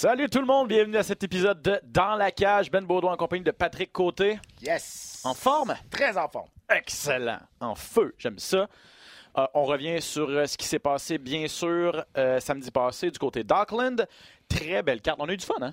Salut 0.00 0.30
tout 0.30 0.40
le 0.40 0.46
monde, 0.46 0.68
bienvenue 0.68 0.96
à 0.96 1.02
cet 1.02 1.24
épisode 1.24 1.60
de 1.60 1.78
Dans 1.84 2.14
la 2.14 2.30
cage. 2.30 2.70
Ben 2.70 2.82
Baudouin 2.82 3.12
en 3.12 3.16
compagnie 3.18 3.42
de 3.42 3.50
Patrick 3.50 3.92
Côté. 3.92 4.38
Yes. 4.62 5.20
En 5.24 5.34
forme? 5.34 5.74
Très 5.90 6.16
en 6.16 6.26
forme. 6.26 6.48
Excellent. 6.70 7.40
En 7.60 7.74
feu, 7.74 8.14
j'aime 8.16 8.38
ça. 8.38 8.66
Euh, 9.36 9.46
on 9.52 9.64
revient 9.64 10.00
sur 10.00 10.28
euh, 10.30 10.46
ce 10.46 10.56
qui 10.56 10.66
s'est 10.66 10.78
passé, 10.78 11.18
bien 11.18 11.46
sûr, 11.48 12.02
euh, 12.16 12.40
samedi 12.40 12.70
passé 12.70 13.10
du 13.10 13.18
côté 13.18 13.44
d'Auckland. 13.44 14.06
Très 14.48 14.82
belle 14.82 15.02
carte. 15.02 15.18
On 15.20 15.28
a 15.28 15.32
eu 15.34 15.36
du 15.36 15.44
fun, 15.44 15.56
hein? 15.60 15.72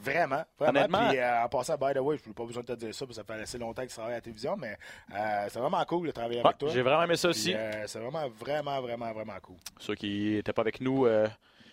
Vraiment, 0.00 0.42
vraiment. 0.58 0.78
Honnêtement- 0.80 1.08
Puis 1.08 1.18
euh, 1.18 1.42
en 1.44 1.48
passant, 1.48 1.76
by 1.76 1.92
the 1.94 1.98
way, 1.98 2.16
je 2.22 2.28
n'ai 2.28 2.34
pas 2.34 2.44
besoin 2.44 2.62
de 2.62 2.66
te 2.74 2.78
dire 2.78 2.94
ça, 2.94 3.06
parce 3.06 3.18
que 3.18 3.24
ça 3.26 3.34
fait 3.34 3.42
assez 3.42 3.58
longtemps 3.58 3.82
que 3.82 3.88
je 3.88 3.94
travaille 3.94 4.12
à 4.14 4.16
la 4.16 4.20
télévision, 4.22 4.56
mais 4.56 4.76
euh, 5.14 5.46
c'est 5.48 5.58
vraiment 5.58 5.84
cool 5.84 6.06
de 6.06 6.12
travailler 6.12 6.40
Ouais, 6.40 6.46
avec 6.46 6.58
toi. 6.58 6.68
J'ai 6.70 6.82
vraiment 6.82 7.02
aimé 7.04 7.16
ça 7.16 7.28
Puis, 7.30 7.38
aussi. 7.38 7.54
euh, 7.54 7.86
c'est 7.86 7.98
vraiment, 7.98 8.28
vraiment, 8.28 8.80
vraiment, 8.80 9.12
vraiment 9.12 9.38
cool. 9.42 9.56
Ceux 9.78 9.94
qui 9.94 10.32
n'étaient 10.34 10.52
pas 10.52 10.62
avec 10.62 10.80
nous, 10.80 11.06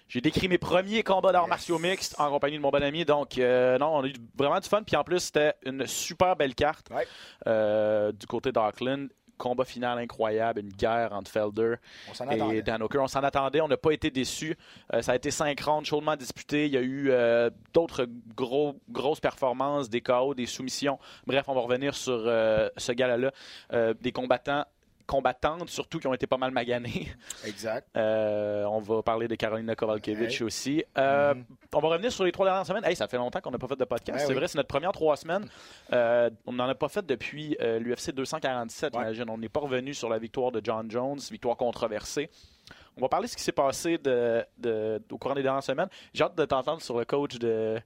j'ai 0.08 0.22
décrit 0.22 0.48
mes 0.48 0.58
premiers 0.58 1.04
combats 1.04 1.32
d'arts 1.32 1.44
Yes. 1.44 1.50
martiaux 1.50 1.78
mixtes 1.80 2.16
en 2.20 2.30
compagnie 2.32 2.58
de 2.58 2.62
mon 2.62 2.72
bon 2.72 2.82
ami. 2.82 3.06
Donc, 3.06 3.38
non, 3.38 3.96
on 3.98 4.04
a 4.04 4.08
eu 4.08 4.14
vraiment 4.36 4.60
du 4.60 4.68
fun. 4.68 4.82
Puis 4.84 4.96
en 4.96 5.04
plus, 5.04 5.20
c'était 5.20 5.54
une 5.66 5.86
super 5.86 6.36
belle 6.36 6.56
carte 6.56 6.88
Ouais. 6.92 8.12
du 8.14 8.26
côté 8.28 8.52
d'Auckland. 8.52 9.08
Combat 9.40 9.64
final 9.64 9.98
incroyable, 9.98 10.60
une 10.60 10.70
guerre 10.70 11.14
entre 11.14 11.32
Felder 11.32 11.76
et. 12.30 12.62
Dan 12.62 12.84
Hooker. 12.84 13.00
On 13.00 13.08
s'en 13.08 13.22
attendait, 13.22 13.62
on 13.62 13.68
n'a 13.68 13.78
pas 13.78 13.92
été 13.92 14.12
déçus. 14.12 14.56
Euh, 14.94 15.02
ça 15.02 15.14
a 15.14 15.16
été 15.16 15.32
cinq 15.32 15.60
rounds 15.62 15.88
chaudement 15.88 16.16
disputés. 16.16 16.66
Il 16.66 16.74
y 16.74 16.78
a 16.78 16.82
eu 16.82 17.10
euh, 17.10 17.50
d'autres 17.74 18.08
gros, 18.36 18.76
grosses 18.90 19.22
performances, 19.22 19.90
des 19.90 20.02
KO, 20.02 20.36
des 20.36 20.46
soumissions. 20.46 21.00
Bref, 21.26 21.46
on 21.48 21.56
va 21.56 21.62
revenir 21.62 21.96
sur 21.96 22.14
euh, 22.14 22.70
ce 22.78 22.92
gala-là. 22.92 23.32
Des 24.02 24.12
combattants, 24.12 24.66
combattantes 25.10 25.70
surtout, 25.70 26.00
qui 26.00 26.08
ont 26.08 26.14
été 26.14 26.28
pas 26.28 26.38
mal 26.38 26.52
maganés. 26.52 27.08
Exact. 27.46 27.88
Euh, 27.98 28.64
on 28.66 28.80
va 28.80 29.02
parler 29.02 29.28
de 29.28 29.36
Carolina 29.36 29.76
Kovalkiewicz 29.76 30.42
aussi. 30.42 30.84
Euh, 30.98 31.34
Mhm. 31.34 31.46
On 31.74 31.80
va 31.80 31.88
revenir 31.90 32.12
sur 32.12 32.24
les 32.24 32.32
trois 32.32 32.46
dernières 32.46 32.66
semaines. 32.66 32.86
Hey, 32.86 32.96
ça 32.96 33.08
fait 33.08 33.18
longtemps 33.18 33.42
qu'on 33.42 33.52
n'a 33.52 33.58
pas 33.58 33.68
fait 33.68 33.76
de 33.76 33.86
podcast. 33.86 34.18
Ouais, 34.20 34.26
c'est 34.26 34.30
oui. 34.30 34.36
vrai, 34.36 34.48
c'est 34.48 34.58
notre 34.58 34.68
première 34.68 34.92
trois 34.92 35.16
semaines. 35.18 35.46
Euh, 35.94 36.30
on 36.46 36.54
n'en 36.54 36.68
a 36.70 36.76
pas 36.76 36.88
fait 36.90 37.06
depuis 37.06 37.58
l'UFC 37.60 38.12
247, 38.12 38.96
Ouais. 38.96 39.06
On 39.30 39.38
n'est 39.38 39.50
pas 39.50 39.60
revenu 39.60 39.94
sur 39.94 40.10
la 40.10 40.18
victoire 40.20 40.52
de 40.52 40.62
John 40.64 40.90
Jones, 40.90 41.20
victoire 41.32 41.58
controversée. 41.58 42.30
On 42.98 43.02
va 43.02 43.10
parler 43.10 43.28
de 43.28 43.32
ce 43.32 43.38
qui 43.38 43.44
s'est 43.44 43.52
passé 43.52 43.98
de, 43.98 44.44
de- 44.58 45.02
au 45.12 45.18
courant 45.18 45.36
des 45.36 45.44
dernières 45.44 45.64
semaines. 45.64 45.90
J'ai 46.14 46.24
hâte 46.24 46.36
de 46.36 46.46
t'entendre 46.46 46.82
sur 46.82 46.98
le 46.98 47.06
coach 47.06 47.38
de 47.40 47.80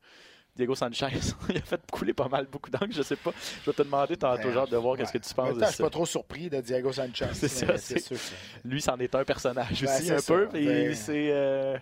Diego 0.56 0.76
Sanchez. 0.76 1.08
Il 1.50 1.58
a 1.58 1.62
fait 1.62 1.82
couler 1.92 2.14
pas 2.14 2.28
mal, 2.28 2.46
beaucoup 2.46 2.70
d'angles, 2.70 2.94
je 2.94 3.02
sais 3.02 3.16
pas. 3.16 3.32
Je 3.64 3.72
vais 3.72 3.76
te 3.76 3.82
demander 3.82 4.16
tantôt, 4.18 4.52
j'ai 4.52 4.58
hâte 4.58 4.70
de 4.72 4.78
voir 4.78 4.94
Ouais. 4.94 5.00
qu'est-ce 5.00 5.14
que 5.14 5.18
tu 5.18 5.32
En 5.40 5.46
penses 5.46 5.58
de 5.58 5.66
je 5.66 5.72
suis 5.72 5.84
pas 5.84 5.90
trop 5.90 6.06
surpris 6.06 6.50
de 6.50 6.62
Diego 6.62 6.92
Sanchez. 6.94 7.28
C'est 7.34 7.48
ça, 7.48 7.78
sûr 7.78 8.18
Lui, 8.66 8.82
c'en 8.82 8.98
est 8.98 9.14
un 9.16 9.24
personnage 9.24 9.84
aussi, 9.84 10.12
un 10.12 10.20
ça. 10.20 10.34
peu. 10.34 10.46
Ben- 10.48 10.90
il 10.92 10.96
s'est 10.96 11.30
euh, 11.32 11.78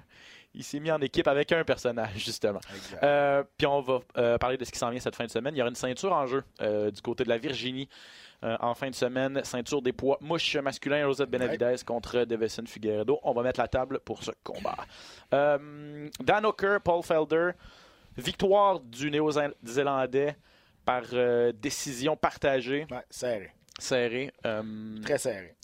il 0.53 0.64
s'est 0.66 0.80
mis 0.82 0.92
en 0.92 0.99
équipe 0.99 1.27
avec 1.27 1.52
un 1.54 1.64
personnage, 1.64 2.11
justement. 2.17 2.59
Euh, 3.04 3.43
puis 3.58 3.65
on 3.67 3.80
va 3.82 3.99
euh, 4.17 4.37
parler 4.37 4.58
de 4.58 4.65
ce 4.65 4.71
qui 4.71 4.80
s'en 4.80 4.89
vient 4.89 4.99
cette 4.99 5.15
fin 5.15 5.26
de 5.26 5.32
semaine. 5.32 5.55
Il 5.55 5.58
y 5.59 5.61
aura 5.61 5.70
une 5.70 5.76
ceinture 5.76 6.11
en 6.11 6.26
jeu 6.27 6.43
du 6.59 7.02
côté 7.02 7.23
de 7.23 7.30
la 7.30 7.38
Virginie. 7.38 7.88
euh, 8.43 8.58
en 8.59 8.73
fin 8.73 8.89
de 8.89 8.95
semaine, 8.95 9.39
ceinture 9.43 9.82
des 9.83 9.93
poids 9.93 10.17
mouche 10.20 10.55
masculin, 10.58 11.03
Joseph 11.03 11.30
Benavidez 11.30 11.76
contre 11.86 12.26
Devison 12.26 12.64
Figueredo. 12.65 13.20
On 13.23 13.33
va 13.33 13.43
mettre 13.43 13.59
la 13.61 13.67
table 13.67 13.99
pour 14.03 14.23
ce 14.23 14.32
combat. 14.43 14.76
Euh, 15.33 16.09
Dan 16.20 16.45
Hooker, 16.45 16.77
Paul 16.83 17.03
Felder, 17.03 17.52
victoire 18.17 18.80
du 18.80 19.10
Néo-Zélandais 19.11 20.36
par 20.86 21.04
euh, 21.14 21.52
décision 21.52 22.16
partagée, 22.16 22.86
Ouais, 22.92 23.04
serré. 23.10 23.52
serrée. 23.80 24.32
Euh, 24.45 24.99
Très 25.04 25.17
serré. 25.17 25.55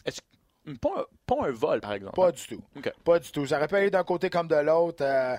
pas, 0.81 0.90
un, 0.97 1.03
pas 1.25 1.47
un 1.47 1.52
vol, 1.52 1.81
par 1.81 1.94
exemple. 1.94 2.16
Pas 2.16 2.31
du 2.31 2.46
tout. 2.47 2.63
Pas 3.03 3.19
du 3.19 3.31
tout. 3.31 3.46
Ça 3.46 3.57
aurait 3.57 3.68
pu 3.68 3.75
aller 3.75 3.90
d'un 3.90 4.03
côté 4.03 4.30
comme 4.30 4.47
de 4.47 4.56
l'autre. 4.56 5.03
Euh, 5.03 5.36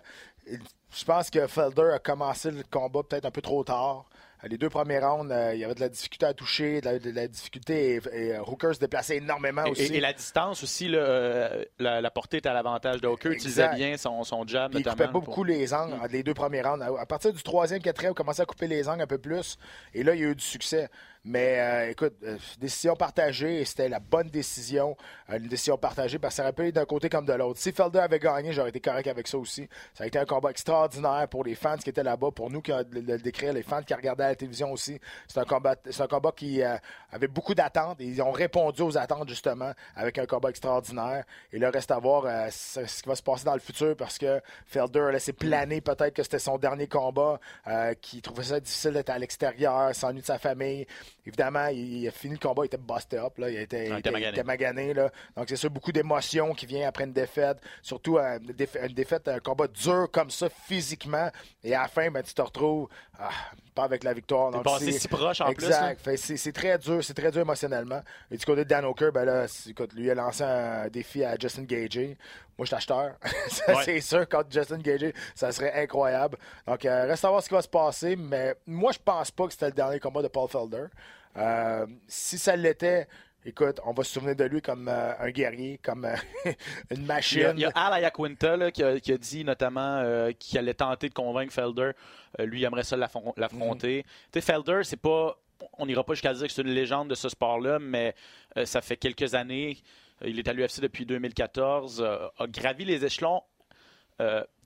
je 0.91 1.05
pense 1.05 1.31
que 1.31 1.47
Felder 1.47 1.91
a 1.95 1.99
commencé 1.99 2.51
le 2.51 2.63
combat 2.71 3.03
peut-être 3.03 3.27
un 3.27 3.31
peu 3.31 3.43
trop 3.43 3.63
tard. 3.63 4.09
Les 4.44 4.56
deux 4.56 4.69
premiers 4.71 5.00
rounds, 5.00 5.32
euh, 5.32 5.53
il 5.54 5.60
y 5.60 5.65
avait 5.65 5.75
de 5.75 5.81
la 5.81 5.88
difficulté 5.88 6.25
à 6.26 6.32
toucher, 6.32 6.81
de 6.81 6.87
la, 6.87 6.99
de 7.00 7.10
la 7.10 7.26
difficulté 7.26 7.94
et, 7.97 8.00
et, 8.12 8.32
euh, 8.37 8.43
Hooker 8.47 8.72
se 8.75 8.78
déplaçait 8.78 9.16
énormément 9.16 9.65
aussi. 9.69 9.82
Et, 9.93 9.97
et 9.97 10.00
la 10.00 10.12
distance 10.12 10.62
aussi, 10.62 10.88
euh, 10.94 11.65
la, 11.81 12.00
la 12.00 12.10
portée 12.12 12.37
était 12.37 12.49
à 12.49 12.53
l'avantage 12.54 13.00
de 13.00 13.09
Hooker. 13.09 13.32
utilisait 13.32 13.62
Exact. 13.62 13.76
bien 13.76 13.97
son, 13.97 14.22
son 14.22 14.47
jab, 14.47 14.71
Puis 14.71 14.81
il 14.81 14.84
notamment. 14.87 14.94
coupait 14.94 15.06
pas 15.06 15.12
pour- 15.12 15.22
beaucoup 15.22 15.44
les 15.44 15.75
angles 15.75 15.94
entre 15.94 16.12
les 16.12 16.22
deux 16.22 16.34
premiers 16.34 16.62
rounds. 16.62 16.82
À 16.84 17.00
à 17.00 17.06
partir 17.06 17.32
du 17.32 17.43
troisième, 17.43 17.81
quatrième, 17.81 18.12
il 18.12 18.15
commençait 18.15 18.43
à 18.43 18.47
couper 18.47 18.69
les 18.69 18.88
angles 18.88 19.03
un 19.03 19.06
peu 19.09 19.19
plus. 19.19 19.59
Et 19.93 20.03
là, 20.04 20.15
il 20.15 20.21
y 20.21 20.25
a 20.25 20.28
eu 20.28 20.34
du 20.37 20.44
succès. 20.44 20.88
Mais 21.31 21.61
euh, 21.61 21.91
écoute, 21.91 22.15
euh, 22.22 22.39
décision 22.59 22.97
partagée 22.97 23.61
et 23.61 23.66
c'était 23.66 23.91
la 23.91 24.00
bonne 24.00 24.28
décision. 24.28 24.97
Euh, 25.28 25.37
une 25.37 25.49
décision 25.49 25.77
partagée 25.77 26.19
parce 26.19 26.33
que 26.33 26.37
ça 26.37 26.43
aurait 26.44 26.55
pu 26.55 26.62
aller 26.62 26.72
d'un 26.72 26.87
côté 26.87 27.11
comme 27.11 27.27
de 27.27 27.34
l'autre. 27.34 27.61
Si 27.61 27.71
Felder 27.71 27.99
avait 27.99 28.19
gagné, 28.19 28.55
j'aurais 28.55 28.71
été 28.71 28.81
correct 28.81 29.09
avec 29.09 29.28
ça 29.28 29.37
aussi. 29.37 29.69
Ça 29.93 30.05
a 30.05 30.06
été 30.06 30.19
un 30.19 30.25
combat 30.25 30.49
extraordinaire 30.49 31.28
pour 31.28 31.44
les 31.44 31.55
fans 31.55 31.77
qui 31.77 31.91
étaient 31.91 32.03
là-bas, 32.03 32.31
pour 32.31 32.50
nous 32.50 32.62
qui 32.62 32.72
le, 32.72 33.00
le 33.03 33.19
décrire, 33.19 33.53
les 33.53 33.62
fans 33.62 33.83
qui 33.83 33.93
regardaient 33.93 34.27
la 34.27 34.37
télévision 34.37 34.72
aussi. 34.72 34.99
C'est 35.27 35.38
un 35.38 35.44
combat, 35.44 35.77
c'est 35.91 36.00
un 36.00 36.06
combat 36.06 36.33
qui 36.34 36.62
avait 36.62 37.28
beaucoup 37.28 37.55
d'attentes 37.55 38.00
et 38.00 38.06
ils 38.06 38.22
ont 38.22 38.33
répondu 38.33 38.81
aux 38.81 38.97
attentes 38.97 39.28
justement 39.28 39.72
avec 39.97 40.17
un 40.17 40.25
combat 40.25 40.49
extraordinaire. 40.49 41.25
Et 41.53 41.59
là, 41.59 41.69
reste 41.71 41.91
à 41.91 41.99
voir 41.99 42.25
ce 42.50 43.03
qui 43.03 43.09
va 43.09 43.15
se 43.15 43.22
passer 43.22 43.44
dans 43.44 43.53
le 43.53 43.61
futur 43.61 43.94
parce 43.99 44.17
que 44.17 44.41
Felder 44.65 45.00
a 45.00 45.12
laissé 45.12 45.34
planer 45.34 45.83
peut-être 45.83 46.15
que 46.15 46.22
c'était 46.22 46.38
son 46.38 46.56
dernier 46.56 46.87
combat, 46.87 47.38
qu'il 48.00 48.22
trouvait 48.22 48.44
ça 48.44 48.61
difficile 48.61 48.93
d'être 48.93 49.11
à 49.11 49.19
l'extérieur, 49.19 49.94
s'ennuie 49.94 50.22
de 50.22 50.27
sa 50.27 50.38
famille. 50.38 50.87
Évidemment, 51.28 51.66
il, 51.66 51.99
il 51.99 52.09
a 52.09 52.11
fini 52.11 52.34
le 52.34 52.39
combat, 52.41 52.62
il 52.62 52.66
était 52.66 52.78
busted 52.78 53.19
up, 53.21 53.37
là, 53.37 53.50
il 53.50 53.59
était, 53.59 53.87
il 53.89 53.93
il 53.93 53.99
était 53.99 54.09
il 54.09 54.12
magané. 54.12 54.28
était 54.33 54.43
magané, 54.44 54.94
là. 54.94 55.11
Donc 55.37 55.47
c'est 55.50 55.56
sûr, 55.56 55.69
beaucoup 55.71 55.93
d'émotions 55.93 56.55
qui 56.55 56.65
viennent 56.65 56.87
après 56.89 57.05
une 57.05 57.12
défaite, 57.12 57.59
surtout 57.83 58.16
euh, 58.16 58.39
une 58.39 58.94
défaite, 58.94 59.28
un 59.28 59.38
combat 59.38 59.69
dur 59.69 60.09
comme 60.11 60.31
ça 60.31 60.49
physiquement. 60.49 61.31
Et 61.62 61.75
à 61.75 61.83
la 61.83 61.88
fin, 61.88 62.11
ben, 62.11 62.22
tu 62.22 62.33
te 62.33 62.41
retrouves 62.41 62.88
ah, 63.19 63.28
pas 63.78 63.84
avec 63.84 64.03
la 64.03 64.12
victoire. 64.12 64.50
Donc, 64.50 64.65
passé 64.65 64.91
c'est- 64.91 64.99
si 64.99 65.09
proche 65.09 65.41
en 65.41 65.53
plus. 65.53 65.66
Exact. 65.66 66.00
Fait 66.03 66.16
que 66.16 66.37
c'est 66.37 66.53
très 66.53 66.77
dur, 66.78 67.05
c'est 67.05 67.15
très 67.15 67.31
dur 67.31 67.43
émotionnellement. 67.43 68.03
Et 68.31 68.37
du 68.37 68.44
côté 68.44 68.65
de 68.65 68.69
Dan 68.69 68.84
Hooker, 68.84 69.12
ben 69.12 69.25
là, 69.25 69.47
écoute, 69.69 69.93
lui 69.93 70.11
a 70.11 70.15
lancé 70.16 70.43
un 70.43 70.89
défi 70.89 71.22
à 71.22 71.37
Justin 71.39 71.62
Gagey. 71.62 72.17
Moi, 72.59 72.65
je 72.65 72.67
suis 72.67 72.75
acheteur. 72.75 73.12
Ça, 73.49 73.77
Ouais. 73.77 73.83
c'est 73.84 74.00
sûr, 74.00 74.28
contre 74.28 74.49
Justin 74.50 74.78
Gagey, 74.78 75.15
ça 75.34 75.53
serait 75.53 75.72
incroyable. 75.81 76.37
Donc, 76.67 76.84
euh, 76.84 77.06
reste 77.06 77.25
à 77.25 77.28
voir 77.28 77.41
ce 77.41 77.49
qui 77.49 77.55
va 77.55 77.62
se 77.62 77.69
passer, 77.69 78.17
mais 78.17 78.56
moi, 78.67 78.91
je 78.91 78.99
pense 79.05 79.31
pas 79.31 79.47
que 79.47 79.53
c'était 79.53 79.67
le 79.67 79.72
dernier 79.72 80.00
combat 80.00 80.22
de 80.22 80.28
Paul 80.28 80.49
Felder. 80.49 80.87
Euh, 81.37 81.87
si 82.09 82.37
ça 82.37 82.56
l'était, 82.56 83.06
écoute, 83.49 83.81
on 83.85 83.93
va 83.93 84.05
se 84.05 84.13
souvenir 84.13 84.37
de 84.37 84.45
lui 84.45 84.61
comme 84.63 84.89
euh, 84.89 85.13
un 85.19 85.31
guerrier, 85.31 85.79
comme 85.83 86.05
euh, 86.05 86.15
une 86.91 87.05
machine. 87.07 87.53
il 87.55 87.61
y 87.61 87.65
a 87.65 87.71
Al 87.75 87.93
Ayaquinta 87.95 88.57
là, 88.57 88.71
qui, 88.71 88.83
a, 88.83 88.99
qui 89.01 89.13
a 89.13 89.19
dit 89.19 89.45
notamment 89.45 89.99
euh, 89.99 90.33
qu'il 90.33 90.59
allait 90.59 90.75
tenter 90.75 91.09
de 91.09 91.15
convaincre 91.15 91.53
Felder. 91.53 91.93
Lui, 92.39 92.61
il 92.61 92.65
aimerait 92.65 92.85
ça 92.85 92.97
l'affron- 92.97 93.35
l'affronter. 93.37 94.05
Tu 94.33 94.41
sais, 94.41 94.41
Felder, 94.41 94.81
c'est 94.85 94.97
pas. 95.01 95.37
On 95.79 95.87
n'ira 95.87 96.05
pas 96.05 96.15
jusqu'à 96.15 96.33
dire 96.35 96.47
que 96.47 96.53
c'est 96.53 96.63
une 96.63 96.69
légende 96.69 97.09
de 97.11 97.15
ce 97.17 97.29
sport-là, 97.29 97.79
mais 97.81 98.15
ça 98.65 98.81
fait 98.81 98.97
quelques 98.97 99.35
années. 99.35 99.79
Il 100.25 100.39
est 100.39 100.47
à 100.47 100.53
l'UFC 100.53 100.81
depuis 100.81 101.05
2014, 101.06 102.01
euh, 102.01 102.29
a 102.39 102.47
gravi 102.47 102.85
les 102.85 103.05
échelons 103.05 103.43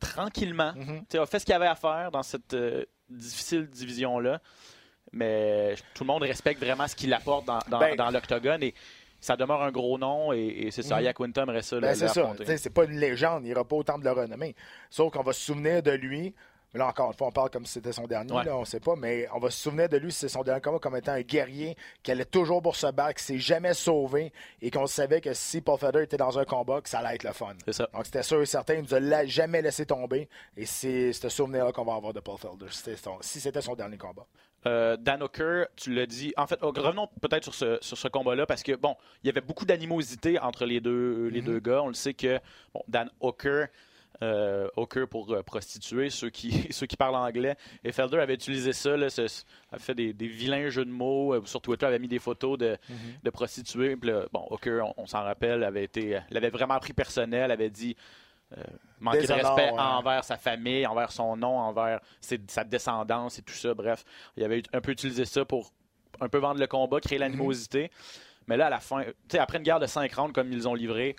tranquillement. 0.01 0.73
Mhm. 0.75 1.01
Tu 1.01 1.05
sais, 1.13 1.19
a 1.19 1.27
fait 1.27 1.39
ce 1.39 1.45
qu'il 1.45 1.55
avait 1.55 1.67
à 1.67 1.75
faire 1.75 2.11
dans 2.11 2.23
cette 2.23 2.57
difficile 3.09 3.67
division-là. 3.69 4.41
Mais 5.13 5.75
tout 5.95 6.05
le 6.05 6.09
monde 6.09 6.23
respecte 6.23 6.61
vraiment 6.63 6.89
ce 6.89 6.97
qu'il 6.97 7.13
apporte 7.13 7.45
dans, 7.47 7.59
dans, 7.69 7.79
Ben- 7.79 7.97
dans 7.97 8.11
l'octogone. 8.11 8.63
Et 8.63 8.75
ça 9.21 9.37
demeure 9.37 9.63
un 9.63 9.71
gros 9.71 9.99
nom. 9.99 10.33
Et, 10.33 10.39
et 10.67 10.71
c'est 10.71 10.83
ça, 10.83 10.95
Mhm. 10.97 11.01
Ayaquinta 11.03 11.43
aimerait 11.43 11.63
ça. 11.63 11.79
Ben, 11.81 11.95
c'est 11.95 12.09
ça. 12.09 12.33
C'est 12.57 12.71
pas 12.71 12.85
une 12.85 12.99
légende. 12.99 13.45
Il 13.45 13.49
n'ira 13.49 13.65
pas 13.65 13.77
autant 13.77 13.99
de 13.99 14.05
le 14.05 14.13
renommer. 14.13 14.55
Sauf 14.91 15.13
qu'on 15.13 15.23
va 15.23 15.33
se 15.33 15.41
souvenir 15.41 15.83
de 15.83 15.91
lui. 15.93 16.35
Mais 16.75 16.79
Là, 16.79 16.87
encore 16.89 17.09
une 17.09 17.13
fois, 17.19 17.27
on 17.27 17.33
parle 17.33 17.51
comme 17.51 17.67
si 17.67 17.75
c'était 17.75 17.93
son 17.93 18.07
dernier. 18.07 18.33
Ouais. 18.33 18.45
Là, 18.45 18.57
on 18.57 18.65
sait 18.65 18.81
pas. 18.81 18.97
Mais 18.97 19.29
on 19.35 19.39
va 19.39 19.51
se 19.51 19.59
souvenir 19.61 19.91
de 19.91 19.99
lui 19.99 20.11
si 20.11 20.21
c'est 20.21 20.29
son 20.31 20.43
dernier 20.43 20.63
combat 20.63 20.79
comme 20.79 20.97
étant 20.97 21.13
un 21.13 21.21
guerrier 21.21 21.77
qui 22.03 22.11
allait 22.11 22.25
toujours 22.25 22.63
pour 22.63 22.77
se 22.77 22.87
battre, 22.87 23.17
qui 23.19 23.25
s'est 23.25 23.39
jamais 23.39 23.75
sauvé 23.75 24.33
et 24.63 24.71
qu'on 24.71 24.87
savait 24.87 25.21
que 25.21 25.35
si 25.35 25.61
Paul 25.61 25.79
Feder 25.79 26.05
était 26.05 26.17
dans 26.17 26.39
un 26.39 26.47
combat, 26.47 26.81
que 26.81 26.89
ça 26.89 27.01
allait 27.01 27.17
être 27.17 27.25
le 27.25 27.33
fun. 27.35 27.53
Ça. 27.71 27.87
Donc, 27.93 28.07
c'était 28.07 28.23
sûr 28.23 28.41
et 28.41 28.47
certain. 28.47 28.77
Il 28.77 28.85
nous 28.85 28.95
a 28.95 29.01
la- 29.01 29.27
jamais 29.27 29.61
laissé 29.61 29.85
tomber. 29.85 30.31
Et 30.57 30.65
c'est 30.65 31.13
ce 31.13 31.29
souvenir-là 31.29 31.73
qu'on 31.73 31.85
va 31.85 31.95
avoir 31.95 32.15
de 32.15 32.21
Paul 32.21 32.39
Felder 32.39 32.65
si 32.71 32.79
c'était 32.79 32.97
son, 32.97 33.19
si 33.21 33.39
c'était 33.39 33.61
son 33.61 33.75
dernier 33.75 33.99
combat. 33.99 34.25
Euh, 34.67 34.97
Dan 34.97 35.23
Hooker, 35.23 35.65
tu 35.77 35.93
l'as 35.93 36.07
dit. 36.07 36.33
En 36.37 36.47
fait, 36.47 36.59
oh, 36.63 36.73
revenons 36.77 37.09
peut-être 37.21 37.43
sur 37.45 37.55
ce, 37.55 37.79
sur 37.81 37.99
ce 37.99 38.07
combat-là 38.09 38.47
parce 38.47 38.63
que, 38.63 38.77
bon, 38.77 38.97
il 39.23 39.27
y 39.27 39.31
avait 39.31 39.41
beaucoup 39.41 39.65
d'animosité 39.65 40.39
entre 40.39 40.65
les 40.67 40.81
deux, 40.81 41.29
les 41.29 41.41
deux 41.43 41.59
gars. 41.59 41.83
On 41.83 41.89
le 41.89 41.95
sait 41.95 42.15
que 42.15 42.39
bon, 42.73 42.83
Dan 42.87 43.11
Hooker, 43.21 43.67
euh, 44.23 44.69
Hooker 44.77 45.07
pour 45.09 45.33
euh, 45.33 45.43
prostituer, 45.43 46.11
ceux 46.11 46.31
qui, 46.31 46.69
ceux 46.73 46.87
qui 46.87 46.97
parlent 46.97 47.17
anglais, 47.17 47.57
et 47.83 47.91
Felder 47.91 48.19
avait 48.19 48.35
utilisé 48.35 48.73
ça, 48.73 48.97
là, 48.97 49.11
ce- 49.11 49.43
avait 49.73 49.83
fait 49.83 49.95
des, 49.95 50.13
des 50.13 50.29
vilains 50.29 50.69
jeux 50.69 50.85
de 50.85 50.91
mots. 50.91 51.35
euh, 51.35 51.43
sur 51.45 51.61
Twitter, 51.61 51.87
avait 51.87 51.99
mis 51.99 52.07
des 52.09 52.21
photos 52.21 52.57
de, 52.57 52.77
de 53.25 53.31
prostituées. 53.31 53.97
Puis 53.97 54.11
bon, 54.33 54.47
Hooker, 54.51 54.83
on, 54.97 55.03
on 55.03 55.07
s'en 55.07 55.23
rappelle, 55.25 55.65
avait 55.65 55.83
été, 55.85 56.21
l'avait 56.31 56.51
vraiment 56.51 56.79
pris 56.79 56.93
personnel, 56.93 57.51
avait 57.51 57.71
dit. 57.71 57.97
Euh, 58.57 58.63
manquer 59.01 59.27
de 59.27 59.33
respect 59.33 59.71
ouais. 59.73 59.79
envers 59.79 60.25
sa 60.25 60.37
famille, 60.37 60.87
envers 60.87 61.13
son 61.13 61.37
nom, 61.37 61.59
envers 61.59 62.01
ses- 62.21 62.41
sa 62.49 62.65
descendance 62.65 63.39
et 63.39 63.43
tout 63.43 63.55
ça. 63.55 63.75
Bref, 63.75 64.05
il 64.37 64.45
avait 64.45 64.63
un 64.73 64.81
peu 64.81 64.93
utilisé 64.93 65.25
ça 65.25 65.45
pour 65.45 65.73
un 66.21 66.29
peu 66.29 66.39
vendre 66.39 66.61
le 66.61 66.67
combat, 66.67 67.01
créer 67.01 67.19
l'animosité. 67.19 67.91
Mais 68.49 68.57
là, 68.57 68.67
à 68.67 68.71
la 68.71 68.81
fin, 68.81 69.03
tu 69.05 69.13
sais, 69.31 69.39
après 69.39 69.59
une 69.59 69.65
guerre 69.65 69.81
de 69.81 69.87
5 69.87 70.13
rounds 70.15 70.33
comme 70.33 70.53
ils 70.53 70.67
ont 70.69 70.75
livré, 70.75 71.15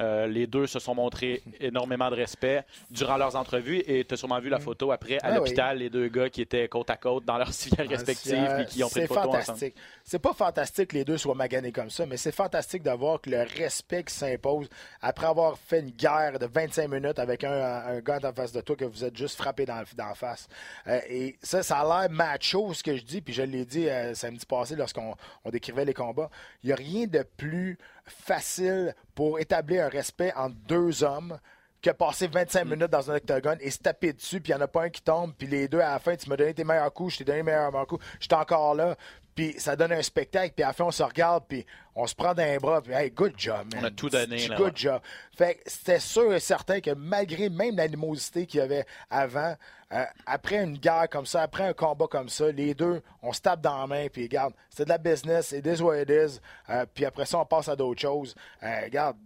euh, 0.00 0.26
les 0.26 0.46
deux 0.46 0.66
se 0.66 0.78
sont 0.78 0.94
montrés 0.94 1.42
énormément 1.60 2.10
de 2.10 2.16
respect 2.16 2.64
durant 2.90 3.16
leurs 3.16 3.36
entrevues 3.36 3.82
et 3.86 4.04
tu 4.04 4.14
as 4.14 4.16
sûrement 4.16 4.40
vu 4.40 4.48
la 4.48 4.58
photo 4.58 4.90
après 4.92 5.16
à 5.16 5.20
Ah 5.24 5.34
l'hôpital, 5.36 5.78
les 5.78 5.90
deux 5.90 6.08
gars 6.08 6.30
qui 6.30 6.40
étaient 6.40 6.66
côte 6.68 6.90
à 6.90 6.96
côte 6.96 7.24
dans 7.24 7.36
leurs 7.38 7.52
civières 7.52 7.88
respectives 7.88 8.32
Euh, 8.34 8.60
et 8.60 8.66
qui 8.66 8.82
ont 8.82 8.88
pris 8.88 9.00
c'est 9.00 9.00
une 9.02 9.06
photo 9.08 9.20
ensemble. 9.28 9.42
fantastique. 9.44 9.74
C'est 10.04 10.18
pas 10.18 10.32
fantastique 10.32 10.88
que 10.88 10.96
les 10.96 11.04
deux 11.04 11.18
soient 11.18 11.34
maganés 11.34 11.72
comme 11.72 11.90
ça, 11.90 12.06
mais 12.06 12.16
c'est 12.16 12.32
fantastique 12.32 12.82
de 12.82 12.90
voir 12.90 13.20
que 13.20 13.30
le 13.30 13.42
respect 13.42 14.04
qui 14.04 14.14
s'impose 14.14 14.68
après 15.00 15.26
avoir 15.26 15.58
fait 15.58 15.80
une 15.80 15.90
guerre 15.90 16.38
de 16.38 16.46
25 16.46 16.88
minutes 16.88 17.18
avec 17.18 17.44
un, 17.44 17.52
un 17.52 18.00
gars 18.00 18.18
en 18.24 18.32
face 18.32 18.52
de 18.52 18.60
toi 18.60 18.76
que 18.76 18.84
vous 18.84 19.04
êtes 19.04 19.16
juste 19.16 19.36
frappé 19.36 19.64
dans, 19.66 19.82
dans 19.96 20.06
la 20.08 20.14
face. 20.14 20.48
Euh, 20.86 21.00
et 21.08 21.36
ça, 21.42 21.62
ça 21.62 21.78
a 21.80 22.02
l'air 22.02 22.10
macho 22.10 22.72
ce 22.74 22.82
que 22.82 22.96
je 22.96 23.02
dis, 23.02 23.20
puis 23.20 23.32
je 23.34 23.42
l'ai 23.42 23.64
dit 23.64 23.88
euh, 23.88 24.14
samedi 24.14 24.44
passé 24.46 24.74
lorsqu'on 24.76 25.14
on 25.44 25.50
décrivait 25.50 25.84
les 25.84 25.94
combats. 25.94 26.30
Il 26.62 26.68
n'y 26.68 26.72
a 26.72 26.76
rien 26.76 27.06
de 27.06 27.22
plus 27.36 27.78
facile 28.06 28.94
pour 29.14 29.38
établir 29.38 29.86
un 29.86 29.88
respect 29.88 30.32
entre 30.34 30.56
deux 30.66 31.04
hommes 31.04 31.38
que 31.82 31.90
passer 31.90 32.28
25 32.28 32.64
minutes 32.64 32.90
dans 32.90 33.10
un 33.10 33.16
octogone 33.16 33.58
et 33.60 33.70
se 33.70 33.78
taper 33.78 34.12
dessus, 34.12 34.40
puis 34.40 34.52
il 34.52 34.56
n'y 34.56 34.62
en 34.62 34.64
a 34.64 34.68
pas 34.68 34.84
un 34.84 34.88
qui 34.88 35.02
tombe, 35.02 35.32
puis 35.36 35.48
les 35.48 35.66
deux, 35.66 35.80
à 35.80 35.92
la 35.92 35.98
fin, 35.98 36.14
tu 36.14 36.28
m'as 36.28 36.36
donné 36.36 36.54
tes 36.54 36.64
meilleurs 36.64 36.92
coups, 36.92 37.14
je 37.14 37.18
t'ai 37.18 37.24
donné 37.24 37.38
les 37.38 37.42
meilleurs 37.42 37.86
coups, 37.86 38.04
j'étais 38.20 38.36
encore 38.36 38.76
là, 38.76 38.96
puis 39.34 39.54
ça 39.58 39.74
donne 39.74 39.92
un 39.92 40.02
spectacle, 40.02 40.54
puis 40.54 40.62
à 40.62 40.68
la 40.68 40.72
fin, 40.72 40.84
on 40.84 40.92
se 40.92 41.02
regarde, 41.02 41.44
puis 41.48 41.66
on 41.94 42.06
se 42.06 42.14
prend 42.14 42.32
les 42.32 42.58
bras, 42.58 42.80
puis 42.80 42.92
hey, 42.92 43.10
good 43.10 43.34
job, 43.36 43.72
man. 43.72 43.82
On 43.82 43.86
a 43.86 43.90
tout 43.90 44.08
donné, 44.08 44.48
là, 44.48 44.56
Good 44.56 44.76
job. 44.76 45.00
Fait 45.36 45.54
que 45.54 45.60
c'était 45.66 46.00
sûr 46.00 46.32
et 46.32 46.40
certain 46.40 46.80
que 46.80 46.90
malgré 46.90 47.48
même 47.48 47.76
l'animosité 47.76 48.46
qu'il 48.46 48.60
y 48.60 48.62
avait 48.62 48.86
avant, 49.10 49.56
euh, 49.92 50.04
après 50.24 50.62
une 50.64 50.78
guerre 50.78 51.06
comme 51.10 51.26
ça, 51.26 51.42
après 51.42 51.64
un 51.64 51.74
combat 51.74 52.06
comme 52.06 52.30
ça, 52.30 52.50
les 52.50 52.72
deux, 52.72 53.02
on 53.22 53.32
se 53.32 53.42
tape 53.42 53.60
dans 53.60 53.78
la 53.78 53.86
main, 53.86 54.06
puis 54.10 54.22
regarde, 54.22 54.54
c'est 54.70 54.84
de 54.84 54.88
la 54.88 54.96
business, 54.96 55.52
it 55.52 55.66
is 55.66 55.82
what 55.82 56.00
it 56.00 56.08
is, 56.08 56.40
euh, 56.70 56.86
puis 56.94 57.04
après 57.04 57.26
ça, 57.26 57.38
on 57.38 57.44
passe 57.44 57.68
à 57.68 57.76
d'autres 57.76 58.00
choses. 58.00 58.34
Euh, 58.62 58.80
regarde, 58.84 59.16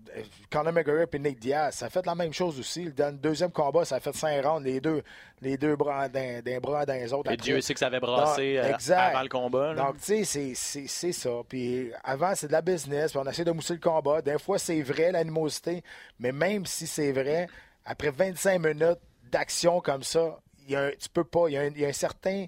Conor 0.50 0.72
McGregor 0.72 1.06
et 1.12 1.18
Nick 1.20 1.38
Diaz, 1.38 1.76
ça 1.76 1.86
a 1.86 1.88
fait 1.88 2.04
la 2.04 2.16
même 2.16 2.32
chose 2.32 2.58
aussi. 2.58 2.90
Dans 2.90 3.12
le 3.12 3.18
deuxième 3.18 3.52
combat, 3.52 3.84
ça 3.84 3.96
a 3.96 4.00
fait 4.00 4.14
cinq 4.14 4.44
rounds, 4.44 4.64
les 4.64 4.80
deux, 4.80 5.04
les 5.40 5.56
deux 5.56 5.76
bras 5.76 6.08
d'un, 6.08 6.40
d'un 6.40 6.58
bras 6.58 6.84
dans 6.84 6.94
les 6.94 7.12
autres. 7.12 7.30
Et 7.30 7.34
après. 7.34 7.44
Dieu 7.44 7.60
sait 7.60 7.74
que 7.74 7.80
ça 7.80 7.86
avait 7.86 8.00
brassé 8.00 8.60
exact. 8.64 9.14
avant 9.14 9.22
le 9.22 9.28
combat. 9.28 9.72
là. 9.72 9.84
Donc, 9.84 10.00
tu 10.00 10.24
sais, 10.24 10.54
c'est 10.54 11.12
ça. 11.12 11.30
Puis 11.48 11.92
avant, 12.02 12.34
c'est 12.34 12.48
de 12.48 12.52
business, 12.62 13.12
puis 13.12 13.20
on 13.22 13.28
essaie 13.28 13.44
de 13.44 13.52
mousser 13.52 13.74
le 13.74 13.80
combat. 13.80 14.22
Des 14.22 14.38
fois, 14.38 14.58
c'est 14.58 14.82
vrai, 14.82 15.12
l'animosité, 15.12 15.82
mais 16.18 16.32
même 16.32 16.66
si 16.66 16.86
c'est 16.86 17.12
vrai, 17.12 17.48
après 17.84 18.10
25 18.10 18.58
minutes 18.58 18.98
d'action 19.30 19.80
comme 19.80 20.02
ça, 20.02 20.38
y 20.68 20.76
tu 20.98 21.08
peux 21.08 21.24
pas. 21.24 21.48
Il 21.48 21.52
y, 21.54 21.84
a 21.84 21.88
un- 21.88 21.92
certain. 21.92 22.46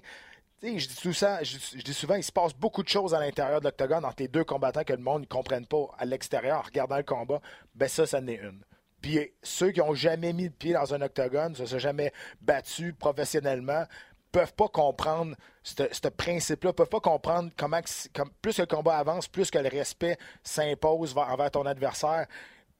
Je 0.61 0.87
dis 0.87 0.95
tout 1.01 1.13
ça, 1.13 1.41
je, 1.41 1.57
dis 1.77 1.93
souvent, 1.93 2.15
il 2.15 2.23
se 2.23 2.31
passe 2.33 2.53
beaucoup 2.53 2.83
de 2.83 2.89
choses 2.89 3.13
à 3.13 3.19
l'intérieur 3.19 3.61
de 3.61 3.65
l'octogone 3.65 4.03
entre 4.03 4.21
les 4.21 4.27
deux 4.27 4.43
combattants 4.43 4.83
que 4.83 4.91
le 4.93 4.99
monde 4.99 5.21
ne 5.21 5.27
comprenne 5.27 5.65
pas 5.65 5.87
à 5.97 6.05
l'extérieur 6.05 6.59
en 6.59 6.61
regardant 6.63 6.97
le 6.97 7.03
combat. 7.03 7.39
Ben 7.75 7.87
ça, 7.87 8.05
ça 8.05 8.19
en 8.19 8.27
est 8.27 8.35
une. 8.35 8.61
Puis 9.01 9.31
ceux 9.41 9.71
qui 9.71 9.79
ont 9.79 9.93
jamais 9.93 10.33
mis 10.33 10.45
le 10.45 10.49
pied 10.49 10.73
dans 10.73 10.93
un 10.93 11.01
octogone, 11.01 11.55
se 11.55 11.65
sont 11.65 11.79
jamais 11.79 12.11
battus 12.41 12.93
professionnellement, 12.99 13.85
peuvent 14.31 14.53
pas 14.53 14.67
comprendre 14.67 15.35
ce 15.63 16.07
principe-là, 16.07 16.73
peuvent 16.73 16.89
pas 16.89 16.99
comprendre 16.99 17.51
comment, 17.57 17.81
comme, 18.13 18.29
plus 18.41 18.55
que 18.55 18.61
le 18.61 18.67
combat 18.67 18.97
avance, 18.97 19.27
plus 19.27 19.49
que 19.51 19.57
le 19.59 19.69
respect 19.69 20.17
s'impose 20.43 21.13
vers- 21.13 21.29
envers 21.29 21.51
ton 21.51 21.65
adversaire. 21.65 22.27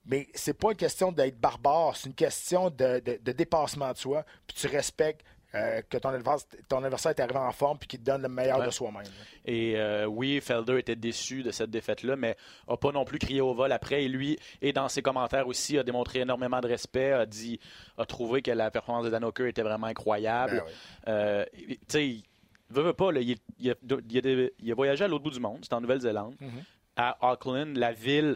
Mais 0.06 0.28
c'est 0.34 0.54
pas 0.54 0.72
une 0.72 0.78
question 0.78 1.12
d'être 1.12 1.40
barbare, 1.40 1.96
c'est 1.96 2.08
une 2.08 2.16
question 2.16 2.70
de, 2.70 3.00
de- 3.00 3.20
de 3.22 3.32
dépassement 3.32 3.92
de 3.92 3.98
soi, 3.98 4.24
puis 4.48 4.56
tu 4.58 4.68
respectes 4.68 5.26
euh, 5.56 5.82
que 5.90 5.98
ton 5.98 6.10
adversaire, 6.10 6.48
ton 6.68 6.84
adversaire 6.84 7.12
est 7.12 7.20
arrivé 7.20 7.40
en 7.40 7.52
forme 7.52 7.78
puis 7.80 7.88
qu'il 7.88 8.00
te 8.00 8.06
donne 8.06 8.22
le 8.22 8.30
meilleur 8.30 8.60
Ouais. 8.60 8.66
de 8.68 8.72
soi-même. 8.72 9.04
Et 9.46 9.74
euh, 9.78 10.06
oui, 10.06 10.40
Felder 10.42 10.78
était 10.78 10.96
déçu 10.96 11.42
de 11.44 11.52
cette 11.52 11.72
défaite-là, 11.72 12.16
mais 12.16 12.36
n'a 12.68 12.78
pas 12.78 12.92
non 12.92 13.04
plus 13.06 13.18
crié 13.20 13.42
au 13.42 13.54
vol 13.54 13.72
après. 13.72 14.04
Et 14.04 14.08
lui, 14.08 14.38
et 14.62 14.74
dans 14.74 14.88
ses 14.90 15.02
commentaires 15.02 15.48
aussi, 15.48 15.78
a 15.78 15.84
démontré 15.84 16.20
énormément 16.20 16.60
de 16.60 16.68
respect, 16.68 17.12
a 17.14 17.26
dit, 17.26 17.60
a 17.98 18.06
trouvé 18.06 18.42
que 18.42 18.52
la 18.52 18.70
performance 18.70 19.06
de 19.06 19.10
Dan 19.10 19.24
Hooker 19.26 19.48
était 19.48 19.64
vraiment 19.64 19.88
incroyable. 19.88 20.58
Ben 20.58 20.64
oui. 20.66 20.72
Euh, 21.08 21.46
tu 21.56 21.78
sais, 21.88 22.08
il 22.08 22.24
veut, 22.70 22.84
veut 22.84 22.94
pas, 22.94 23.12
là, 23.12 23.20
il, 23.22 23.36
il 23.60 23.72
a, 23.72 23.76
il 24.10 24.18
a 24.18 24.22
des- 24.22 24.54
il 24.60 24.72
a 24.72 24.76
voyagé 24.76 25.04
à 25.04 25.08
l'autre 25.08 25.24
bout 25.24 25.32
du 25.32 25.40
monde, 25.40 25.60
c'était 25.64 25.74
en 25.76 25.82
Nouvelle-Zélande, 25.82 26.36
Mhm. 26.40 26.64
à 26.96 27.18
Auckland, 27.32 27.76
la 27.76 27.92
ville 27.92 28.36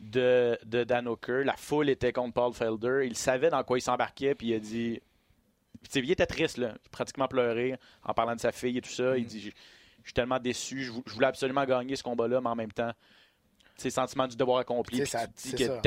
de, 0.00 0.58
de 0.64 0.84
Dan 0.84 1.06
Hooker. 1.08 1.44
La 1.44 1.56
foule 1.56 1.88
était 1.90 2.12
contre 2.12 2.32
Paul 2.34 2.52
Felder. 2.52 3.02
Il 3.06 3.16
savait 3.16 3.50
dans 3.50 3.62
quoi 3.64 3.78
il 3.78 3.82
s'embarquait, 3.82 4.34
puis 4.34 4.48
il 4.48 4.54
a 4.54 4.58
dit. 4.58 5.00
Il 5.94 6.10
était 6.10 6.26
triste, 6.26 6.56
là, 6.58 6.74
pratiquement 6.90 7.28
pleuré 7.28 7.78
en 8.04 8.14
parlant 8.14 8.34
de 8.34 8.40
sa 8.40 8.52
fille 8.52 8.78
et 8.78 8.80
tout 8.80 8.90
ça. 8.90 9.16
Il 9.16 9.26
dit 9.26 9.40
Je 10.02 10.08
suis 10.08 10.12
tellement 10.14 10.38
déçu, 10.38 10.82
je 10.84 10.92
vou- 10.92 11.02
je 11.06 11.14
voulais 11.14 11.26
absolument 11.28 11.64
gagner 11.64 11.96
ce 11.96 12.02
combat-là, 12.02 12.40
mais 12.42 12.50
en 12.50 12.54
même 12.54 12.72
temps, 12.72 12.92
c'est 13.76 13.88
le 13.88 13.92
sentiment 13.92 14.26
du 14.28 14.36
devoir 14.36 14.58
accompli. 14.58 15.04
Ça, 15.06 15.26
tu 15.28 15.52
que 15.56 15.66
ça. 15.66 15.80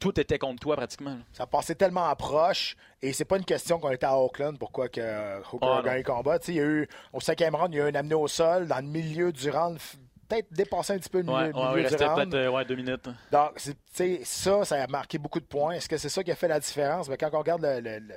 tout 0.00 0.18
était 0.20 0.38
contre 0.38 0.60
toi 0.60 0.76
pratiquement. 0.76 1.10
là. 1.14 1.20
Ça 1.32 1.46
passait 1.46 1.74
tellement 1.74 2.14
proche 2.16 2.76
et 3.02 3.12
c'est 3.12 3.24
pas 3.24 3.36
une 3.36 3.44
question 3.44 3.78
qu'on 3.80 3.90
était 3.90 4.06
à 4.06 4.16
Auckland 4.16 4.56
pourquoi 4.58 4.88
que 4.88 5.00
euh, 5.00 5.40
Hooker 5.52 5.68
Ah, 5.68 5.78
a 5.78 5.82
gagné 5.82 5.98
le 5.98 6.04
combat. 6.04 6.38
Il 6.48 6.54
y 6.54 6.60
a 6.60 6.64
eu 6.64 6.88
au 7.12 7.20
cinquième 7.20 7.54
round, 7.54 7.74
il 7.74 7.78
y 7.78 7.80
a 7.80 7.86
eu 7.86 7.90
un 7.90 7.94
amené 7.96 8.14
au 8.14 8.28
sol 8.28 8.66
dans 8.68 8.76
le 8.78 8.82
milieu 8.90 9.32
du 9.32 9.50
round, 9.50 9.78
peut-être 10.28 10.52
dépassé 10.52 10.92
un 10.94 10.98
petit 10.98 11.10
peu 11.10 11.18
le 11.18 11.24
milieu, 11.24 11.36
Ouais, 11.36 11.48
le 11.48 11.54
ouais, 11.54 11.66
milieu 11.68 11.80
il 11.80 11.86
restait 11.86 12.06
peut-être 12.14 12.34
euh, 12.34 12.50
ouais, 12.50 12.64
deux 12.64 12.76
minutes. 12.76 13.08
Donc, 13.32 13.50
c'est- 13.56 13.72
tu 13.74 13.78
sais, 13.92 14.20
ça, 14.24 14.64
ça 14.64 14.82
a 14.82 14.86
marqué 14.86 15.18
beaucoup 15.18 15.40
de 15.40 15.44
points. 15.46 15.72
Est-ce 15.72 15.88
que 15.88 15.96
c'est 15.98 16.08
ça 16.08 16.22
qui 16.22 16.30
a 16.30 16.36
fait 16.36 16.48
la 16.48 16.60
différence? 16.60 17.08
Mais 17.08 17.16
quand 17.18 17.28
on 17.32 17.38
regarde 17.40 17.60
le, 17.62 17.80
le- 17.80 17.98
le- 17.98 18.14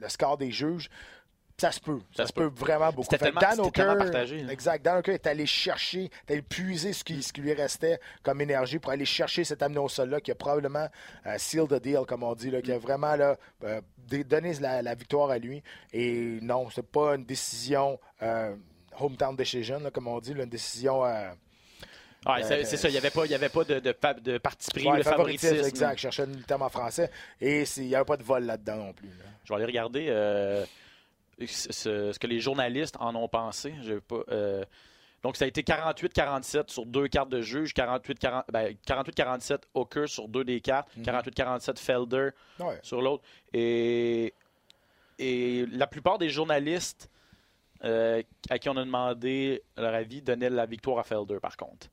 le 0.00 0.08
score 0.08 0.36
des 0.36 0.50
juges, 0.50 0.88
ça 1.58 1.72
se 1.72 1.80
peut. 1.80 2.00
Ça, 2.14 2.26
se 2.26 2.32
peut, 2.32 2.50
vraiment 2.54 2.90
beaucoup. 2.90 3.08
C'était 3.10 3.32
Fait 3.32 3.32
c'était 3.32 3.70
tellement 3.70 3.96
partagé, 3.96 4.42
là. 4.42 4.52
Exact. 4.52 4.84
Dan 4.84 4.98
Hooker 4.98 5.14
est 5.14 5.26
allé 5.26 5.46
chercher, 5.46 6.10
est 6.28 6.30
allé 6.30 6.42
puiser 6.42 6.92
ce 6.92 7.02
qui, 7.02 7.22
ce 7.22 7.32
qui 7.32 7.40
lui 7.40 7.54
restait 7.54 7.98
comme 8.22 8.42
énergie 8.42 8.78
pour 8.78 8.92
aller 8.92 9.06
chercher 9.06 9.42
cet 9.42 9.62
amené 9.62 9.78
au 9.78 9.88
sol-là 9.88 10.20
qui 10.20 10.30
a 10.30 10.34
probablement 10.34 10.88
euh, 11.24 11.38
seal 11.38 11.66
the 11.66 11.80
deal, 11.80 12.02
comme 12.06 12.24
on 12.24 12.34
dit, 12.34 12.50
là, 12.50 12.60
qui 12.60 12.72
a 12.72 12.78
vraiment 12.78 13.16
là, 13.16 13.36
euh, 13.64 13.80
donné 14.26 14.52
la, 14.60 14.82
la 14.82 14.94
victoire 14.94 15.30
à 15.30 15.38
lui. 15.38 15.62
Et 15.94 16.38
non, 16.42 16.68
c'est 16.68 16.86
pas 16.86 17.14
une 17.14 17.24
décision 17.24 17.98
euh, 18.22 18.54
hometown 19.00 19.34
decision, 19.34 19.80
là, 19.80 19.90
comme 19.90 20.08
on 20.08 20.20
dit, 20.20 20.34
là, 20.34 20.44
une 20.44 20.50
décision. 20.50 21.04
Ouais, 22.26 22.42
c'est 22.42 22.64
c'est 22.64 22.76
ça, 22.76 22.88
il 22.88 22.92
n'y 22.92 22.98
avait 22.98 23.10
pas, 23.10 23.24
il 23.24 23.30
y 23.30 23.34
avait 23.34 23.48
pas 23.48 23.64
de, 23.64 23.78
de, 23.78 23.94
de 24.20 24.38
parti 24.38 24.68
pris, 24.70 24.86
ouais, 24.88 24.98
de 24.98 25.02
favoritisme, 25.02 25.48
favoritisme. 25.48 25.68
exact. 25.68 25.96
Je 25.96 26.02
cherchais 26.02 26.26
le 26.26 26.42
terme 26.42 26.62
en 26.62 26.68
français. 26.68 27.10
Et 27.40 27.64
il 27.76 27.82
n'y 27.84 27.94
avait 27.94 28.04
pas 28.04 28.16
de 28.16 28.22
vol 28.24 28.44
là-dedans 28.44 28.76
non 28.76 28.92
plus. 28.92 29.08
là. 29.08 29.24
Je 29.44 29.50
vais 29.50 29.56
aller 29.56 29.64
regarder 29.66 30.06
euh, 30.08 30.64
ce, 31.46 32.16
que 32.18 32.26
les 32.26 32.40
journalistes 32.40 32.96
en 32.98 33.14
ont 33.14 33.28
pensé. 33.28 33.72
Pas, 34.08 34.16
euh, 34.30 34.64
donc, 35.22 35.36
ça 35.36 35.44
a 35.44 35.48
été 35.48 35.62
48-47 35.62 36.70
sur 36.70 36.86
deux 36.86 37.08
cartes 37.08 37.28
de 37.30 37.40
juge, 37.40 37.72
48-40 37.74 38.44
ben, 38.52 38.74
48-47 38.86 39.58
Hooker 39.74 40.06
sur 40.08 40.28
deux 40.28 40.44
des 40.44 40.60
cartes, 40.60 40.88
48-47 40.98 41.78
Felder 41.78 42.30
Ouais. 42.60 42.78
sur 42.82 43.00
l'autre. 43.02 43.24
Et, 43.52 44.34
et 45.18 45.66
la 45.72 45.86
plupart 45.86 46.18
des 46.18 46.28
journalistes 46.28 47.10
euh, 47.84 48.22
à 48.50 48.58
qui 48.58 48.68
on 48.68 48.76
a 48.76 48.84
demandé 48.84 49.62
leur 49.76 49.94
avis 49.94 50.22
donnaient 50.22 50.50
la 50.50 50.66
victoire 50.66 50.98
à 50.98 51.02
Felder, 51.02 51.38
par 51.40 51.56
contre. 51.56 51.88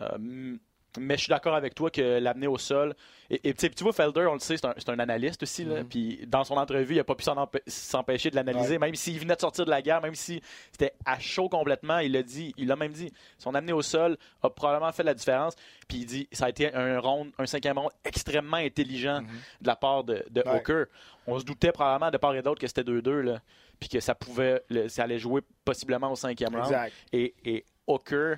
Euh, 0.00 0.56
mais 0.98 1.16
je 1.16 1.22
suis 1.22 1.30
d'accord 1.30 1.54
avec 1.54 1.74
toi 1.74 1.90
que 1.90 2.18
l'amener 2.18 2.46
au 2.46 2.58
sol. 2.58 2.94
Et, 3.30 3.48
et, 3.48 3.54
tu 3.54 3.82
vois, 3.82 3.94
Felder, 3.94 4.26
on 4.28 4.34
le 4.34 4.40
sait, 4.40 4.56
c'est 4.58 4.88
un, 4.90 4.98
analyste 4.98 5.42
aussi. 5.42 5.64
là. 5.64 5.84
Puis 5.88 6.20
dans 6.26 6.44
son 6.44 6.54
entrevue, 6.58 6.92
il 6.92 6.98
n'a 6.98 7.04
pas 7.04 7.14
pu 7.14 7.24
s'empêcher 7.66 8.28
de 8.30 8.36
l'analyser, 8.36 8.72
Ouais. 8.72 8.78
même 8.78 8.94
s'il 8.94 9.18
venait 9.18 9.34
de 9.34 9.40
sortir 9.40 9.64
de 9.64 9.70
la 9.70 9.80
guerre, 9.80 10.02
même 10.02 10.14
si 10.14 10.42
c'était 10.70 10.92
à 11.06 11.18
chaud 11.18 11.48
complètement. 11.48 11.98
Il 12.00 12.12
l'a 12.12 12.22
dit, 12.22 12.52
il 12.58 12.66
l'a 12.66 12.76
même 12.76 12.92
dit. 12.92 13.10
Son 13.38 13.54
amené 13.54 13.72
au 13.72 13.80
sol 13.80 14.18
a 14.42 14.50
probablement 14.50 14.92
fait 14.92 15.02
la 15.02 15.14
différence. 15.14 15.54
Puis 15.88 15.98
il 16.00 16.04
dit, 16.04 16.28
ça 16.30 16.44
a 16.44 16.48
été 16.50 16.74
un 16.74 17.00
round, 17.00 17.32
un 17.38 17.46
cinquième 17.46 17.78
round 17.78 17.90
extrêmement 18.04 18.58
intelligent 18.58 19.22
de 19.62 19.66
la 19.66 19.76
part 19.76 20.04
de, 20.04 20.22
de 20.28 20.42
Ouais. 20.44 20.56
Hooker. 20.58 20.84
On 21.26 21.38
se 21.38 21.44
doutait 21.46 21.72
probablement 21.72 22.10
de 22.10 22.18
part 22.18 22.34
et 22.34 22.42
d'autre 22.42 22.60
que 22.60 22.66
c'était 22.66 22.82
2-2, 22.82 23.20
là, 23.20 23.40
puis 23.80 23.88
que 23.88 24.00
ça 24.00 24.14
pouvait, 24.14 24.62
le- 24.68 24.88
ça 24.88 25.04
allait 25.04 25.18
jouer 25.18 25.40
possiblement 25.64 26.12
au 26.12 26.16
cinquième 26.16 26.52
round. 26.54 26.66
Exact. 26.66 26.92
Et, 27.14 27.34
et 27.46 27.64
Hooker 27.86 28.34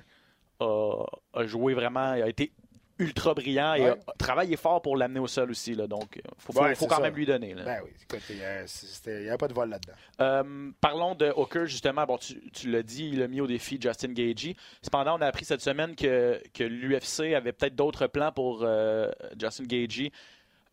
a, 0.59 1.03
a 1.33 1.45
joué 1.45 1.73
vraiment, 1.73 2.11
a 2.11 2.27
été 2.27 2.51
ultra 2.97 3.33
brillant 3.33 3.73
et 3.73 3.81
Ouais. 3.81 3.89
a 4.07 4.13
travaillé 4.17 4.55
fort 4.55 4.81
pour 4.81 4.95
l'amener 4.95 5.19
au 5.19 5.27
sol 5.27 5.51
aussi. 5.51 5.75
Là, 5.75 5.85
donc, 5.85 6.15
il 6.15 6.21
faut, 6.37 6.53
faut- 6.53 6.61
Ouais, 6.61 6.75
faut 6.75 6.85
c'est 6.85 6.87
quand 6.87 6.95
ça. 6.95 7.01
même 7.01 7.13
lui 7.15 7.25
donner. 7.25 7.53
là. 7.53 7.63
Ben 7.65 7.81
oui, 7.83 7.91
écoute, 8.01 8.21
il 8.29 8.37
n'y 8.37 9.27
avait 9.27 9.37
pas 9.37 9.49
de 9.49 9.53
vol 9.53 9.69
là-dedans. 9.69 9.93
Euh, 10.21 10.71
parlons 10.79 11.13
de 11.13 11.29
Hooker, 11.35 11.65
justement. 11.65 12.05
Bon, 12.05 12.17
tu, 12.17 12.39
tu 12.51 12.71
l'as 12.71 12.83
dit, 12.83 13.09
il 13.11 13.21
a 13.21 13.27
mis 13.27 13.41
au 13.41 13.47
défi 13.47 13.77
Justin 13.81 14.13
Gagey. 14.13 14.55
Cependant, 14.81 15.17
on 15.17 15.21
a 15.21 15.27
appris 15.27 15.43
cette 15.43 15.59
semaine 15.59 15.93
que, 15.93 16.41
que 16.53 16.63
l'UFC 16.63 17.33
avait 17.35 17.51
peut-être 17.51 17.75
d'autres 17.75 18.07
plans 18.07 18.31
pour 18.31 18.61
euh, 18.63 19.11
Justin 19.37 19.65
Gagey 19.65 20.11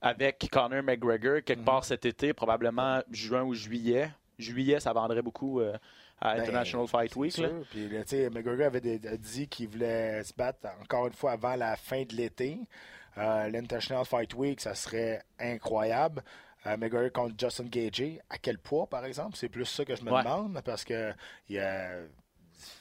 avec 0.01 0.49
Conor 0.51 0.83
McGregor 0.85 1.43
quelque 1.45 1.59
Mhm. 1.61 1.65
part 1.65 1.85
cet 1.85 2.05
été, 2.05 2.33
probablement 2.33 3.01
juin 3.11 3.43
ou 3.43 3.55
juillet. 3.55 4.11
Juillet, 4.39 4.79
ça 4.81 4.93
vendrait 4.93 5.23
beaucoup 5.23 5.61
euh, 5.61 5.77
à 6.23 6.35
Ben, 6.37 6.43
International 6.43 6.87
Fight 6.87 7.17
Week. 7.17 7.37
Là. 7.39 7.49
Puis, 7.71 7.89
là, 7.89 8.03
tu 8.05 8.17
sais, 8.17 8.31
McGregor 8.31 8.67
avait 8.67 8.81
dit 9.19 9.49
qu'il 9.49 9.69
voulait 9.69 10.23
se 10.23 10.33
battre 10.33 10.69
encore 10.81 11.07
une 11.09 11.13
fois 11.13 11.33
avant 11.33 11.57
la 11.57 11.77
fin 11.77 12.03
de 12.05 12.15
l'été. 12.15 12.59
Euh, 13.19 13.49
L'International 13.49 14.05
Fight 14.07 14.33
Week, 14.35 14.61
ça 14.61 14.75
serait 14.75 15.23
incroyable. 15.39 16.23
Euh, 16.67 16.77
McGregor 16.77 17.11
contre 17.13 17.35
Justin 17.39 17.65
Gagey. 17.65 18.21
À 18.31 18.39
quel 18.39 18.57
poids, 18.59 18.87
par 18.87 19.05
exemple? 19.05 19.37
C'est 19.37 19.49
plus 19.49 19.65
ça 19.67 19.85
que 19.85 19.97
je 19.97 20.03
me 20.03 20.11
Ouais. 20.13 20.23
demande 20.23 20.63
parce 20.65 20.85
que 20.85 21.13
il 21.49 21.57
y 21.57 21.59
a- 21.59 21.99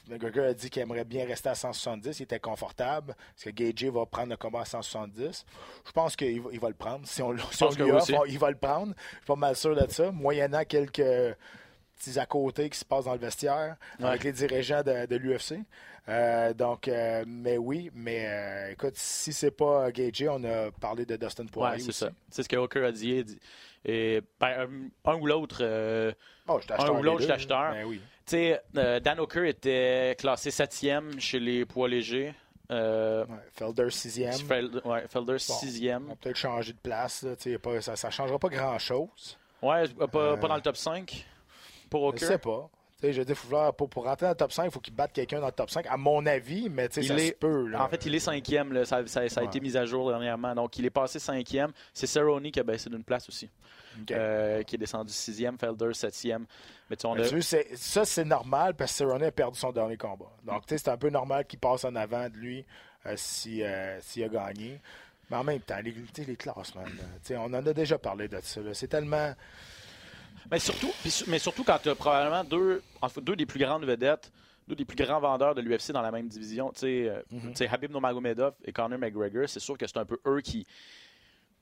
McGregor 0.07 0.45
a 0.45 0.53
dit 0.53 0.69
qu'il 0.69 0.81
aimerait 0.83 1.03
bien 1.03 1.25
rester 1.25 1.50
à 1.50 1.55
170. 1.55 2.19
Il 2.19 2.24
était 2.24 2.39
confortable. 2.39 3.15
Est-ce 3.36 3.45
que 3.45 3.50
Gagey 3.50 3.89
va 3.89 4.05
prendre 4.05 4.29
le 4.29 4.38
combat 4.38 4.62
à 4.62 4.65
170? 4.65 5.43
Je 5.86 5.91
pense 5.91 6.15
qu'il 6.15 6.39
va, 6.41 6.50
il 6.53 6.60
va 6.60 6.67
le 6.69 6.75
prendre. 6.75 7.07
Si 7.07 7.21
on, 7.24 7.36
si 7.51 7.63
on 7.63 7.69
lui 7.71 7.91
offre, 7.91 8.12
il 8.27 8.38
va 8.38 8.51
le 8.51 8.57
prendre. 8.57 8.93
Je 9.10 9.15
suis 9.17 9.25
pas 9.25 9.36
mal 9.36 9.55
sûr 9.55 9.75
de 9.75 9.91
ça. 9.91 10.12
Moyennant 10.12 10.63
quelques 10.65 11.01
petits 12.01 12.20
à 12.20 12.25
côté 12.25 12.70
qui 12.70 12.77
se 12.79 12.86
passent 12.86 13.05
dans 13.05 13.13
le 13.13 13.20
vestiaire 13.20 13.75
Ouais. 14.00 14.08
avec 14.08 14.24
les 14.24 14.31
dirigeants 14.31 14.81
de, 14.84 15.05
de 15.05 15.15
l'UFC. 15.15 15.60
Euh, 16.10 16.53
donc, 16.53 16.88
euh, 16.88 17.24
mais 17.27 17.58
oui, 17.58 17.91
mais 17.93 18.25
euh, 18.27 18.72
écoute, 18.72 18.93
si 18.96 19.31
c'est 19.34 19.51
pas 19.51 19.91
Gagey, 19.91 20.27
on 20.29 20.43
a 20.43 20.72
parlé 20.72 21.05
de 21.05 21.15
Dustin 21.15 21.43
Ouais, 21.43 21.50
Poirier 21.51 21.79
c'est 21.84 21.89
aussi. 21.89 22.00
ça. 22.00 22.10
C'est 22.29 22.43
ce 22.43 22.50
que 22.50 22.55
Hooker 22.58 22.86
a 22.86 22.91
dit. 22.91 23.24
Et, 23.86 24.22
ben, 24.39 24.67
un, 25.05 25.15
ou 25.15 25.25
l'autre. 25.27 25.62
Oh, 26.48 26.60
Un 26.70 26.89
ou 26.89 27.03
l'autre, 27.03 27.17
deux, 27.17 27.20
je 27.20 27.24
suis 27.25 27.31
acheteur. 27.34 27.72
Ben 27.74 27.86
oui. 27.86 28.01
Tu 28.25 28.38
sais, 28.38 28.62
Dan 28.74 29.20
Hooker 29.20 29.48
était 29.48 30.15
classé 30.17 30.50
septième 30.51 31.20
chez 31.20 31.39
les 31.39 31.65
poids 31.65 31.88
légers. 31.88 32.34
Euh, 32.72 33.25
Ouais, 33.25 33.36
Felder 33.53 33.89
sixième. 33.89 34.34
Felder, 34.34 34.79
ouais, 34.86 35.05
Felder 35.08 35.34
Bon, 35.34 35.38
sixième. 35.39 36.05
On 36.05 36.10
va 36.10 36.15
peut-être 36.15 36.38
changer 36.38 36.74
de 36.74 36.77
place. 36.79 37.24
là, 37.24 37.36
pas- 37.62 37.81
ça 37.81 38.08
ne 38.08 38.12
changera 38.12 38.39
pas 38.39 38.48
grand-chose. 38.50 39.38
Ouais, 39.62 39.84
pas, 39.89 40.20
Euh, 40.20 40.38
pas 40.38 40.48
dans 40.48 40.55
le 40.55 40.62
top 40.62 40.77
5 40.77 41.25
pour 41.91 42.01
Je 42.01 42.07
Hooker. 42.15 42.25
sais 42.25 42.38
pas. 42.39 42.67
Je 43.03 43.33
vouloir- 43.33 43.74
pour, 43.74 43.89
pour 43.89 44.03
rentrer 44.03 44.27
dans 44.27 44.31
le 44.31 44.36
top 44.38 44.51
5, 44.51 44.65
il 44.65 44.71
faut 44.71 44.79
qu'il 44.79 44.93
batte 44.93 45.12
quelqu'un 45.12 45.39
dans 45.39 45.48
le 45.48 45.51
top 45.51 45.71
5, 45.71 45.88
à 45.88 45.98
mon 45.98 46.24
avis, 46.27 46.69
mais 46.69 46.86
Il 46.98 47.03
ça 47.03 47.15
est- 47.15 47.29
se 47.29 47.33
peut. 47.33 47.67
là. 47.67 47.83
En 47.83 47.88
fait, 47.89 48.05
il 48.05 48.13
est 48.13 48.19
cinquième. 48.19 48.71
Là. 48.74 48.86
Ça, 48.86 49.05
ça- 49.07 49.27
ça 49.27 49.39
a 49.39 49.43
Ouais. 49.43 49.50
été 49.50 49.60
mis 49.60 49.75
à 49.75 49.86
jour 49.86 50.10
dernièrement. 50.10 50.53
Donc, 50.53 50.77
il 50.77 50.86
est 50.86 50.91
passé 50.91 51.17
cinquième. 51.17 51.71
C'est 51.95 52.05
Cerrone 52.05 52.51
qui 52.51 52.60
a 52.60 52.63
baissé 52.63 52.89
d'une 52.91 53.03
place 53.03 53.27
aussi. 53.27 53.50
Euh, 54.12 54.62
qui 54.63 54.75
est 54.75 54.77
descendu 54.77 55.12
sixième. 55.12 55.57
Felder 55.57 55.93
septième. 55.93 56.45
Mais 56.91 56.95
tu 56.95 57.07
on 57.07 57.15
Mais 57.15 57.21
a- 57.24 57.27
tu 57.27 57.33
vois, 57.36 57.41
c'est- 57.41 57.75
ça, 57.75 58.05
c'est 58.05 58.24
normal 58.24 58.75
parce 58.75 58.91
que 58.91 58.98
Cerrone 59.00 59.24
a 59.24 59.31
perdu 59.31 59.57
son 59.60 59.71
dernier 59.71 59.98
combat. 59.98 60.31
Donc, 60.45 60.62
c'est 60.67 60.88
un 60.88 60.98
peu 60.98 61.10
normal 61.10 61.45
qu'il 61.45 61.57
passe 61.60 61.83
en 61.86 61.95
avant 61.95 62.29
de 62.29 62.36
lui 62.38 62.63
euh, 63.07 63.13
si, 63.17 63.63
euh, 63.63 64.00
s'il 64.01 64.24
a 64.25 64.29
gagné. 64.29 64.79
Mais 65.31 65.38
en 65.38 65.43
même 65.43 65.60
temps, 65.62 65.79
les, 65.83 65.95
les 66.25 66.36
classements, 66.36 66.83
on 67.31 67.53
en 67.53 67.65
a 67.65 67.74
déjà 67.74 67.98
parlé 67.98 68.27
de 68.27 68.38
ça. 68.43 68.62
C'est 68.74 68.88
tellement. 68.89 69.33
Mais 70.50 70.60
surtout, 70.60 70.91
mais 71.27 71.39
surtout 71.39 71.63
quand 71.63 71.77
tu 71.81 71.89
as 71.89 71.95
probablement 71.95 72.43
deux, 72.43 72.81
deux 73.21 73.36
des 73.36 73.45
plus 73.45 73.60
grandes 73.60 73.86
vedettes, 73.86 74.31
deux 74.67 74.75
des 74.75 74.86
plus 74.86 74.95
grands 74.95 75.19
vendeurs 75.19 75.53
de 75.55 75.62
l'UFC 75.62 75.91
dans 75.91 76.01
la 76.01 76.12
même 76.12 76.27
division. 76.27 76.71
Tu 76.71 76.79
sais, 76.79 77.10
euh, 77.10 77.21
Mhm. 77.31 77.53
Habib 77.69 77.91
Nurmagomedov 77.91 78.53
et 78.63 78.71
Conor 78.71 78.98
McGregor, 79.00 79.48
c'est 79.50 79.60
sûr 79.60 79.77
que 79.77 79.86
c'est 79.88 79.98
un 79.98 80.05
peu 80.05 80.19
eux 80.27 80.41
qui, 80.41 80.65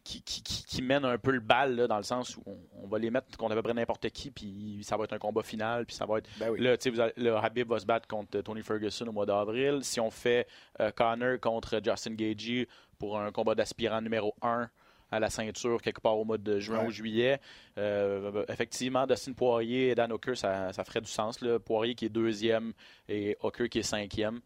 qui, 0.03 0.21
qui, 0.23 0.41
qui- 0.43 0.81
mènent 0.81 1.05
un 1.05 1.17
peu 1.17 1.31
le 1.31 1.39
bal 1.39 1.75
là, 1.75 1.87
dans 1.87 1.97
le 1.97 2.03
sens 2.03 2.35
où 2.37 2.43
on, 2.45 2.57
on 2.83 2.87
va 2.87 2.97
les 2.97 3.11
mettre 3.11 3.37
contre 3.37 3.51
à 3.51 3.55
peu 3.55 3.61
près 3.61 3.73
n'importe 3.73 4.09
qui, 4.09 4.31
puis 4.31 4.79
ça 4.83 4.95
va 4.97 5.03
être 5.03 5.13
un 5.13 5.19
combat 5.19 5.43
final, 5.43 5.85
puis 5.85 5.95
ça 5.95 6.05
va 6.05 6.17
être 6.19 6.29
Ben 6.39 6.49
oui. 6.49 6.59
Là, 6.61 6.75
vous 6.83 6.99
allez- 6.99 7.29
Habib 7.29 7.67
va 7.69 7.79
se 7.79 7.85
battre 7.85 8.07
contre 8.07 8.39
Tony 8.41 8.63
Ferguson 8.63 9.05
au 9.07 9.11
mois 9.11 9.25
d'avril. 9.25 9.79
Si 9.83 9.99
on 9.99 10.09
fait 10.09 10.47
euh, 10.79 10.89
Connor 10.91 11.39
contre 11.39 11.79
Justin 11.83 12.13
Gagey 12.15 12.67
pour 12.97 13.19
un 13.19 13.31
combat 13.31 13.53
d'aspirant 13.55 14.01
numéro 14.01 14.33
1 14.41 14.69
à 15.11 15.19
la 15.19 15.29
ceinture 15.29 15.81
quelque 15.81 16.01
part 16.01 16.17
au 16.17 16.25
mois 16.25 16.37
de 16.37 16.59
juin 16.59 16.79
Ouais. 16.81 16.87
ou 16.87 16.91
juillet, 16.91 17.39
euh, 17.77 18.43
effectivement, 18.47 19.07
Dustin 19.07 19.33
Poirier 19.33 19.89
et 19.89 19.95
Dan 19.95 20.11
Hooker, 20.11 20.35
ça, 20.35 20.71
ça 20.73 20.83
ferait 20.83 21.01
du 21.01 21.09
sens. 21.09 21.41
Là. 21.41 21.59
Poirier 21.59 21.95
qui 21.95 22.05
est 22.05 22.09
deuxième 22.09 22.73
et 23.07 23.37
Hooker 23.41 23.69
qui 23.69 23.79
est 23.79 23.83
cinquième. 23.83 24.41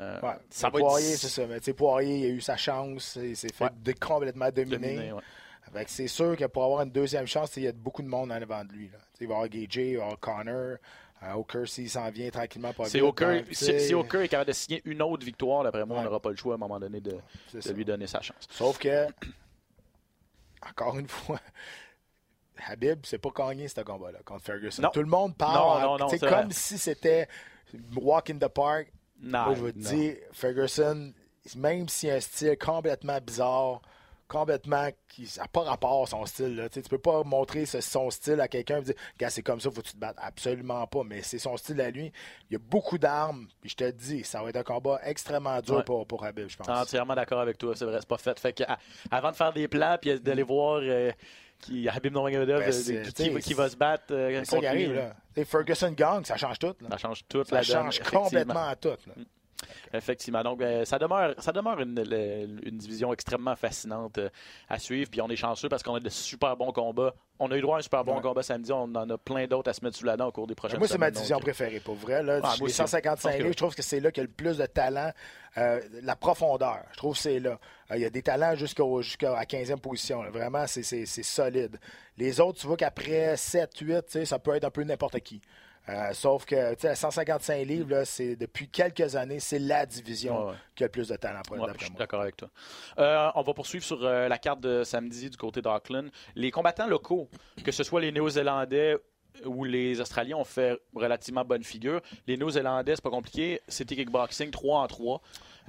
Euh, 0.00 0.20
Ouais. 0.20 0.34
ça 0.50 0.70
Poirier, 0.70 1.12
être 1.12 1.18
c'est 1.18 1.28
ça. 1.28 1.46
Mais 1.46 1.60
Poirier, 1.72 2.18
il 2.18 2.24
a 2.26 2.28
eu 2.28 2.40
sa 2.40 2.56
chance. 2.56 3.18
Il 3.20 3.36
s'est 3.36 3.52
fait 3.52 3.64
Ouais. 3.64 3.94
complètement 4.00 4.50
dominer. 4.50 5.12
c'est 5.86 6.08
sûr 6.08 6.36
que 6.36 6.44
pour 6.46 6.64
avoir 6.64 6.82
une 6.82 6.90
deuxième 6.90 7.26
chance, 7.26 7.56
il 7.56 7.64
y 7.64 7.68
a 7.68 7.72
beaucoup 7.72 8.02
de 8.02 8.08
monde 8.08 8.30
en 8.32 8.36
avant 8.40 8.64
de 8.64 8.72
lui. 8.72 8.88
Là. 8.88 8.98
Il 9.20 9.26
va 9.26 9.34
y 9.34 9.36
avoir 9.36 9.48
Gagey, 9.48 9.90
il 9.90 9.96
va 9.96 10.02
y 10.02 10.04
avoir 10.04 10.20
Connor. 10.20 10.76
Hooker, 11.34 11.66
s'il 11.66 11.90
s'en 11.90 12.08
vient 12.10 12.30
tranquillement, 12.30 12.72
pas 12.72 12.84
si, 12.84 13.00
sais, 13.52 13.78
si 13.80 13.94
Hooker 13.94 14.22
est 14.22 14.28
capable 14.28 14.48
de 14.48 14.54
signer 14.54 14.82
une 14.84 15.02
autre 15.02 15.24
victoire, 15.26 15.64
d'après 15.64 15.84
moi, 15.84 15.98
on 15.98 16.04
n'aura 16.04 16.20
pas 16.20 16.30
le 16.30 16.36
choix 16.36 16.52
à 16.52 16.56
un 16.56 16.58
moment 16.58 16.78
donné 16.78 17.00
de, 17.00 17.16
lui 17.74 17.84
donner 17.84 18.06
sa 18.06 18.20
chance. 18.20 18.46
Sauf 18.50 18.78
que, 18.78 19.06
encore 20.66 20.98
une 20.98 21.08
fois, 21.08 21.40
Habib, 22.66 23.00
c'est 23.04 23.18
pas 23.18 23.30
gagné 23.36 23.68
ce 23.68 23.80
combat-là 23.80 24.18
contre 24.24 24.44
Ferguson. 24.44 24.82
Non. 24.82 24.90
Tout 24.90 25.00
le 25.00 25.06
monde 25.06 25.36
parle 25.36 26.00
c'est 26.10 26.18
comme 26.18 26.28
vrai. 26.30 26.46
si 26.50 26.78
c'était 26.78 27.28
walk 27.96 28.30
in 28.30 28.38
the 28.38 28.48
park. 28.48 28.92
Non, 29.20 29.46
Moi, 29.46 29.54
je 29.54 29.60
veux 29.62 29.72
non. 29.74 29.90
dire, 29.90 30.16
Ferguson, 30.32 31.12
même 31.56 31.88
s'il 31.88 32.10
a 32.10 32.14
un 32.14 32.20
style 32.20 32.56
complètement 32.58 33.18
bizarre, 33.20 33.82
complètement 34.28 34.88
qui 35.08 35.26
n'a 35.38 35.48
pas 35.48 35.62
rapport 35.62 36.02
à 36.02 36.06
son 36.06 36.24
style. 36.26 36.54
Là. 36.56 36.68
Tu 36.68 36.80
peux 36.82 36.98
pas 36.98 37.24
montrer 37.24 37.66
ce- 37.66 37.80
son 37.80 38.10
style 38.10 38.40
à 38.40 38.46
quelqu'un 38.48 38.78
et 38.78 38.82
dire 38.82 38.94
Gars, 39.18 39.30
c'est 39.30 39.42
comme 39.42 39.60
ça, 39.60 39.70
faut 39.70 39.80
que 39.80 39.86
tu 39.86 39.94
te 39.94 39.98
battes. 39.98 40.16
Absolument 40.20 40.86
pas. 40.86 41.02
Mais 41.04 41.22
c'est 41.22 41.38
son 41.38 41.56
style 41.56 41.80
à 41.80 41.90
lui. 41.90 42.12
Il 42.50 42.52
y 42.52 42.56
a 42.56 42.60
beaucoup 42.60 42.98
d'armes. 42.98 43.46
Puis 43.60 43.70
je 43.70 43.76
te 43.76 43.90
dis, 43.90 44.22
ça 44.24 44.42
va 44.42 44.50
être 44.50 44.56
un 44.56 44.62
combat 44.62 45.00
extrêmement 45.04 45.60
dur 45.60 45.76
Ouais. 45.76 45.82
pour, 45.84 46.06
pour 46.06 46.24
Habib, 46.24 46.48
je 46.48 46.56
pense. 46.56 46.68
Entièrement 46.68 47.14
d'accord 47.14 47.40
avec 47.40 47.58
toi, 47.58 47.74
c'est 47.74 47.84
vrai, 47.84 47.96
c'est 48.00 48.08
pas 48.08 48.18
fait. 48.18 48.38
Fait 48.38 48.52
que, 48.52 48.62
à- 48.64 48.78
avant 49.10 49.30
de 49.30 49.36
faire 49.36 49.52
des 49.52 49.66
plans 49.68 49.96
puis 50.00 50.20
d'aller 50.20 50.42
voir 50.42 50.80
euh, 50.82 51.10
qui, 51.60 51.88
Habib 51.88 52.12
Nurmagomedov 52.12 52.60
Ben, 52.60 52.72
euh, 52.72 53.02
qui, 53.04 53.12
qui 53.12 53.30
va- 53.30 53.40
qui 53.40 53.54
va 53.54 53.68
se 53.68 53.76
battre 53.76 54.04
euh, 54.12 54.36
ça 54.36 54.42
qui 54.42 54.48
contre 54.50 54.60
lui, 54.74 54.84
arrive. 54.84 54.94
Là. 54.94 55.44
Ferguson 55.44 55.90
gang, 55.92 56.24
ça 56.24 56.36
change 56.36 56.58
tout. 56.58 56.74
là. 56.80 56.88
Ça 56.90 56.96
change 56.98 57.24
toute 57.28 57.48
Ça 57.48 57.56
la 57.56 57.62
change 57.62 58.00
complètement 58.00 58.74
tout. 58.80 58.88
là. 58.88 59.14
Effectivement. 59.92 60.42
Donc, 60.42 60.60
euh, 60.60 60.84
ça 60.84 60.98
demeure, 60.98 61.34
ça 61.38 61.52
demeure 61.52 61.80
une, 61.80 61.94
division 62.78 63.12
extrêmement 63.12 63.56
fascinante 63.56 64.18
euh, 64.18 64.28
à 64.68 64.78
suivre. 64.78 65.10
Puis 65.10 65.20
on 65.20 65.28
est 65.28 65.36
chanceux 65.36 65.68
parce 65.68 65.82
qu'on 65.82 65.94
a 65.94 66.00
de 66.00 66.08
super 66.08 66.56
bons 66.56 66.72
combats. 66.72 67.14
On 67.40 67.50
a 67.50 67.56
eu 67.56 67.60
droit 67.60 67.76
à 67.76 67.78
un 67.78 67.82
super 67.82 68.04
bon 68.04 68.16
Ouais. 68.16 68.22
combat 68.22 68.42
samedi. 68.42 68.72
On 68.72 68.82
en 68.94 69.08
a 69.10 69.18
plein 69.18 69.46
d'autres 69.46 69.70
à 69.70 69.72
se 69.72 69.84
mettre 69.84 69.96
sous 69.96 70.04
la 70.04 70.16
dent 70.16 70.26
au 70.28 70.32
cours 70.32 70.46
des 70.46 70.54
prochaines 70.54 70.78
Moi, 70.78 70.88
c'est 70.88 70.94
ma 70.98 71.06
semaines. 71.06 71.14
division 71.14 71.36
Donc, 71.36 71.42
préférée, 71.44 71.80
pour 71.80 71.94
vrai. 71.94 72.22
Là, 72.22 72.36
Ah, 72.42 72.46
moi 72.46 72.54
les 72.58 72.62
aussi. 72.64 72.74
155 72.74 73.16
Je 73.16 73.22
pense 73.22 73.32
que 73.32 73.42
livres, 73.42 73.52
je 73.52 73.56
trouve 73.56 73.74
que 73.74 73.82
c'est 73.82 74.00
là 74.00 74.10
qu'il 74.10 74.22
y 74.22 74.26
a 74.26 74.28
le 74.28 74.32
plus 74.32 74.58
de 74.58 74.66
talent. 74.66 75.10
Euh, 75.56 75.80
la 76.02 76.14
profondeur, 76.16 76.82
je 76.92 76.96
trouve 76.98 77.14
que 77.14 77.20
c'est 77.22 77.40
là. 77.40 77.58
Euh, 77.90 77.96
Il 77.96 78.02
y 78.02 78.04
a 78.04 78.10
des 78.10 78.22
talents 78.22 78.54
jusqu'à 78.54 78.84
la 79.32 79.44
15e 79.44 79.80
position. 79.80 80.22
là. 80.22 80.30
Vraiment, 80.30 80.66
c'est, 80.66 80.82
solide. 81.06 81.78
Les 82.16 82.40
autres, 82.40 82.60
tu 82.60 82.66
vois 82.66 82.76
qu'après 82.76 83.36
7, 83.36 83.76
8, 83.78 83.86
tu 84.06 84.12
sais, 84.12 84.24
ça 84.24 84.38
peut 84.38 84.54
être 84.54 84.64
un 84.64 84.70
peu 84.70 84.82
n'importe 84.84 85.18
qui. 85.20 85.40
Euh, 85.88 86.12
sauf 86.12 86.44
que, 86.44 86.74
tu 86.74 86.80
sais, 86.82 86.88
à 86.88 86.94
155 86.94 87.64
livres, 87.66 87.90
là, 87.90 88.04
c'est, 88.04 88.36
depuis 88.36 88.68
quelques 88.68 89.16
années, 89.16 89.40
c'est 89.40 89.58
la 89.58 89.86
division 89.86 90.48
Ouais, 90.48 90.54
qui 90.74 90.84
a 90.84 90.86
le 90.86 90.90
plus 90.90 91.08
de 91.08 91.16
talent, 91.16 91.40
pour 91.46 91.58
Ouais, 91.58 91.72
je 91.78 91.84
suis 91.84 91.94
d'accord 91.94 92.20
avec 92.20 92.36
toi. 92.36 92.48
Euh, 92.98 93.30
on 93.34 93.42
va 93.42 93.54
poursuivre 93.54 93.84
sur 93.84 94.04
euh, 94.04 94.28
la 94.28 94.38
carte 94.38 94.60
de 94.60 94.84
samedi 94.84 95.30
du 95.30 95.36
côté 95.36 95.62
d'Auckland. 95.62 96.10
Les 96.34 96.50
combattants 96.50 96.86
locaux, 96.86 97.28
que 97.64 97.72
ce 97.72 97.82
soit 97.84 98.00
les 98.00 98.12
Néo-Zélandais 98.12 98.96
ou 99.44 99.64
les 99.64 100.00
Australiens, 100.00 100.36
ont 100.36 100.44
fait 100.44 100.78
relativement 100.94 101.44
bonne 101.44 101.62
figure. 101.64 102.00
Les 102.26 102.36
Néo-Zélandais, 102.36 102.96
c'est 102.96 103.02
pas 103.02 103.10
compliqué. 103.10 103.60
C'était 103.68 103.96
kickboxing 103.96 104.50
3 104.50 104.80
en 104.80 104.86
3. 104.86 105.22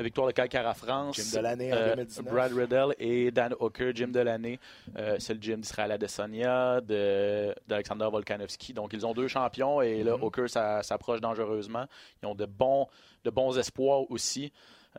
Victoire 0.04 0.28
de 0.28 0.32
Calcara 0.32 0.74
France. 0.74 1.16
Gym 1.16 1.38
de 1.40 1.44
l'année 1.44 1.74
en 1.74 1.78
euh, 1.78 1.96
2019. 1.96 2.34
Brad 2.34 2.54
Riddell 2.54 2.96
et 3.00 3.32
Dan 3.32 3.54
Hooker, 3.60 3.92
Jim 3.94 4.08
de 4.08 4.20
l'année. 4.20 4.60
Euh, 4.98 5.18
c'est 5.20 5.34
le 5.34 5.42
gym 5.42 5.60
d'Israël 5.62 5.92
Adesanya, 5.92 6.82
de- 6.82 7.54
d'Alexander 7.68 8.08
Volkanovski. 8.12 8.74
Donc, 8.74 8.94
ils 8.94 9.06
ont 9.06 9.14
deux 9.14 9.28
champions 9.28 9.82
et 9.82 10.04
là. 10.04 10.16
Hooker 10.16 10.48
ça- 10.48 10.82
s'approche 10.84 11.22
dangereusement. 11.22 11.86
Ils 12.24 12.28
ont 12.28 12.36
de 12.36 12.46
bons, 12.46 12.88
de 13.24 13.30
bons 13.30 13.58
espoirs 13.58 14.10
aussi. 14.12 14.52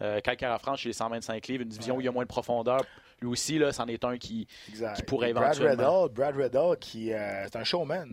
Euh, 0.02 0.20
Calcara 0.20 0.58
France, 0.58 0.80
chez 0.80 0.88
les 0.90 0.92
125 0.92 1.46
livres, 1.48 1.62
une 1.62 1.68
division 1.68 1.96
où 1.96 2.00
il 2.00 2.04
y 2.04 2.08
a 2.08 2.12
moins 2.12 2.22
de 2.22 2.28
profondeur. 2.28 2.80
Lui 3.20 3.28
aussi, 3.28 3.58
là, 3.58 3.72
c'en 3.72 3.86
est 3.86 4.04
un 4.04 4.16
qui. 4.18 4.46
Qui 4.96 5.02
pourrait 5.02 5.32
Brad 5.32 5.54
éventuellement- 5.54 6.02
Riddle, 6.04 6.14
Brad 6.14 6.36
Riddle, 6.36 6.76
qui 6.80 7.12
euh, 7.12 7.44
c'est 7.46 7.56
un 7.56 7.64
showman. 7.64 8.12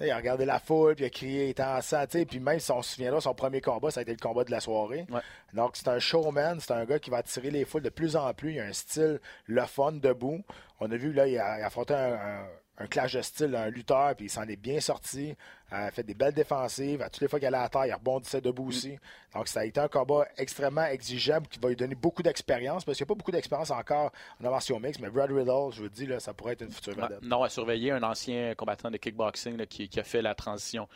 Il 0.00 0.10
a 0.10 0.16
regardé 0.16 0.44
la 0.44 0.58
foule, 0.58 0.94
puis 0.94 1.04
il 1.04 1.06
a 1.06 1.10
crié, 1.10 1.44
il 1.46 1.50
était 1.50 1.62
en 1.62 1.80
sang, 1.80 2.04
tu 2.06 2.18
sais, 2.18 2.26
puis 2.26 2.38
même 2.38 2.60
si 2.60 2.70
on 2.70 2.82
se 2.82 2.94
souviendra, 2.94 3.20
son 3.20 3.34
premier 3.34 3.60
combat, 3.60 3.90
ça 3.90 4.00
a 4.00 4.02
été 4.02 4.12
le 4.12 4.18
combat 4.18 4.44
de 4.44 4.50
la 4.50 4.60
soirée. 4.60 5.06
Ouais. 5.10 5.20
Donc, 5.54 5.70
c'est 5.76 5.88
un 5.88 5.98
showman, 5.98 6.58
c'est 6.60 6.72
un 6.72 6.84
gars 6.84 6.98
qui 6.98 7.08
va 7.10 7.18
attirer 7.18 7.50
les 7.50 7.64
foules 7.64 7.82
de 7.82 7.88
plus 7.88 8.14
en 8.16 8.32
plus. 8.34 8.52
Il 8.52 8.60
a 8.60 8.64
un 8.64 8.72
style 8.72 9.20
le 9.46 9.62
fun, 9.64 9.92
debout. 9.92 10.42
On 10.80 10.90
a 10.90 10.96
vu, 10.96 11.12
là, 11.12 11.26
il 11.26 11.38
a, 11.38 11.58
il 11.58 11.62
a 11.62 11.66
affronté 11.66 11.94
un, 11.94 12.14
un- 12.14 12.46
un 12.78 12.86
clash 12.88 13.14
de 13.14 13.22
style, 13.22 13.54
un 13.56 13.70
lutteur, 13.70 14.14
puis 14.14 14.26
il 14.26 14.30
s'en 14.30 14.42
est 14.42 14.56
bien 14.56 14.80
sorti. 14.80 15.34
Elle 15.70 15.78
a 15.78 15.90
fait 15.90 16.04
des 16.04 16.14
belles 16.14 16.34
défensives. 16.34 17.02
À 17.02 17.10
toutes 17.10 17.22
les 17.22 17.28
fois 17.28 17.40
qu'elle 17.40 17.54
est 17.54 17.58
à 17.58 17.68
terre, 17.68 17.86
il 17.86 17.92
rebondissait 17.92 18.40
debout 18.40 18.68
aussi. 18.68 18.96
Donc, 19.34 19.48
ça 19.48 19.60
a 19.60 19.64
été 19.64 19.80
un 19.80 19.88
combat 19.88 20.26
extrêmement 20.36 20.84
exigeant 20.86 21.40
qui 21.50 21.58
va 21.58 21.68
lui 21.68 21.76
donner 21.76 21.96
beaucoup 21.96 22.22
d'expérience 22.22 22.84
parce 22.84 22.96
qu'il 22.96 23.04
n'y 23.04 23.08
a 23.08 23.12
pas 23.14 23.18
beaucoup 23.18 23.32
d'expérience 23.32 23.70
encore 23.72 24.12
en 24.42 24.50
version 24.50 24.78
mix. 24.78 25.00
Mais 25.00 25.10
Brad 25.10 25.30
Riddle, 25.30 25.72
je 25.72 25.82
vous 25.82 25.88
dis, 25.88 26.06
là, 26.06 26.20
ça 26.20 26.32
pourrait 26.34 26.52
être 26.52 26.62
une 26.62 26.70
future 26.70 26.94
vedette. 26.94 27.22
Non, 27.22 27.42
à 27.42 27.48
surveiller 27.48 27.90
un 27.90 28.02
ancien 28.04 28.54
combattant 28.54 28.90
de 28.90 28.96
kickboxing 28.96 29.56
là, 29.56 29.66
qui, 29.66 29.88
qui, 29.88 29.98
a 29.98 30.04
fait 30.04 30.22
la 30.22 30.34
transition 30.34 30.88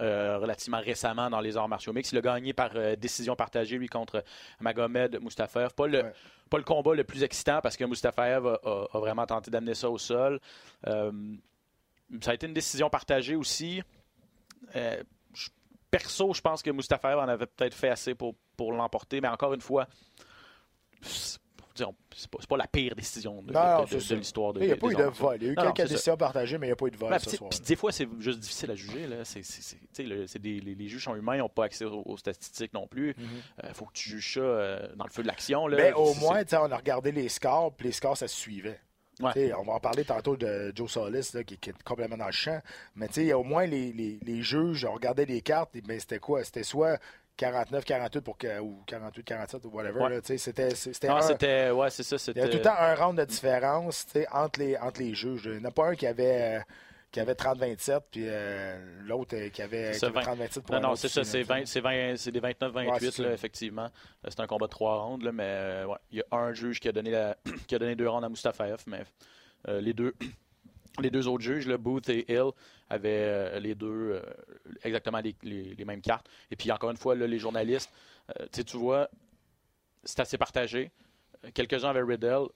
euh, 0.00 0.38
relativement 0.38 0.80
récemment 0.80 1.30
dans 1.30 1.40
les 1.40 1.56
arts 1.56 1.68
martiaux 1.68 1.92
mix. 1.92 2.10
Il 2.10 2.18
a 2.18 2.22
gagné 2.22 2.52
par 2.52 2.70
euh, 2.74 2.96
décision 2.96 3.36
partagée, 3.36 3.78
lui, 3.78 3.88
contre 3.88 4.24
Magomed 4.60 5.20
Mustafaev. 5.22 5.72
Pas 5.74 5.86
le, 5.86 6.02
ouais. 6.02 6.12
pas 6.50 6.58
le 6.58 6.64
combat 6.64 6.94
le 6.94 7.04
plus 7.04 7.22
excitant 7.22 7.60
parce 7.62 7.76
que 7.76 7.84
Mustafaev 7.84 8.46
a, 8.46 8.60
a, 8.64 8.86
a 8.92 8.98
vraiment 8.98 9.24
tenté 9.24 9.52
d'amener 9.52 9.74
ça 9.74 9.88
au 9.88 9.98
sol. 9.98 10.40
Euh, 10.86 11.12
ça 12.20 12.32
a 12.32 12.34
été 12.34 12.46
une 12.46 12.54
décision 12.54 12.90
partagée 12.90 13.36
aussi. 13.36 13.82
Euh, 14.74 15.02
perso, 15.90 16.32
je 16.34 16.40
pense 16.40 16.62
que 16.62 16.70
Mustafaev 16.70 17.18
en 17.18 17.28
avait 17.28 17.46
peut-être 17.46 17.74
fait 17.74 17.88
assez 17.88 18.14
pour, 18.14 18.34
pour 18.56 18.72
l'emporter, 18.72 19.20
mais 19.20 19.28
encore 19.28 19.54
une 19.54 19.60
fois, 19.60 19.86
c'est 21.02 21.38
pas, 22.30 22.38
pas, 22.48 22.56
la 22.56 22.66
pire 22.66 22.94
décision 22.94 23.42
de, 23.42 23.52
de, 23.52 24.08
de, 24.08 24.14
l'histoire 24.14 24.52
de 24.54 24.60
Il 24.60 24.66
n'y 24.66 24.72
a 24.72 24.76
pas 24.76 24.88
eu 24.88 24.94
de 24.94 25.02
vol. 25.02 25.36
Il 25.40 25.44
y 25.44 25.48
a 25.48 25.52
eu 25.52 25.56
non, 25.56 25.72
quelques 25.72 25.90
décisions 25.90 26.16
partagées, 26.16 26.58
mais 26.58 26.66
il 26.66 26.70
n'y 26.70 26.72
a 26.72 26.76
pas 26.76 26.86
eu 26.86 26.90
de 26.90 26.96
vol. 26.96 27.10
Ben, 27.10 27.18
ce 27.18 27.36
soir. 27.36 27.50
Des 27.66 27.76
fois, 27.76 27.92
c'est 27.92 28.08
juste 28.18 28.40
difficile 28.40 28.70
à 28.70 28.74
juger. 28.74 29.06
Là. 29.06 29.16
Le, 29.98 30.38
des, 30.38 30.60
les, 30.60 30.74
les, 30.74 30.88
juges 30.88 31.04
sont 31.04 31.14
humains, 31.14 31.36
ils 31.36 31.40
n'ont 31.40 31.48
pas 31.48 31.64
accès 31.64 31.84
aux, 31.84 32.02
aux, 32.06 32.16
statistiques 32.16 32.72
non 32.72 32.86
plus. 32.86 33.14
Il 33.18 33.24
mm-hmm. 33.24 33.64
euh, 33.64 33.74
faut 33.74 33.84
que 33.86 33.92
tu 33.92 34.08
juges 34.08 34.34
ça 34.34 34.40
euh, 34.40 34.88
dans 34.96 35.04
le 35.04 35.10
feu 35.10 35.22
de 35.22 35.28
l'action. 35.28 35.68
Mais 35.68 35.92
au 35.92 36.14
moins, 36.14 36.42
on 36.52 36.72
a 36.72 36.76
regardé 36.76 37.12
les 37.12 37.28
scores, 37.28 37.74
puis 37.74 37.88
les 37.88 37.92
scores, 37.92 38.16
ça 38.16 38.28
se 38.28 38.36
suivait. 38.36 38.80
Ouais. 39.20 39.52
On 39.54 39.62
va 39.62 39.74
en 39.74 39.80
parler 39.80 40.04
tantôt 40.04 40.36
de 40.36 40.72
Joe 40.74 40.90
Solis 40.90 41.30
là, 41.32 41.42
qui, 41.42 41.56
qui, 41.56 41.70
est 41.70 41.82
complètement 41.82 42.18
dans 42.18 42.26
le 42.26 42.32
champ. 42.32 42.60
Mais 42.94 43.32
au 43.32 43.42
moins, 43.44 43.64
les, 43.64 43.92
les, 43.92 44.18
les, 44.22 44.42
juges, 44.42 44.84
on 44.84 44.92
regardait 44.92 45.24
les 45.24 45.40
cartes, 45.40 45.70
mais 45.88 45.98
c'était 45.98 46.18
quoi? 46.18 46.44
C'était 46.44 46.62
soit 46.62 46.98
49, 47.36 47.84
48 47.84 48.20
pour 48.20 48.36
que, 48.36 48.60
ou 48.60 48.82
48, 48.86 49.24
47 49.24 49.64
ou 49.64 49.68
whatever. 49.68 50.00
Ouais. 50.00 50.20
C'était, 50.22 50.74
c'était, 50.74 51.70
ouais, 51.70 51.90
c'est 51.90 52.02
ça. 52.02 52.16
Il 52.34 52.38
y 52.38 52.40
a 52.40 52.48
tout 52.48 52.58
le 52.58 52.62
temps 52.62 52.76
un 52.78 52.94
round 52.94 53.18
de 53.18 53.24
différence 53.24 54.06
entre 54.32 54.60
les, 54.60 54.76
entre 54.76 55.00
les 55.00 55.14
juges. 55.14 55.42
Il 55.46 55.52
n'y 55.52 55.60
en 55.60 55.68
a 55.68 55.70
pas 55.70 55.88
un 55.88 55.94
qui 55.94 56.06
avait. 56.06 56.58
Euh, 56.58 56.60
qui 57.10 57.20
avait 57.20 57.34
30-27, 57.34 58.00
puis 58.10 58.24
euh, 58.26 59.00
l'autre 59.02 59.36
euh, 59.36 59.48
qui 59.48 59.62
avait, 59.62 59.96
qui 59.96 60.04
avait 60.04 60.20
30-27 60.20 60.60
pour 60.60 60.74
Non, 60.74 60.88
non, 60.88 60.96
c'est 60.96 61.08
ça, 61.08 61.24
c'est, 61.24 61.42
20, 61.42 61.64
c'est, 61.64 61.80
20, 61.80 62.16
c'est 62.16 62.32
des 62.32 62.40
29-28, 62.40 63.22
Ouais, 63.22 63.32
effectivement. 63.32 63.88
C'est 64.28 64.40
un 64.40 64.46
combat 64.46 64.66
de 64.66 64.70
trois 64.70 65.02
rounds, 65.02 65.24
là, 65.24 65.32
mais 65.32 65.44
euh, 65.44 65.86
ouais, 65.86 65.98
il 66.10 66.18
y 66.18 66.22
a 66.22 66.36
un 66.36 66.52
juge 66.52 66.80
qui 66.80 66.88
a 66.88 66.92
donné, 66.92 67.10
la, 67.10 67.36
qui 67.66 67.74
a 67.74 67.78
donné 67.78 67.94
deux 67.96 68.08
rounds 68.08 68.24
à 68.24 68.28
Mustafaev, 68.28 68.82
mais 68.86 69.04
euh, 69.68 69.80
les 69.80 69.92
deux. 69.92 70.14
Les 71.02 71.10
deux 71.10 71.28
autres 71.28 71.44
juges, 71.44 71.66
là, 71.66 71.76
Booth 71.76 72.08
et 72.08 72.24
Hill, 72.32 72.52
avaient 72.88 73.10
euh, 73.10 73.60
les 73.60 73.74
deux 73.74 74.12
euh, 74.12 74.22
exactement 74.82 75.20
les, 75.20 75.36
les, 75.42 75.74
les, 75.74 75.84
mêmes 75.84 76.00
cartes. 76.00 76.26
Et 76.50 76.56
puis, 76.56 76.72
encore 76.72 76.90
une 76.90 76.96
fois, 76.96 77.14
là, 77.14 77.26
les 77.26 77.38
journalistes, 77.38 77.92
euh, 78.40 78.46
tu 78.50 78.78
vois, 78.78 79.10
c'est 80.04 80.20
assez 80.20 80.38
partagé. 80.38 80.90
Quelques-uns 81.52 81.90
avaient 81.90 82.02
Riddle, 82.02 82.48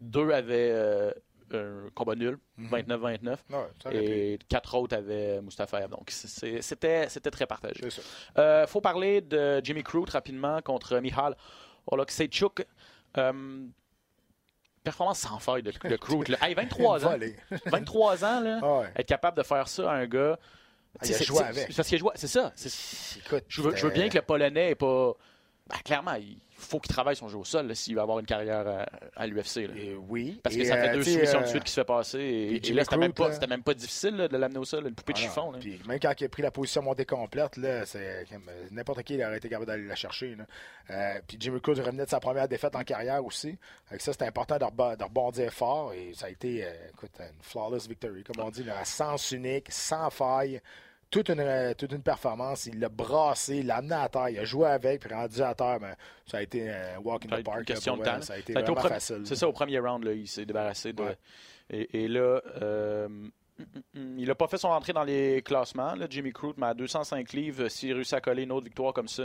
deux 0.00 0.30
avaient 0.30 0.70
euh, 0.72 1.10
un 1.52 1.88
combat 1.94 2.14
nul, 2.14 2.38
Mhm. 2.56 2.68
29-29, 2.70 3.38
Ouais, 3.50 3.56
ça 3.82 3.88
aurait 3.88 4.04
et 4.04 4.38
quatre 4.48 4.74
autres 4.74 4.96
avaient 4.96 5.40
Mustafaev. 5.42 5.88
Donc, 5.90 6.10
c'était 6.10 6.62
c'était 7.08 7.30
très 7.30 7.46
partagé. 7.46 7.88
Ça. 7.90 8.02
Euh, 8.38 8.66
faut 8.66 8.80
parler 8.80 9.20
de 9.20 9.60
Jimmy 9.64 9.82
Crute 9.82 10.10
rapidement 10.10 10.60
contre 10.62 10.98
Mihal 10.98 11.36
Olaksechuk. 11.86 12.64
Euh, 13.18 13.66
performance 14.82 15.18
sans 15.20 15.38
faille 15.38 15.62
de, 15.62 15.72
de 15.72 15.96
Crute. 15.96 16.28
là. 16.28 16.38
Hey, 16.42 16.54
23 16.54 17.04
ans. 17.06 17.10
Volé. 17.10 17.36
23 17.66 18.24
ans, 18.24 18.40
là, 18.40 18.60
Ah 18.62 18.78
ouais. 18.80 18.92
être 18.96 19.08
capable 19.08 19.36
de 19.36 19.42
faire 19.42 19.68
ça 19.68 19.90
à 19.90 19.94
un 19.96 20.06
gars. 20.06 20.38
Ah, 20.98 21.02
il 21.04 21.12
a 21.14 21.18
c'est- 21.18 21.24
joué 21.24 21.36
c'est- 21.38 21.44
avec. 21.44 21.72
c'est 22.16 22.26
ça. 22.26 22.52
c'est- 22.56 23.18
Écoute, 23.20 23.44
Je 23.48 23.62
veux, 23.62 23.76
je 23.76 23.86
veux 23.86 23.92
bien 23.92 24.08
que 24.08 24.16
le 24.16 24.22
Polonais 24.22 24.68
n'est 24.70 24.74
pas. 24.74 25.12
Ben, 25.68 25.76
clairement, 25.84 26.14
il 26.14 26.38
faut 26.60 26.78
qu'il 26.78 26.92
travaille 26.92 27.16
son 27.16 27.28
jeu 27.28 27.38
au 27.38 27.44
sol 27.44 27.74
s'il 27.74 27.94
veut 27.94 28.00
avoir 28.00 28.18
une 28.20 28.26
carrière 28.26 28.66
à, 28.68 28.86
à 29.16 29.26
l'UFC. 29.26 29.68
oui. 30.08 30.40
Parce 30.42 30.54
que 30.54 30.60
Et, 30.60 30.64
ça 30.64 30.76
fait 30.76 30.90
euh, 30.90 30.94
deux 30.94 31.02
soumissions 31.02 31.38
euh, 31.40 31.42
de 31.42 31.46
suite 31.48 31.64
qui 31.64 31.70
se 31.72 31.80
fait 31.80 31.84
passer. 31.84 32.18
Et, 32.18 32.72
là, 32.72 32.84
c'était 32.84 32.96
même, 32.96 33.12
pas- 33.12 33.30
même 33.46 33.62
difficile 33.74 34.16
là, 34.16 34.28
de 34.28 34.36
l'amener 34.36 34.58
au 34.58 34.64
sol, 34.64 34.86
une 34.86 34.94
poupée 34.94 35.12
de 35.12 35.18
Ah 35.18 35.22
chiffon. 35.22 35.50
là. 35.52 35.58
Puis 35.58 35.80
même 35.86 35.98
quand 35.98 36.12
il 36.20 36.24
a 36.24 36.28
pris 36.28 36.42
la 36.42 36.50
position 36.50 36.82
montée 36.82 37.04
complète, 37.04 37.58
euh, 37.58 37.84
n'importe 38.70 39.02
qui 39.02 39.14
il 39.14 39.24
aurait 39.24 39.38
été 39.38 39.48
capable 39.48 39.66
d'aller 39.66 39.86
la 39.86 39.94
chercher. 39.96 40.36
là. 40.36 40.44
Euh, 40.90 41.20
puis 41.26 41.36
Jimmy 41.40 41.60
Cruz 41.60 41.80
revenait 41.80 42.04
de 42.04 42.10
sa 42.10 42.20
première 42.20 42.48
défaite 42.48 42.74
en 42.76 42.82
carrière 42.82 43.24
aussi. 43.24 43.56
Avec 43.88 44.00
ça, 44.00 44.12
c'était 44.12 44.26
important 44.26 44.58
de, 44.58 44.64
rebondir 45.04 45.52
fort 45.52 45.92
et 45.92 46.12
ça 46.14 46.26
a 46.26 46.30
été 46.30 46.64
euh, 46.64 46.70
écoute, 46.92 47.10
une 47.18 47.42
flawless 47.42 47.88
victory, 47.88 48.24
comme 48.24 48.44
on 48.44 48.50
dit, 48.50 48.64
là, 48.64 48.78
à 48.80 48.84
sens 48.84 49.30
unique, 49.32 49.66
sans 49.70 50.10
faille. 50.10 50.60
Toute 51.10 51.28
une, 51.28 51.40
euh, 51.40 51.74
toute 51.74 51.90
une 51.92 52.02
performance. 52.02 52.66
Il 52.66 52.78
l'a 52.78 52.88
brassé, 52.88 53.56
il 53.58 53.66
l'a 53.66 53.76
amené 53.78 53.94
à 53.96 54.08
terre, 54.08 54.28
il 54.28 54.38
a 54.38 54.44
joué 54.44 54.68
avec, 54.68 55.00
puis 55.00 55.12
rendu 55.12 55.42
à 55.42 55.54
terre, 55.54 55.80
ben, 55.80 55.94
ça 56.26 56.38
a 56.38 56.42
été 56.42 56.70
un 56.70 56.98
walk 57.00 57.26
in 57.26 57.36
the 57.40 57.42
park. 57.44 57.58
une 57.58 57.64
question 57.64 57.96
de 57.96 58.04
temps. 58.04 58.22
Ça 58.22 58.34
a 58.34 58.38
été 58.38 58.52
Ça 58.52 58.60
a 58.60 58.62
été 58.62 58.70
au 58.70 58.74
vraiment 58.74 58.80
premier- 58.88 58.94
facile. 59.00 59.22
C'est 59.24 59.34
ça, 59.36 59.48
au 59.48 59.52
premier 59.52 59.78
round, 59.80 60.04
là, 60.04 60.12
il 60.12 60.28
s'est 60.28 60.46
débarrassé 60.46 60.92
de. 60.92 61.02
Ouais. 61.02 61.16
Et, 61.68 62.04
et 62.04 62.08
là, 62.08 62.40
euh, 62.62 63.08
il 63.94 64.24
n'a 64.26 64.34
pas 64.36 64.46
fait 64.46 64.56
son 64.58 64.68
entrée 64.68 64.92
dans 64.92 65.02
les 65.04 65.42
classements. 65.42 65.94
Là, 65.94 66.06
Jimmy 66.08 66.32
Crute, 66.32 66.56
mais 66.58 66.66
à 66.68 66.74
205 66.74 67.32
livres, 67.32 67.68
s'il 67.68 67.92
réussit 67.92 68.14
à 68.14 68.20
coller 68.20 68.44
une 68.44 68.52
autre 68.52 68.64
victoire 68.66 68.92
comme 68.92 69.08
ça. 69.08 69.24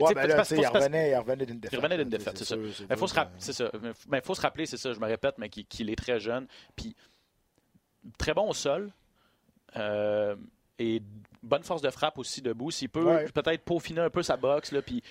Ouais, 0.00 0.12
ben 0.12 0.26
là, 0.26 0.42
il 0.50 0.66
revenait, 0.66 1.10
il 1.10 1.16
revenait 1.16 1.46
d'une 1.46 1.60
défaite. 1.60 1.72
Il 1.78 1.82
revenait 1.82 1.98
d'une 1.98 2.08
défaite, 2.08 2.36
c'est 2.38 2.44
ça. 2.44 2.56
Il 2.56 2.96
faut, 2.96 3.06
se 3.06 3.14
faut 3.14 4.34
rappeler, 4.34 4.66
c'est 4.66 4.76
ça, 4.76 4.92
je 4.92 4.98
me 4.98 5.06
répète, 5.06 5.36
mais 5.38 5.48
qu'il 5.48 5.90
est 5.90 5.96
très 5.96 6.18
jeune. 6.18 6.48
Puis 6.74 6.96
très 8.18 8.34
bon 8.34 8.48
au 8.48 8.54
sol. 8.54 8.90
Euh, 9.76 10.34
et 10.78 11.00
bonne 11.42 11.62
force 11.62 11.82
de 11.82 11.90
frappe 11.90 12.18
aussi 12.18 12.40
debout. 12.42 12.70
S'il 12.70 12.88
peut 12.88 13.04
Ouais. 13.04 13.24
peut-être 13.26 13.62
peaufiner 13.64 14.00
un 14.00 14.10
peu 14.10 14.22
sa 14.22 14.36
boxe, 14.36 14.72
là, 14.72 14.82
puis 14.82 15.02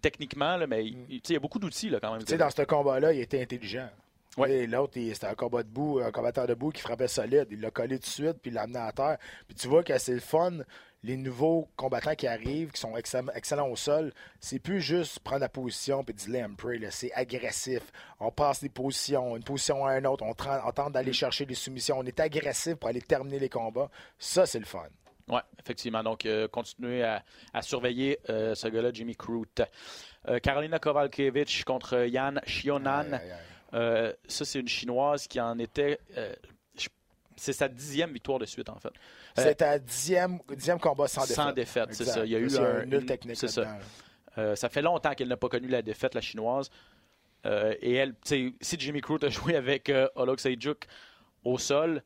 techniquement, 0.00 0.56
là, 0.56 0.66
mais 0.66 0.86
il- 0.86 0.96
Mm. 0.96 1.06
il 1.08 1.32
y 1.32 1.36
a 1.36 1.40
beaucoup 1.40 1.58
d'outils 1.58 1.90
quand 2.00 2.12
même. 2.12 2.22
Dans 2.38 2.50
ce 2.50 2.62
combat-là, 2.62 3.12
il 3.12 3.20
était 3.20 3.42
intelligent. 3.42 3.88
Ouais. 4.36 4.66
L'autre, 4.66 4.92
c'était 4.94 5.26
un 5.26 5.34
combat 5.34 5.62
debout, 5.64 5.98
un 5.98 6.12
combattant 6.12 6.46
debout 6.46 6.70
qui 6.70 6.80
frappait 6.80 7.08
solide. 7.08 7.48
Il 7.50 7.60
l'a 7.60 7.70
collé 7.72 7.96
tout 7.98 8.04
de 8.04 8.06
suite, 8.06 8.36
puis 8.40 8.50
il 8.50 8.54
l'a 8.54 8.62
amené 8.62 8.78
à 8.78 8.92
terre. 8.92 9.18
Puis 9.48 9.56
tu 9.56 9.66
vois 9.66 9.82
que 9.82 9.98
c'est 9.98 10.14
le 10.14 10.20
fun. 10.20 10.58
Les 11.02 11.16
nouveaux 11.16 11.66
combattants 11.76 12.14
qui 12.14 12.26
arrivent, 12.26 12.70
qui 12.72 12.80
sont 12.80 12.94
excellents, 12.96 13.68
au 13.68 13.74
sol, 13.74 14.12
c'est 14.38 14.58
plus 14.58 14.80
juste 14.82 15.18
prendre 15.20 15.40
la 15.40 15.48
position 15.48 16.04
puis 16.04 16.14
dire 16.14 16.46
pray. 16.56 16.78
là. 16.78 16.90
C'est 16.90 17.10
agressif. 17.14 17.82
On 18.20 18.30
passe 18.30 18.60
des 18.60 18.68
positions, 18.68 19.34
une 19.36 19.42
position 19.42 19.84
à 19.86 19.98
une 19.98 20.06
autre. 20.06 20.22
On, 20.24 20.34
tente 20.34 20.92
d'aller 20.92 21.12
chercher 21.14 21.44
des 21.46 21.54
soumissions. 21.54 21.98
On 21.98 22.04
est 22.04 22.20
agressif 22.20 22.74
pour 22.76 22.88
aller 22.90 23.00
terminer 23.00 23.38
les 23.38 23.48
combats. 23.48 23.90
Ça, 24.18 24.44
c'est 24.46 24.58
le 24.60 24.66
fun. 24.66 24.86
Oui, 25.30 25.40
effectivement. 25.58 26.02
Donc, 26.02 26.26
euh, 26.26 26.48
continuez 26.48 27.02
à, 27.04 27.22
à 27.54 27.62
surveiller 27.62 28.18
euh, 28.28 28.54
ce 28.54 28.68
gars-là, 28.68 28.90
Jimmy 28.92 29.14
Crute. 29.16 29.62
Euh, 30.28 30.38
Carolina 30.40 30.78
Kovalkiewicz 30.78 31.64
contre 31.64 32.06
Yann 32.06 32.40
Shionan. 32.46 33.12
Aïe, 33.12 33.14
aïe, 33.14 33.30
aïe. 33.30 33.38
Euh, 33.74 34.12
ça, 34.26 34.44
c'est 34.44 34.58
une 34.60 34.68
Chinoise 34.68 35.26
qui 35.28 35.40
en 35.40 35.58
était. 35.58 35.98
c'est 37.36 37.52
sa 37.52 37.68
dixième 37.68 38.12
victoire 38.12 38.38
de 38.38 38.44
suite, 38.46 38.68
en 38.68 38.78
fait. 38.78 38.90
C'est 39.36 39.62
un 39.62 39.78
dixième, 39.78 40.38
dixième 40.54 40.78
combat 40.80 41.06
sans 41.08 41.22
défaite. 41.22 41.36
Sans 41.36 41.52
défaite, 41.52 41.88
c'est 41.92 42.04
ça. 42.04 42.24
Il 42.24 42.30
y 42.32 42.36
a 42.36 42.38
eu 42.38 42.56
un- 42.58 42.80
un 42.80 42.84
nul 42.86 43.06
technique 43.06 43.36
c'est 43.36 43.48
ça. 43.48 43.78
ça 44.56 44.68
fait 44.68 44.82
longtemps 44.82 45.14
qu'elle 45.14 45.28
n'a 45.28 45.36
pas 45.36 45.48
connu 45.48 45.68
la 45.68 45.82
défaite, 45.82 46.14
la 46.14 46.20
chinoise. 46.20 46.70
Et 47.44 47.94
elle, 47.94 48.14
si 48.24 48.52
Jimmy 48.78 49.00
Crute 49.00 49.24
a 49.24 49.28
joué 49.30 49.56
avec 49.56 49.88
euh, 49.88 50.08
Olok 50.16 50.40
Sejuk 50.40 50.86
au 51.44 51.56
sol, 51.56 52.02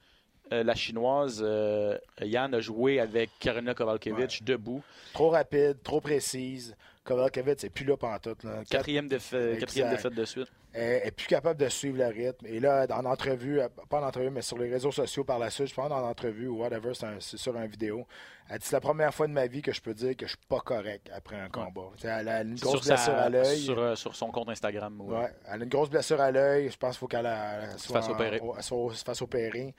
euh, 0.53 0.63
la 0.63 0.75
chinoise, 0.75 1.41
euh, 1.45 1.97
Yann 2.21 2.55
a 2.55 2.61
joué 2.61 3.01
avec 3.01 3.31
Karina 3.41 3.75
Kovalkiewicz 3.75 4.43
debout. 4.43 4.83
Trop 5.13 5.31
rapide, 5.31 5.77
trop 5.83 6.01
précise. 6.01 6.77
Kovalkiewicz 7.05 7.61
c'est 7.61 7.71
plus 7.71 7.85
là. 7.85 7.97
Là. 8.45 8.59
Quatre- 8.59 8.69
Quatrième, 8.69 9.09
défa- 9.09 9.37
Exact. 9.37 9.61
quatrième 9.61 9.91
défaite 9.91 10.15
de 10.15 10.25
suite. 10.25 10.49
Elle 10.77 11.07
est 11.07 11.11
plus 11.13 11.27
capable 11.29 11.61
de 11.61 11.69
suivre 11.69 11.99
le 11.99 12.07
rythme. 12.07 12.47
Et 12.47 12.59
là, 12.59 12.87
dans 12.89 13.01
l'entrevue, 13.01 13.61
euh, 13.61 13.69
pas 13.89 14.01
en 14.01 14.07
entrevue, 14.09 14.31
mais 14.31 14.43
sur 14.43 14.59
les 14.59 14.69
réseaux 14.69 14.91
sociaux 14.91 15.23
par 15.23 15.39
la 15.39 15.49
suite, 15.49 15.69
je 15.69 15.75
pense 15.75 15.89
dans 15.89 16.01
l'entrevue 16.01 16.49
ou 16.49 16.59
whatever, 16.63 16.95
c'est 16.95 17.07
un- 17.07 17.21
sur 17.21 17.55
une 17.57 17.67
vidéo. 17.69 18.07
Elle 18.51 18.59
dit 18.59 18.67
c'est 18.67 18.75
la 18.75 18.81
première 18.81 19.15
fois 19.15 19.27
de 19.29 19.33
ma 19.33 19.47
vie 19.47 19.63
que 19.63 19.73
je 19.73 19.81
peux 19.81 19.95
dire 19.95 20.17
que 20.17 20.27
je 20.27 20.31
suis 20.31 20.47
pas 20.49 20.59
correct 20.61 21.09
après 21.15 21.37
un 21.39 21.49
combat. 21.49 21.91
Elle 22.03 22.29
a 22.29 22.41
une 22.43 22.57
grosse 22.57 22.83
Sur, 22.83 22.85
sa- 22.85 22.95
blessure 22.95 23.15
à 23.15 23.29
l'œil. 23.29 23.59
sur, 23.61 23.79
euh, 23.79 23.95
sur 23.95 24.17
son 24.17 24.31
compte 24.33 24.49
Instagram. 24.49 25.01
ouais. 25.03 25.29
Elle 25.47 25.61
a 25.61 25.65
une 25.65 25.71
grosse 25.71 25.91
blessure 25.91 26.21
à 26.21 26.31
l'œil. 26.33 26.69
Je 26.71 26.77
pense 26.77 26.91
qu'il 26.93 26.99
faut 27.01 27.07
qu'elle 27.07 27.27
a- 27.27 27.71
elle 27.73 27.79
soit 27.79 28.01
fasse 28.01 28.11
opérer. 28.11 28.41
en- 28.41 28.57
elle 28.57 28.63
soit- 28.63 28.95
se 28.95 29.05
fasse 29.05 29.23
opérer. 29.23 29.75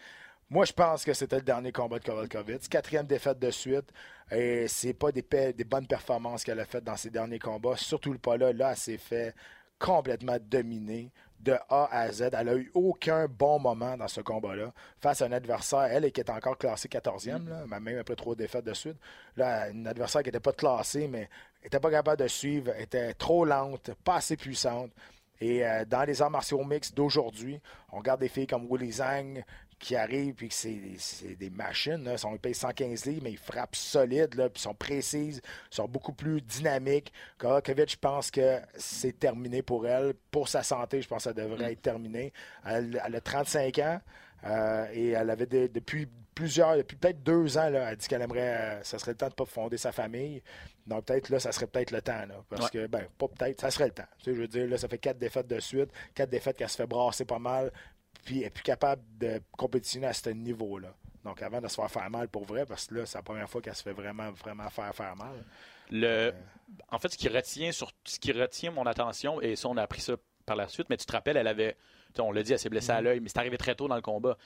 Moi, 0.50 0.66
je 0.66 0.74
pense 0.74 1.04
que 1.04 1.14
c'était 1.14 1.38
le 1.38 1.42
dernier 1.42 1.72
combat 1.72 1.98
de 1.98 2.04
Kovalkovitz. 2.04 2.68
Quatrième 2.68 3.08
défaite 3.08 3.40
de 3.40 3.50
suite. 3.50 3.92
Et 4.32 4.68
c'est 4.68 4.94
pas 4.94 5.12
des, 5.12 5.24
bonnes 5.64 5.88
performances 5.88 6.44
qu'elle 6.44 6.60
a 6.60 6.66
faites 6.66 6.84
dans 6.84 6.98
ses 6.98 7.10
derniers 7.10 7.40
combats. 7.40 7.76
Surtout 7.78 8.14
le 8.14 8.20
pas 8.20 8.38
là. 8.38 8.54
Là, 8.54 8.72
elle 8.72 8.78
s'est 8.78 8.98
fait 9.00 9.34
complètement 9.80 10.38
dominer 10.40 11.12
de 11.40 11.54
A 11.70 11.90
à 11.92 12.12
Z. 12.12 12.30
Elle 12.34 12.50
a 12.50 12.56
eu 12.56 12.72
aucun 12.76 13.28
bon 13.28 13.60
moment 13.60 13.98
dans 13.98 14.08
ce 14.08 14.22
combat-là 14.22 14.72
face 15.00 15.24
à 15.24 15.26
un 15.26 15.32
adversaire, 15.32 15.84
elle, 15.84 16.12
qui 16.12 16.22
était 16.22 16.32
encore 16.32 16.58
classée 16.58 16.90
14e, 16.90 17.48
là, 17.48 17.66
même 17.80 18.00
après 18.00 18.16
trois 18.16 18.36
défaites 18.36 18.66
de 18.66 18.74
suite. 18.74 18.98
Là, 19.36 19.70
une 19.70 19.88
adversaire 19.88 20.22
qui 20.22 20.28
n'était 20.28 20.40
pas 20.40 20.54
classée, 20.54 21.08
mais 21.08 21.28
n'était 21.64 21.80
pas 21.80 21.92
capable 21.92 22.22
de 22.22 22.28
suivre, 22.28 22.72
était 22.80 23.14
trop 23.16 23.46
lente, 23.46 23.92
pas 24.04 24.16
assez 24.16 24.38
puissante. 24.38 24.92
Et 25.42 25.66
euh, 25.66 25.84
dans 25.86 26.04
les 26.04 26.22
arts 26.22 26.32
martiaux 26.32 26.64
mix 26.64 26.94
d'aujourd'hui, 26.94 27.60
on 27.92 27.98
regarde 27.98 28.22
des 28.22 28.30
filles 28.30 28.48
comme 28.48 28.68
Willy 28.70 28.94
Zhang, 28.94 29.44
qui 29.80 29.96
arrivent 29.96 30.34
puis 30.36 30.50
que 30.50 30.54
c'est 30.54 31.36
des 31.36 31.50
machines. 31.50 32.04
Là. 32.04 32.16
Payent 32.42 32.54
115 32.56 33.06
livres, 33.06 33.22
mais 33.24 33.32
ils 33.32 33.38
frappent 33.38 33.76
solide, 33.76 34.34
là, 34.36 34.50
puis 34.50 34.60
ils 34.60 34.64
sont 34.64 34.74
précises, 34.74 35.42
ils 35.72 35.76
sont 35.76 35.88
beaucoup 35.88 36.14
plus 36.14 36.42
dynamiques. 36.42 37.12
Kovacevic, 37.38 37.92
je 37.92 37.98
pense 37.98 38.32
que 38.32 38.60
c'est 38.78 39.20
terminé 39.20 39.62
pour 39.62 39.86
elle. 39.88 40.14
Pour 40.32 40.48
sa 40.48 40.64
santé, 40.64 41.02
je 41.02 41.08
pense 41.08 41.20
que 41.26 41.30
ça 41.30 41.34
devrait 41.34 41.74
être 41.74 41.82
terminé. 41.82 42.34
Elle, 42.66 43.02
elle 43.06 43.16
a 43.16 43.22
35 43.22 43.80
ans 43.80 44.02
euh, 44.46 44.88
et 44.94 45.10
elle 45.10 45.30
avait 45.30 45.46
des- 45.46 45.70
depuis 45.70 46.08
plusieurs, 46.34 46.76
depuis 46.76 46.98
peut-être 46.98 47.24
deux 47.24 47.58
ans, 47.58 47.70
là, 47.70 47.90
elle 47.92 47.98
dit 47.98 48.08
qu'elle 48.10 48.22
aimerait, 48.22 48.58
euh, 48.80 48.84
ça 48.84 49.00
serait 49.00 49.12
le 49.12 49.18
temps 49.18 49.30
de 49.30 49.34
pas 49.34 49.46
fonder 49.46 49.78
sa 49.78 49.94
famille. 49.94 50.44
Donc 50.86 51.06
peut-être 51.06 51.30
là, 51.30 51.40
ça 51.40 51.52
serait 51.54 51.66
peut-être 51.68 51.92
le 51.92 52.02
temps. 52.02 52.26
Là, 52.28 52.44
parce 52.50 52.66
Ouais. 52.66 52.70
que, 52.72 52.88
ben, 52.88 53.06
pas 53.18 53.28
peut-être, 53.30 53.62
ça 53.62 53.72
serait 53.72 53.86
le 53.86 53.92
temps. 53.94 54.04
Tu 54.20 54.26
sais, 54.26 54.36
je 54.36 54.42
veux 54.42 54.48
dire, 54.48 54.68
là, 54.68 54.78
ça 54.78 54.88
fait 54.90 54.98
quatre 54.98 55.18
défaites 55.18 55.48
de 55.48 55.60
suite, 55.62 55.90
quatre 56.14 56.30
défaites 56.30 56.58
qu'elle 56.58 56.70
se 56.70 56.76
fait 56.76 56.86
brasser 56.86 57.24
pas 57.26 57.40
mal, 57.40 57.72
puis 58.26 58.40
elle 58.40 58.48
est 58.48 58.50
plus 58.50 58.64
capable 58.64 59.02
de 59.18 59.42
compétitionner 59.52 60.08
à 60.08 60.14
ce 60.14 60.30
niveau-là. 60.30 60.94
Donc 61.24 61.42
avant 61.42 61.62
de 61.62 61.68
se 61.68 61.76
faire 61.76 61.90
faire 61.90 62.10
mal 62.10 62.28
pour 62.28 62.44
vrai, 62.44 62.66
parce 62.66 62.88
que 62.88 62.96
là, 62.96 63.06
c'est 63.06 63.18
la 63.18 63.22
première 63.24 63.50
fois 63.50 63.62
qu'elle 63.62 63.76
se 63.76 63.84
fait 63.84 63.94
vraiment, 63.94 64.32
vraiment 64.32 64.70
faire 64.70 64.94
faire 64.94 65.16
mal. 65.16 65.46
Le, 65.92 66.34
en 66.92 67.00
fait, 67.00 67.10
ce 67.10 67.18
qui 67.18 67.30
retient 67.30 67.72
sur 67.72 67.92
ce 68.04 68.20
qui 68.20 68.32
retient 68.32 68.72
mon 68.72 68.86
attention, 68.86 69.40
et 69.42 69.56
ça, 69.56 69.70
on 69.70 69.78
a 69.78 69.84
appris 69.84 70.02
ça 70.02 70.16
par 70.46 70.56
la 70.56 70.68
suite, 70.68 70.88
mais 70.90 70.98
tu 70.98 71.06
te 71.06 71.12
rappelles, 71.12 71.38
elle 71.38 71.48
avait, 71.48 71.78
on 72.20 72.32
l'a 72.32 72.44
dit, 72.44 72.54
elle 72.54 72.60
s'est 72.60 72.70
blessée 72.70 72.92
à 72.92 73.02
l'œil, 73.02 73.20
mais 73.20 73.30
c'est 73.30 73.40
arrivé 73.40 73.58
très 73.58 73.76
tôt 73.76 73.88
dans 73.88 73.96
le 73.96 74.02
combat. 74.02 74.38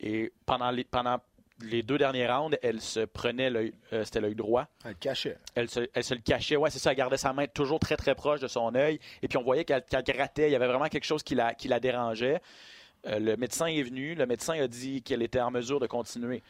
Et 0.00 0.32
pendant 0.46 0.70
les, 0.70 0.84
pendant 0.84 1.18
les 1.62 1.82
deux 1.82 1.98
derniers 1.98 2.26
rounds, 2.26 2.56
elle 2.62 2.80
se 2.80 3.00
prenait 3.00 3.50
l'œil, 3.50 3.72
euh, 3.92 4.04
c'était 4.04 4.20
l'œil 4.20 4.34
droit. 4.34 4.66
Elle 4.84 4.90
le 4.90 4.96
cachait. 4.96 5.38
Elle 5.54 5.70
se, 5.70 5.88
elle 5.94 6.04
se 6.04 6.14
le 6.14 6.20
cachait, 6.20 6.56
ouais, 6.56 6.70
c'est 6.70 6.78
ça, 6.78 6.90
elle 6.90 6.96
gardait 6.96 7.16
sa 7.16 7.32
main 7.32 7.46
toujours 7.46 7.80
très 7.80 7.96
très 7.96 8.14
proche 8.14 8.40
de 8.40 8.48
son 8.48 8.74
œil. 8.74 9.00
Et 9.22 9.28
puis 9.28 9.38
on 9.38 9.42
voyait 9.42 9.64
qu'elle 9.64 9.82
qu'elle 9.82 10.02
grattait, 10.02 10.48
il 10.48 10.52
y 10.52 10.56
avait 10.56 10.66
vraiment 10.66 10.88
quelque 10.88 11.04
chose 11.04 11.22
qui 11.22 11.34
la, 11.34 11.54
qui 11.54 11.68
la 11.68 11.80
dérangeait. 11.80 12.40
Euh, 13.06 13.18
le 13.18 13.36
médecin 13.36 13.66
est 13.66 13.82
venu, 13.82 14.14
le 14.14 14.26
médecin 14.26 14.54
a 14.60 14.66
dit 14.68 15.02
qu'elle 15.02 15.22
était 15.22 15.40
en 15.40 15.50
mesure 15.50 15.80
de 15.80 15.86
continuer. 15.86 16.42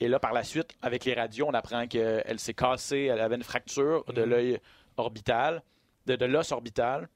Et 0.00 0.08
là, 0.08 0.18
par 0.20 0.32
la 0.32 0.44
suite, 0.44 0.70
avec 0.80 1.04
les 1.04 1.14
radios, 1.14 1.46
on 1.48 1.54
apprend 1.54 1.86
qu'elle 1.86 2.38
s'est 2.38 2.54
cassée, 2.54 3.04
elle 3.12 3.20
avait 3.20 3.34
une 3.36 3.42
fracture 3.42 4.04
de 4.12 4.22
l'œil 4.22 4.58
orbital, 4.96 5.62
de, 6.06 6.16
de 6.16 6.24
l'os 6.24 6.52
orbital. 6.52 7.08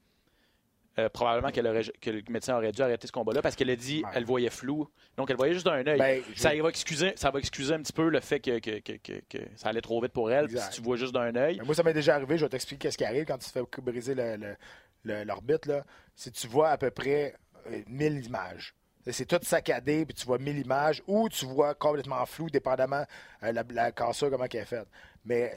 Euh, 0.98 1.08
probablement 1.08 1.50
qu'elle 1.50 1.66
aurait, 1.66 1.84
que 2.02 2.10
le 2.10 2.22
médecin 2.28 2.54
aurait 2.54 2.70
dû 2.70 2.82
arrêter 2.82 3.06
ce 3.06 3.12
combat-là 3.12 3.40
parce 3.40 3.56
qu'elle 3.56 3.70
a 3.70 3.76
dit 3.76 4.02
Ouais. 4.04 4.10
elle 4.14 4.26
voyait 4.26 4.50
flou. 4.50 4.86
Donc, 5.16 5.30
elle 5.30 5.36
voyait 5.36 5.54
juste 5.54 5.64
d'un 5.64 5.86
œil. 5.86 5.98
Ben, 5.98 6.22
ça, 6.36 6.54
va 6.54 6.68
excuser, 6.68 7.14
ça 7.16 7.30
va 7.30 7.38
excuser 7.38 7.72
un 7.72 7.80
petit 7.80 7.94
peu 7.94 8.10
le 8.10 8.20
fait 8.20 8.40
que, 8.40 8.58
que- 8.58 8.78
que- 8.80 8.98
que- 8.98 9.22
que 9.26 9.38
ça 9.56 9.70
allait 9.70 9.80
trop 9.80 10.02
vite 10.02 10.12
pour 10.12 10.30
elle. 10.30 10.50
Si 10.50 10.70
tu 10.70 10.82
vois 10.82 10.98
juste 10.98 11.14
d'un 11.14 11.34
œil. 11.34 11.62
Moi, 11.64 11.74
ça 11.74 11.82
m'est 11.82 11.94
déjà 11.94 12.16
arrivé. 12.16 12.36
Je 12.36 12.44
vais 12.44 12.50
t'expliquer 12.50 12.90
ce 12.90 12.98
qui 12.98 13.06
arrive 13.06 13.24
quand 13.24 13.38
tu 13.38 13.48
te 13.50 13.52
fais 13.52 13.62
briser 13.80 14.14
le- 14.14 14.36
le- 14.36 14.56
le- 15.04 15.24
l'orbite. 15.24 15.70
Si 16.14 16.30
tu 16.30 16.46
vois 16.46 16.68
à 16.68 16.76
peu 16.76 16.90
près 16.90 17.36
euh, 17.70 17.80
1000 17.88 18.26
images. 18.26 18.74
C'est 19.10 19.26
tout 19.26 19.40
saccadé, 19.42 20.06
puis 20.06 20.14
tu 20.14 20.24
vois 20.26 20.38
1000 20.38 20.58
images, 20.58 21.02
ou 21.06 21.28
tu 21.28 21.44
vois 21.44 21.74
complètement 21.74 22.24
flou, 22.24 22.48
dépendamment 22.48 23.04
euh, 23.42 23.52
la, 23.52 23.64
la 23.70 23.92
cassure, 23.92 24.30
comment 24.30 24.44
elle 24.44 24.60
est 24.60 24.64
faite. 24.64 24.86
Mais 25.24 25.54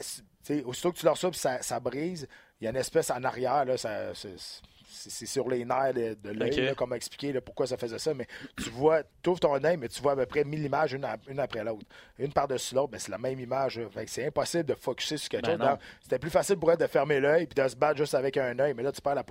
aussitôt 0.64 0.92
que 0.92 0.98
tu 0.98 1.04
leur 1.04 1.16
ça, 1.16 1.62
ça 1.62 1.80
brise, 1.80 2.26
il 2.60 2.64
y 2.64 2.66
a 2.66 2.70
une 2.70 2.76
espèce 2.76 3.10
en 3.10 3.22
arrière, 3.22 3.64
là, 3.64 3.76
ça, 3.76 4.12
c'est, 4.96 5.26
sur 5.26 5.48
les 5.48 5.64
nerfs 5.64 5.94
de, 5.94 6.14
de 6.14 6.30
l'œil, 6.30 6.50
Ok. 6.50 6.56
là, 6.56 6.74
comment 6.74 6.94
expliquer 6.94 7.32
là, 7.32 7.40
pourquoi 7.40 7.66
ça 7.66 7.76
faisait 7.76 7.98
ça. 7.98 8.14
Mais 8.14 8.26
tu 8.62 8.70
vois, 8.70 9.02
tu 9.22 9.30
ouvres 9.30 9.40
ton 9.40 9.62
œil, 9.62 9.76
mais 9.76 9.88
tu 9.88 10.00
vois 10.02 10.12
à 10.12 10.16
peu 10.16 10.26
près 10.26 10.44
1000 10.44 10.64
images, 10.64 10.92
une, 10.94 11.04
à- 11.04 11.16
une 11.28 11.38
après 11.40 11.62
l'autre. 11.62 11.84
Une 12.18 12.32
par-dessus 12.32 12.74
l'autre, 12.74 12.90
ben, 12.92 12.98
c'est 12.98 13.10
la 13.10 13.18
même 13.18 13.38
image. 13.38 13.80
que 13.94 14.06
c'est 14.06 14.26
impossible 14.26 14.64
de 14.64 14.74
focusser 14.74 15.16
sur 15.18 15.28
quelque 15.28 15.46
Ben 15.46 15.58
chose. 15.58 15.78
C'était 16.02 16.18
plus 16.18 16.30
facile 16.30 16.56
pour 16.56 16.70
elle 16.72 16.78
de 16.78 16.86
fermer 16.86 17.20
l'œil 17.20 17.46
puis 17.46 17.62
de 17.62 17.68
se 17.68 17.76
battre 17.76 17.98
juste 17.98 18.14
avec 18.14 18.36
un 18.36 18.58
œil. 18.58 18.74
Mais 18.74 18.82
là, 18.82 18.92
tu 18.92 19.00
perds 19.00 19.14
la, 19.14 19.24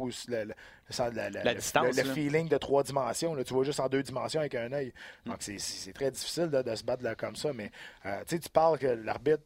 la- 1.12 1.30
la- 1.30 1.44
La 1.44 1.54
distance, 1.56 1.98
le, 1.98 2.04
feeling 2.14 2.48
de 2.48 2.58
trois 2.58 2.84
dimensions. 2.84 3.34
là. 3.34 3.44
Tu 3.44 3.54
vois 3.54 3.64
juste 3.64 3.80
en 3.80 3.90
deux 3.90 4.04
dimensions 4.04 4.40
avec 4.40 4.54
un 4.56 4.72
œil. 4.72 4.94
Donc, 5.26 5.38
c'est- 5.40 5.94
très 5.94 6.12
difficile 6.12 6.46
là, 6.52 6.62
de 6.64 6.76
se 6.76 6.84
battre 6.84 7.04
là, 7.04 7.16
comme 7.16 7.36
ça. 7.36 7.52
Mais 7.54 7.72
euh, 8.06 8.20
tu 8.28 8.36
sais, 8.36 8.40
tu 8.40 8.50
parles 8.50 8.78
que 8.78 8.88
l'arbitre, 8.88 9.44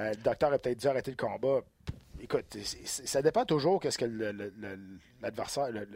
euh, 0.00 0.10
le 0.10 0.16
docteur 0.22 0.52
a 0.52 0.58
peut-être 0.58 0.78
dû 0.78 0.86
arrêter 0.86 1.10
le 1.10 1.16
combat. 1.16 1.60
Écoute, 2.20 2.56
ça 2.84 3.22
dépend 3.22 3.44
toujours 3.44 3.80
de 3.80 3.90
ce 3.90 3.98
que 3.98 4.04
le- 4.04 4.32
le- 4.32 4.52
le- 4.58 4.78
l'adversaire, 5.22 5.70
le, 5.70 5.86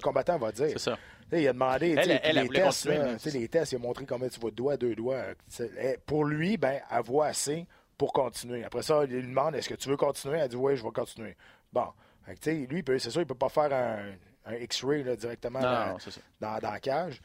combattant 0.00 0.38
va 0.38 0.52
dire. 0.52 0.70
C'est 0.70 0.78
ça. 0.78 0.98
Il 1.32 1.46
a 1.48 1.52
demandé 1.52 1.94
Elle, 1.98 2.20
elle, 2.22 2.36
les, 2.36 2.44
voulait 2.44 2.62
tests, 2.62 2.84
là, 2.86 3.16
les 3.32 3.48
tests, 3.48 3.72
il 3.72 3.76
a 3.76 3.78
montré 3.78 4.06
combien 4.06 4.28
tu 4.28 4.38
vois 4.40 4.50
de 4.50 4.56
doigts, 4.56 4.76
deux 4.76 4.94
doigts. 4.94 5.24
euh, 5.60 5.96
Pour 6.06 6.24
lui, 6.24 6.56
ben, 6.56 6.80
voit 7.04 7.26
assez 7.26 7.66
pour 7.98 8.12
continuer. 8.12 8.64
Après 8.64 8.82
ça, 8.82 9.02
il 9.04 9.10
lui 9.10 9.22
demande 9.22 9.54
est-ce 9.56 9.68
que 9.68 9.74
tu 9.74 9.88
veux 9.88 9.96
continuer? 9.96 10.38
Elle 10.38 10.48
dit 10.48 10.56
oui, 10.56 10.76
je 10.76 10.84
vais 10.84 10.90
continuer. 10.90 11.36
Bon. 11.72 11.86
Fait 12.24 12.34
que, 12.36 12.50
lui, 12.50 12.82
c'est 13.00 13.10
sûr, 13.10 13.20
il 13.20 13.24
ne 13.24 13.28
peut 13.28 13.34
pas 13.34 13.48
faire 13.48 13.72
un, 13.72 14.12
un 14.52 14.54
X-ray 14.56 15.04
directement 15.16 15.60
Non, 15.60 15.64
dans, 15.70 15.86
non, 15.92 15.98
dans, 16.40 16.58
dans 16.58 16.70
la 16.70 16.80
cage. 16.80 17.20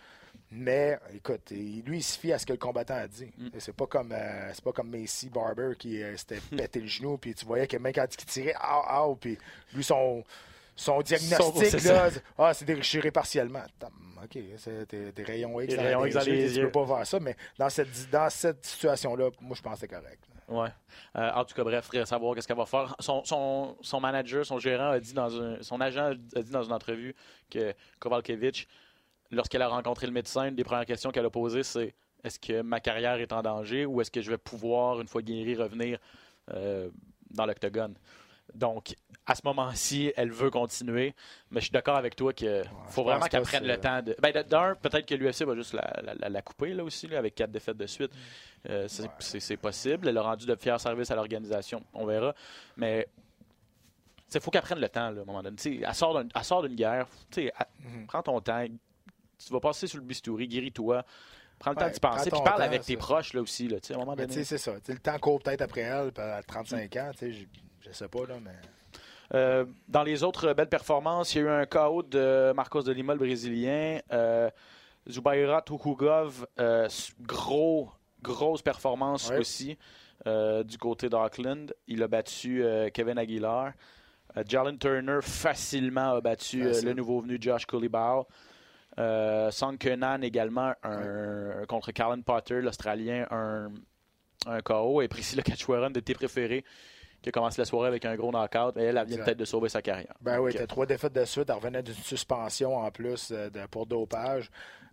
Mais 0.53 0.99
écoute, 1.13 1.49
lui, 1.51 1.99
il 1.99 2.03
se 2.03 2.19
fie 2.19 2.33
à 2.33 2.37
ce 2.37 2.45
que 2.45 2.51
le 2.51 2.57
combattant 2.57 2.95
a 2.95 3.07
dit. 3.07 3.31
Mm. 3.37 3.49
C'est 3.57 3.75
pas 3.75 3.87
comme 3.87 4.11
euh, 4.11 4.51
c'est 4.53 4.63
pas 4.63 4.73
comme 4.73 4.89
Macy 4.89 5.29
Barber 5.29 5.75
qui 5.79 6.03
euh, 6.03 6.17
s'était 6.17 6.41
pété 6.55 6.81
le 6.81 6.87
genou, 6.87 7.17
puis 7.17 7.33
tu 7.33 7.45
voyais 7.45 7.67
que 7.67 7.77
même 7.77 7.93
quand 7.93 8.05
il 8.11 8.25
tirait, 8.25 8.53
ah, 8.59 8.81
ah, 8.85 9.07
puis 9.19 9.37
lui, 9.73 9.83
son, 9.83 10.25
son 10.75 11.01
diagnostic, 11.01 11.79
c'est 11.79 11.83
là, 11.85 12.09
ah, 12.37 12.53
c'est 12.53 12.65
déchiré 12.65 13.11
partiellement. 13.11 13.63
OK, 14.23 14.37
c'est 14.57 14.93
des, 15.15 15.23
rayons 15.23 15.59
X 15.61 15.71
Des 15.71 15.77
dans 15.77 15.83
rayons 15.83 16.03
les 16.03 16.09
X 16.09 16.15
dans 16.15 16.25
yeux, 16.25 16.33
les 16.33 16.47
tu 16.49 16.55
yeux. 16.57 16.65
peux 16.65 16.85
pas 16.85 16.97
faire 16.97 17.07
ça, 17.07 17.19
mais 17.19 17.35
dans 17.57 17.69
cette, 17.69 18.09
dans 18.11 18.29
cette 18.29 18.65
situation-là, 18.65 19.29
moi, 19.39 19.55
je 19.55 19.61
pense 19.61 19.75
que 19.75 19.79
c'est 19.79 19.87
correct. 19.87 20.23
Ouais. 20.49 20.67
Euh, 21.15 21.31
en 21.33 21.45
tout 21.45 21.55
cas, 21.55 21.63
bref, 21.63 21.89
savoir 22.05 22.35
qu'est-ce 22.35 22.47
qu'elle 22.47 22.57
va 22.57 22.65
faire. 22.65 22.93
Son, 22.99 23.23
son, 23.23 23.77
son 23.81 23.99
manager, 24.01 24.45
son 24.45 24.59
gérant 24.59 24.89
a 24.89 24.99
dit 24.99 25.13
dans 25.13 25.41
un, 25.41 25.63
son 25.63 25.79
agent 25.79 26.11
a 26.35 26.41
dit 26.41 26.51
dans 26.51 26.63
une 26.63 26.73
entrevue 26.73 27.15
que 27.49 27.73
Kovalkiewicz, 27.99 28.67
lorsqu'elle 29.31 29.61
a 29.61 29.67
rencontré 29.67 30.05
le 30.07 30.13
médecin, 30.13 30.47
une 30.49 30.55
des 30.55 30.63
premières 30.63 30.85
questions 30.85 31.11
qu'elle 31.11 31.25
a 31.25 31.29
posées, 31.29 31.63
c'est 31.63 31.93
est-ce 32.23 32.39
que 32.39 32.61
ma 32.61 32.79
carrière 32.79 33.15
est 33.15 33.33
en 33.33 33.41
danger 33.41 33.85
ou 33.85 33.99
est-ce 34.01 34.11
que 34.11 34.21
je 34.21 34.29
vais 34.29 34.37
pouvoir, 34.37 35.01
une 35.01 35.07
fois 35.07 35.21
guéri, 35.21 35.55
revenir 35.55 35.97
euh, 36.53 36.89
dans 37.31 37.45
l'octogone? 37.45 37.95
Donc, 38.53 38.93
à 39.25 39.33
ce 39.33 39.41
moment-ci, 39.45 40.11
elle 40.17 40.29
veut 40.29 40.49
continuer, 40.49 41.15
mais 41.51 41.61
je 41.61 41.65
suis 41.67 41.71
d'accord 41.71 41.95
avec 41.95 42.17
toi 42.17 42.33
qu'il 42.33 42.63
faut 42.89 43.01
vraiment 43.03 43.25
qu'elle 43.27 43.43
que 43.43 43.47
prenne 43.47 43.65
le 43.65 43.77
temps 43.79 44.01
de. 44.01 44.13
Ben, 44.21 44.33
d'un, 44.43 44.75
peut-être 44.75 45.05
que 45.05 45.15
l'UFC 45.15 45.43
va 45.43 45.55
juste 45.55 45.71
la, 45.73 45.89
la- 46.03 46.13
la- 46.15 46.27
la 46.29 46.41
couper 46.41 46.73
là 46.73 46.83
aussi, 46.83 47.07
là, 47.07 47.17
avec 47.19 47.33
quatre 47.35 47.51
défaites 47.51 47.77
de 47.77 47.85
suite. 47.87 48.11
Euh, 48.69 48.87
c'est, 48.89 49.55
possible. 49.57 50.09
Elle 50.09 50.17
a 50.17 50.21
rendu 50.21 50.45
de 50.45 50.55
fiers 50.55 50.77
services 50.79 51.09
à 51.11 51.15
l'organisation. 51.15 51.81
On 51.93 52.05
verra. 52.05 52.35
Mais 52.75 53.07
il 54.33 54.39
faut 54.41 54.51
qu'elle 54.51 54.61
prenne 54.63 54.79
le 54.79 54.89
temps 54.89 55.09
là, 55.11 55.19
à 55.19 55.21
un 55.23 55.25
moment 55.25 55.41
donné. 55.43 55.55
Tu 55.55 55.79
sais, 55.79 55.85
Elle 55.87 56.43
sort, 56.43 56.61
d'une 56.63 56.75
guerre. 56.75 57.07
Mhm. 57.37 58.07
Prends 58.07 58.21
ton 58.23 58.39
temps. 58.41 58.65
Tu 59.45 59.53
vas 59.53 59.59
passer 59.59 59.87
sur 59.87 59.97
le 59.99 60.05
bistouri, 60.05 60.47
guéris-toi. 60.47 61.03
Prends 61.61 61.71
le 61.71 61.77
temps 61.77 61.89
d'y 61.89 61.99
penser. 61.99 62.31
Puis 62.31 62.41
parle 62.43 62.63
avec 62.63 62.81
tes 62.81 62.97
proches 62.97 63.33
là 63.33 63.41
aussi. 63.41 63.67
Là, 63.67 63.77
à 63.77 63.93
un 63.93 63.97
moment 63.97 64.15
donné. 64.15 64.43
c'est 64.43 64.57
ça. 64.57 64.73
Le 64.87 64.97
temps 64.97 65.17
court 65.19 65.39
peut-être 65.41 65.61
après 65.61 65.81
elle, 65.81 66.11
à 66.17 66.41
35 66.41 66.95
ans, 66.97 67.11
je, 67.19 67.91
sais 67.91 68.07
pas, 68.07 68.25
là, 68.27 68.35
mais... 68.43 68.51
Euh, 69.33 69.65
dans 69.87 70.03
les 70.03 70.23
autres 70.23 70.53
belles 70.53 70.69
performances, 70.69 71.33
il 71.33 71.37
y 71.37 71.41
a 71.41 71.43
eu 71.45 71.49
un 71.49 71.65
KO 71.65 72.03
de 72.03 72.51
Marcos 72.53 72.81
de 72.83 72.91
Lima, 72.91 73.13
le 73.13 73.19
Brésilien. 73.19 73.99
Euh, 74.11 74.49
Zubaira 75.09 75.61
Tukugov, 75.61 76.45
euh, 76.59 76.87
gros, 77.21 77.91
grosse 78.21 78.61
performance 78.61 79.29
Ouais. 79.29 79.37
aussi 79.37 79.77
euh, 80.27 80.63
du 80.63 80.77
côté 80.77 81.09
d'Auckland. 81.09 81.73
Il 81.87 82.03
a 82.03 82.07
battu 82.07 82.63
Kevin 82.93 83.17
Aguilar. 83.17 83.71
Jalen 84.47 84.77
Turner 84.77 85.19
facilement 85.21 86.15
a 86.15 86.21
battu 86.21 86.63
Facile. 86.63 86.87
le 86.87 86.93
nouveau 86.93 87.21
venu 87.21 87.37
Josh 87.39 87.65
Coolibao. 87.65 88.27
Euh, 88.99 89.51
Song 89.51 89.77
Kenan 89.77 90.21
également 90.21 90.73
un, 90.83 91.65
contre 91.67 91.91
Carlin 91.91 92.21
Potter, 92.21 92.61
l'Australien, 92.61 93.25
un, 93.31 93.69
un 94.47 94.59
KO. 94.61 95.01
Et 95.01 95.07
Priscilla 95.07 95.43
Cachuaran 95.43 95.89
de 95.91 95.99
tes 95.99 96.13
préférés 96.13 96.63
qui 97.21 97.29
a 97.29 97.31
commencé 97.31 97.61
la 97.61 97.65
soirée 97.65 97.87
avec 97.87 98.03
un 98.05 98.15
gros 98.15 98.31
knockout. 98.31 98.75
Mais 98.75 98.83
elle, 98.85 98.97
elle 98.97 99.05
vient 99.07 99.17
peut-être 99.23 99.37
de 99.37 99.45
sauver 99.45 99.69
sa 99.69 99.81
carrière. 99.81 100.13
Ben 100.21 100.39
oui, 100.39 100.53
t'as 100.53 100.65
trois 100.67 100.85
défaites 100.87 101.13
de 101.13 101.23
suite. 101.25 101.49
Elle 101.49 101.55
revenait 101.55 101.83
d'une 101.83 101.93
suspension 101.93 102.75
en 102.77 102.89
plus 102.91 103.29
euh, 103.31 103.49
de- 103.49 103.65
pour 103.67 103.85
dopage. 103.85 104.49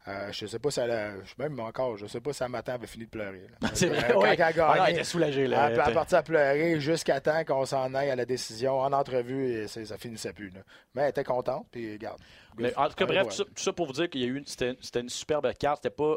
Euh, 0.08 0.32
je 0.32 0.46
sais 0.46 0.58
pas 0.58 0.70
si 0.70 0.80
elle 0.80 0.90
a, 0.90 1.12
même 1.38 1.60
encore, 1.60 1.98
je 1.98 2.06
sais 2.06 2.20
pas 2.20 2.32
si 2.32 2.42
elle 2.42 2.72
avait 2.74 2.86
fini 2.86 3.04
de 3.04 3.10
pleurer. 3.10 3.46
C'est 3.74 3.88
vrai, 3.88 4.04
Euh, 4.10 4.14
Quand 4.14 4.20
oui. 4.22 4.28
elle 4.30 4.40
a 4.42 4.46
Ah 4.46 4.52
gagné, 4.52 4.82
elle 4.88 4.94
était 4.94 5.04
soulagée. 5.04 5.46
Là. 5.46 5.68
elle, 5.70 5.76
à 6.16 6.22
pleurer 6.22 6.80
jusqu'à 6.80 7.20
temps 7.20 7.44
qu'on 7.44 7.66
s'en 7.66 7.92
aille 7.92 8.08
à 8.10 8.16
la 8.16 8.24
décision 8.24 8.80
en 8.80 8.92
entrevue 8.92 9.50
et 9.52 9.68
c'est- 9.68 9.84
ça 9.84 9.98
finissait 9.98 10.32
plus. 10.32 10.48
là. 10.50 10.60
Mais 10.94 11.02
elle 11.02 11.10
était 11.10 11.24
contente, 11.24 11.66
puis 11.70 11.92
regarde. 11.92 12.18
Mais 12.56 12.74
en 12.76 12.88
tout 12.88 12.94
cas, 12.94 13.04
bref, 13.06 13.22
ouais. 13.24 13.28
tout 13.28 13.36
ça, 13.36 13.44
tout 13.44 13.62
ça 13.62 13.72
pour 13.74 13.86
vous 13.86 13.92
dire 13.92 14.08
qu'il 14.08 14.22
y 14.22 14.24
a 14.24 14.28
eu 14.28 14.42
c'était, 14.46 14.74
c'était 14.80 15.00
une 15.00 15.08
superbe 15.10 15.52
carte. 15.58 15.80
C'était 15.82 15.94
pas 15.94 16.16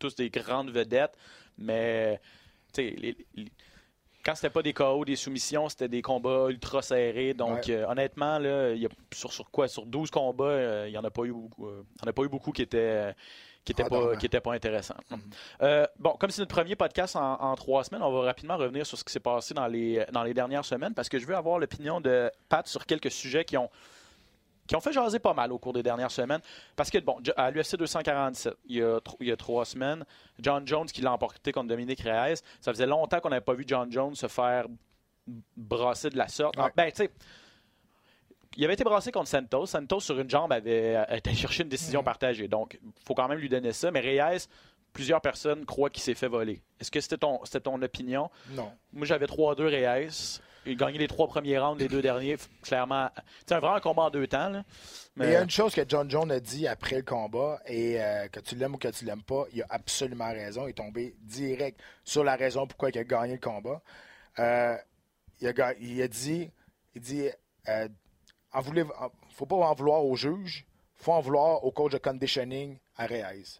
tous 0.00 0.14
des 0.16 0.28
grandes 0.30 0.70
vedettes, 0.70 1.14
mais 1.56 2.20
les- 2.76 3.16
les- 3.34 3.52
quand 4.24 4.34
c'était 4.34 4.50
pas 4.50 4.62
des 4.62 4.72
KO, 4.72 5.04
des 5.04 5.16
soumissions, 5.16 5.68
c'était 5.68 5.88
des 5.88 6.02
combats 6.02 6.46
ultra 6.48 6.80
serrés. 6.82 7.34
Donc, 7.34 7.64
Ouais. 7.66 7.70
euh, 7.74 7.86
honnêtement, 7.88 8.38
là, 8.38 8.70
il 8.72 8.82
y 8.82 8.86
a, 8.86 8.88
sur, 9.12 9.32
sur 9.32 9.50
quoi? 9.50 9.68
Sur 9.68 9.84
12 9.86 10.10
combats, 10.10 10.44
euh, 10.44 10.84
il 10.88 10.92
n'y 10.92 10.98
en 10.98 11.04
a 11.04 11.10
pas 11.10 11.22
eu 11.24 11.32
beaucoup. 11.32 11.66
euh, 11.68 11.82
y 12.02 12.06
en 12.06 12.10
a 12.10 12.12
pas 12.12 12.22
eu 12.22 12.28
beaucoup 12.28 12.52
qui 12.52 12.62
étaient. 12.62 12.78
euh, 12.78 13.12
qui 13.64 13.70
n'étaient 13.70 13.84
Ah, 13.86 13.90
pas, 13.90 14.00
non, 14.00 14.16
qui 14.16 14.26
étaient 14.26 14.40
pas 14.40 14.54
intéressants. 14.54 14.96
Mhm. 15.10 15.20
Euh, 15.62 15.86
bon, 15.96 16.10
comme 16.18 16.30
c'est 16.30 16.42
notre 16.42 16.52
premier 16.52 16.74
podcast 16.74 17.14
en, 17.14 17.40
en 17.40 17.54
trois 17.54 17.84
semaines, 17.84 18.02
on 18.02 18.10
va 18.10 18.22
rapidement 18.22 18.56
revenir 18.56 18.84
sur 18.84 18.98
ce 18.98 19.04
qui 19.04 19.12
s'est 19.12 19.20
passé 19.20 19.54
dans 19.54 19.68
les, 19.68 20.04
dans 20.12 20.24
les 20.24 20.34
dernières 20.34 20.64
semaines 20.64 20.94
parce 20.94 21.08
que 21.08 21.16
je 21.20 21.26
veux 21.26 21.36
avoir 21.36 21.60
l'opinion 21.60 22.00
de 22.00 22.28
Pat 22.48 22.66
sur 22.66 22.84
quelques 22.86 23.12
sujets 23.12 23.44
qui 23.44 23.56
ont 23.56 23.70
qui 24.66 24.76
ont 24.76 24.80
fait 24.80 24.92
jaser 24.92 25.18
pas 25.18 25.34
mal 25.34 25.52
au 25.52 25.58
cours 25.58 25.72
des 25.72 25.82
dernières 25.82 26.10
semaines. 26.10 26.40
Parce 26.76 26.90
que, 26.90 26.98
bon, 26.98 27.18
à 27.36 27.50
l'UFC 27.50 27.76
247, 27.76 28.54
il 28.66 28.76
y, 28.76 28.82
a, 28.82 29.00
il 29.20 29.26
y 29.26 29.32
a 29.32 29.36
trois 29.36 29.64
semaines, 29.64 30.04
John 30.38 30.66
Jones 30.66 30.86
qui 30.86 31.00
l'a 31.02 31.12
emporté 31.12 31.52
contre 31.52 31.68
Dominique 31.68 32.00
Reyes, 32.00 32.36
ça 32.60 32.72
faisait 32.72 32.86
longtemps 32.86 33.20
qu'on 33.20 33.30
n'avait 33.30 33.40
pas 33.40 33.54
vu 33.54 33.64
John 33.66 33.90
Jones 33.90 34.14
se 34.14 34.28
faire 34.28 34.66
brasser 35.56 36.10
de 36.10 36.18
la 36.18 36.28
sorte. 36.28 36.56
Ouais. 36.56 36.70
Ben, 36.76 36.90
tu 36.90 36.96
sais, 36.96 37.10
il 38.56 38.64
avait 38.64 38.74
été 38.74 38.84
brassé 38.84 39.12
contre 39.12 39.28
Santos. 39.28 39.66
Santos, 39.66 40.00
sur 40.00 40.18
une 40.18 40.28
jambe, 40.28 40.52
avait 40.52 40.96
euh, 40.96 41.16
été 41.16 41.32
chercher 41.34 41.62
une 41.62 41.68
décision 41.68 42.02
partagée. 42.02 42.48
Donc, 42.48 42.78
il 42.82 43.04
faut 43.04 43.14
quand 43.14 43.28
même 43.28 43.38
lui 43.38 43.48
donner 43.48 43.72
ça. 43.72 43.90
Mais 43.90 44.00
Reyes, 44.00 44.46
plusieurs 44.92 45.20
personnes 45.20 45.64
croient 45.64 45.90
qu'il 45.90 46.02
s'est 46.02 46.14
fait 46.14 46.28
voler. 46.28 46.62
Est-ce 46.80 46.90
que 46.90 47.00
c'était 47.00 47.18
ton, 47.18 47.40
c'était 47.44 47.60
ton 47.60 47.80
opinion? 47.80 48.30
Non. 48.50 48.70
Moi, 48.92 49.06
j'avais 49.06 49.26
3-2 49.26 49.62
Reyes. 49.64 50.40
Il 50.64 50.72
a 50.72 50.74
gagné 50.76 50.98
les 50.98 51.08
trois 51.08 51.26
premiers 51.26 51.58
rounds, 51.58 51.78
les 51.80 51.88
deux 51.88 52.02
derniers, 52.02 52.36
clairement. 52.62 53.10
C'est 53.46 53.54
un 53.54 53.60
vrai 53.60 53.80
combat 53.80 54.02
en 54.02 54.10
deux 54.10 54.26
temps. 54.28 54.48
Là. 54.48 54.62
Mais 55.16 55.26
il 55.26 55.32
y 55.32 55.36
a 55.36 55.42
une 55.42 55.50
chose 55.50 55.74
que 55.74 55.82
John 55.86 56.08
Jones 56.10 56.30
a 56.30 56.40
dit 56.40 56.68
après 56.68 56.96
le 56.96 57.02
combat, 57.02 57.60
et 57.66 58.00
euh, 58.00 58.28
que 58.28 58.40
tu 58.40 58.54
l'aimes 58.54 58.74
ou 58.74 58.78
que 58.78 58.88
tu 58.88 59.04
l'aimes 59.04 59.22
pas, 59.22 59.44
il 59.52 59.62
a 59.62 59.66
absolument 59.70 60.30
raison. 60.30 60.66
Il 60.66 60.70
est 60.70 60.74
tombé 60.74 61.16
direct 61.20 61.80
sur 62.04 62.22
la 62.24 62.36
raison 62.36 62.66
pourquoi 62.66 62.90
il 62.90 62.98
a 62.98 63.04
gagné 63.04 63.34
le 63.34 63.40
combat. 63.40 63.82
Euh, 64.38 64.76
il, 65.40 65.48
a, 65.60 65.74
il 65.80 66.00
a 66.00 66.08
dit, 66.08 66.50
il 66.94 67.00
dit, 67.00 67.28
euh, 67.68 67.88
en 68.52 68.60
voulez, 68.60 68.82
en- 68.82 69.10
faut 69.30 69.46
pas 69.46 69.56
en 69.56 69.74
vouloir 69.74 70.04
au 70.04 70.14
juge, 70.14 70.64
faut 70.94 71.12
en 71.12 71.20
vouloir 71.20 71.64
au 71.64 71.72
coach 71.72 71.92
de 71.92 71.98
conditioning 71.98 72.78
à 72.96 73.06
Reyes. 73.06 73.58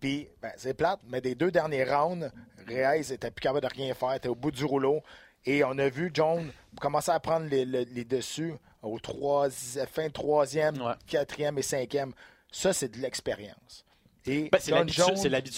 Puis, 0.00 0.28
ben, 0.42 0.52
c'est 0.56 0.74
plate, 0.74 1.00
mais 1.06 1.20
des 1.20 1.34
deux 1.34 1.50
derniers 1.50 1.84
rounds, 1.84 2.30
Reyes 2.66 3.12
était 3.12 3.30
plus 3.30 3.40
capable 3.40 3.66
de 3.66 3.72
rien 3.72 3.94
faire, 3.94 4.12
était 4.14 4.28
au 4.28 4.34
bout 4.34 4.50
du 4.50 4.64
rouleau. 4.64 5.00
Et 5.46 5.64
on 5.64 5.76
a 5.78 5.88
vu 5.88 6.10
John 6.14 6.50
commencer 6.80 7.10
à 7.10 7.20
prendre 7.20 7.46
les, 7.46 7.64
les- 7.64 7.84
les 7.84 8.04
dessus 8.04 8.54
au 8.82 8.98
troisi- 8.98 9.78
fin 9.90 10.08
troisième, 10.10 10.80
Ouais. 10.80 10.92
quatrième 11.06 11.58
et 11.58 11.62
cinquième. 11.62 12.12
Ça, 12.50 12.72
c'est 12.72 12.88
de 12.88 12.98
l'expérience. 12.98 13.84
Ben, 14.24 14.48
c'est 14.60 14.70
l'habitude, 14.70 15.02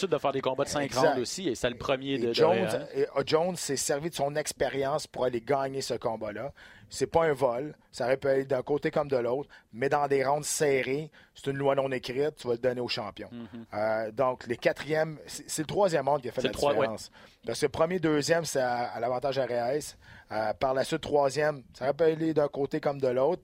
Jones- 0.00 0.10
de 0.10 0.18
faire 0.18 0.32
des 0.32 0.40
combats 0.40 0.64
de 0.64 0.70
5 0.70 0.80
Exact. 0.84 1.00
rounds 1.08 1.20
aussi, 1.20 1.48
et 1.50 1.54
c'est 1.54 1.68
le 1.68 1.76
premier 1.76 2.16
de, 2.16 2.24
et 2.24 2.26
de 2.28 2.32
Jones, 2.32 2.86
et, 2.94 3.02
euh, 3.02 3.22
Jones 3.26 3.56
s'est 3.56 3.76
servi 3.76 4.08
de 4.08 4.14
son 4.14 4.34
expérience 4.36 5.06
pour 5.06 5.26
aller 5.26 5.42
gagner 5.42 5.82
ce 5.82 5.92
combat-là. 5.94 6.50
C'est 6.90 7.06
pas 7.06 7.24
un 7.24 7.32
vol. 7.32 7.74
Ça 7.92 8.04
aurait 8.04 8.16
pu 8.16 8.28
aller 8.28 8.44
d'un 8.44 8.62
côté 8.62 8.90
comme 8.90 9.08
de 9.08 9.16
l'autre. 9.16 9.48
Mais 9.72 9.88
dans 9.88 10.06
des 10.08 10.24
rounds 10.24 10.46
serrés, 10.46 11.10
c'est 11.34 11.50
une 11.50 11.56
loi 11.56 11.74
non 11.74 11.90
écrite. 11.92 12.36
Tu 12.36 12.46
vas 12.46 12.54
le 12.54 12.58
donner 12.58 12.80
au 12.80 12.88
champion. 12.88 13.28
Euh, 13.74 14.10
donc, 14.12 14.46
les 14.46 14.56
quatrièmes, 14.56 15.18
c'est 15.26 15.58
le 15.62 15.66
troisième 15.66 16.08
round 16.08 16.22
qui 16.22 16.28
a 16.28 16.32
fait 16.32 16.42
la 16.48 16.52
trois- 16.52 16.72
différence. 16.74 17.10
Parce 17.46 17.60
que 17.60 17.66
premier, 17.66 17.98
deuxième, 17.98 18.44
c'est 18.44 18.60
à, 18.60 18.84
à 18.92 19.00
l'avantage 19.00 19.38
à 19.38 19.46
Reyes. 19.46 19.94
Euh, 20.32 20.52
par 20.54 20.74
la 20.74 20.84
suite, 20.84 21.00
troisième, 21.02 21.62
ça 21.74 21.84
aurait 21.84 21.94
pu 21.94 22.04
aller 22.04 22.34
d'un 22.34 22.48
côté 22.48 22.80
comme 22.80 23.00
de 23.00 23.08
l'autre. 23.08 23.42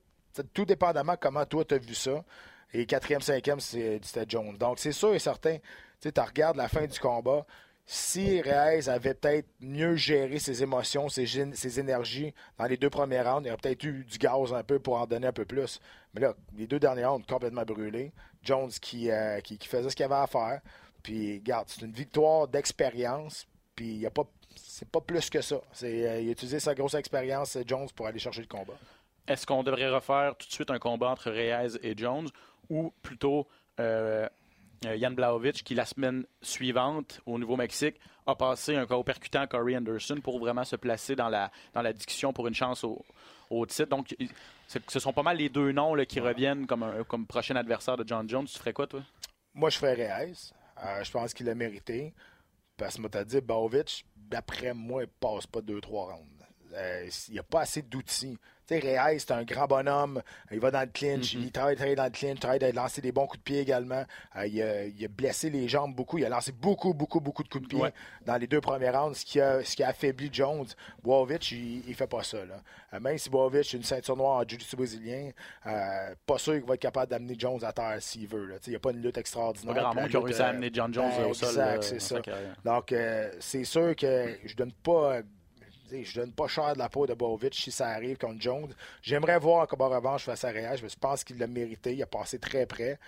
Tout 0.55 0.65
dépendamment 0.65 1.17
comment 1.21 1.45
toi, 1.45 1.65
tu 1.65 1.75
as 1.75 1.79
vu 1.79 1.95
ça. 1.95 2.23
Et 2.73 2.87
quatrième, 2.87 3.21
cinquième, 3.21 3.59
c'est- 3.61 4.01
c'était 4.05 4.25
Jones. 4.29 4.57
Donc, 4.57 4.79
c'est 4.79 4.93
sûr 4.93 5.13
et 5.15 5.19
certain, 5.19 5.57
tu 6.01 6.09
sais, 6.15 6.21
regardes 6.23 6.57
la 6.57 6.69
fin 6.69 6.87
du 6.87 6.99
combat. 7.01 7.45
Si 7.93 8.41
Reyes 8.41 8.89
avait 8.89 9.15
peut-être 9.15 9.49
mieux 9.59 9.97
géré 9.97 10.39
ses 10.39 10.63
émotions, 10.63 11.09
ses, 11.09 11.81
énergies 11.81 12.33
dans 12.57 12.67
les 12.67 12.77
deux 12.77 12.89
premiers 12.89 13.21
rounds, 13.21 13.45
il 13.45 13.51
aurait 13.51 13.61
peut-être 13.61 13.83
eu 13.83 14.05
du 14.05 14.17
gaz 14.17 14.55
un 14.55 14.63
peu 14.63 14.79
pour 14.79 14.97
en 14.97 15.09
donner 15.09 15.27
un 15.27 15.33
peu 15.33 15.45
plus. 15.45 15.81
Mais 16.15 16.21
là, 16.21 16.37
les 16.57 16.69
deux 16.69 16.79
derniers 16.79 17.05
rounds, 17.05 17.27
complètement 17.27 17.65
brûlés. 17.65 18.13
Jones 18.45 18.71
qui, 18.81 19.11
euh, 19.11 19.41
qui, 19.41 19.59
faisait 19.67 19.91
ce 19.91 19.97
qu'il 19.97 20.05
avait 20.05 20.15
à 20.15 20.29
faire. 20.29 20.61
Puis, 21.03 21.39
regarde, 21.39 21.67
c'est 21.67 21.85
une 21.85 21.91
victoire 21.91 22.47
d'expérience. 22.47 23.45
Puis, 23.75 23.95
il 23.95 24.07
a 24.07 24.11
pas, 24.11 24.23
c'est 24.55 24.89
pas 24.89 25.01
plus 25.01 25.29
que 25.29 25.41
ça. 25.41 25.61
C'est, 25.73 26.09
euh, 26.09 26.21
il 26.21 26.29
a 26.29 26.31
utilisé 26.31 26.61
sa 26.61 26.77
grosse 26.77 26.95
expérience, 26.95 27.57
euh, 27.57 27.65
Jones, 27.67 27.89
pour 27.97 28.07
aller 28.07 28.21
chercher 28.21 28.43
le 28.43 28.47
combat. 28.47 28.75
Est-ce 29.27 29.45
qu'on 29.45 29.65
devrait 29.65 29.91
refaire 29.91 30.37
tout 30.37 30.47
de 30.47 30.53
suite 30.53 30.71
un 30.71 30.79
combat 30.79 31.09
entre 31.09 31.33
Reyes 31.33 31.77
et 31.83 31.97
Jones 31.97 32.29
ou 32.69 32.93
plutôt 33.03 33.49
euh, 34.87 34.97
Jan 34.99 35.11
Blaovic 35.13 35.63
qui, 35.65 35.75
la 35.75 35.85
semaine 35.85 36.25
suivante, 36.43 37.21
au 37.27 37.39
Nouveau-Mexique, 37.39 37.97
a 38.27 38.35
passé 38.35 38.77
un 38.77 38.87
KO 38.87 39.03
percutant 39.03 39.41
à 39.43 39.47
Corey 39.47 39.77
Anderson 39.77 40.19
pour 40.23 40.39
vraiment 40.39 40.65
se 40.65 40.77
placer 40.77 41.17
dans 41.17 41.29
la, 41.29 41.51
dans 41.75 41.83
la 41.83 41.93
discussion 41.93 42.33
pour 42.33 42.47
une 42.49 42.55
chance 42.55 42.85
au, 42.85 43.05
au 43.51 43.67
titre. 43.67 43.89
Donc, 43.89 44.15
ce 44.69 45.01
sont 45.01 45.13
pas 45.13 45.23
mal 45.23 45.37
les 45.39 45.49
deux 45.49 45.73
noms 45.73 45.95
là, 45.95 46.07
qui 46.07 46.21
reviennent 46.21 46.67
comme, 46.67 46.83
un- 46.83 47.03
comme 47.05 47.27
prochain 47.27 47.57
adversaire 47.57 47.97
de 47.97 48.07
John 48.07 48.29
Jones. 48.29 48.47
Tu 48.47 48.59
ferais 48.59 48.73
quoi, 48.73 48.87
toi? 48.87 49.03
Moi, 49.55 49.71
je 49.71 49.79
ferais 49.79 49.95
Reyes. 49.95 50.53
Euh, 50.85 51.03
je 51.05 51.11
pense 51.11 51.35
qu'il 51.35 51.49
a 51.49 51.55
mérité. 51.55 52.15
Parce 52.77 52.97
que 52.97 53.01
moi, 53.03 53.11
t'as 53.11 53.25
dit, 53.25 53.41
Bovic, 53.41 54.05
d'après 54.17 54.73
moi, 54.73 55.03
il 55.03 55.09
passe 55.09 55.47
pas 55.47 55.61
2-3 55.61 56.13
rounds. 56.13 56.27
Euh, 56.73 57.09
il 57.29 57.33
n'y 57.33 57.39
a 57.39 57.43
pas 57.43 57.63
assez 57.63 57.83
d'outils. 57.83 58.39
Tu 58.71 58.81
sais, 58.81 58.99
Reyes, 59.01 59.19
c'est 59.21 59.33
un 59.33 59.43
grand 59.43 59.67
bonhomme. 59.67 60.23
Il 60.53 60.61
va 60.61 60.71
dans 60.71 60.81
le 60.81 60.87
clinch. 60.87 61.33
Il 61.35 61.51
travaille, 61.51 61.75
travaille 61.77 61.97
dans 61.97 62.05
le 62.05 62.11
clinch. 62.11 62.35
Il 62.37 62.39
travaille 62.41 62.63
à 62.65 62.73
lancer 62.73 63.01
des 63.01 63.11
bons 63.11 63.27
coups 63.27 63.39
de 63.39 63.43
pied 63.45 63.61
également. 63.61 64.05
Euh, 64.37 64.47
il, 64.47 64.63
a, 64.63 64.85
il 64.85 65.05
a 65.05 65.09
blessé 65.09 65.51
les 65.51 65.67
jambes 65.69 65.95
beaucoup. 65.95 66.19
Il 66.19 66.25
a 66.25 66.29
lancé 66.29 66.53
beaucoup, 66.53 66.95
beaucoup, 66.95 67.21
beaucoup 67.21 67.43
de 67.43 67.49
coups 67.49 67.65
de 67.65 67.69
pied 67.69 67.81
Ouais. 67.81 67.93
dans 68.27 68.37
les 68.37 68.47
deux 68.47 68.61
premiers 68.61 68.91
rounds, 68.91 69.19
ce 69.19 69.25
qui 69.25 69.41
a, 69.41 69.65
ce 69.65 69.75
qui 69.75 69.83
a 69.83 69.89
affaibli 69.89 70.29
Jones. 70.33 70.67
Bovic, 71.03 71.51
il, 71.53 71.83
il 71.89 71.95
fait 71.95 72.07
pas 72.07 72.23
ça. 72.23 72.45
Là. 72.45 72.61
Euh, 72.95 73.01
même 73.01 73.19
si 73.19 73.29
Bovic 73.31 73.75
a 73.75 73.77
une 73.77 73.83
ceinture 73.83 74.17
noire 74.17 74.37
en 74.39 74.43
jiu-jitsu 74.47 74.77
brésilien, 74.77 75.31
euh, 75.67 76.15
pas 76.27 76.39
sûr 76.39 76.53
qu'il 76.55 76.65
va 76.65 76.75
être 76.75 76.81
capable 76.81 77.11
d'amener 77.11 77.35
Jones 77.39 77.65
à 77.65 77.73
terre 77.73 77.97
s'il 78.01 78.29
veut. 78.29 78.47
là. 78.47 78.57
Il 78.67 78.71
n'y 78.71 78.77
a 78.77 78.81
pas 78.81 78.91
une 78.93 79.03
lutte 79.03 79.19
extraordinaire. 79.19 79.75
Pas 79.75 79.81
grand 79.81 79.95
monde 79.95 80.09
qui 80.09 80.17
a 80.17 80.21
réussi 80.21 80.43
à 80.43 80.49
amener 80.49 80.71
John 80.73 80.93
Jones 80.95 81.11
ben, 81.19 81.27
au 81.27 81.35
sol. 81.35 81.49
exact, 81.49 81.83
c'est 81.83 82.01
ça. 82.01 82.21
Donc, 82.65 82.95
c'est 83.41 83.65
sûr 83.65 83.97
que 83.97 84.37
je 84.45 84.55
donne 84.55 84.73
pas. 84.73 85.21
Je 85.93 86.21
donne 86.21 86.33
pas 86.33 86.49
cher 86.49 86.75
de 86.75 86.79
la 86.79 86.89
peau 86.89 87.07
de 87.07 87.15
Bovic 87.15 87.55
si 87.55 87.71
ça 87.71 87.89
arrive 87.89 88.19
contre 88.19 88.41
Jones. 88.41 88.73
J'aimerais 89.03 89.39
voir 89.39 89.63
un 89.63 89.67
combat 89.67 89.89
revanche 89.89 90.25
face 90.25 90.45
à 90.45 90.53
mais 90.53 90.77
je 90.77 90.97
pense 90.99 91.25
qu'il 91.25 91.39
l'a 91.39 91.47
mérité. 91.47 91.95
Il 91.95 92.03
a 92.03 92.07
passé 92.07 92.39
très 92.39 92.67
près. 92.67 92.99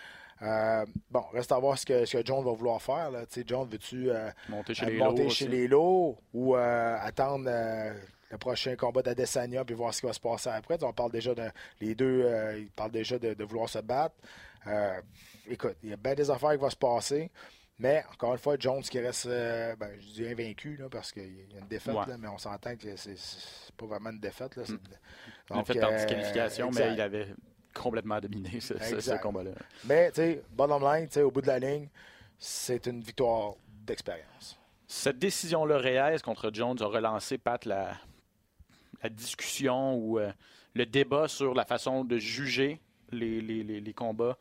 Euh, 0.42 0.84
bon, 1.10 1.22
reste 1.32 1.52
à 1.52 1.58
voir 1.58 1.78
ce 1.78 1.86
que, 1.86 2.04
ce 2.04 2.16
que 2.16 2.26
Jones 2.26 2.44
va 2.44 2.52
vouloir 2.52 2.82
faire. 2.82 3.10
Là. 3.10 3.26
Tu 3.26 3.40
sais, 3.40 3.44
Jones, 3.46 3.68
veux-tu 3.70 4.10
euh, 4.10 4.30
Monter 4.48 4.74
chez 4.74 4.86
euh, 4.86 4.90
les 4.90 4.98
monter 4.98 5.22
lots 5.24 5.30
chez 5.30 5.44
aussi. 5.44 5.48
les 5.48 5.68
lots 5.68 6.18
ou 6.34 6.56
euh, 6.56 6.96
attendre 7.00 7.48
le 7.48 8.38
prochain 8.38 8.74
combat 8.74 9.02
d'Adesanya 9.02 9.64
puis 9.64 9.74
voir 9.74 9.94
ce 9.94 10.00
qui 10.00 10.06
va 10.06 10.12
se 10.12 10.20
passer 10.20 10.50
après? 10.50 10.82
On 10.82 10.92
parle 10.92 11.12
déjà 11.12 11.34
de. 11.34 11.48
Les 11.80 11.94
deux, 11.94 12.28
ils 12.58 12.70
parlent 12.70 12.90
déjà 12.90 13.18
de, 13.18 13.34
de 13.34 13.44
vouloir 13.44 13.68
se 13.68 13.78
battre. 13.78 14.16
Écoute, 15.48 15.76
il 15.82 15.90
y 15.90 15.92
a 15.92 15.96
bien 15.96 16.14
des 16.14 16.30
affaires 16.30 16.52
qui 16.52 16.56
vont 16.58 16.70
se 16.70 16.76
passer. 16.76 17.30
Mais 17.82 18.04
encore 18.12 18.32
une 18.32 18.38
fois, 18.38 18.54
Jones 18.58 18.80
qui 18.82 19.00
reste, 19.00 19.26
euh, 19.26 19.74
ben, 19.74 19.90
je 20.00 20.06
dis 20.06 20.26
invaincu, 20.28 20.76
là, 20.76 20.88
parce 20.88 21.10
qu'il 21.10 21.24
y 21.50 21.56
a 21.56 21.58
une 21.58 21.66
défaite, 21.66 21.94
Ouais. 21.96 22.06
là, 22.06 22.16
mais 22.16 22.28
on 22.28 22.38
s'entend 22.38 22.76
que 22.76 22.94
c'est 22.94 23.16
c'est 23.18 23.74
pas 23.76 23.86
vraiment 23.86 24.10
une 24.10 24.20
défaite. 24.20 24.54
Là, 24.54 24.62
c'est- 24.64 24.74
a 25.50 25.54
Donc, 25.56 25.66
fait 25.66 25.80
par 25.80 25.90
euh, 25.90 25.96
disqualification, 25.96 26.68
exact. 26.68 26.84
mais 26.86 26.94
il 26.94 27.00
avait 27.00 27.26
complètement 27.74 28.20
dominé 28.20 28.60
ce, 28.60 28.78
ce- 28.78 28.84
ce 28.84 28.94
Exact. 28.94 29.20
combat-là. 29.22 29.50
Mais, 29.84 30.10
tu 30.12 30.16
sais, 30.20 30.42
bottom 30.52 30.80
line, 30.84 31.08
au 31.24 31.30
bout 31.32 31.40
de 31.42 31.48
la 31.48 31.58
ligne, 31.58 31.88
c'est 32.38 32.86
une 32.86 33.00
victoire 33.02 33.54
d'expérience. 33.68 34.56
Cette 34.86 35.18
décision-là, 35.18 35.78
Reyes 35.78 36.20
contre 36.22 36.50
Jones, 36.54 36.76
a 36.80 36.86
relancé, 36.86 37.36
Pat, 37.36 37.64
la, 37.64 37.96
la 39.02 39.08
discussion 39.08 39.96
ou 39.96 40.20
euh, 40.20 40.30
le 40.74 40.86
débat 40.86 41.26
sur 41.26 41.52
la 41.54 41.64
façon 41.64 42.04
de 42.04 42.16
juger 42.18 42.80
les, 43.10 43.40
les- 43.40 43.64
les- 43.64 43.80
les 43.80 43.92
combats. 43.92 44.38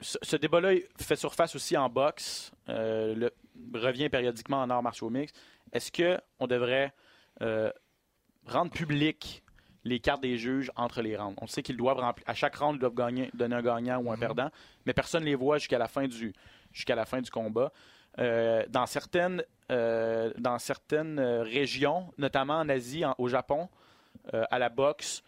Ce, 0.00 0.18
ce 0.22 0.36
débat-là 0.36 0.74
fait 0.98 1.16
surface 1.16 1.54
aussi 1.54 1.76
en 1.76 1.88
boxe, 1.88 2.52
euh, 2.68 3.14
le- 3.14 3.32
revient 3.78 4.08
périodiquement 4.08 4.60
en 4.62 4.70
arts 4.70 4.82
martiaux 4.82 5.10
mixtes. 5.10 5.36
Est-ce 5.72 5.90
qu'on 5.92 6.46
devrait 6.46 6.92
euh, 7.42 7.70
rendre 8.46 8.70
public 8.70 9.42
les 9.84 10.00
cartes 10.00 10.22
des 10.22 10.36
juges 10.36 10.70
entre 10.76 11.00
les 11.02 11.16
rounds? 11.16 11.36
On 11.40 11.46
sait 11.46 11.62
qu'ils 11.62 11.76
doivent 11.76 11.98
remplir. 12.00 12.28
À 12.28 12.34
chaque 12.34 12.56
round, 12.56 12.76
ils 12.76 12.80
doivent 12.80 12.94
gagner, 12.94 13.30
donner 13.34 13.56
un 13.56 13.62
gagnant 13.62 13.98
ou 14.02 14.12
un 14.12 14.16
perdant, 14.18 14.50
mais 14.84 14.92
personne 14.92 15.22
ne 15.22 15.28
les 15.28 15.34
voit 15.34 15.58
jusqu'à 15.58 15.78
la 15.78 15.88
fin 15.88 16.06
du, 16.06 16.32
jusqu'à 16.72 16.94
la 16.94 17.04
fin 17.06 17.20
du 17.20 17.30
combat. 17.30 17.72
Euh, 18.18 18.64
dans 18.68 18.86
certaines, 18.86 19.42
dans 19.68 20.58
certaines 20.58 21.20
régions, 21.20 22.12
notamment 22.18 22.58
en 22.58 22.68
Asie, 22.68 23.04
en- 23.04 23.14
au 23.18 23.28
Japon, 23.28 23.68
à 24.32 24.58
la 24.58 24.68
boxe, 24.68 25.22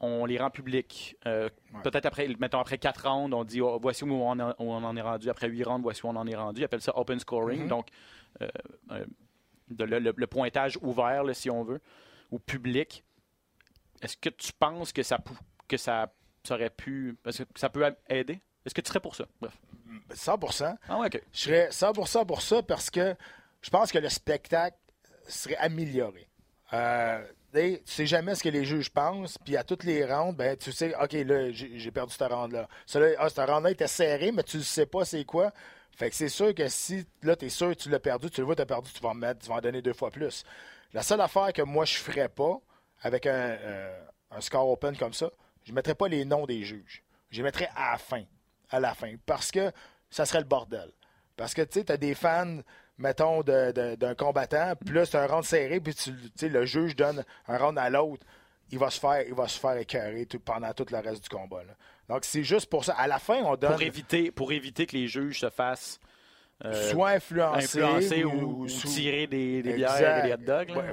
on 0.00 0.24
les 0.26 0.38
rend 0.38 0.50
publics. 0.50 1.16
Euh, 1.26 1.48
Ouais. 1.74 1.82
Peut-être 1.82 2.06
après, 2.06 2.26
mettons 2.40 2.58
après 2.60 2.78
quatre 2.78 3.08
rounds, 3.08 3.34
on 3.34 3.44
dit 3.44 3.60
oh, 3.60 3.78
voici 3.80 4.04
où 4.04 4.12
on, 4.12 4.38
en- 4.38 4.50
où 4.58 4.72
on 4.72 4.82
en 4.84 4.96
est 4.96 5.00
rendu. 5.02 5.28
Après 5.30 5.48
huit 5.48 5.64
rounds, 5.64 5.82
voici 5.82 6.04
où 6.04 6.08
on 6.08 6.16
en 6.16 6.26
est 6.26 6.34
rendu. 6.36 6.60
Ils 6.60 6.64
appellent 6.64 6.80
ça 6.80 6.96
open 6.96 7.18
scoring. 7.18 7.62
Mhm. 7.62 7.68
Donc, 7.68 7.88
euh, 8.40 8.48
euh, 8.92 9.04
de- 9.68 9.84
le, 9.84 9.98
le- 9.98 10.14
le 10.16 10.26
pointage 10.26 10.78
ouvert, 10.82 11.22
là, 11.24 11.34
si 11.34 11.50
on 11.50 11.62
veut, 11.64 11.80
ou 12.30 12.38
public. 12.38 13.04
Est-ce 14.02 14.16
que 14.16 14.28
tu 14.28 14.52
penses 14.52 14.92
que 14.92 15.02
ça, 15.02 15.18
que 15.68 15.76
ça, 15.76 16.12
ça 16.44 16.54
aurait 16.54 16.70
pu. 16.70 17.16
Parce 17.22 17.38
que 17.38 17.44
ça 17.56 17.68
peut 17.68 17.84
aider? 18.08 18.40
Est-ce 18.64 18.74
que 18.74 18.80
tu 18.80 18.88
serais 18.88 19.00
pour 19.00 19.14
ça? 19.16 19.26
Bref. 19.40 19.56
100 20.12 20.38
Ah 20.88 20.98
ouais, 20.98 21.06
ok. 21.06 21.22
Je 21.32 21.38
serais 21.38 21.68
100% 21.70 22.26
pour 22.26 22.40
ça 22.42 22.62
parce 22.62 22.90
que 22.90 23.14
je 23.62 23.70
pense 23.70 23.90
que 23.92 23.98
le 23.98 24.08
spectacle 24.08 24.76
serait 25.26 25.56
amélioré. 25.56 26.28
Euh, 26.72 27.24
sais, 27.56 27.82
tu 27.84 27.92
sais 27.92 28.06
jamais 28.06 28.34
ce 28.34 28.42
que 28.42 28.48
les 28.48 28.64
juges 28.64 28.90
pensent, 28.90 29.38
puis 29.38 29.56
à 29.56 29.64
toutes 29.64 29.84
les 29.84 30.04
rounds, 30.04 30.36
ben, 30.36 30.56
tu 30.56 30.72
sais, 30.72 30.94
OK, 31.00 31.12
là, 31.12 31.50
j'ai 31.50 31.90
perdu 31.90 32.12
cette 32.12 32.30
round-là. 32.32 32.68
Ah, 33.18 33.28
cette 33.28 33.50
round-là 33.50 33.70
était 33.70 33.86
serré, 33.86 34.32
mais 34.32 34.42
tu 34.42 34.58
ne 34.58 34.62
sais 34.62 34.86
pas 34.86 35.04
c'est 35.04 35.24
quoi. 35.24 35.52
Fait 35.96 36.10
que 36.10 36.16
c'est 36.16 36.28
sûr 36.28 36.54
que 36.54 36.68
si, 36.68 37.06
là, 37.22 37.36
tu 37.36 37.46
es 37.46 37.48
sûr 37.48 37.70
que 37.70 37.74
tu 37.74 37.88
l'as 37.88 38.00
perdu, 38.00 38.30
tu 38.30 38.40
le 38.40 38.46
vois, 38.46 38.54
tu 38.54 38.62
as 38.62 38.66
perdu, 38.66 38.92
tu 38.92 39.00
vas 39.00 39.10
en 39.10 39.14
mettre, 39.14 39.40
tu 39.40 39.48
vas 39.48 39.56
en 39.56 39.60
donner 39.60 39.80
deux 39.80 39.94
fois 39.94 40.10
plus. 40.10 40.44
La 40.92 41.02
seule 41.02 41.20
affaire 41.20 41.52
que 41.52 41.62
moi, 41.62 41.84
je 41.84 41.94
ferais 41.94 42.28
pas 42.28 42.60
avec 43.02 43.26
un, 43.26 43.30
euh, 43.32 44.04
un 44.30 44.40
score 44.40 44.68
open 44.68 44.96
comme 44.96 45.12
ça, 45.12 45.30
je 45.64 45.72
ne 45.72 45.74
mettrais 45.74 45.94
pas 45.94 46.08
les 46.08 46.24
noms 46.24 46.46
des 46.46 46.62
juges. 46.62 47.02
Je 47.30 47.42
mettrais 47.42 47.68
à 47.74 47.92
la 47.92 47.98
fin. 47.98 48.22
À 48.70 48.80
la 48.80 48.94
fin. 48.94 49.14
Parce 49.24 49.50
que 49.50 49.72
ça 50.10 50.26
serait 50.26 50.40
le 50.40 50.44
bordel. 50.46 50.92
Parce 51.36 51.54
que, 51.54 51.62
tu 51.62 51.80
sais, 51.80 51.84
tu 51.84 51.92
as 51.92 51.96
des 51.96 52.14
fans, 52.14 52.60
mettons, 52.98 53.42
d'un 53.42 54.14
combattant, 54.14 54.72
c'est 55.04 55.14
un 55.16 55.26
round 55.26 55.44
serré, 55.44 55.80
puis 55.80 55.94
tu 55.94 56.48
le 56.48 56.64
juge 56.64 56.96
donne 56.96 57.24
un 57.48 57.58
round 57.58 57.78
à 57.78 57.90
l'autre. 57.90 58.24
Il 58.72 58.78
va 58.80 58.90
se 58.90 58.98
faire, 58.98 59.22
il 59.26 59.34
va 59.34 59.46
se 59.46 59.58
faire 59.60 59.76
écœurer 59.76 60.26
tout, 60.26 60.40
pendant 60.40 60.72
tout 60.72 60.86
le 60.90 60.98
reste 60.98 61.22
du 61.22 61.28
combat. 61.28 61.62
là. 61.62 61.72
Donc, 62.08 62.24
c'est 62.24 62.42
juste 62.42 62.68
pour 62.68 62.84
ça. 62.84 62.94
À 62.94 63.06
la 63.06 63.18
fin, 63.20 63.42
on 63.44 63.54
donne 63.56 63.72
Pour 63.72 63.82
éviter, 63.82 64.30
pour 64.32 64.50
éviter 64.52 64.86
que 64.86 64.96
les 64.96 65.06
juges 65.06 65.38
se 65.40 65.50
fassent 65.50 66.00
euh, 66.64 66.90
soit 66.90 67.10
influencé, 67.10 67.80
influencer 67.80 68.24
ou, 68.24 68.62
ou 68.62 68.68
sous- 68.68 68.88
tirer 68.88 69.26
des, 69.28 69.62
des 69.62 69.74
bières 69.74 70.24
et 70.24 70.28
des 70.28 70.34
hot 70.34 70.36
dogs. 70.38 70.70
Ouais, 70.76 70.92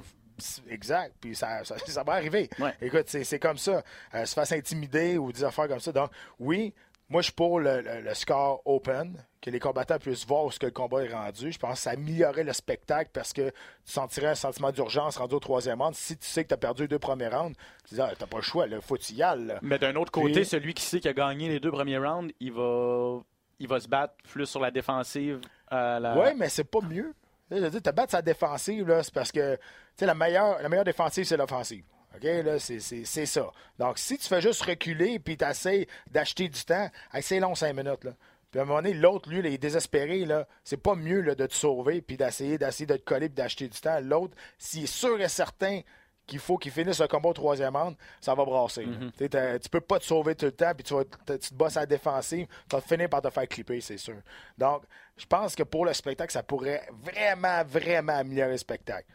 exact. 0.69 1.15
Puis 1.19 1.35
ça, 1.35 1.63
ça, 1.63 1.75
ça 1.79 2.03
va 2.03 2.13
arriver. 2.13 2.49
Ouais. 2.59 2.73
Écoute, 2.81 3.05
c'est 3.07 3.23
c'est 3.23 3.39
comme 3.39 3.57
ça. 3.57 3.81
Euh, 4.13 4.25
se 4.25 4.33
fasse 4.33 4.51
intimider 4.51 5.17
ou 5.17 5.31
des 5.31 5.43
affaires 5.43 5.67
comme 5.67 5.79
ça. 5.79 5.91
Donc, 5.91 6.11
oui, 6.39 6.73
moi, 7.13 7.21
je 7.21 7.25
suis 7.25 7.33
pour 7.33 7.59
le, 7.59 7.79
le- 7.81 8.01
le 8.01 8.13
score 8.13 8.61
open, 8.65 9.23
que 9.41 9.49
les 9.49 9.59
combattants 9.59 9.99
puissent 9.99 10.25
voir 10.25 10.43
où 10.45 10.51
ce 10.51 10.57
que 10.59 10.65
le 10.65 10.71
combat 10.71 11.03
est 11.03 11.13
rendu. 11.13 11.51
Je 11.51 11.59
pense 11.59 11.75
que 11.75 11.79
ça 11.79 11.91
améliorerait 11.91 12.43
le 12.43 12.53
spectacle 12.53 13.09
parce 13.13 13.31
que 13.33 13.49
tu 13.49 13.53
sentirais 13.91 14.27
un 14.27 14.35
sentiment 14.35 14.71
d'urgence 14.71 15.17
rendu 15.17 15.35
au 15.35 15.39
troisième 15.39 15.81
round. 15.81 15.93
Si 15.95 16.17
tu 16.17 16.25
sais 16.27 16.43
que 16.43 16.49
tu 16.49 16.53
as 16.55 16.57
perdu 16.57 16.81
les 16.83 16.87
deux 16.87 16.99
premiers 16.99 17.27
rounds, 17.27 17.55
tu 17.87 17.95
dis, 17.95 18.01
ah, 18.01 18.11
t'as 18.17 18.25
pas 18.25 18.37
le 18.37 18.43
choix, 18.43 18.67
il 18.67 18.81
faut 18.81 18.97
y 18.97 19.21
ailles. 19.21 19.45
là. 19.45 19.59
Mais 19.61 19.77
d'un 19.79 19.95
autre 19.95 20.11
côté, 20.11 20.31
Puis- 20.33 20.45
celui 20.45 20.73
qui 20.73 20.83
sait 20.83 20.99
qu'il 20.99 21.09
a 21.11 21.13
gagné 21.13 21.47
les 21.49 21.59
deux 21.59 21.71
premiers 21.71 21.97
rounds, 21.99 22.33
il 22.39 22.51
va, 22.51 23.19
il 23.59 23.67
va 23.67 23.79
se 23.79 23.87
battre 23.87 24.15
plus 24.31 24.45
sur 24.45 24.59
la 24.59 24.71
défensive. 24.71 25.39
À 25.69 25.99
la... 25.99 26.17
Oui, 26.17 26.29
mais 26.37 26.49
c'est 26.49 26.63
pas 26.63 26.81
mieux. 26.81 27.13
Je 27.51 27.57
veux 27.57 27.69
dire, 27.69 27.81
te 27.81 27.89
battre 27.91 28.11
sa 28.11 28.21
défensive, 28.21 28.87
là, 28.87 29.03
c'est 29.03 29.13
parce 29.13 29.31
que 29.31 29.57
la 30.01 30.15
meilleure, 30.15 30.59
la 30.61 30.69
meilleure 30.69 30.85
défensive, 30.85 31.25
c'est 31.25 31.37
l'offensive. 31.37 31.83
OK, 32.15 32.23
là, 32.23 32.59
c'est, 32.59 32.79
ça. 33.25 33.51
Donc, 33.79 33.97
si 33.97 34.17
tu 34.17 34.27
fais 34.27 34.41
juste 34.41 34.61
reculer 34.63 35.19
puis 35.19 35.35
tu 35.37 35.45
essaies 35.45 35.87
d'acheter 36.11 36.47
du 36.47 36.63
temps, 36.63 36.89
hey, 37.13 37.23
c'est 37.23 37.39
long, 37.39 37.55
cinq 37.55 37.73
minutes. 37.75 38.03
Là. 38.03 38.11
Puis 38.51 38.59
à 38.59 38.63
un 38.63 38.65
moment 38.65 38.81
donné, 38.83 38.93
l'autre, 38.93 39.29
lui, 39.29 39.39
il 39.39 39.45
est 39.47 39.57
désespéré. 39.57 40.25
Là, 40.25 40.47
c'est 40.63 40.77
pas 40.77 40.93
mieux 40.95 41.21
là, 41.21 41.33
de 41.33 41.45
te 41.47 41.53
sauver 41.55 42.01
puis 42.03 42.17
d'essayer, 42.17 42.57
d'essayer 42.59 42.85
de 42.85 42.97
te 42.97 43.03
coller 43.03 43.29
puis 43.29 43.35
d'acheter 43.35 43.67
du 43.67 43.79
temps. 43.81 43.99
L'autre, 43.99 44.35
s'il 44.59 44.83
est 44.83 44.85
sûr 44.85 45.19
et 45.19 45.27
certain 45.27 45.81
qu'il 46.27 46.39
faut 46.39 46.57
qu'il 46.57 46.71
finisse 46.71 47.01
le 47.01 47.07
combat 47.07 47.29
au 47.29 47.33
troisième 47.33 47.75
round, 47.75 47.95
ça 48.21 48.33
va 48.35 48.45
brasser. 48.45 48.85
sais, 49.17 49.27
t'as- 49.29 49.57
Tu 49.59 49.67
peux 49.69 49.81
pas 49.81 49.97
te 49.99 50.05
sauver 50.05 50.35
tout 50.35 50.45
le 50.45 50.51
temps 50.53 50.71
puis 50.75 50.83
tu, 50.83 50.93
vas, 50.93 51.03
te- 51.03 51.33
tu 51.33 51.49
te 51.49 51.53
bosses 51.55 51.75
à 51.77 51.81
la 51.81 51.85
défensive, 51.87 52.45
tu 52.69 52.75
vas 52.75 52.81
finir 52.81 53.09
par 53.09 53.21
te 53.23 53.29
faire 53.31 53.47
clipper, 53.47 53.81
c'est 53.81 53.97
sûr. 53.97 54.15
Donc, 54.57 54.83
je 55.17 55.25
pense 55.25 55.53
que 55.55 55.63
pour 55.63 55.83
le 55.85 55.93
spectacle, 55.93 56.31
ça 56.31 56.41
pourrait 56.43 56.87
vraiment, 57.01 57.63
vraiment 57.65 58.13
améliorer 58.17 58.51
le 58.51 58.57
spectacle. 58.57 59.11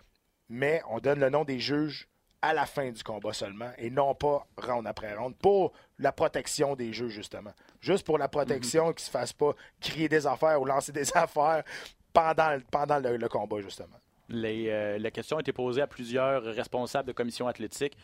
Mais 0.51 0.83
on 0.91 0.99
donne 0.99 1.21
le 1.21 1.31
nom 1.31 1.45
des 1.45 1.61
juges 1.61 2.09
à 2.41 2.55
la 2.55 2.67
fin 2.67 2.91
du 2.91 3.03
combat 3.03 3.33
seulement 3.33 3.71
et 3.79 3.91
non 3.91 4.15
pas 4.15 4.47
round 4.57 4.87
après 4.87 5.15
round 5.15 5.35
pour 5.37 5.73
la 5.99 6.13
protection 6.13 6.77
des 6.77 6.93
juges, 6.93 7.13
justement. 7.13 7.53
Juste 7.81 8.07
pour 8.07 8.17
la 8.19 8.29
protection 8.29 8.87
qu'ils 8.93 9.03
ne 9.03 9.07
se 9.07 9.11
fassent 9.11 9.33
pas 9.33 9.53
crier 9.81 10.09
des 10.09 10.27
affaires 10.27 10.61
ou 10.61 10.65
lancer 10.65 10.93
des 10.93 11.11
affaires 11.17 11.65
pendant, 12.13 12.51
le- 12.55 12.63
pendant 12.71 12.99
le, 13.01 13.17
le 13.17 13.29
combat, 13.29 13.61
justement. 13.61 13.97
Les, 14.29 14.69
euh, 14.69 14.99
la 14.99 15.11
question 15.11 15.39
a 15.39 15.41
été 15.41 15.53
posée 15.53 15.81
à 15.83 15.87
plusieurs 15.87 16.43
responsables 16.45 17.09
de 17.09 17.13
commissions 17.13 17.49
athlétiques. 17.49 17.97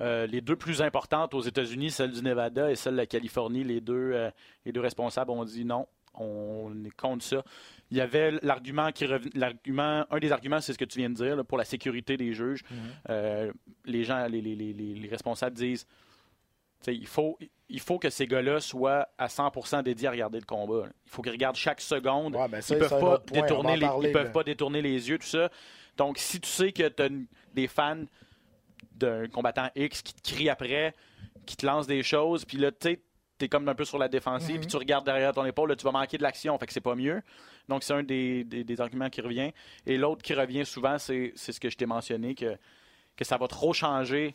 Euh, 0.00 0.26
les 0.26 0.40
deux 0.40 0.56
plus 0.56 0.82
importantes 0.82 1.32
aux 1.34 1.40
États-Unis, 1.40 1.90
celle 1.90 2.12
du 2.12 2.22
Nevada 2.22 2.70
et 2.70 2.74
celle 2.76 2.92
de 2.94 2.98
la 2.98 3.06
Californie, 3.06 3.64
les 3.64 3.80
deux, 3.80 4.12
euh, 4.12 4.30
les 4.64 4.72
deux 4.72 4.80
responsables 4.80 5.30
ont 5.30 5.44
dit 5.44 5.64
non, 5.64 5.86
on 6.16 6.72
est 6.84 6.90
contre 6.96 7.24
ça. 7.24 7.44
Il 7.90 7.96
y 7.96 8.00
avait 8.00 8.32
l'argument 8.42 8.90
qui 8.92 9.06
l'argument, 9.34 10.04
un 10.10 10.18
des 10.18 10.32
arguments, 10.32 10.60
c'est 10.60 10.72
ce 10.72 10.78
que 10.78 10.84
tu 10.84 10.98
viens 10.98 11.10
de 11.10 11.14
dire, 11.14 11.36
là, 11.36 11.44
pour 11.44 11.56
la 11.58 11.64
sécurité 11.64 12.16
des 12.16 12.32
juges. 12.32 12.62
Euh, 13.10 13.52
les 13.84 14.02
gens, 14.04 14.26
les, 14.26 14.40
les- 14.40 14.56
les- 14.56 14.72
les- 14.72 14.94
les 14.94 15.08
responsables 15.08 15.54
disent, 15.56 15.86
il 16.88 17.06
faut, 17.06 17.38
il 17.68 17.80
faut 17.80 17.98
que 17.98 18.10
ces 18.10 18.26
gars-là 18.26 18.60
soient 18.60 19.08
à 19.18 19.28
100% 19.28 19.82
dédiés 19.82 20.08
à 20.08 20.10
regarder 20.12 20.38
le 20.38 20.44
combat. 20.44 20.86
là. 20.86 20.92
Il 21.06 21.10
faut 21.10 21.22
qu'ils 21.22 21.32
regardent 21.32 21.56
chaque 21.56 21.80
seconde. 21.80 22.36
Ouais, 22.36 22.48
ben 22.48 22.60
ça, 22.60 22.74
ils 22.74 22.78
peuvent 22.80 22.88
pas 23.00 23.18
point, 23.18 23.40
détourner 23.42 23.76
les, 23.76 23.86
ils 24.08 24.12
peuvent 24.12 24.32
pas 24.32 24.44
détourner 24.44 24.82
les 24.82 25.08
yeux, 25.08 25.18
tout 25.18 25.26
ça. 25.26 25.50
Donc, 25.96 26.18
si 26.18 26.40
tu 26.40 26.48
sais 26.48 26.72
que 26.72 26.86
tu 26.88 27.02
as 27.02 27.08
des 27.54 27.66
fans 27.68 28.04
d'un 28.94 29.26
combattant 29.28 29.68
X 29.74 30.02
qui 30.02 30.14
te 30.14 30.30
crie 30.32 30.48
après, 30.48 30.94
qui 31.44 31.56
te 31.56 31.66
lance 31.66 31.86
des 31.86 32.02
choses, 32.02 32.44
puis 32.44 32.58
là, 32.58 32.70
tu 32.72 32.78
sais, 32.90 33.00
t'es 33.38 33.48
comme 33.48 33.68
un 33.68 33.74
peu 33.74 33.84
sur 33.84 33.98
la 33.98 34.08
défensive, 34.08 34.54
Mhm. 34.54 34.60
puis 34.60 34.66
tu 34.68 34.76
regardes 34.76 35.04
derrière 35.04 35.32
ton 35.32 35.44
épaule, 35.44 35.68
là, 35.70 35.76
tu 35.76 35.84
vas 35.84 35.92
manquer 35.92 36.16
de 36.18 36.22
l'action, 36.22 36.56
fait 36.58 36.66
que 36.66 36.72
c'est 36.72 36.80
pas 36.80 36.94
mieux. 36.94 37.22
Donc, 37.68 37.82
c'est 37.82 37.92
un 37.94 38.02
des, 38.02 38.44
des- 38.44 38.64
des 38.64 38.80
arguments 38.80 39.10
qui 39.10 39.20
revient. 39.20 39.52
Et 39.86 39.96
l'autre 39.98 40.22
qui 40.22 40.32
revient 40.34 40.64
souvent, 40.64 40.98
c'est 40.98 41.32
ce 41.36 41.58
que 41.60 41.68
je 41.68 41.76
t'ai 41.76 41.86
mentionné, 41.86 42.34
que, 42.34 42.56
que 43.16 43.24
ça 43.24 43.36
va 43.36 43.46
trop 43.48 43.72
changer 43.72 44.32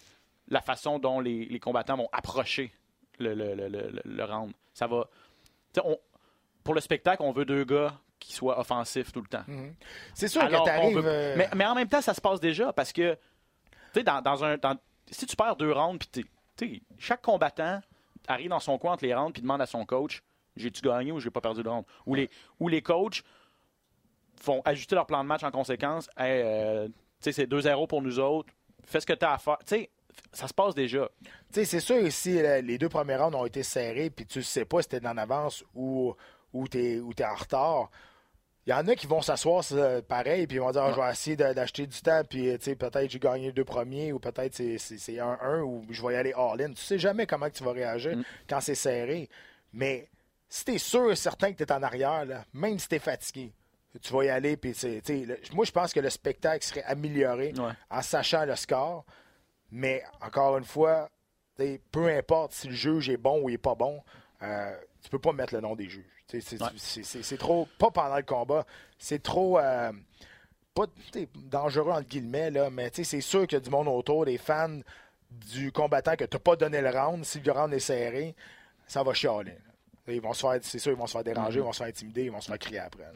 la 0.48 0.62
façon 0.62 1.00
dont 1.00 1.20
les, 1.20 1.46
les 1.46 1.60
combattants 1.60 1.98
vont 1.98 2.10
approcher 2.12 2.72
le, 3.20 3.34
le, 3.34 3.56
le, 3.56 3.68
le- 3.70 4.02
le 4.04 4.24
round. 4.24 4.52
Ça 4.74 4.88
va. 4.88 5.08
on- 5.84 5.98
pour 6.64 6.74
le 6.76 6.82
spectacle, 6.82 7.24
on 7.24 7.32
veut 7.32 7.46
deux 7.46 7.64
gars 7.64 7.94
qui 8.20 8.34
soient 8.34 8.60
offensifs 8.60 9.12
tout 9.12 9.22
le 9.22 9.28
temps. 9.28 9.44
C'est 10.14 10.28
sûr 10.28 10.42
Alors 10.44 10.64
que 10.64 10.94
veut- 10.94 11.02
euh, 11.06 11.36
mais, 11.38 11.50
mais 11.56 11.66
en 11.66 11.74
même 11.74 11.88
temps, 11.88 12.02
ça 12.02 12.14
se 12.14 12.22
passe 12.22 12.40
déjà 12.40 12.72
parce 12.72 12.92
que, 12.94 13.14
tu 13.14 13.20
sais, 13.96 14.04
dans, 14.04 14.22
dans 14.22 14.44
un. 14.44 14.58
dans- 14.58 14.78
si 15.10 15.26
tu 15.26 15.36
perds 15.36 15.56
deux 15.56 15.72
rounds, 15.72 16.06
puis 16.58 16.84
chaque 17.00 17.22
combattant 17.24 17.82
arrive 18.28 18.50
dans 18.50 18.60
son 18.60 18.78
coin 18.78 18.94
entre 18.94 19.06
les 19.06 19.14
rounds 19.14 19.34
puis 19.34 19.42
demande 19.42 19.62
à 19.62 19.66
son 19.66 19.86
coach 19.86 20.22
j'ai-tu 20.56 20.82
gagné 20.82 21.12
ou 21.12 21.20
j'ai 21.20 21.30
pas 21.30 21.42
perdu 21.42 21.64
de 21.64 21.70
round 21.70 21.86
Ou 22.06 22.16
les, 22.16 22.30
ou 22.60 22.68
les 22.68 22.82
coachs 22.82 23.24
font 24.36 24.62
ajuster 24.66 24.96
leur 24.96 25.06
plan 25.06 25.24
de 25.24 25.28
match 25.28 25.44
en 25.44 25.52
conséquence. 25.52 26.10
Hey, 26.18 26.42
euh, 26.44 26.88
tu 26.88 26.94
sais, 27.22 27.32
c'est 27.32 27.50
2-0 27.50 27.88
pour 27.88 28.02
nous 28.02 28.20
autres. 28.20 28.52
Fais 28.84 29.00
ce 29.00 29.06
que 29.06 29.14
tu 29.14 29.26
as 29.26 29.34
à 29.34 29.38
faire. 29.38 29.58
Tu 29.66 29.88
ça 30.34 30.48
se 30.48 30.54
passe 30.54 30.76
déjà. 30.76 31.10
Tu 31.24 31.30
sais, 31.52 31.66
c'est 31.66 31.80
sûr, 31.80 32.12
si 32.12 32.38
euh, 32.38 32.62
les 32.62 32.78
deux 32.78 32.90
premiers 32.90 33.16
rounds 33.16 33.38
ont 33.38 33.46
été 33.46 33.64
serrés, 33.64 34.10
puis 34.10 34.26
tu 34.26 34.44
sais 34.44 34.66
pas 34.66 34.82
si 34.82 34.90
t'es 34.90 35.06
en 35.06 35.18
avance 35.18 35.64
ou, 35.74 36.14
ou 36.54 36.68
t'es 36.68 37.00
ou 37.00 37.14
t'es 37.14 37.24
en 37.24 37.36
retard, 37.36 37.90
il 38.68 38.70
y 38.70 38.74
en 38.74 38.88
a 38.88 38.96
qui 38.96 39.08
vont 39.08 39.22
s'asseoir 39.22 39.64
c'est 39.64 40.06
pareil, 40.08 40.46
puis 40.48 40.58
ils 40.58 40.60
vont 40.60 40.72
dire 40.72 40.84
Ah, 40.84 40.92
je 40.94 41.00
vais 41.02 41.12
essayer 41.12 41.36
d'acheter 41.36 41.88
du 41.88 42.00
temps, 42.02 42.22
puis 42.30 42.50
euh, 42.50 42.58
peut-être 42.58 43.10
j'ai 43.10 43.20
gagné 43.20 43.48
les 43.48 43.52
deux 43.54 43.66
premiers, 43.66 44.12
ou 44.14 44.20
peut-être 44.20 44.54
c'est- 44.54 44.78
c'est 44.78 44.98
c'est 44.98 45.18
1-1, 45.20 45.62
ou 45.62 45.84
je 45.90 46.02
vais 46.06 46.14
y 46.14 46.16
aller 46.18 46.34
all-in. 46.34 46.72
Tu 46.74 46.82
sais 46.84 47.00
jamais 47.00 47.26
comment 47.26 47.50
tu 47.50 47.64
vas 47.64 47.72
réagir 47.72 48.18
quand 48.48 48.62
c'est 48.62 48.76
serré. 48.76 49.30
Mais 49.74 50.08
si 50.50 50.66
tu 50.66 50.74
es 50.74 50.78
sûr 50.78 51.12
et 51.12 51.16
certain 51.16 51.52
que 51.54 51.58
tu 51.58 51.64
es 51.64 51.72
en 51.72 51.82
arrière, 51.82 52.26
là, 52.26 52.46
même 52.54 52.78
si 52.78 52.88
tu 52.88 52.96
es 52.96 53.00
fatigué, 53.00 53.52
tu 54.02 54.14
vas 54.14 54.24
y 54.26 54.30
aller, 54.30 54.56
puis 54.58 54.74
moi 55.54 55.66
je 55.66 55.72
pense 55.72 55.92
que 55.94 56.00
le 56.00 56.10
spectacle 56.10 56.64
serait 56.66 56.84
amélioré 56.84 57.54
Ouais. 57.58 57.72
en 57.90 58.02
sachant 58.02 58.46
le 58.46 58.56
score. 58.56 59.04
Mais 59.72 60.04
encore 60.22 60.58
une 60.58 60.66
fois, 60.66 61.08
peu 61.92 62.08
importe 62.10 62.54
si 62.54 62.68
le 62.68 62.74
juge 62.74 63.10
est 63.10 63.18
bon 63.18 63.42
ou 63.42 63.50
il 63.50 63.54
est 63.56 63.58
pas 63.58 63.76
bon, 63.76 64.02
euh, 64.44 64.76
tu 65.04 65.10
peux 65.10 65.20
pas 65.20 65.32
mettre 65.34 65.54
le 65.54 65.62
nom 65.62 65.76
des 65.76 65.88
juges. 65.90 66.06
C'est 66.40 66.62
Ouais. 66.62 67.38
trop, 67.38 67.68
pas 67.78 67.92
pendant 67.92 68.16
le 68.16 68.24
combat, 68.24 68.66
c'est 68.98 69.22
trop 69.22 69.60
euh, 69.60 69.92
pas 70.74 70.86
dangereux 71.36 71.92
entre 71.92 72.08
guillemets, 72.08 72.52
là, 72.52 72.70
mais 72.70 72.90
c'est 72.94 73.22
sûr 73.22 73.42
qu'il 73.48 73.58
y 73.58 73.62
a 73.62 73.64
du 73.64 73.70
monde 73.70 73.88
autour, 73.90 74.26
des 74.26 74.38
fans 74.38 74.80
du 75.30 75.72
combattant 75.72 76.16
que 76.16 76.24
tu 76.26 76.36
n'as 76.36 76.40
pas 76.40 76.56
donné 76.56 76.82
le 76.82 76.90
round. 76.90 77.24
Si 77.26 77.40
le 77.42 77.52
round 77.52 77.74
est 77.74 77.80
serré, 77.80 78.36
ça 78.88 79.04
va 79.04 79.14
chialer. 79.14 79.52
là. 80.08 80.14
Ils 80.14 80.22
vont 80.22 80.34
se 80.34 80.42
faire, 80.42 80.60
c'est 80.62 80.80
sûr, 80.80 80.92
ils 80.92 80.98
vont 80.98 81.08
se 81.08 81.14
faire 81.14 81.24
déranger, 81.24 81.60
Mm-hmm. 81.60 81.62
ils 81.62 81.66
vont 81.66 81.72
se 81.74 81.78
faire 81.78 81.88
intimider, 81.88 82.24
ils 82.26 82.32
vont 82.32 82.42
se 82.42 82.48
faire 82.48 82.60
crier 82.60 82.80
après. 82.80 83.04
là. 83.04 83.12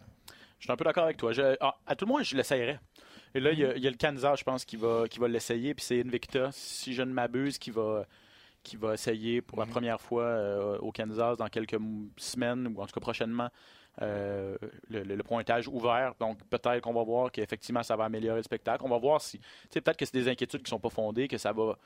Je 0.60 0.64
suis 0.66 0.72
un 0.72 0.76
peu 0.78 0.86
d'accord 0.86 1.04
avec 1.06 1.18
toi. 1.18 1.32
Je- 1.34 1.56
ah, 1.60 1.76
à 1.86 1.96
tout 1.96 2.06
le 2.06 2.12
moins, 2.12 2.24
je 2.24 2.36
l'essayerais. 2.36 2.80
Et 3.34 3.40
là, 3.42 3.52
il 3.52 3.60
y 3.60 3.66
a- 3.66 3.76
il 3.76 3.84
y, 3.84 3.88
a 3.88 3.92
le 3.92 3.98
Kansas, 3.98 4.40
je 4.40 4.44
pense, 4.46 4.64
qui 4.64 4.78
va, 4.78 5.08
qui 5.10 5.20
va 5.20 5.28
l'essayer. 5.28 5.74
Puis 5.74 5.84
c'est 5.86 6.00
Invicta, 6.00 6.50
si 6.54 6.94
je 6.94 7.02
ne 7.02 7.12
m'abuse, 7.12 7.58
qui 7.58 7.70
va, 7.72 8.06
qui 8.66 8.76
va 8.76 8.96
essayer 8.96 9.42
pour 9.42 9.60
la 9.60 9.66
première 9.66 10.02
fois 10.02 10.24
euh, 10.24 10.78
au 10.80 10.92
Kansas 10.92 11.38
dans 11.38 11.48
quelques 11.48 11.78
semaines, 12.18 12.68
ou 12.68 12.82
en 12.82 12.86
tout 12.86 12.94
cas 12.94 13.00
prochainement, 13.00 13.50
euh, 14.02 14.58
le, 14.90 15.24
pointage 15.24 15.68
ouvert. 15.68 16.16
Donc 16.20 16.40
peut-être 16.50 16.82
qu'on 16.82 16.94
va 16.94 17.04
voir 17.04 17.32
qu'effectivement, 17.32 17.84
ça 17.84 17.96
va 17.96 18.06
améliorer 18.06 18.38
le 18.40 18.44
spectacle. 18.44 18.84
On 18.84 18.90
va 18.90 18.98
voir 18.98 19.22
si. 19.22 19.40
Peut-être 19.72 19.96
que 19.96 20.06
c'est 20.06 20.18
des 20.18 20.28
inquiétudes 20.28 20.62
qui 20.62 20.66
ne 20.66 20.70
sont 20.78 20.80
pas 20.80 20.90
fondées, 20.90 21.28
que 21.28 21.38
ça 21.38 21.54
va 21.54 21.78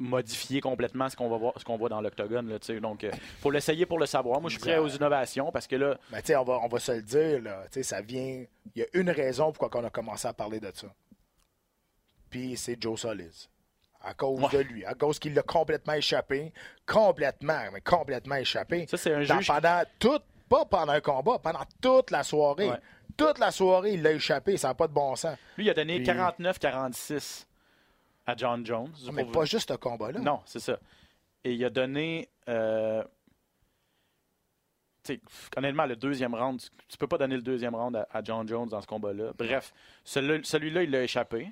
modifier 0.00 0.60
complètement 0.60 1.08
ce 1.08 1.16
qu'on 1.16 1.28
va 1.28 1.36
voir 1.36 1.54
ce 1.56 1.64
qu'on 1.64 1.76
voit 1.76 1.88
dans 1.88 2.00
l'octogone 2.00 2.48
là, 2.48 2.60
tu 2.60 2.66
sais. 2.66 2.78
donc 2.78 3.02
il 3.02 3.10
faut 3.40 3.50
l'essayer 3.50 3.84
pour 3.84 3.98
le 3.98 4.06
savoir 4.06 4.40
moi 4.40 4.48
je 4.48 4.54
suis 4.54 4.60
prêt 4.60 4.78
aux 4.78 4.86
innovations 4.86 5.50
parce 5.50 5.66
que 5.66 5.74
là 5.74 5.98
Mais 6.12 6.20
tu 6.20 6.28
sais, 6.28 6.36
on 6.36 6.44
va, 6.44 6.60
on 6.62 6.68
va 6.68 6.78
se 6.78 6.92
le 6.92 7.02
dire, 7.02 7.42
là, 7.42 7.64
tu 7.64 7.70
sais, 7.72 7.82
ça 7.82 8.00
vient. 8.00 8.44
Il 8.76 8.78
y 8.78 8.82
a 8.82 8.86
une 8.92 9.10
raison 9.10 9.50
pourquoi 9.50 9.80
on 9.80 9.84
a 9.84 9.90
commencé 9.90 10.28
à 10.28 10.32
parler 10.32 10.60
de 10.60 10.70
ça. 10.72 10.86
Puis 12.30 12.56
c'est 12.56 12.80
Joe 12.80 13.00
Solis. 13.00 13.48
À 14.00 14.14
cause 14.14 14.40
Ouais. 14.40 14.48
de 14.52 14.58
lui. 14.58 14.84
À 14.84 14.94
cause 14.94 15.18
qu'il 15.18 15.34
l'a 15.34 15.42
complètement 15.42 15.94
échappé. 15.94 16.52
Complètement, 16.86 17.60
mais 17.72 17.80
complètement 17.80 18.36
échappé. 18.36 18.86
Ça, 18.86 18.96
c'est 18.96 19.12
un 19.12 19.24
Dans- 19.24 19.38
juge- 19.38 19.48
Pendant 19.48 19.82
toute, 19.98 20.22
pas 20.48 20.64
pendant 20.64 20.92
un 20.92 21.00
combat, 21.00 21.38
pendant 21.38 21.64
toute 21.80 22.10
la 22.10 22.22
soirée. 22.22 22.70
Ouais. 22.70 22.78
Toute 23.16 23.38
la 23.38 23.50
soirée, 23.50 23.94
il 23.94 24.02
l'a 24.02 24.12
échappé. 24.12 24.56
Ça 24.56 24.68
n'a 24.68 24.74
pas 24.74 24.86
de 24.86 24.92
bon 24.92 25.16
sens. 25.16 25.36
lui 25.56 25.64
il 25.66 25.70
a 25.70 25.74
donné 25.74 25.96
Puis- 25.96 26.04
49-46 26.06 27.46
à 28.26 28.36
John 28.36 28.64
Jones 28.64 28.92
Mais 29.12 29.24
Pour- 29.24 29.32
pas 29.32 29.44
juste 29.44 29.70
ce 29.72 29.76
combat-là. 29.76 30.20
Non, 30.20 30.40
c'est 30.46 30.60
ça. 30.60 30.78
Et 31.44 31.52
il 31.54 31.64
a 31.64 31.70
donné. 31.70 32.28
euh, 32.48 33.02
honnêtement, 35.56 35.86
le 35.86 35.96
deuxième 35.96 36.34
round, 36.34 36.60
tu, 36.88 36.98
peux 36.98 37.06
pas 37.06 37.18
donner 37.18 37.36
le 37.36 37.42
deuxième 37.42 37.74
round 37.74 37.96
à, 37.96 38.06
à 38.12 38.22
John 38.22 38.46
Jones 38.46 38.68
dans 38.68 38.80
ce 38.80 38.86
combat-là. 38.86 39.32
Bref, 39.36 39.72
celui- 40.04 40.44
celui-là, 40.44 40.82
il 40.82 40.90
l'a 40.90 41.02
échappé. 41.02 41.50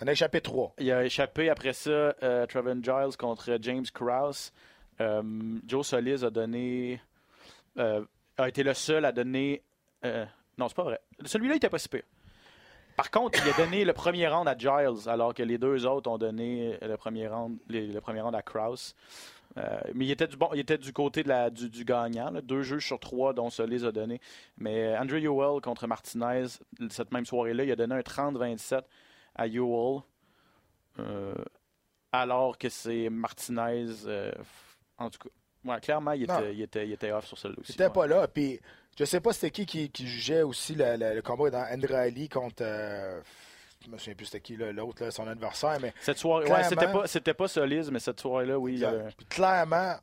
Il 0.00 0.04
en 0.04 0.06
a 0.08 0.12
échappé 0.12 0.40
trois. 0.40 0.72
Il 0.78 0.90
a 0.90 1.04
échappé 1.04 1.50
après 1.50 1.72
ça 1.72 1.90
euh, 1.90 2.46
Trevin 2.46 2.82
Giles 2.82 3.16
contre 3.18 3.58
James 3.60 3.84
Krause. 3.92 4.52
Euh, 5.00 5.22
Joe 5.66 5.86
Solis 5.86 6.24
a 6.24 6.30
donné. 6.30 7.00
euh, 7.78 8.04
a 8.36 8.48
été 8.48 8.62
le 8.62 8.74
seul 8.74 9.04
à 9.04 9.12
donner. 9.12 9.62
euh, 10.04 10.24
non, 10.58 10.68
c'est 10.68 10.76
pas 10.76 10.84
vrai. 10.84 11.00
Celui-là, 11.24 11.54
il 11.54 11.56
était 11.56 11.68
pas 11.68 11.78
si 11.78 11.88
pire. 11.88 12.02
Par 12.96 13.10
contre, 13.10 13.38
il 13.42 13.50
a 13.50 13.56
donné 13.56 13.84
le 13.84 13.92
premier 13.94 14.28
round 14.28 14.46
à 14.46 14.56
Giles, 14.56 15.08
alors 15.08 15.32
que 15.32 15.42
les 15.42 15.56
deux 15.56 15.86
autres 15.86 16.10
ont 16.10 16.18
donné 16.18 16.76
le 16.82 16.96
premier 16.96 17.28
round, 17.28 17.58
le 17.68 17.98
premier 18.00 18.20
à 18.20 18.42
Krause. 18.42 18.94
Mais 19.56 20.04
il 20.04 20.10
était 20.10 20.26
du, 20.26 20.36
bon, 20.36 20.50
il 20.52 20.60
était 20.60 20.76
du 20.76 20.92
côté 20.92 21.22
du, 21.22 21.84
gagnant. 21.84 22.30
Deux 22.42 22.62
juges 22.62 22.86
sur 22.86 23.00
trois 23.00 23.32
dont 23.32 23.48
Solis 23.48 23.86
a 23.86 23.92
donné. 23.92 24.20
Mais 24.58 24.96
Andrew 24.98 25.16
Ewell 25.16 25.62
contre 25.62 25.86
Martinez, 25.86 26.46
cette 26.90 27.12
même 27.12 27.24
soirée-là, 27.24 27.64
il 27.64 27.72
a 27.72 27.76
donné 27.76 27.94
un 27.94 28.00
30-27 28.00 28.82
à 29.34 29.46
Ewell. 29.46 30.00
Euh, 30.98 31.34
alors 32.12 32.58
que 32.58 32.68
c'est 32.68 33.08
Martinez. 33.10 33.86
euh, 34.06 34.32
en 34.98 35.08
tout 35.10 35.18
cas, 35.18 35.70
ouais, 35.72 35.80
clairement, 35.80 36.12
il 36.12 36.24
était, 36.24 36.54
il, 36.54 36.62
était, 36.62 36.86
il 36.86 36.92
était 36.92 37.12
off 37.12 37.26
sur 37.26 37.38
celui-là 37.38 37.60
aussi. 37.60 37.72
C'était 37.72 37.84
ouais. 37.86 37.92
pas 37.92 38.06
là. 38.06 38.28
Puis 38.28 38.60
je 38.98 39.04
sais 39.04 39.20
pas 39.20 39.32
c'était 39.32 39.50
qui, 39.50 39.64
qui 39.66 39.90
qui 39.90 40.06
jugeait 40.06 40.42
aussi 40.42 40.74
le, 40.74 40.96
le- 40.96 41.14
le 41.14 41.22
combat 41.22 41.50
dans 41.50 41.64
Andrade 41.72 42.28
contre. 42.28 42.62
euh, 42.62 43.20
je 43.82 43.88
me 43.90 43.96
souviens 43.96 44.14
plus 44.14 44.26
c'était 44.26 44.40
qui 44.40 44.56
l'autre, 44.56 45.08
son 45.10 45.26
adversaire, 45.26 45.78
mais 45.80 45.94
Cette 46.02 46.18
soirée, 46.18 46.50
ouais, 46.50 46.64
c'était 46.64 46.92
pas, 46.92 47.06
c'était 47.06 47.32
pas 47.32 47.48
Solis, 47.48 47.88
mais 47.90 47.98
cette 47.98 48.20
soirée-là, 48.20 48.58
oui. 48.58 48.74
il 48.78 49.26
clairement, 49.30 49.76
à 49.76 50.00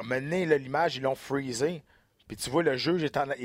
un 0.00 0.02
moment 0.02 0.20
l'image, 0.56 0.96
ils 0.96 1.02
l'ont 1.02 1.14
freezé. 1.14 1.82
Puis 2.28 2.36
tu 2.36 2.50
vois, 2.50 2.62
le 2.62 2.76
juge 2.76 3.04
est 3.04 3.16
en, 3.16 3.24
il, 3.38 3.44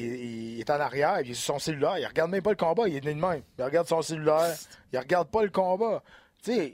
il 0.55 0.59
est 0.59 0.69
en 0.69 0.79
arrière, 0.79 1.21
il 1.21 1.31
est 1.31 1.33
sur 1.35 1.53
son 1.53 1.59
cellulaire. 1.59 1.99
Il 1.99 2.05
regarde 2.05 2.31
même 2.31 2.41
pas 2.41 2.49
le 2.51 2.55
combat, 2.55 2.87
il 2.87 2.95
est 2.95 3.05
né 3.05 3.13
de 3.13 3.19
même. 3.19 3.43
Il 3.59 3.63
regarde 3.63 3.87
son 3.87 4.01
cellulaire, 4.01 4.55
il 4.91 4.97
regarde 4.99 5.29
pas 5.29 5.43
le 5.43 5.49
combat. 5.49 6.01
Tu 6.43 6.51
sais, 6.53 6.73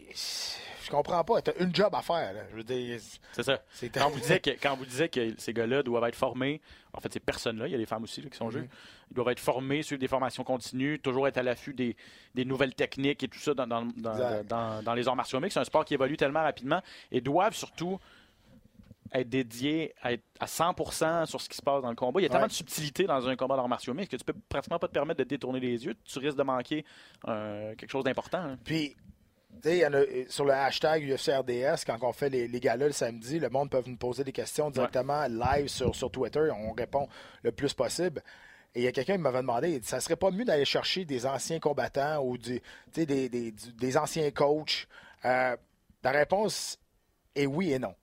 je 0.86 0.90
comprends 0.90 1.22
pas. 1.26 1.42
T'as 1.42 1.52
une 1.60 1.76
job 1.76 1.94
à 1.94 2.02
faire. 2.02 2.32
Là. 2.32 2.42
Je 2.52 2.56
veux 2.56 2.64
dire, 2.64 2.98
C'est 3.34 3.44
ça. 3.44 3.60
c'est 3.72 3.90
Quand 3.90 4.10
vous 4.10 4.20
disiez 4.22 4.40
que, 4.40 4.52
quand 4.52 4.78
vous 4.78 4.86
disiez 4.86 5.10
que 5.10 5.34
ces 5.38 5.52
gars-là 5.52 5.84
doivent 5.84 6.06
être 6.06 6.16
formés, 6.16 6.62
en 6.94 7.02
fait, 7.02 7.12
ces 7.12 7.20
personnes-là, 7.20 7.68
il 7.68 7.72
y 7.72 7.76
a 7.76 7.78
des 7.78 7.86
femmes 7.86 8.04
aussi 8.04 8.22
là, 8.22 8.30
qui 8.30 8.38
sont 8.38 8.50
juges, 8.50 8.70
ils 9.12 9.14
doivent 9.14 9.28
être 9.30 9.42
formés, 9.42 9.84
suivre 9.84 10.00
des 10.00 10.08
formations 10.08 10.46
continues, 10.46 11.00
toujours 11.00 11.28
être 11.28 11.38
à 11.38 11.44
l'affût 11.44 11.74
des, 11.74 11.98
des 12.36 12.46
nouvelles 12.46 12.74
techniques 12.74 13.22
et 13.24 13.28
tout 13.28 13.38
ça 13.40 13.54
dans- 13.54 13.68
dans 13.68 14.94
les 14.94 15.08
arts 15.10 15.16
martiaux 15.18 15.42
mixtes. 15.42 15.56
C'est 15.56 15.60
un 15.60 15.66
sport 15.66 15.84
qui 15.84 15.94
évolue 15.96 16.16
tellement 16.16 16.42
rapidement 16.44 16.82
et 17.12 17.20
doivent 17.20 17.54
surtout 17.54 18.00
être 19.14 19.30
dédiés 19.30 19.94
à, 20.02 20.14
être 20.14 20.24
à 20.40 20.46
100% 20.46 21.26
sur 21.26 21.42
ce 21.42 21.50
qui 21.50 21.56
se 21.58 21.62
passe 21.62 21.82
dans 21.82 21.90
le 21.90 21.96
combat. 21.96 22.20
Il 22.20 22.24
y 22.24 22.26
a 22.26 22.30
tellement 22.30 22.48
de 22.48 22.52
subtilité 22.52 23.06
dans 23.06 23.28
un 23.28 23.36
combat 23.36 23.56
d'arts 23.56 23.68
martiaux 23.70 23.94
mixtes 23.94 24.12
que 24.12 24.18
tu 24.18 24.26
peux 24.26 24.34
pratiquement 24.50 24.80
pas 24.80 24.88
te 24.88 24.94
permettre 24.94 25.20
de 25.20 25.24
détourner 25.24 25.60
les 25.60 25.86
yeux. 25.86 25.96
Tu 26.04 26.20
risques 26.20 26.38
de 26.38 26.44
manquer 26.44 26.86
euh, 27.28 27.76
quelque 27.76 27.90
chose 27.92 28.04
d'important. 28.04 28.40
hein. 28.40 28.58
Puis, 28.64 28.96
tu 29.64 29.84
a, 29.84 29.90
sur 30.30 30.46
le 30.46 30.52
hashtag 30.54 31.04
UFCRDS, 31.04 31.84
quand 31.86 31.98
on 32.02 32.12
fait 32.14 32.30
les, 32.30 32.48
les 32.48 32.60
galas 32.60 32.88
le 32.88 32.92
samedi, 32.92 33.40
le 33.40 33.50
monde 33.50 33.70
peut 33.72 33.82
nous 33.86 33.98
poser 33.98 34.24
des 34.24 34.32
questions 34.32 34.70
directement 34.70 35.26
live 35.28 35.68
sur, 35.68 35.96
sur 35.96 36.12
Twitter. 36.12 36.50
On 36.56 36.74
répond 36.74 37.08
le 37.44 37.52
plus 37.52 37.74
possible. 37.74 38.22
Et 38.76 38.82
il 38.82 38.84
y 38.84 38.88
a 38.88 38.92
quelqu'un 38.92 39.16
qui 39.16 39.22
m'avait 39.22 39.40
demandé, 39.40 39.80
ça 39.82 40.00
serait 40.00 40.18
pas 40.18 40.30
mieux 40.30 40.46
d'aller 40.46 40.66
chercher 40.66 41.06
des 41.06 41.26
anciens 41.26 41.60
combattants 41.60 42.22
ou 42.24 42.38
du, 42.38 42.62
des, 42.94 43.06
des, 43.08 43.30
des 43.30 43.98
anciens 43.98 44.30
coachs? 44.30 44.88
Euh, 45.26 45.56
la 46.04 46.12
réponse 46.12 46.78
est 47.34 47.48
oui 47.48 47.72
et 47.74 47.80
non. 47.80 47.96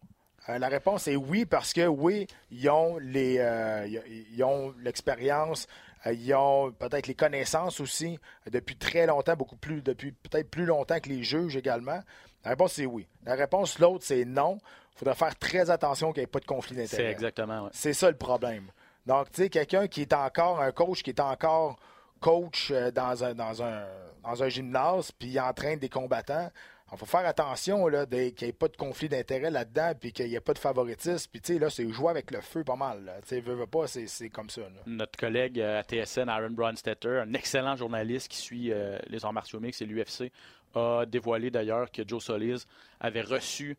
Euh, 0.49 0.59
la 0.59 0.69
réponse 0.69 1.09
est 1.09 1.17
oui 1.17 1.47
parce 1.47 1.73
que 1.73 1.87
oui, 1.87 2.27
ils 2.51 2.69
ont 2.69 2.99
les 2.99 3.39
euh, 3.39 3.87
ils- 3.87 4.27
ils 4.35 4.45
ont 4.45 4.75
l'expérience, 4.83 5.67
euh, 6.07 6.13
ils 6.13 6.35
ont 6.35 6.71
peut-être 6.73 7.07
les 7.07 7.15
connaissances 7.15 7.81
aussi 7.81 8.19
depuis 8.51 8.77
très 8.77 9.07
longtemps, 9.07 9.37
beaucoup 9.37 9.57
plus 9.57 9.81
depuis 9.83 10.13
peut-être 10.13 10.51
plus 10.51 10.67
longtemps 10.67 11.01
que 11.01 11.09
les 11.09 11.23
juges 11.25 11.57
également. 11.57 12.01
La 12.45 12.51
réponse 12.51 12.75
c'est 12.75 12.85
oui. 12.87 13.07
La 13.25 13.35
réponse 13.37 13.79
l'autre 13.79 14.05
c'est 14.07 14.25
non. 14.25 14.59
Il 14.95 14.99
faudrait 14.99 15.15
faire 15.15 15.37
très 15.39 15.71
attention 15.71 16.13
qu'il 16.13 16.21
n'y 16.21 16.25
ait 16.25 16.29
pas 16.29 16.41
de 16.41 16.45
conflit 16.47 16.77
C'est 16.77 16.83
d'intérêt. 16.99 17.11
exactement. 17.11 17.65
ouais. 17.65 17.71
C'est 17.73 17.95
ça 17.95 18.11
le 18.11 18.17
problème. 18.17 18.67
Donc, 19.07 19.31
tu 19.33 19.43
sais, 19.43 19.49
quelqu'un 19.49 19.87
qui 19.89 20.03
est 20.03 20.13
encore 20.13 20.61
un 20.61 20.71
coach, 20.73 21.03
qui 21.03 21.11
est 21.11 21.21
encore 21.21 21.77
coach 22.21 22.71
dans 22.95 23.25
un, 23.25 23.35
dans 23.35 23.63
un, 23.63 23.85
dans 24.23 24.43
un 24.43 24.49
gymnase, 24.49 25.11
puis 25.13 25.29
il 25.31 25.41
entraîne 25.41 25.79
des 25.79 25.89
combattants, 25.89 26.49
il 26.93 26.99
faut 26.99 27.07
faire 27.07 27.27
attention 27.27 27.87
qu'il 27.87 28.33
n'y 28.41 28.49
ait 28.49 28.53
pas 28.53 28.69
de 28.69 28.77
conflit 28.77 29.09
d'intérêt 29.09 29.51
là-dedans, 29.51 29.93
puis 29.99 30.13
qu'il 30.13 30.29
n'y 30.29 30.35
ait 30.35 30.41
pas 30.41 30.53
de 30.53 30.59
favoritisme. 30.59 31.29
Puis, 31.33 31.41
tu 31.41 31.55
sais, 31.55 31.59
là, 31.59 31.71
c'est 31.71 31.89
jouer 31.91 32.11
avec 32.11 32.31
le 32.31 32.41
feu 32.41 32.63
pas 32.63 32.77
mal. 32.77 33.13
Tu 33.23 33.29
sais, 33.29 33.41
veux, 33.41 33.67
pas, 33.67 33.87
c'est 33.87 34.29
comme 34.29 34.51
ça. 34.51 34.63
notre 34.87 35.19
collègue 35.19 35.59
euh, 35.59 35.81
à 35.81 35.83
TSN, 35.83 36.29
Aaron 36.29 36.51
Bronstetter, 36.51 37.21
un 37.21 37.33
excellent 37.33 37.75
journaliste 37.77 38.29
qui 38.29 38.37
suit 38.37 38.73
euh, 38.73 38.99
les 39.09 39.25
arts 39.25 39.33
martiaux 39.33 39.61
mixtes 39.61 39.83
et 39.83 39.87
l'UFC, 39.87 40.31
a 40.75 41.05
dévoilé 41.07 41.51
d'ailleurs 41.51 41.91
que 41.91 42.03
Joe 42.07 42.23
Solis 42.23 42.65
avait 43.01 43.23
reçu 43.23 43.77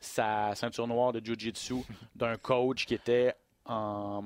sa 0.00 0.54
ceinture 0.54 0.86
noire 0.86 1.12
de 1.12 1.24
Jiu-Jitsu 1.24 1.84
d'un 2.16 2.36
coach 2.36 2.84
qui 2.86 2.94
était 2.94 3.34
en, 3.66 4.22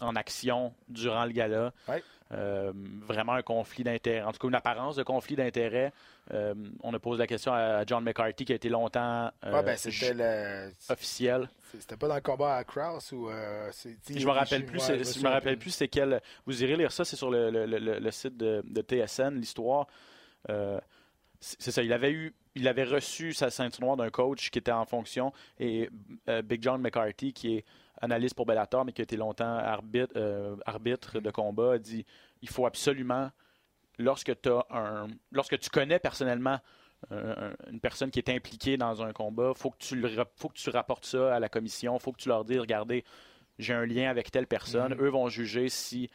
en 0.00 0.16
action 0.16 0.72
durant 0.88 1.24
le 1.24 1.32
gala. 1.32 1.72
Ouais. 1.88 2.02
Euh, 2.32 2.72
vraiment 3.08 3.32
un 3.32 3.42
conflit 3.42 3.82
d'intérêt, 3.82 4.22
en 4.22 4.30
tout 4.30 4.38
cas 4.38 4.46
une 4.46 4.54
apparence 4.54 4.94
de 4.94 5.02
conflit 5.02 5.34
d'intérêt. 5.34 5.92
Euh, 6.32 6.54
on 6.84 6.94
a 6.94 6.98
posé 7.00 7.18
la 7.18 7.26
question 7.26 7.52
à 7.52 7.84
John 7.84 8.04
McCarthy 8.04 8.44
qui 8.44 8.52
a 8.52 8.54
été 8.54 8.68
longtemps 8.68 9.32
euh, 9.44 9.52
Ouais, 9.52 9.62
ben, 9.64 9.76
c'était 9.76 9.90
ju- 9.90 10.14
le. 10.14 10.70
officiel. 10.88 11.48
C'était 11.76 11.96
pas 11.96 12.06
dans 12.06 12.14
le 12.14 12.20
combat 12.20 12.54
à 12.54 12.62
Krause 12.64 13.12
ou. 13.12 13.28
Je 13.28 14.26
me 14.26 14.30
rappelle 14.30 14.64
plus, 14.64 14.78
ouais, 14.88 15.02
je 15.02 15.22
me 15.24 15.28
rappelle 15.28 15.58
plus 15.58 15.70
c'est 15.70 15.88
quel. 15.88 16.20
Vous 16.46 16.62
irez 16.62 16.76
lire 16.76 16.92
ça, 16.92 17.04
c'est 17.04 17.16
sur 17.16 17.30
le, 17.30 17.50
le- 17.50 17.66
le- 17.66 17.98
le 17.98 18.10
site 18.12 18.36
de, 18.36 18.62
de 18.64 18.80
TSN, 18.80 19.34
l'histoire. 19.34 19.88
Euh, 20.50 20.78
c'est 21.40 21.70
ça, 21.72 21.82
il 21.82 21.92
avait 21.92 22.12
eu, 22.12 22.34
il 22.54 22.66
avait 22.68 22.84
reçu 22.84 23.32
sa 23.32 23.50
ceinture 23.50 23.82
noire 23.82 23.96
d'un 23.96 24.10
coach 24.10 24.50
qui 24.50 24.58
était 24.58 24.72
en 24.72 24.84
fonction 24.84 25.32
et 25.58 25.88
euh, 26.28 26.42
Big 26.42 26.62
John 26.62 26.80
McCarthy, 26.80 27.32
qui 27.32 27.56
est 27.58 27.64
analyste 28.00 28.34
pour 28.34 28.46
Bellator, 28.46 28.84
mais 28.84 28.92
qui 28.92 29.02
a 29.02 29.04
été 29.04 29.16
longtemps 29.16 29.56
arbitre, 29.56 30.12
euh, 30.16 30.56
arbitre 30.66 31.20
de 31.20 31.30
combat, 31.30 31.74
a 31.74 31.78
dit 31.78 32.04
il 32.42 32.48
faut 32.48 32.66
absolument, 32.66 33.30
lorsque, 33.98 34.32
t'as 34.40 34.64
un, 34.70 35.06
lorsque 35.32 35.58
tu 35.58 35.70
connais 35.70 35.98
personnellement 35.98 36.58
euh, 37.12 37.52
un- 37.66 37.70
une 37.72 37.80
personne 37.80 38.10
qui 38.10 38.18
est 38.18 38.28
impliquée 38.30 38.76
dans 38.76 39.02
un 39.02 39.12
combat, 39.12 39.52
faut 39.54 39.70
que 39.70 39.78
tu 39.78 39.96
le 39.96 40.08
faut 40.36 40.48
que 40.48 40.54
tu 40.58 40.68
rapportes 40.70 41.06
ça 41.06 41.34
à 41.34 41.40
la 41.40 41.48
commission, 41.48 41.98
faut 41.98 42.12
que 42.12 42.20
tu 42.20 42.28
leur 42.28 42.44
dises 42.44 42.58
regardez, 42.60 43.04
j'ai 43.58 43.72
un 43.74 43.86
lien 43.86 44.10
avec 44.10 44.30
telle 44.30 44.46
personne, 44.46 44.94
eux 45.00 45.08
vont 45.08 45.28
juger 45.28 45.68
si 45.68 46.10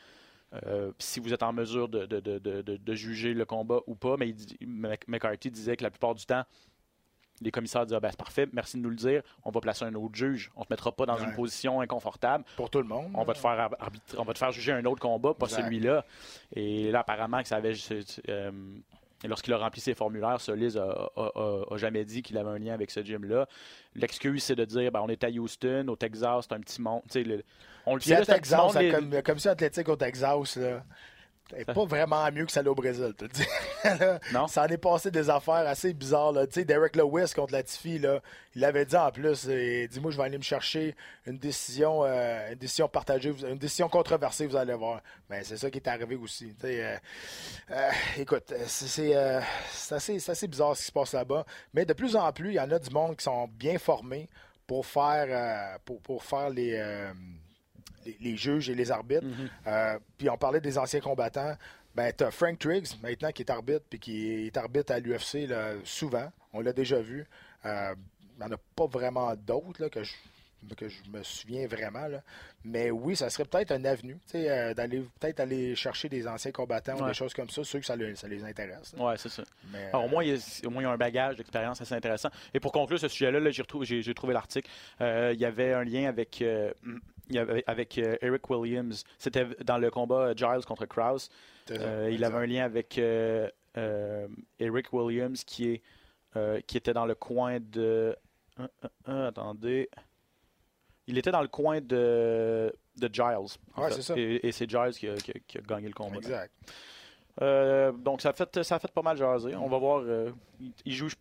euh, 0.66 0.92
si 1.00 1.20
vous 1.20 1.34
êtes 1.34 1.44
en 1.44 1.54
mesure 1.54 1.88
de, 1.90 2.06
de- 2.06 2.20
de- 2.20 2.62
de- 2.78 2.94
juger 2.96 3.34
le 3.34 3.46
combat 3.46 3.80
ou 3.88 3.96
pas, 3.96 4.16
mais 4.18 4.30
il 4.30 4.68
McCarthy 5.08 5.52
disait 5.52 5.76
que 5.76 5.84
la 5.84 5.90
plupart 5.92 6.16
du 6.16 6.26
temps, 6.26 6.44
les 7.42 7.52
commissaires 7.52 7.86
disaient 7.86 7.98
Ah, 7.98 8.00
ben, 8.00 8.10
c'est 8.12 8.18
parfait, 8.18 8.48
merci 8.54 8.78
de 8.78 8.82
nous 8.82 8.90
le 8.90 8.96
dire, 8.96 9.22
on 9.44 9.52
va 9.52 9.60
placer 9.60 9.84
un 9.86 9.94
autre 9.96 10.16
juge, 10.16 10.52
on 10.56 10.62
ne 10.62 10.66
te 10.66 10.72
mettra 10.74 10.92
pas 10.94 11.06
dans 11.06 11.18
Ouais. 11.18 11.24
une 11.26 11.34
position 11.36 11.82
inconfortable, 11.82 12.46
Pour 12.56 12.70
tout 12.70 12.78
le 12.80 12.86
monde. 12.88 13.12
on 13.14 13.24
va 13.24 13.34
te 13.34 13.40
faire 13.40 13.70
on 14.18 14.24
va 14.24 14.34
te 14.34 14.40
faire 14.40 14.52
juger 14.54 14.72
un 14.72 14.86
autre 14.86 15.02
combat, 15.02 15.34
pas 15.34 15.48
celui-là. 15.50 16.06
Et 16.56 16.92
là, 16.92 17.00
apparemment, 17.02 17.42
que 17.42 17.48
ça 17.50 17.58
avait. 17.58 17.74
euh, 18.30 18.52
Lorsqu'il 19.28 19.54
a 19.54 19.58
rempli 19.58 19.82
ses 19.82 19.94
formulaires, 19.94 20.40
Solis 20.42 20.78
a, 20.78 21.10
a- 21.16 21.32
a- 21.36 21.74
a 21.74 21.78
jamais 21.78 22.06
dit 22.06 22.22
qu'il 22.22 22.38
avait 22.38 22.50
un 22.50 22.58
lien 22.60 22.74
avec 22.74 22.92
ce 22.92 23.04
gym-là. 23.04 23.48
L'excuse, 23.96 24.44
c'est 24.44 24.56
de 24.56 24.66
dire 24.66 24.92
ben, 24.92 25.02
on 25.02 25.08
est 25.10 25.24
à 25.24 25.30
Houston, 25.30 25.86
au 25.88 25.96
Texas, 25.96 26.46
c'est 26.48 26.56
un 26.56 26.60
petit 26.60 26.82
monde. 26.82 27.02
Tu 27.04 27.12
sais, 27.12 27.24
le- 27.24 27.44
on 27.86 27.96
le 27.96 28.02
sait, 28.02 28.16
un 28.16 28.20
petit 28.20 28.32
Texas, 28.32 28.60
monde, 28.60 28.74
la, 28.76 28.82
les- 28.82 28.92
com- 28.92 29.10
la 29.12 29.22
commission 29.22 29.52
athlétique 29.52 29.88
au 29.90 29.96
Texas, 29.96 30.56
là, 30.58 30.84
pas 31.66 31.86
vraiment 31.86 32.32
mieux 32.32 32.46
que 32.46 32.52
celle 32.52 32.68
au 32.68 32.76
Brésil. 32.76 33.14
Là, 33.84 34.20
Non. 34.34 34.48
Ça 34.48 34.64
en 34.64 34.68
est 34.68 34.78
passé 34.78 35.12
des 35.12 35.30
affaires 35.30 35.68
assez 35.68 35.94
bizarres. 35.94 36.32
Là. 36.32 36.48
Tu 36.48 36.54
sais, 36.54 36.66
Derek 36.66 36.96
Lewis 36.96 37.32
contre 37.36 37.54
Latifi, 37.54 38.00
là, 38.00 38.20
il 38.56 38.66
avait 38.66 38.86
dit 38.86 38.96
en 38.96 39.12
plus, 39.12 39.48
dis-moi, 39.48 40.12
je 40.12 40.18
vais 40.18 40.24
aller 40.24 40.38
me 40.38 40.44
chercher 40.44 40.96
une 41.28 41.38
décision, 41.38 42.04
euh, 42.04 42.52
une 42.52 42.58
décision 42.58 42.88
partagée, 42.88 43.34
une 43.48 43.58
décision 43.58 43.90
controversée, 43.90 44.48
vous 44.48 44.56
allez 44.56 44.74
voir. 44.74 45.02
Mais 45.30 45.44
c'est 45.44 45.58
ça 45.58 45.70
qui 45.70 45.78
est 45.78 45.88
arrivé 45.88 46.16
aussi. 46.16 46.54
Euh, 46.64 46.98
euh, 47.72 47.92
écoute, 48.18 48.54
c'est 48.66 48.88
c'est, 48.88 49.42
c'est 49.72 49.96
assez, 49.96 50.20
c'est 50.20 50.32
assez 50.32 50.48
bizarre 50.48 50.76
ce 50.76 50.82
qui 50.82 50.88
se 50.88 50.92
passe 50.92 51.14
là-bas. 51.14 51.46
Mais 51.74 51.86
de 51.86 51.94
plus 51.94 52.16
en 52.16 52.32
plus, 52.34 52.50
il 52.50 52.56
y 52.56 52.60
en 52.60 52.72
a 52.72 52.80
du 52.80 52.90
monde 52.90 53.18
qui 53.18 53.24
sont 53.24 53.48
bien 53.48 53.78
formés 53.78 54.30
pour 54.66 54.86
faire, 54.86 55.78
pour, 55.86 56.02
pour 56.02 56.24
faire 56.24 56.50
les, 56.50 56.76
les, 58.06 58.18
les 58.22 58.38
juges 58.38 58.70
et 58.70 58.76
les 58.76 58.92
arbitres. 58.92 59.26
Euh, 59.68 59.98
puis 60.18 60.30
on 60.30 60.38
parlait 60.38 60.62
des 60.62 60.78
anciens 60.78 61.00
combattants. 61.02 61.56
Ben, 61.96 62.12
t'as 62.16 62.30
Frank 62.32 62.60
Triggs, 62.60 62.88
maintenant, 63.02 63.32
qui 63.32 63.42
est 63.44 63.50
arbitre, 63.50 63.86
puis 63.90 64.00
qui 64.00 64.46
est 64.48 64.58
arbitre 64.58 64.92
à 64.94 65.00
l'UFC 65.00 65.48
souvent. 65.86 66.30
On 66.54 66.60
l'a 66.62 66.74
déjà 66.74 67.00
vu. 67.00 67.26
Euh, 67.66 67.96
il 68.38 68.46
n'y 68.46 68.52
en 68.52 68.54
a 68.54 68.60
pas 68.76 68.86
vraiment 68.88 69.34
d'autres 69.36 69.88
que, 69.88 70.04
je, 70.04 70.14
que 70.76 70.90
je 70.90 70.98
me 71.10 71.24
souviens 71.24 71.68
vraiment. 71.68 72.08
là. 72.08 72.22
Mais 72.66 72.92
oui, 72.92 73.16
ça 73.16 73.30
serait 73.30 73.46
peut-être 73.46 73.72
un 73.72 73.86
avenue, 73.86 74.16
tu 74.26 74.32
sais, 74.34 74.50
euh, 74.50 74.74
d'aller 74.74 75.06
peut-être 75.20 75.40
aller 75.40 75.74
chercher 75.76 76.10
des 76.10 76.28
anciens 76.28 76.52
combattants 76.52 77.00
ou 77.00 77.08
des 77.08 77.14
choses 77.14 77.34
comme 77.34 77.50
ça, 77.50 77.64
ceux 77.64 77.80
que 77.80 77.86
ça, 77.86 77.96
les- 77.96 78.16
ça 78.16 78.28
les 78.28 78.44
intéresse. 78.44 78.94
Ouais, 78.98 79.16
c'est 79.18 79.30
ça. 79.30 79.44
Mais, 79.72 79.86
Alors, 79.90 80.04
au, 80.06 80.10
moins, 80.10 80.24
il 80.24 80.32
y 80.32 80.34
a, 80.34 80.68
au 80.68 80.70
moins, 80.72 80.82
il 80.82 80.86
y 80.86 80.90
a 80.90 80.92
un 80.92 80.98
bagage 80.98 81.38
d'expérience 81.38 81.80
assez 81.80 81.94
intéressant. 81.96 82.30
Et 82.54 82.60
pour 82.60 82.72
conclure 82.74 83.00
ce 83.00 83.08
sujet-là, 83.08 83.40
là, 83.40 83.52
j'ai, 83.52 83.64
trouvé 84.14 84.34
l'article. 84.34 84.70
Euh, 85.00 85.32
il 85.34 85.40
y 85.40 85.46
avait 85.46 85.72
un 85.74 85.84
lien 85.86 86.10
avec, 86.10 86.42
euh, 86.42 86.74
avec 87.68 87.98
euh, 87.98 88.16
Eric 88.22 88.50
Williams. 88.50 89.04
C'était 89.18 89.46
dans 89.64 89.78
le 89.78 89.90
combat 89.92 90.28
euh, 90.28 90.34
Giles 90.36 90.66
contre 90.66 90.86
ça, 91.68 91.74
Euh, 91.84 92.10
il 92.12 92.24
avait 92.24 92.38
un 92.38 92.46
lien 92.46 92.64
avec 92.66 92.98
euh, 92.98 93.50
euh, 93.78 94.28
Eric 94.60 94.94
Williams 94.94 95.44
qui, 95.44 95.72
est, 95.74 95.82
qui 96.68 96.78
était 96.78 96.94
dans 96.94 97.06
le 97.06 97.16
coin 97.16 97.60
de. 97.60 98.16
attendez. 99.08 99.90
Il 101.08 101.18
était 101.18 101.32
dans 101.32 101.42
le 101.42 101.48
coin 101.48 101.82
de, 101.82 102.74
de 102.98 103.10
Giles. 103.14 103.58
Ouais, 103.78 103.92
c'est 103.92 104.02
ça. 104.02 104.14
Et, 104.18 104.40
et 104.48 104.52
c'est 104.52 104.70
Giles 104.70 104.94
qui 104.98 105.08
a, 105.08 105.16
qui 105.16 105.32
a- 105.32 105.40
qui 105.48 105.58
a 105.58 105.62
gagné 105.62 105.88
le 105.88 105.94
combat. 105.94 106.18
Exact. 106.18 106.52
Donc, 108.04 108.22
ça 108.22 108.30
a, 108.30 108.34
fait, 108.34 108.64
ça 108.64 108.76
a 108.76 108.80
fait 108.80 108.92
pas 108.92 109.02
mal 109.02 109.18
jaser. 109.18 109.56
On 109.56 109.68
va 109.68 109.78
voir. 109.78 110.04
il, 110.60 110.72
il 110.86 110.94
juge, 110.94 111.16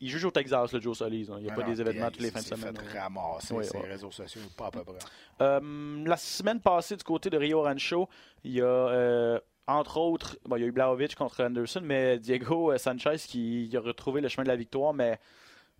il 0.00 0.08
juge 0.08 0.24
au 0.24 0.30
Texas, 0.30 0.72
le 0.72 0.80
Joe 0.80 0.96
Solis. 0.96 1.28
hein. 1.30 1.36
Il 1.38 1.44
n'y 1.44 1.50
a 1.50 1.52
Ah 1.52 1.56
pas 1.56 1.62
non, 1.62 1.68
des 1.72 1.80
événements 1.80 2.10
toutes 2.10 2.20
les 2.20 2.28
il 2.28 2.32
fins 2.32 2.40
de 2.40 2.44
s'est 2.44 2.56
semaine. 2.56 2.76
fait 2.76 2.98
ramasser 2.98 3.54
Oui, 3.54 3.64
ses 3.64 3.76
ouais. 3.78 3.86
réseaux 3.88 4.10
sociaux, 4.10 4.40
pas 4.56 4.66
à 4.66 4.70
peu 4.70 4.84
près. 4.84 4.98
Euh, 5.40 6.04
la 6.06 6.16
semaine 6.16 6.60
passée, 6.60 6.96
du 6.96 7.04
côté 7.04 7.30
de 7.30 7.36
Rio 7.36 7.62
Rancho, 7.62 8.08
il 8.44 8.52
y 8.52 8.60
a, 8.60 8.64
euh, 8.64 9.40
entre 9.66 9.96
autres, 9.98 10.38
bon, 10.44 10.56
il 10.56 10.60
y 10.60 10.64
a 10.64 10.66
eu 10.68 10.72
Blaovic 10.72 11.14
contre 11.16 11.42
Anderson, 11.44 11.80
mais 11.82 12.18
Diego 12.18 12.72
euh, 12.72 12.78
Sanchez 12.78 13.16
qui 13.26 13.70
a 13.74 13.80
retrouvé 13.80 14.20
le 14.20 14.28
chemin 14.28 14.44
de 14.44 14.48
la 14.48 14.56
victoire, 14.56 14.92
mais 14.94 15.18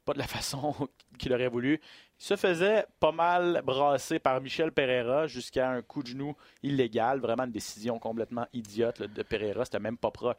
pas 0.04 0.12
de 0.12 0.18
la 0.18 0.26
façon 0.28 0.74
qu'il 1.18 1.32
aurait 1.32 1.48
voulu. 1.48 1.80
Il 2.18 2.24
se 2.24 2.36
faisait 2.36 2.86
pas 2.98 3.12
mal 3.12 3.60
brasser 3.62 4.18
par 4.18 4.40
Michel 4.40 4.72
Pereira 4.72 5.26
jusqu'à 5.26 5.68
un 5.70 5.82
coup 5.82 6.02
de 6.02 6.08
genou 6.08 6.34
illégal. 6.62 7.20
Vraiment 7.20 7.44
une 7.44 7.50
décision 7.52 7.98
complètement 7.98 8.46
idiote 8.54 9.00
là, 9.00 9.06
de 9.06 9.22
Pereira. 9.22 9.64
C'était 9.66 9.80
même 9.80 9.98
pas 9.98 10.10
proche. 10.10 10.36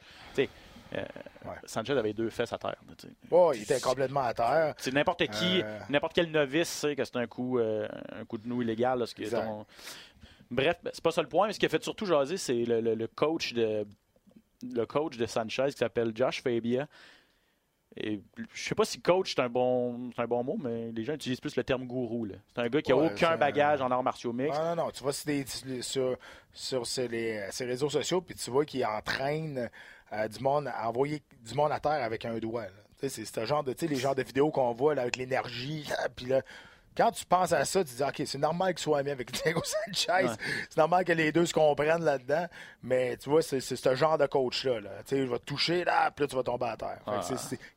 Euh, 0.94 1.04
Ouais. 1.44 1.54
Sanchez 1.64 1.92
avait 1.96 2.12
deux 2.12 2.30
fesses 2.30 2.52
à 2.52 2.58
terre. 2.58 2.76
Oh, 3.30 3.52
il 3.54 3.62
était 3.62 3.80
complètement 3.80 4.20
à 4.22 4.34
terre. 4.34 4.74
C'est 4.78 4.92
n'importe 4.92 5.26
qui, 5.28 5.62
Euh. 5.62 5.78
n'importe 5.88 6.12
quel 6.14 6.30
novice 6.30 6.68
sait 6.68 6.94
que 6.96 7.04
c'est 7.04 7.16
un 7.16 7.26
coup, 7.26 7.58
euh, 7.58 7.88
un 8.12 8.24
coup 8.24 8.36
de 8.38 8.44
genou 8.44 8.60
illégal. 8.62 8.98
là, 8.98 9.06
ce 9.06 9.14
que 9.14 9.22
ton- 9.28 9.64
Bref, 10.50 10.76
ben, 10.82 10.90
c'est 10.94 11.02
pas 11.02 11.10
ça 11.10 11.22
le 11.22 11.28
point, 11.28 11.46
mais 11.46 11.52
ce 11.52 11.58
qui 11.58 11.66
a 11.66 11.68
fait 11.68 11.82
surtout 11.82 12.06
jaser, 12.06 12.36
c'est 12.38 12.64
le, 12.64 12.80
le- 12.80 12.94
le 12.94 13.06
coach 13.06 13.52
de 13.54 13.86
le 14.62 14.86
coach 14.86 15.16
de 15.16 15.24
Sanchez 15.26 15.66
qui 15.70 15.76
s'appelle 15.78 16.10
Josh 16.14 16.42
Fabia. 16.42 16.86
Et 17.96 18.20
je 18.52 18.62
sais 18.68 18.74
pas 18.74 18.84
si 18.84 19.00
coach 19.00 19.34
c'est 19.34 19.40
un 19.42 19.48
bon 19.48 20.10
c'est 20.14 20.22
un 20.22 20.26
bon 20.26 20.42
mot, 20.44 20.56
mais 20.58 20.90
les 20.92 21.04
gens 21.04 21.14
utilisent 21.14 21.40
plus 21.40 21.56
le 21.56 21.64
terme 21.64 21.84
gourou. 21.86 22.26
C'est 22.54 22.60
un 22.62 22.68
gars 22.68 22.82
qui 22.82 22.92
a 22.92 22.96
Ouais, 22.96 23.06
aucun 23.06 23.32
c'est- 23.32 23.36
bagage 23.38 23.80
en 23.80 23.90
arts 23.90 24.02
martiaux 24.02 24.32
mixtes. 24.32 24.58
Non, 24.58 24.74
non, 24.76 24.84
non. 24.84 24.90
Tu 24.90 25.02
vas 25.04 25.12
sur, 25.12 25.26
des- 25.26 25.82
sur, 25.82 26.16
sur 26.52 26.82
les- 27.10 27.46
ses 27.50 27.64
réseaux 27.64 27.88
sociaux, 27.90 28.20
puis 28.20 28.34
tu 28.34 28.50
vois 28.50 28.64
qu'il 28.64 28.84
entraîne 28.84 29.70
euh, 30.12 30.28
du 30.28 30.40
monde 30.40 30.68
à 30.68 30.88
envoyer 30.88 31.22
du 31.44 31.54
monde 31.54 31.72
à 31.72 31.80
terre 31.80 32.02
avec 32.02 32.24
un 32.24 32.38
doigt. 32.38 32.64
C'est 33.00 33.08
ce 33.10 33.44
genre 33.46 33.62
de, 33.62 33.74
les 33.80 33.96
genres 33.96 34.14
de 34.16 34.22
vidéos 34.22 34.50
qu'on 34.50 34.72
voit 34.72 34.94
là, 34.94 35.02
avec 35.02 35.16
l'énergie. 35.16 35.88
Puis 36.16 36.26
là, 36.26 36.42
quand 36.96 37.12
tu 37.12 37.24
penses 37.24 37.52
à 37.52 37.64
ça, 37.64 37.84
tu 37.84 37.92
te 37.92 37.96
dis, 37.96 38.02
OK, 38.02 38.22
c'est 38.26 38.38
normal 38.38 38.74
qu'il 38.74 38.82
soit 38.82 38.98
ami 38.98 39.10
avec 39.10 39.30
Diego 39.44 39.62
Sanchez. 39.62 40.10
Ouais. 40.10 40.32
C'est 40.68 40.78
normal 40.78 41.04
que 41.04 41.12
les 41.12 41.30
deux 41.30 41.46
se 41.46 41.54
comprennent 41.54 42.02
là-dedans. 42.04 42.46
Mais 42.82 43.16
tu 43.18 43.30
vois, 43.30 43.40
c'est 43.40 43.60
c'est 43.60 43.76
ce 43.76 43.94
genre 43.94 44.18
de 44.18 44.26
coach-là. 44.26 44.80
Là. 44.80 44.90
Tu 45.06 45.14
sais, 45.14 45.18
il 45.22 45.28
va 45.28 45.38
te 45.38 45.44
toucher, 45.44 45.84
là, 45.84 46.10
puis 46.10 46.24
là, 46.24 46.28
tu 46.28 46.34
vas 46.34 46.42
tomber 46.42 46.66
à 46.66 46.76
terre. 46.76 46.98
Ah. 47.06 47.20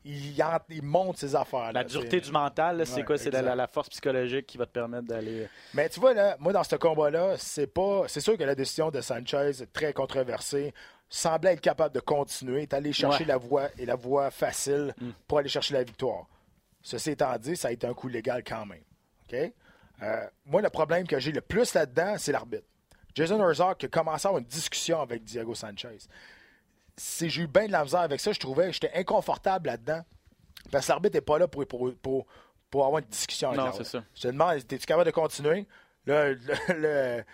il, 0.04 0.42
en- 0.42 0.58
il 0.70 0.82
monte 0.82 1.18
ses 1.18 1.36
affaires. 1.36 1.72
La 1.72 1.84
dureté 1.84 2.20
du 2.20 2.32
mental, 2.32 2.84
c'est 2.84 2.96
Ouais, 2.96 3.04
quoi? 3.04 3.16
C'est 3.16 3.30
la, 3.30 3.42
la- 3.42 3.54
la 3.54 3.68
force 3.68 3.90
psychologique 3.90 4.46
qui 4.46 4.58
va 4.58 4.66
te 4.66 4.72
permettre 4.72 5.06
d'aller. 5.06 5.46
Mais 5.72 5.88
tu 5.88 6.00
vois, 6.00 6.14
là, 6.14 6.36
moi, 6.40 6.52
dans 6.52 6.64
ce 6.64 6.74
combat-là, 6.74 7.36
c'est 7.38 7.68
pas. 7.72 8.06
C'est 8.08 8.18
sûr 8.20 8.36
que 8.36 8.42
la 8.42 8.56
décision 8.56 8.90
de 8.90 9.00
Sanchez 9.00 9.50
est 9.62 9.72
très 9.72 9.92
controversée. 9.92 10.74
Semblait 11.14 11.52
être 11.52 11.60
capable 11.60 11.94
de 11.94 12.00
continuer, 12.00 12.62
est 12.62 12.72
allé 12.72 12.90
chercher 12.94 13.24
Ouais. 13.24 13.28
la 13.28 13.36
voie 13.36 13.68
et 13.78 13.84
la 13.84 13.96
voie 13.96 14.30
facile 14.30 14.94
Mm. 14.98 15.10
pour 15.28 15.38
aller 15.40 15.48
chercher 15.50 15.74
la 15.74 15.84
victoire. 15.84 16.24
Ceci 16.80 17.10
étant 17.10 17.36
dit, 17.38 17.54
ça 17.54 17.68
a 17.68 17.70
été 17.70 17.86
un 17.86 17.92
coup 17.92 18.08
légal 18.08 18.42
quand 18.42 18.64
même. 18.64 18.80
OK? 19.30 19.52
Euh, 20.02 20.26
moi, 20.46 20.62
le 20.62 20.70
problème 20.70 21.06
que 21.06 21.18
j'ai 21.20 21.30
le 21.30 21.42
plus 21.42 21.74
là-dedans, 21.74 22.14
c'est 22.16 22.32
l'arbitre. 22.32 22.64
Jason 23.14 23.38
Herzog 23.46 23.76
qui 23.76 23.86
a 23.86 23.88
commencé 23.90 24.26
à 24.26 24.30
avoir 24.30 24.40
une 24.40 24.48
discussion 24.48 25.02
avec 25.02 25.22
Diego 25.22 25.54
Sanchez. 25.54 25.98
Si 26.96 27.28
j'ai 27.28 27.42
eu 27.42 27.46
bien 27.46 27.66
de 27.66 27.72
la 27.72 27.84
misère 27.84 28.00
avec 28.00 28.18
ça, 28.18 28.32
je 28.32 28.40
trouvais 28.40 28.68
que 28.68 28.72
j'étais 28.72 28.92
inconfortable 28.94 29.66
là-dedans. 29.68 30.02
Parce 30.70 30.86
que 30.86 30.92
l'arbitre 30.92 31.16
n'est 31.16 31.20
pas 31.20 31.38
là 31.38 31.46
pour, 31.46 31.66
pour, 31.66 31.92
pour, 31.96 32.26
pour 32.70 32.86
avoir 32.86 33.02
une 33.02 33.08
discussion 33.08 33.48
avec 33.50 33.60
Non, 33.60 33.72
c'est 33.72 33.84
ça. 33.84 34.02
Je 34.14 34.22
te 34.22 34.28
demande, 34.28 34.56
es-tu 34.56 34.78
capable 34.78 35.06
de 35.06 35.10
continuer? 35.14 35.66
Là, 36.06 36.30
le, 36.30 36.38
le- 36.74 37.24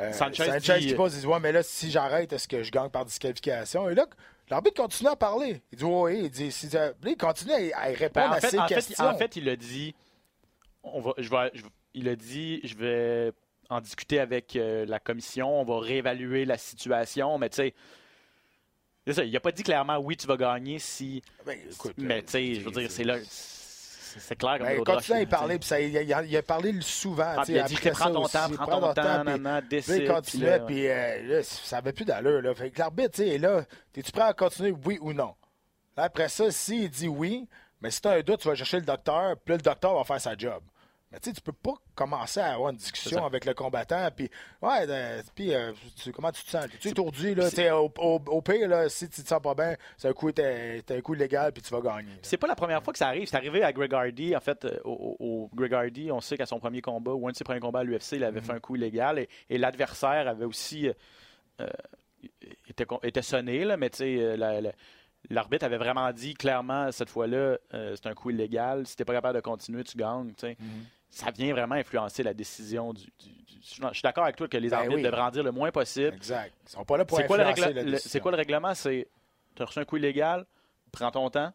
euh, 0.00 0.12
Sanchez 0.12 0.44
Sanchez, 0.46 0.78
dit- 0.80 0.86
qui 0.88 0.94
pose, 0.94 1.14
il 1.14 1.20
dit 1.20 1.26
Ouais, 1.26 1.40
mais 1.40 1.52
là, 1.52 1.62
si 1.62 1.90
j'arrête, 1.90 2.32
est-ce 2.32 2.48
que 2.48 2.62
je 2.62 2.70
gagne 2.70 2.88
par 2.90 3.04
disqualification? 3.04 3.88
Et 3.88 3.94
là, 3.94 4.06
l'arbitre 4.50 4.82
continue 4.82 5.08
à 5.10 5.16
parler. 5.16 5.62
Il 5.72 5.78
dit 5.78 5.84
Oui, 5.84 6.20
il 6.24 6.30
dit 6.30 6.50
si, 6.52 6.68
là, 6.70 6.92
il 7.06 7.16
continue 7.16 7.52
à, 7.52 7.78
à 7.78 7.84
répondre 7.86 8.26
Ben, 8.26 8.28
en, 8.28 8.32
à 8.32 8.40
fait, 8.40 8.50
ses 8.50 8.58
en, 8.58 8.66
fait, 8.68 8.74
questions. 8.74 9.04
en 9.04 9.16
fait, 9.16 9.36
il 9.36 9.48
a 9.48 9.56
dit. 9.56 9.94
On 10.82 11.00
va, 11.00 11.12
je 11.18 11.28
vais, 11.30 11.50
je- 11.54 11.62
il 11.94 12.08
a 12.08 12.16
dit 12.16 12.60
je 12.64 12.74
vais 12.76 13.32
en 13.70 13.80
discuter 13.80 14.18
avec 14.20 14.56
euh, 14.56 14.84
la 14.86 14.98
commission, 15.00 15.60
on 15.60 15.64
va 15.64 15.78
réévaluer 15.80 16.44
la 16.44 16.58
situation, 16.58 17.38
mais 17.38 17.48
tu 17.48 17.56
sais. 17.56 17.74
c'est 19.06 19.12
ça, 19.14 19.24
il 19.24 19.34
a 19.36 19.40
pas 19.40 19.52
dit 19.52 19.62
clairement 19.62 19.98
oui, 19.98 20.16
tu 20.16 20.26
vas 20.26 20.36
gagner 20.36 20.78
si. 20.78 21.22
Ben, 21.46 21.58
écoute, 21.70 21.94
mais 21.98 22.18
euh, 22.18 22.22
tu 22.22 22.32
sais, 22.32 22.54
je 22.56 22.60
veux 22.60 22.70
dire, 22.72 22.90
c'est 22.90 23.04
là. 23.04 23.16
C'est 24.18 24.36
clair 24.36 24.58
comme 24.58 24.66
Ben, 24.66 24.78
il 24.78 25.02
tu 25.02 25.58
puis 25.58 25.68
ça, 25.68 25.80
il, 25.80 26.12
a, 26.12 26.22
il 26.22 26.36
a 26.36 26.42
parlé 26.42 26.74
souvent. 26.80 27.34
Ah, 27.38 27.42
tu 27.44 27.52
il 27.52 27.58
a 27.58 27.64
dit 27.64 27.74
après 27.74 27.90
prends 27.90 28.12
ton 28.12 28.26
temps, 28.26 28.48
prends 28.56 28.80
ton 28.80 28.94
temps, 28.94 29.24
Puis 29.24 29.68
décide. 29.68 29.94
il 29.94 29.98
puis 30.04 30.08
continuait, 30.08 30.60
puis 30.60 30.88
euh, 30.88 31.22
là, 31.22 31.42
ça 31.42 31.78
avait 31.78 31.92
plus 31.92 32.04
d'allure. 32.04 32.42
Là. 32.42 32.54
Fait 32.54 32.70
que 32.70 32.78
l'arbitre, 32.78 33.10
tu 33.16 33.24
sais, 33.24 33.38
là, 33.38 33.64
es-tu 33.96 34.12
prêt 34.12 34.22
à 34.22 34.32
continuer, 34.32 34.74
oui 34.84 34.98
ou 35.00 35.12
non? 35.12 35.34
Là, 35.96 36.04
après 36.04 36.28
ça, 36.28 36.50
s'il 36.50 36.88
dit 36.90 37.08
oui, 37.08 37.48
mais 37.80 37.90
si 37.90 38.00
tu 38.00 38.08
as 38.08 38.12
un 38.12 38.20
doute, 38.20 38.40
tu 38.40 38.48
vas 38.48 38.54
chercher 38.54 38.78
le 38.78 38.86
docteur, 38.86 39.36
puis 39.44 39.54
le 39.54 39.60
docteur 39.60 39.94
va 39.94 40.04
faire 40.04 40.20
sa 40.20 40.36
job. 40.36 40.62
Mais 41.14 41.20
tu 41.20 41.30
sais, 41.30 41.34
tu 41.34 41.40
peux 41.42 41.52
pas 41.52 41.74
commencer 41.94 42.40
à 42.40 42.54
avoir 42.54 42.70
une 42.70 42.76
discussion 42.76 43.24
avec 43.24 43.44
le 43.44 43.54
combattant, 43.54 44.08
puis 44.14 44.28
ouais, 44.62 44.84
euh, 44.88 45.22
puis 45.32 45.54
euh, 45.54 45.72
tu- 46.02 46.10
comment 46.10 46.32
tu 46.32 46.42
te 46.42 46.50
sens? 46.50 46.66
Tu 46.80 46.88
es 46.88 46.90
étourdi, 46.90 47.36
là, 47.36 47.48
au, 47.80 47.92
au, 47.98 48.20
au 48.26 48.42
pire, 48.42 48.66
là, 48.68 48.88
si 48.88 49.08
tu 49.08 49.22
te 49.22 49.28
sens 49.28 49.40
pas 49.40 49.54
bien, 49.54 49.76
c'est 49.96 50.08
un 50.08 50.12
coup, 50.12 50.32
t'as 50.32 50.80
un 50.90 51.00
coup 51.02 51.14
illégal, 51.14 51.52
puis 51.52 51.62
tu 51.62 51.72
vas 51.72 51.80
gagner. 51.80 52.18
C'est 52.22 52.36
pas 52.36 52.48
la 52.48 52.56
première 52.56 52.82
fois 52.82 52.92
que 52.92 52.98
ça 52.98 53.06
arrive. 53.06 53.28
C'est 53.28 53.36
arrivé 53.36 53.62
à 53.62 53.72
Greg 53.72 53.94
Hardy. 53.94 54.34
En 54.34 54.40
fait, 54.40 54.64
euh, 54.64 54.76
au, 54.84 55.16
au- 55.20 55.50
Greg 55.54 55.72
Hardy, 55.72 56.10
on 56.10 56.20
sait 56.20 56.36
qu'à 56.36 56.46
son 56.46 56.58
premier 56.58 56.80
combat, 56.82 57.12
ou 57.12 57.28
un 57.28 57.30
de 57.30 57.36
ses 57.36 57.44
premiers 57.44 57.60
combats 57.60 57.80
à 57.80 57.84
l'UFC, 57.84 58.14
il 58.16 58.24
avait 58.24 58.40
Mhm. 58.40 58.46
fait 58.46 58.52
un 58.54 58.60
coup 58.60 58.74
illégal 58.74 59.20
et, 59.20 59.28
et 59.48 59.56
l'adversaire 59.56 60.26
avait 60.26 60.44
aussi 60.46 60.88
euh, 60.88 60.92
euh, 61.60 61.66
était, 63.02 63.22
sonné, 63.22 63.64
là, 63.64 63.76
mais 63.76 63.90
tu 63.90 63.98
sais, 63.98 64.36
l'arbitre 65.30 65.64
avait 65.64 65.78
vraiment 65.78 66.10
dit 66.12 66.34
clairement 66.34 66.90
cette 66.92 67.10
fois-là, 67.10 67.56
euh, 67.74 67.94
c'est 67.96 68.06
un 68.06 68.14
coup 68.14 68.30
illégal. 68.30 68.86
Si 68.86 68.96
t'es 68.96 69.04
pas 69.04 69.12
capable 69.14 69.36
de 69.36 69.40
continuer, 69.42 69.84
tu 69.84 69.96
gagnes. 69.96 70.32
Mhm. 70.42 70.56
Ça 71.10 71.30
vient 71.30 71.52
vraiment 71.52 71.76
influencer 71.76 72.22
la 72.22 72.34
décision 72.34 72.92
du. 72.92 73.04
du- 73.04 73.28
du- 73.28 73.60
je 73.62 73.92
suis 73.92 74.02
d'accord 74.02 74.24
avec 74.24 74.36
toi 74.36 74.48
que 74.48 74.56
les 74.56 74.68
Ben 74.68 74.78
arbitres 74.78 74.96
oui. 74.96 75.02
devraient 75.02 75.20
en 75.22 75.30
dire 75.30 75.44
le 75.44 75.52
moins 75.52 75.70
possible. 75.70 76.12
Exact. 76.14 76.52
Ils 76.66 76.70
sont 76.70 76.84
pas 76.84 76.96
là 76.98 77.04
pour 77.04 77.18
C'est 77.18 77.26
quoi, 77.26 77.36
le 77.38 77.44
influencer 77.44 77.66
règle- 77.68 77.78
la 77.78 77.84
le- 77.84 77.90
décision. 77.92 78.10
c'est 78.10 78.20
quoi 78.20 78.30
le 78.32 78.36
règlement? 78.36 78.74
C'est 78.74 79.08
tu 79.54 79.62
as 79.62 79.66
reçu 79.66 79.78
un 79.78 79.84
coup 79.84 79.96
illégal, 79.96 80.44
prends 80.92 81.10
ton 81.12 81.30
temps. 81.30 81.52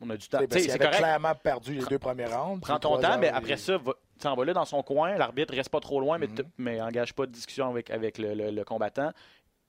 On 0.00 0.10
a 0.10 0.16
du 0.16 0.28
temps. 0.28 0.38
Qu'il 0.40 0.60
C'est 0.60 0.70
avait 0.70 0.78
correct. 0.78 0.98
clairement 0.98 1.34
perdu 1.36 1.74
les 1.74 1.84
deux 1.86 1.98
premiers 1.98 2.26
rounds. 2.26 2.60
Prends 2.60 2.78
ton 2.78 2.98
temps, 3.00 3.16
mais 3.18 3.28
après 3.28 3.52
il- 3.52 3.58
ça, 3.58 3.78
va, 3.78 4.34
va 4.34 4.44
là 4.44 4.52
dans 4.52 4.64
son 4.66 4.82
coin. 4.82 5.16
L'arbitre 5.16 5.54
reste 5.54 5.70
pas 5.70 5.80
trop 5.80 6.00
loin, 6.00 6.18
mais, 6.18 6.28
mais 6.58 6.80
engage 6.82 7.14
pas 7.14 7.24
de 7.26 7.30
discussion 7.32 7.70
avec, 7.70 7.90
avec 7.90 8.18
le, 8.18 8.34
le- 8.34 8.50
le 8.50 8.64
combattant. 8.64 9.12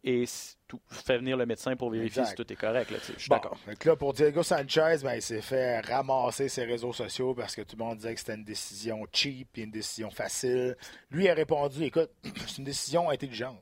Et 0.10 0.24
tout, 0.70 0.80
fait 0.89 1.18
venir 1.18 1.36
le 1.36 1.45
médecin 1.45 1.76
pour 1.76 1.89
vérifier 1.89 2.22
Exact. 2.22 2.38
si 2.38 2.43
tout 2.43 2.53
est 2.53 2.55
correct. 2.55 2.89
là. 2.91 2.97
Je 3.05 3.20
suis 3.20 3.28
Bon, 3.30 3.36
d'accord. 3.36 3.58
que 3.78 3.89
là, 3.89 3.95
pour 3.97 4.14
Diego 4.14 4.41
Sanchez, 4.41 4.95
ben, 5.03 5.16
il 5.16 5.22
s'est 5.22 5.41
fait 5.41 5.82
ramasser 5.82 6.47
ses 6.47 6.64
réseaux 6.64 6.93
sociaux 6.93 7.34
parce 7.36 7.53
que 7.58 7.62
tout 7.62 7.76
le 7.78 7.84
monde 7.84 7.97
disait 7.97 8.14
que 8.14 8.20
c'était 8.22 8.36
une 8.36 8.45
décision 8.45 9.05
cheap 9.12 9.58
et 9.58 9.64
une 9.64 9.72
décision 9.72 10.10
facile. 10.10 10.78
Lui 11.12 11.28
a 11.28 11.34
répondu 11.34 11.84
écoute, 11.84 12.10
c'est 12.47 12.60
une 12.60 12.64
décision 12.64 13.10
intelligente. 13.10 13.62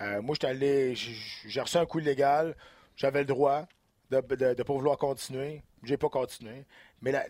Euh, 0.00 0.22
moi, 0.22 0.34
j'étais 0.36 0.46
allé, 0.46 0.94
j'ai 0.94 1.12
j'ai 1.48 1.60
reçu 1.60 1.76
un 1.76 1.86
coup 1.86 1.98
illégal, 1.98 2.56
j'avais 2.96 3.18
le 3.20 3.26
droit 3.26 3.66
de 4.10 4.16
ne 4.16 4.62
pas 4.62 4.72
vouloir 4.72 4.96
continuer. 4.96 5.62
J'ai 5.82 5.96
pas 5.96 6.08
continué. 6.08 6.64
Mais 7.02 7.10
la- 7.10 7.26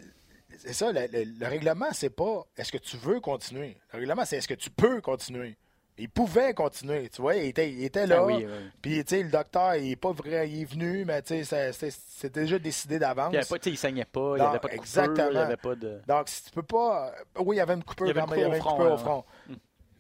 c'est 0.59 0.73
ça, 0.75 0.93
le, 0.93 1.01
le- 1.11 1.25
le 1.39 1.47
règlement, 1.47 1.89
c'est 1.93 2.11
pas 2.11 2.47
est-ce 2.59 2.73
que 2.73 2.79
tu 2.79 2.97
veux 2.99 3.21
continuer. 3.21 3.79
Le 3.93 4.01
règlement, 4.01 4.25
c'est 4.27 4.37
est-ce 4.37 4.49
que 4.49 4.55
tu 4.55 4.69
peux 4.71 5.01
continuer. 5.01 5.57
Il 6.01 6.09
pouvait 6.09 6.55
continuer, 6.55 7.11
tu 7.11 7.21
vois, 7.21 7.37
il 7.37 7.49
était, 7.49 7.71
il 7.71 7.85
était 7.85 8.07
là. 8.07 8.19
Ah 8.21 8.25
oui, 8.25 8.47
oui. 8.47 8.71
Puis, 8.81 9.05
tu 9.05 9.17
sais, 9.17 9.23
le 9.23 9.29
docteur, 9.29 9.75
il 9.77 9.93
est 9.93 9.97
pas 9.97 10.13
vrai, 10.13 10.51
il 10.51 10.63
est 10.63 10.65
venu, 10.65 11.05
mais 11.05 11.21
tu 11.21 11.45
sais, 11.45 11.73
déjà 12.33 12.59
décidé 12.59 12.99
d'avance. 12.99 13.35
Il, 13.35 13.73
il 13.73 13.77
saignait 13.77 14.07
pas, 14.07 14.37
il 14.37 14.41
n'y 14.41 14.47
avait 14.47 14.59
pas 14.59 14.69
de 14.69 14.77
coupure, 14.77 14.83
exactement. 14.83 15.31
il 15.31 15.37
avait 15.37 15.57
pas 15.57 15.75
de. 15.75 16.01
Donc, 16.07 16.29
si 16.29 16.45
tu 16.45 16.51
peux 16.51 16.63
pas. 16.63 17.13
Oui, 17.39 17.57
il 17.57 17.59
y 17.59 17.63
avait 17.63 17.75
une 17.75 17.85
coupure 17.85 18.07
Il 18.07 18.09
y 18.09 18.19
avait 18.19 18.21
une 18.21 18.33
avait 18.33 18.45
au 18.47 18.55
une 18.55 18.61
front, 18.61 18.95
au 18.95 18.97
front. 18.97 19.25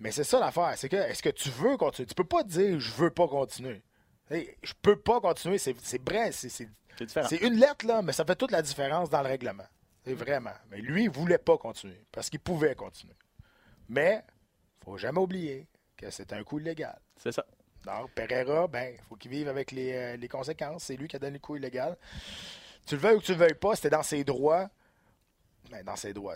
Mais 0.00 0.10
c'est 0.10 0.24
ça 0.24 0.40
l'affaire, 0.40 0.72
c'est 0.76 0.88
que 0.88 0.96
est-ce 0.96 1.22
que 1.22 1.28
tu 1.28 1.50
veux 1.50 1.76
continuer? 1.76 2.06
Tu 2.06 2.14
peux 2.14 2.24
pas 2.24 2.42
dire 2.42 2.80
je 2.80 2.92
veux 2.92 3.10
pas 3.10 3.28
continuer. 3.28 3.82
Hey, 4.30 4.56
je 4.62 4.72
peux 4.80 4.96
pas 4.96 5.20
continuer, 5.20 5.58
c'est 5.58 5.74
vrai, 6.08 6.30
c'est 6.32 7.42
une 7.42 7.54
lettre, 7.54 7.86
là, 7.86 8.00
mais 8.00 8.12
ça 8.12 8.24
fait 8.24 8.36
toute 8.36 8.52
la 8.52 8.62
différence 8.62 9.10
dans 9.10 9.20
le 9.20 9.28
règlement. 9.28 9.66
C'est 10.04 10.14
vraiment. 10.14 10.54
Mais 10.70 10.78
lui, 10.78 11.04
il 11.04 11.10
voulait 11.10 11.38
pas 11.38 11.58
continuer 11.58 12.06
parce 12.10 12.30
qu'il 12.30 12.40
pouvait 12.40 12.74
continuer. 12.74 13.14
Mais, 13.88 14.24
faut 14.82 14.96
jamais 14.96 15.18
oublier 15.18 15.66
que 16.00 16.10
c'est 16.10 16.32
un 16.32 16.42
coup 16.42 16.58
illégal. 16.58 16.98
C'est 17.16 17.32
ça. 17.32 17.44
Donc, 17.84 18.10
Pereira, 18.14 18.66
ben, 18.66 18.96
faut 19.08 19.16
qu'il 19.16 19.30
vive 19.30 19.48
avec 19.48 19.72
les, 19.72 19.92
euh, 19.92 20.16
les 20.16 20.28
conséquences. 20.28 20.84
C'est 20.84 20.96
lui 20.96 21.08
qui 21.08 21.16
a 21.16 21.18
donné 21.18 21.34
le 21.34 21.38
coup 21.38 21.56
illégal. 21.56 21.96
Tu 22.86 22.94
le 22.94 23.00
veuilles 23.00 23.16
ou 23.16 23.22
tu 23.22 23.32
le 23.32 23.38
veuilles 23.38 23.54
pas, 23.54 23.76
c'était 23.76 23.90
dans 23.90 24.02
ses 24.02 24.24
droits. 24.24 24.68
Ben, 25.70 25.84
dans 25.84 25.94
ses 25.94 26.12
droits. 26.12 26.34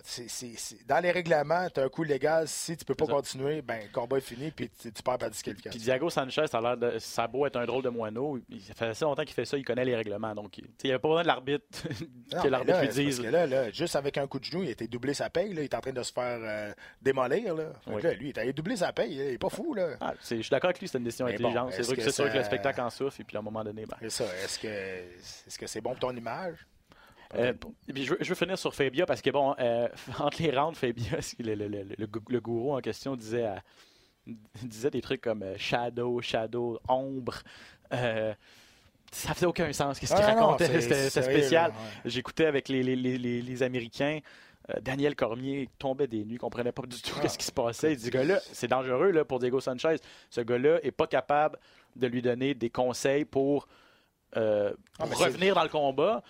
Dans 0.86 1.00
les 1.00 1.10
règlements, 1.10 1.68
tu 1.68 1.80
as 1.80 1.84
un 1.84 1.88
coup 1.88 2.04
légal. 2.04 2.46
Si 2.46 2.76
tu 2.76 2.84
peux 2.84 2.94
pas 2.94 3.06
continuer, 3.06 3.62
ben, 3.62 3.80
le 3.82 3.92
combat 3.92 4.18
est 4.18 4.20
fini 4.20 4.52
puis 4.52 4.70
tu, 4.70 4.92
tu 4.92 5.02
perds 5.02 5.18
par 5.18 5.30
disqualification. 5.30 5.76
Puis 5.76 5.84
Diago 5.84 6.08
Sanchez, 6.08 6.46
ça 6.46 6.58
a 6.58 6.60
l'air 6.60 6.76
de, 6.76 6.98
ça 7.00 7.24
a 7.24 7.26
beau 7.26 7.44
être 7.44 7.56
un 7.56 7.64
drôle 7.66 7.82
de 7.82 7.88
moineau. 7.88 8.38
Il 8.48 8.60
fait 8.60 8.86
assez 8.86 9.04
longtemps 9.04 9.24
qu'il 9.24 9.34
fait 9.34 9.44
ça, 9.44 9.56
il 9.56 9.64
connaît 9.64 9.84
les 9.84 9.96
règlements. 9.96 10.34
Donc, 10.36 10.58
il 10.58 10.66
n'y 10.84 10.90
avait 10.90 11.00
pas 11.00 11.08
besoin 11.08 11.22
de 11.22 11.26
l'arbitre 11.26 11.64
que 12.42 12.48
l'arbitre 12.48 12.80
lui 12.80 12.88
dise. 12.88 13.16
Parce 13.16 13.28
que 13.28 13.32
là, 13.32 13.46
là, 13.46 13.70
juste 13.72 13.96
avec 13.96 14.18
un 14.18 14.26
coup 14.28 14.38
de 14.38 14.44
genou, 14.44 14.62
il 14.62 14.68
a 14.68 14.72
été 14.72 14.86
doublé 14.86 15.14
sa 15.14 15.28
paye. 15.30 15.52
Là. 15.52 15.62
Il 15.62 15.64
est 15.64 15.74
en 15.74 15.80
train 15.80 15.92
de 15.92 16.02
se 16.02 16.12
faire 16.12 16.38
euh, 16.40 16.72
démolir. 17.02 17.54
Là. 17.56 17.72
Oui. 17.88 18.02
lui, 18.16 18.30
il 18.30 18.38
a 18.38 18.44
été 18.44 18.52
doublé 18.52 18.76
sa 18.76 18.92
paye. 18.92 19.14
Il 19.14 19.20
est 19.20 19.38
pas 19.38 19.48
fou. 19.50 19.74
Là. 19.74 19.96
Ah, 20.00 20.14
je 20.20 20.42
suis 20.42 20.50
d'accord 20.50 20.68
avec 20.68 20.80
lui, 20.80 20.86
c'est 20.86 20.98
une 20.98 21.04
décision 21.04 21.26
bon, 21.26 21.32
intelligente. 21.32 21.72
c'est 21.72 21.80
est-ce 21.80 21.88
sûr 21.88 21.96
que, 21.96 22.00
que 22.00 22.04
c'est 22.04 22.14
sûr 22.22 22.32
que 22.32 22.38
le 22.38 22.44
spectacle 22.44 22.80
en 22.80 22.90
souffre, 22.90 23.20
et 23.20 23.24
puis 23.24 23.36
à 23.36 23.40
un 23.40 23.42
moment 23.42 23.64
donné, 23.64 23.84
ben, 23.84 23.96
C'est 24.02 24.10
ça. 24.10 24.24
Est-ce 24.44 24.58
que 24.60 24.68
est-ce 24.68 25.58
que 25.58 25.66
c'est 25.66 25.80
bon 25.80 25.90
pour 25.90 26.10
ton 26.10 26.16
image? 26.16 26.66
Euh, 27.36 27.52
puis 27.92 28.04
je, 28.04 28.10
veux, 28.12 28.18
je 28.20 28.28
veux 28.28 28.34
finir 28.34 28.58
sur 28.58 28.74
Fabia 28.74 29.06
parce 29.06 29.20
que, 29.22 29.30
bon, 29.30 29.54
euh, 29.58 29.88
entre 30.18 30.42
les 30.42 30.50
rounds, 30.56 30.76
Fabia, 30.78 31.18
le, 31.38 31.54
le, 31.54 31.68
le, 31.68 31.82
le, 31.96 32.06
gou- 32.06 32.22
le 32.30 32.40
gourou 32.40 32.74
en 32.76 32.80
question 32.80 33.16
disait, 33.16 33.44
à- 33.44 33.62
disait 34.62 34.90
des 34.90 35.00
trucs 35.00 35.20
comme 35.20 35.42
euh, 35.42 35.54
shadow, 35.58 36.20
shadow, 36.20 36.78
ombre. 36.88 37.34
Euh, 37.92 38.32
ça 39.12 39.32
faisait 39.34 39.46
aucun 39.46 39.72
sens 39.72 39.96
ce 39.96 40.00
qu'il 40.00 40.08
Ah, 40.12 40.34
racontait. 40.34 40.80
C'était 40.80 41.08
spécial. 41.22 41.70
ouais. 41.70 41.76
J'écoutais 42.10 42.46
avec 42.46 42.68
les, 42.68 42.82
les, 42.82 42.96
les, 42.96 43.16
les, 43.18 43.42
les 43.42 43.62
Américains. 43.62 44.18
Daniel 44.80 45.14
Cormier 45.14 45.68
tombait 45.78 46.06
des 46.06 46.24
nues, 46.24 46.38
comprenait 46.38 46.72
pas 46.72 46.82
du 46.86 47.00
tout 47.02 47.14
Ah. 47.22 47.28
ce 47.28 47.36
qui 47.36 47.44
se 47.44 47.52
passait. 47.52 47.92
Il 47.92 47.96
dit, 47.98 48.06
ce 48.06 48.10
gars-là, 48.10 48.40
c'est 48.50 48.66
dangereux 48.66 49.10
là, 49.10 49.22
pour 49.24 49.38
Diego 49.38 49.60
Sanchez. 49.60 49.96
Ce 50.30 50.40
gars-là 50.40 50.78
est 50.82 50.90
pas 50.90 51.06
capable 51.06 51.58
de 51.96 52.06
lui 52.06 52.22
donner 52.22 52.54
des 52.54 52.70
conseils 52.70 53.26
pour, 53.26 53.68
euh, 54.38 54.72
Ah, 54.98 55.06
pour 55.06 55.18
revenir 55.20 55.54
dans 55.54 55.62
le 55.64 55.68
combat, 55.68 56.22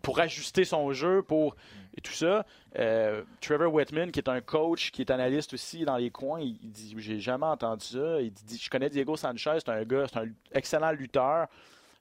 pour 0.00 0.18
ajuster 0.20 0.64
son 0.64 0.92
jeu, 0.92 1.22
pour 1.22 1.56
et 1.96 2.00
tout 2.00 2.12
ça. 2.12 2.46
Euh, 2.78 3.22
Trevor 3.42 3.72
Whitman, 3.72 4.10
qui 4.10 4.18
est 4.20 4.28
un 4.30 4.40
coach, 4.40 4.90
qui 4.92 5.02
est 5.02 5.10
analyste 5.10 5.52
aussi 5.52 5.84
dans 5.84 5.96
les 5.98 6.10
coins, 6.10 6.40
il, 6.40 6.56
il 6.62 6.70
dit 6.70 6.94
J'ai 6.98 7.20
jamais 7.20 7.46
entendu 7.46 7.84
ça. 7.84 8.20
Il 8.20 8.32
dit 8.32 8.58
Je 8.62 8.70
connais 8.70 8.88
Diego 8.88 9.16
Sanchez, 9.16 9.58
c'est 9.58 9.68
un 9.68 9.84
gars, 9.84 10.06
c'est 10.10 10.18
un 10.20 10.28
excellent 10.52 10.92
lutteur. 10.92 11.48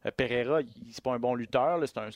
Euh, 0.05 0.09
Pereira, 0.15 0.61
il- 0.61 0.67
c'est 0.91 1.03
pas 1.03 1.11
un 1.13 1.19
bon 1.19 1.35
lutteur, 1.35 1.77
c'est 1.85 1.97
un, 1.99 2.03
un- 2.03 2.07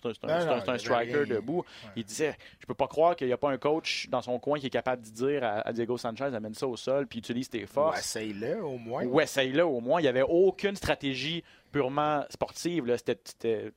un- 0.67 0.78
striker 0.78 1.26
debout. 1.28 1.63
Il 1.95 2.03
disait 2.05 2.36
Je 2.59 2.65
peux 2.65 2.73
pas 2.73 2.88
croire 2.88 3.15
qu'il 3.15 3.28
n'y 3.28 3.34
a 3.34 3.38
pas 3.38 3.51
un 3.51 3.57
coach 3.57 4.07
dans 4.09 4.21
son 4.23 4.39
coin 4.39 4.57
qui 4.57 4.67
est 4.67 4.71
capable 4.71 5.03
de 5.03 5.09
dire 5.09 5.43
à, 5.43 5.59
à 5.67 5.71
Diego 5.73 5.95
Sanchez 5.97 6.23
amène 6.23 6.55
ça 6.55 6.65
au 6.67 6.78
sol 6.78 7.05
puis 7.05 7.19
utilise 7.19 7.47
tes 7.49 7.65
Ou 7.65 7.67
forces. 7.67 7.99
essaye-le 7.99 8.63
au 8.63 8.78
moins. 8.78 9.03
Ou 9.05 9.19
essaye-le 9.21 9.63
au 9.65 9.82
moins. 9.82 9.99
Il 9.99 10.03
n'y 10.03 10.09
avait 10.09 10.23
aucune 10.23 10.76
stratégie 10.78 11.43
purement 11.71 12.23
sportive. 12.30 12.86
C'était. 12.97 13.71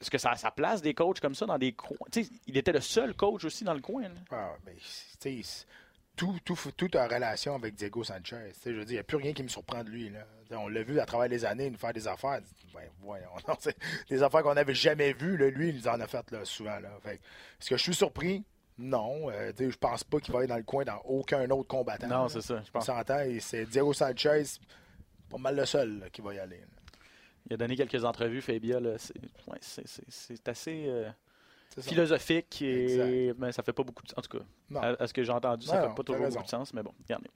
Est-ce 0.00 0.10
que 0.10 0.18
ça 0.18 0.30
a 0.32 0.36
sa 0.36 0.50
place 0.50 0.82
des 0.82 0.92
coachs 0.94 1.20
comme 1.20 1.34
ça 1.34 1.46
dans 1.46 1.56
des 1.58 1.72
coins? 1.72 1.96
Il 2.46 2.56
était 2.56 2.72
le 2.72 2.80
seul 2.80 3.14
coach 3.14 3.44
aussi 3.44 3.64
dans 3.64 3.74
le 3.74 3.80
coin. 3.80 4.02
là. 4.02 4.10
Ah, 4.30 4.52
mais, 4.66 4.74
sais, 5.18 5.40
tout, 6.16 6.38
tout, 6.44 6.56
tout 6.76 6.96
en 6.96 7.04
relation 7.08 7.54
avec 7.56 7.74
Diego 7.74 8.04
Sanchez. 8.04 8.52
Je 8.64 8.70
veux 8.70 8.84
dire, 8.84 8.90
il 8.90 8.94
n'y 8.94 8.98
a 8.98 9.04
plus 9.04 9.16
rien 9.16 9.32
qui 9.32 9.42
me 9.42 9.48
surprend 9.48 9.82
de 9.82 9.90
lui. 9.90 10.10
Là. 10.10 10.20
On 10.52 10.68
l'a 10.68 10.82
vu 10.82 11.00
à 11.00 11.06
travers 11.06 11.28
les 11.28 11.44
années 11.44 11.70
nous 11.70 11.78
faire 11.78 11.92
des 11.92 12.06
affaires. 12.06 12.40
Ben, 12.72 12.82
voyons, 13.00 13.26
non, 13.48 13.54
des 14.08 14.22
affaires 14.22 14.42
qu'on 14.42 14.54
n'avait 14.54 14.74
jamais 14.74 15.12
vues. 15.12 15.36
Là, 15.36 15.48
lui, 15.50 15.70
il 15.70 15.76
nous 15.76 15.88
en 15.88 15.98
a 16.00 16.06
fait 16.06 16.30
là, 16.30 16.44
souvent. 16.44 16.78
Là. 16.78 16.90
Est-ce 17.06 17.70
que 17.70 17.76
je 17.76 17.82
suis 17.82 17.94
surpris? 17.94 18.44
Non. 18.78 19.28
Euh, 19.30 19.52
je 19.58 19.76
pense 19.76 20.04
pas 20.04 20.20
qu'il 20.20 20.32
va 20.34 20.42
être 20.44 20.50
dans 20.50 20.56
le 20.56 20.62
coin 20.62 20.84
dans 20.84 21.00
aucun 21.04 21.48
autre 21.50 21.68
combattant. 21.68 22.06
Non, 22.06 22.28
c'est 22.28 22.42
ça. 22.42 22.60
Je 22.64 22.68
On 22.70 22.72
pense. 22.74 22.86
s'entend. 22.86 23.20
et 23.20 23.40
C'est 23.40 23.64
Diego 23.66 23.92
Sanchez, 23.92 24.44
pas 25.30 25.38
mal 25.38 25.56
le 25.56 25.64
seul 25.66 25.98
là, 26.00 26.10
qui 26.10 26.20
va 26.20 26.34
y 26.34 26.38
aller. 26.38 26.58
là. 26.58 26.66
Il 27.46 27.54
a 27.54 27.56
donné 27.56 27.76
quelques 27.76 28.04
entrevues, 28.04 28.40
Fabia. 28.40 28.78
C'est 28.98 29.14
ouais, 29.48 29.58
assez 30.46 30.84
euh, 30.86 31.10
ça. 31.76 31.82
philosophique. 31.82 32.62
Et... 32.62 33.32
Mais 33.38 33.52
ça 33.52 33.62
fait 33.62 33.72
pas 33.72 33.82
beaucoup 33.82 34.02
de 34.02 34.12
En 34.16 34.22
tout 34.22 34.38
cas, 34.38 34.44
à, 34.80 35.02
à 35.02 35.06
ce 35.06 35.12
que 35.12 35.22
j'ai 35.22 35.32
entendu, 35.32 35.66
ça 35.66 35.80
Non, 35.82 35.88
fait 35.90 35.94
pas 35.94 36.02
toujours 36.02 36.22
raison. 36.22 36.36
beaucoup 36.36 36.46
de 36.46 36.50
sens. 36.50 36.72
Mais 36.72 36.82
bon, 36.82 36.92
regardez. 37.02 37.30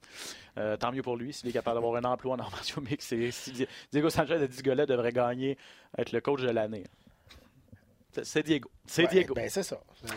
Euh, 0.56 0.76
tant 0.76 0.92
mieux 0.92 1.02
pour 1.02 1.16
lui 1.16 1.32
s'il 1.32 1.48
est 1.48 1.52
capable 1.52 1.76
d'avoir 1.76 1.96
un 2.02 2.04
emploi 2.10 2.34
en 2.36 2.38
arts 2.38 2.62
Di- 2.62 3.66
Diego 3.92 4.08
Sanchez 4.10 4.34
a 4.34 4.46
dit 4.46 4.56
ce 4.56 4.62
gars-là 4.62 4.86
devrait 4.86 5.12
gagner, 5.12 5.58
être 5.98 6.12
le 6.12 6.20
coach 6.20 6.40
de 6.42 6.50
l'année. 6.50 6.84
C'est- 8.22 8.42
Diego. 8.42 8.70
C'est 8.86 9.02
Ouais, 9.04 9.08
Diego. 9.10 9.34
Ben, 9.34 9.48
c'est 9.50 9.62
ça. 9.62 9.78
C'est- 10.02 10.12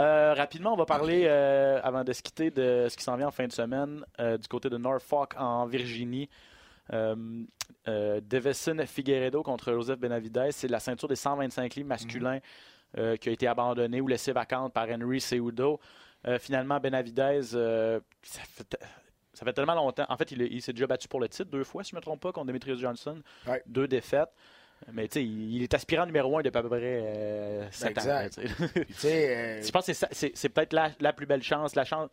Euh, 0.00 0.32
rapidement, 0.34 0.72
on 0.72 0.76
va 0.76 0.86
parler, 0.86 1.24
euh, 1.26 1.78
avant 1.82 2.02
de 2.02 2.12
se 2.14 2.22
quitter, 2.22 2.50
de 2.50 2.86
ce 2.88 2.96
qui 2.96 3.02
s'en 3.04 3.16
vient 3.16 3.28
en 3.28 3.30
fin 3.32 3.46
de 3.46 3.52
semaine 3.52 4.04
euh, 4.20 4.38
du 4.38 4.48
côté 4.48 4.70
de 4.70 4.78
Norfolk, 4.78 5.34
en 5.36 5.66
Virginie. 5.66 6.30
Euh, 6.92 7.44
euh, 7.88 8.20
Figueredo 8.86 9.42
contre 9.42 9.72
Joseph 9.72 9.98
Benavidez. 9.98 10.48
C'est 10.52 10.68
la 10.68 10.80
ceinture 10.80 11.08
des 11.08 11.16
125 11.16 11.74
livres 11.74 11.88
masculins 11.88 12.38
euh, 12.98 13.16
qui 13.16 13.28
a 13.28 13.32
été 13.32 13.46
abandonnée 13.46 14.00
ou 14.00 14.08
laissée 14.08 14.32
vacante 14.32 14.72
par 14.72 14.88
Henry 14.88 15.20
Seudo. 15.20 15.80
Euh, 16.26 16.38
finalement, 16.38 16.78
Benavidez, 16.78 17.40
euh, 17.54 18.00
ça, 18.22 18.40
fait, 18.42 18.64
te- 18.64 18.84
ça 19.32 19.44
fait 19.44 19.52
tellement 19.52 19.74
longtemps. 19.74 20.06
En 20.08 20.16
fait, 20.16 20.30
il, 20.30 20.42
il 20.42 20.62
s'est 20.62 20.72
déjà 20.72 20.86
battu 20.86 21.08
pour 21.08 21.20
le 21.20 21.28
titre 21.28 21.50
deux 21.50 21.64
fois, 21.64 21.82
si 21.82 21.90
je 21.90 21.96
ne 21.96 21.98
me 21.98 22.02
trompe 22.02 22.20
pas, 22.20 22.32
contre 22.32 22.46
Demetrius 22.46 22.78
Johnson. 22.78 23.20
Ouais. 23.46 23.62
Deux 23.66 23.88
défaites. 23.88 24.30
Mais 24.92 25.06
tu 25.08 25.14
sais, 25.14 25.24
il, 25.24 25.62
est 25.62 25.74
aspirant 25.74 26.06
numéro 26.06 26.38
un 26.38 26.42
depuis 26.42 26.58
à 26.58 26.62
peu 26.62 26.68
euh, 26.72 27.60
près 27.60 27.72
7 27.72 27.98
ans. 27.98 28.00
Exact. 28.00 28.40
tu 28.88 28.94
sais, 28.94 29.36
euh, 29.36 29.62
Je 29.64 29.70
pense 29.70 29.86
que 29.86 29.92
c'est 29.92 30.48
peut-être 30.48 30.72
la, 30.72 30.90
la 31.00 31.12
plus 31.12 31.26
belle 31.26 31.42
chance, 31.42 31.74
la 31.76 31.84
chance 31.84 32.10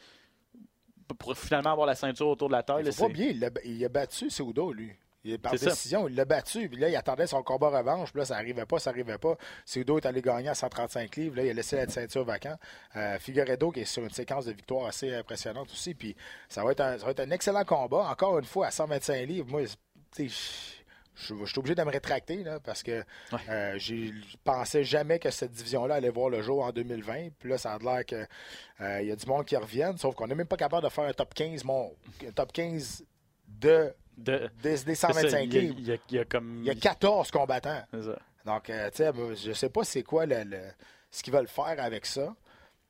pour 1.18 1.38
finalement 1.38 1.72
avoir 1.72 1.88
la 1.88 1.96
ceinture 1.96 2.28
autour 2.28 2.48
de 2.48 2.54
la 2.54 2.64
taille. 2.64 2.84
Il 2.86 2.90
là, 2.90 3.06
oublier, 3.06 3.32
il 3.32 3.46
a, 3.46 3.50
il 3.64 3.84
a 3.86 3.90
battu 3.90 4.30
Seudo, 4.30 4.72
lui. 4.72 4.92
Il 5.24 5.34
est 5.34 5.38
par 5.38 5.58
ça. 5.58 5.66
décision, 5.66 6.08
il 6.08 6.16
l'a 6.16 6.24
battu. 6.24 6.70
Puis 6.70 6.80
là, 6.80 6.88
il 6.88 6.96
attendait 6.96 7.28
son 7.28 7.44
combat 7.44 7.70
revanche. 7.70 8.12
Puis 8.12 8.20
là, 8.20 8.26
ça 8.26 8.36
n'arrivait 8.36 8.66
pas, 8.66 8.80
ça 8.80 8.92
n'arrivait 8.92 9.18
pas. 9.18 9.36
Seudo 9.66 9.98
est 9.98 10.06
allé 10.06 10.22
gagner 10.22 10.48
à 10.48 10.56
135 10.56 11.16
livres. 11.18 11.36
Là, 11.36 11.44
il 11.44 11.50
a 11.50 11.54
laissé 11.54 11.76
la 11.76 11.90
ceinture 11.90 12.24
vacante. 12.24 12.60
Euh, 12.96 13.20
Figueredo, 13.20 13.72
qui 13.72 13.82
est 13.82 13.86
sur 13.86 14.04
une 14.04 14.12
séquence 14.12 14.46
de 14.46 14.54
victoires 14.54 14.86
assez 14.86 15.14
impressionnante 15.14 15.70
aussi. 15.72 15.94
Puis 15.94 16.16
ça 16.48 16.64
va, 16.64 16.72
être 16.72 16.82
un, 16.82 16.98
ça 16.98 17.06
va 17.06 17.12
être 17.12 17.20
un 17.20 17.32
excellent 17.32 17.66
combat. 17.66 18.10
Encore 18.10 18.40
une 18.40 18.46
fois, 18.46 18.68
à 18.68 18.72
125 18.72 19.28
livres, 19.28 19.48
moi, 19.50 19.62
tu 20.16 20.30
sais, 20.30 20.79
je, 21.20 21.36
je 21.36 21.46
suis 21.46 21.60
obligé 21.60 21.76
de 21.76 21.84
me 21.84 21.92
rétracter 21.92 22.44
là, 22.44 22.60
parce 22.60 22.82
que 22.84 23.04
euh, 23.50 23.74
j'ai- 23.78 24.08
je 24.08 24.38
pensais 24.44 24.84
jamais 24.84 25.20
que 25.20 25.30
cette 25.32 25.52
division-là 25.52 25.96
allait 25.96 26.10
voir 26.10 26.30
le 26.30 26.42
jour 26.42 26.64
en 26.64 26.72
2020. 26.72 27.30
Puis 27.40 27.50
là, 27.50 27.58
ça 27.58 27.74
a 27.74 27.80
l'air 27.80 28.06
qu'il 28.06 28.28
y 29.08 29.12
a 29.12 29.16
du 29.16 29.26
monde 29.26 29.46
qui 29.46 29.56
revienne, 29.56 29.98
sauf 29.98 30.16
qu'on 30.16 30.28
n'est 30.28 30.36
même 30.36 30.48
pas 30.48 30.58
capable 30.58 30.84
de 30.84 30.90
faire 30.90 31.04
un 31.06 31.14
top 31.14 31.34
15, 31.34 31.64
mon, 31.64 31.94
un 32.28 32.32
top 32.32 32.52
15 32.54 33.04
de, 33.48 33.94
de- 34.18 34.50
des, 34.62 34.70
des 34.70 34.78
c'est 34.78 34.96
ça, 34.96 35.08
125 35.14 35.40
il 35.44 35.54
y 35.54 35.58
a- 35.58 35.62
livres. 35.62 35.76
il 35.80 35.88
y 35.88 35.92
a- 35.92 35.98
il 36.10 36.16
y 36.16 36.20
a 36.20 36.26
comme. 36.26 36.60
Il 36.60 36.66
y 36.66 36.70
a 36.70 36.76
14 36.76 37.32
combattants. 37.32 37.82
Ça. 37.92 38.20
Donc, 38.46 38.70
euh, 38.70 38.90
tu 38.90 38.98
sais, 39.04 39.12
je 39.36 39.52
sais 39.54 39.70
pas 39.70 39.84
c'est 39.84 40.04
quoi 40.04 40.26
le, 40.26 40.44
le- 40.44 40.72
ce 41.12 41.22
qu'ils 41.24 41.34
veulent 41.34 41.48
faire 41.48 41.76
avec 41.80 42.06
ça, 42.06 42.34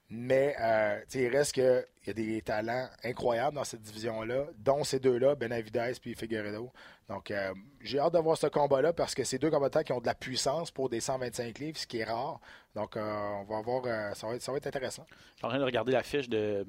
mais 0.09 0.55
euh, 0.59 0.99
tu 1.09 1.19
sais, 1.19 1.79
il 2.09 2.23
y 2.23 2.31
a 2.31 2.35
des 2.35 2.41
talents 2.41 2.87
incroyables 3.03 3.55
dans 3.55 3.63
cette 3.63 3.81
division-là, 3.81 4.45
dont 4.57 4.83
ces 4.83 4.99
deux-là, 4.99 5.35
Benavidez 5.35 5.93
puis 6.01 6.15
Figueredo. 6.15 6.71
Donc, 7.07 7.31
euh, 7.31 7.53
j'ai 7.81 7.99
hâte 7.99 8.13
de 8.13 8.19
voir 8.19 8.37
ce 8.37 8.47
combat-là 8.47 8.93
parce 8.93 9.13
que 9.13 9.23
c'est 9.23 9.37
deux 9.37 9.49
combattants 9.49 9.83
qui 9.83 9.93
ont 9.93 10.01
de 10.01 10.05
la 10.05 10.15
puissance 10.15 10.71
pour 10.71 10.89
des 10.89 10.99
125 10.99 11.59
livres, 11.59 11.77
ce 11.77 11.87
qui 11.87 11.99
est 11.99 12.03
rare. 12.03 12.39
Donc, 12.75 12.97
euh, 12.97 13.01
on 13.01 13.43
va 13.43 13.61
voir, 13.61 13.83
euh, 13.85 14.13
ça, 14.13 14.27
va 14.27 14.35
être, 14.35 14.41
ça 14.41 14.51
va 14.51 14.57
être 14.57 14.67
intéressant. 14.67 15.05
Je 15.09 15.37
suis 15.37 15.45
en 15.45 15.49
train 15.49 15.59
de 15.59 15.63
regarder 15.63 15.91
la 15.91 16.03
fiche 16.03 16.29
de, 16.29 16.65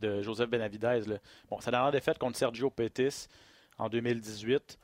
de 0.00 0.22
Joseph 0.22 0.48
Benavidez. 0.48 1.02
là. 1.06 1.18
Bon, 1.48 1.60
sa 1.60 1.70
dernière 1.70 1.92
défaite 1.92 2.18
contre 2.18 2.36
Sergio 2.36 2.70
Pettis 2.70 3.28
en 3.78 3.88
2018. 3.88 4.78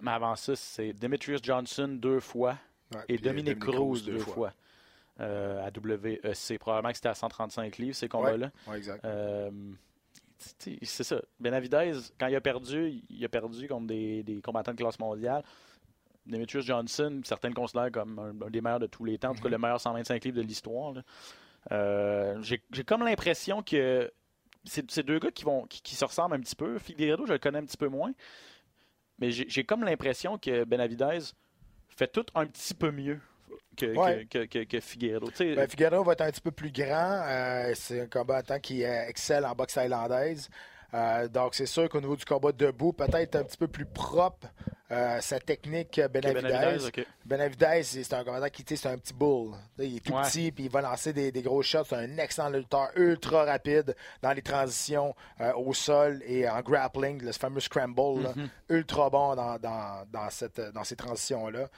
Mais 0.00 0.12
avant 0.12 0.36
ça, 0.36 0.56
c'est 0.56 0.92
Demetrius 0.94 1.40
Johnson 1.42 1.88
deux 1.88 2.20
fois 2.20 2.56
Ouais, 2.94 3.00
et 3.08 3.14
euh, 3.14 3.18
Dominic 3.18 3.58
Cruz 3.58 4.02
deux 4.04 4.18
fois. 4.18 4.52
Euh, 5.20 5.64
à 5.64 5.70
WEC. 5.70 6.58
Probablement 6.58 6.90
que 6.90 6.96
c'était 6.96 7.08
à 7.08 7.14
135 7.14 7.78
livres, 7.78 7.94
ces 7.94 8.08
combats-là. 8.08 8.50
Ouais, 8.66 8.78
exact. 8.78 9.04
Euh, 9.04 9.50
c'est 10.38 11.04
ça. 11.04 11.20
Benavidez, 11.38 11.92
quand 12.18 12.28
il 12.28 12.36
a 12.36 12.40
perdu, 12.40 13.02
il 13.10 13.24
a 13.24 13.28
perdu 13.28 13.68
contre 13.68 13.86
des, 13.86 14.22
des 14.22 14.40
combattants 14.40 14.72
de 14.72 14.76
classe 14.78 14.98
mondiale. 14.98 15.42
Demetrius 16.26 16.64
Johnson, 16.64 17.20
certains 17.24 17.48
le 17.48 17.54
considèrent 17.54 17.90
comme 17.92 18.18
un, 18.18 18.46
un 18.46 18.50
des 18.50 18.60
meilleurs 18.60 18.78
de 18.80 18.86
tous 18.86 19.04
les 19.04 19.18
temps, 19.18 19.30
en 19.30 19.34
tout 19.34 19.42
cas 19.42 19.48
le 19.48 19.58
meilleur 19.58 19.80
125 19.80 20.24
livres 20.24 20.36
de 20.36 20.42
l'histoire. 20.42 20.94
Euh, 21.72 22.40
J'ai 22.42 22.84
comme 22.84 23.04
l'impression 23.04 23.62
que 23.62 24.10
c'est 24.64 25.02
deux 25.02 25.18
gars 25.18 25.30
qui, 25.30 25.44
vont, 25.44 25.66
qui, 25.66 25.82
qui 25.82 25.94
se 25.94 26.04
ressemblent 26.04 26.34
un 26.34 26.40
petit 26.40 26.56
peu. 26.56 26.78
Figueredo, 26.78 27.26
je 27.26 27.32
le 27.32 27.38
connais 27.38 27.58
un 27.58 27.64
petit 27.64 27.76
peu 27.76 27.88
moins. 27.88 28.12
Mais 29.18 29.30
j'ai 29.30 29.64
comme 29.64 29.84
l'impression 29.84 30.38
que 30.38 30.64
Benavidez 30.64 31.18
fait 31.88 32.08
tout 32.08 32.24
un 32.34 32.46
petit 32.46 32.72
peu 32.72 32.90
mieux 32.90 33.20
que, 33.76 33.86
Ouais. 33.96 34.26
que, 34.30 34.44
que, 34.46 34.64
sais, 35.36 35.54
Ben, 35.54 35.68
Figueroa 35.68 36.02
va 36.04 36.12
être 36.12 36.20
un 36.22 36.30
petit 36.30 36.40
peu 36.40 36.50
plus 36.50 36.70
grand. 36.72 37.22
Euh, 37.24 37.72
c'est 37.74 38.00
un 38.02 38.06
combattant 38.06 38.58
qui 38.58 38.84
euh, 38.84 39.06
excelle 39.08 39.44
en 39.46 39.52
boxe 39.54 39.74
thaïlandaise. 39.74 40.48
Euh, 40.92 41.28
donc, 41.28 41.54
c'est 41.54 41.66
sûr 41.66 41.88
qu'au 41.88 42.00
niveau 42.00 42.16
du 42.16 42.24
combat 42.24 42.50
debout, 42.50 42.92
peut-être 42.92 43.36
un 43.36 43.44
petit 43.44 43.56
peu 43.56 43.68
plus 43.68 43.84
propre 43.86 44.48
euh, 44.90 45.20
sa 45.20 45.38
technique 45.38 45.92
que 45.92 46.00
que 46.02 46.08
Benavidez. 46.08 47.04
Benavidez, 47.24 47.82
c'est 47.84 48.12
un 48.12 48.24
combattant 48.24 48.48
qui 48.48 48.64
c'est 48.76 48.88
un 48.88 48.98
petit 48.98 49.14
bull. 49.14 49.52
Il 49.78 49.98
est 49.98 50.00
tout 50.00 50.12
Ouais. 50.14 50.22
petit, 50.22 50.50
puis 50.50 50.64
il 50.64 50.70
va 50.70 50.80
lancer 50.80 51.12
des, 51.12 51.30
des 51.30 51.42
gros 51.42 51.62
shots. 51.62 51.84
C'est 51.84 51.94
un 51.94 52.18
excellent 52.18 52.48
lutteur, 52.50 52.88
ultra 52.96 53.44
rapide 53.44 53.94
dans 54.20 54.32
les 54.32 54.42
transitions 54.42 55.14
euh, 55.40 55.52
au 55.54 55.72
sol 55.72 56.20
et 56.26 56.48
en 56.48 56.60
grappling, 56.60 57.22
le 57.22 57.30
fameux 57.30 57.60
scramble. 57.60 58.24
là. 58.24 58.32
Mm-hmm. 58.32 58.48
Ultra 58.70 59.10
bon 59.10 59.36
dans, 59.36 59.58
dans, 59.60 60.04
dans, 60.10 60.28
cette, 60.30 60.60
dans 60.60 60.82
ces 60.82 60.96
transitions-là. 60.96 61.68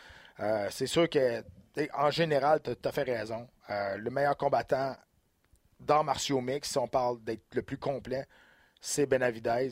C'est 0.71 0.87
sûr 0.87 1.09
que 1.11 1.45
en 1.95 2.11
général, 2.11 2.61
tu 2.63 2.71
as, 2.71 2.93
fait 2.93 3.03
raison. 3.03 3.49
Euh, 3.71 3.97
le 3.97 4.11
meilleur 4.11 4.37
combattant 4.37 4.97
dans 5.81 6.05
martiaux 6.05 6.41
mix, 6.41 6.71
si 6.71 6.79
on 6.79 6.89
parle 6.89 7.23
d'être 7.23 7.55
le 7.55 7.63
plus 7.63 7.79
complet, 7.79 8.27
c'est 8.81 9.07
Benavidez. 9.07 9.71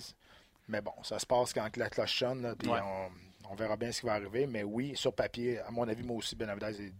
Mais 0.68 0.80
bon, 0.80 0.92
ça 1.02 1.18
se 1.18 1.26
passe 1.26 1.52
quand 1.52 1.76
la 1.76 1.90
cloche 1.90 2.18
sonne, 2.18 2.54
puis 2.58 2.70
on, 3.48 3.54
verra 3.54 3.76
bien 3.76 3.90
ce 3.90 4.00
qui 4.00 4.06
va 4.06 4.14
arriver. 4.14 4.46
Mais 4.46 4.62
oui, 4.62 4.96
sur 4.96 5.14
papier, 5.14 5.58
à 5.60 5.70
mon 5.70 5.86
avis, 5.88 6.02
moi 6.02 6.16
aussi, 6.16 6.36
Benavidez 6.36 6.86
est 6.86 6.92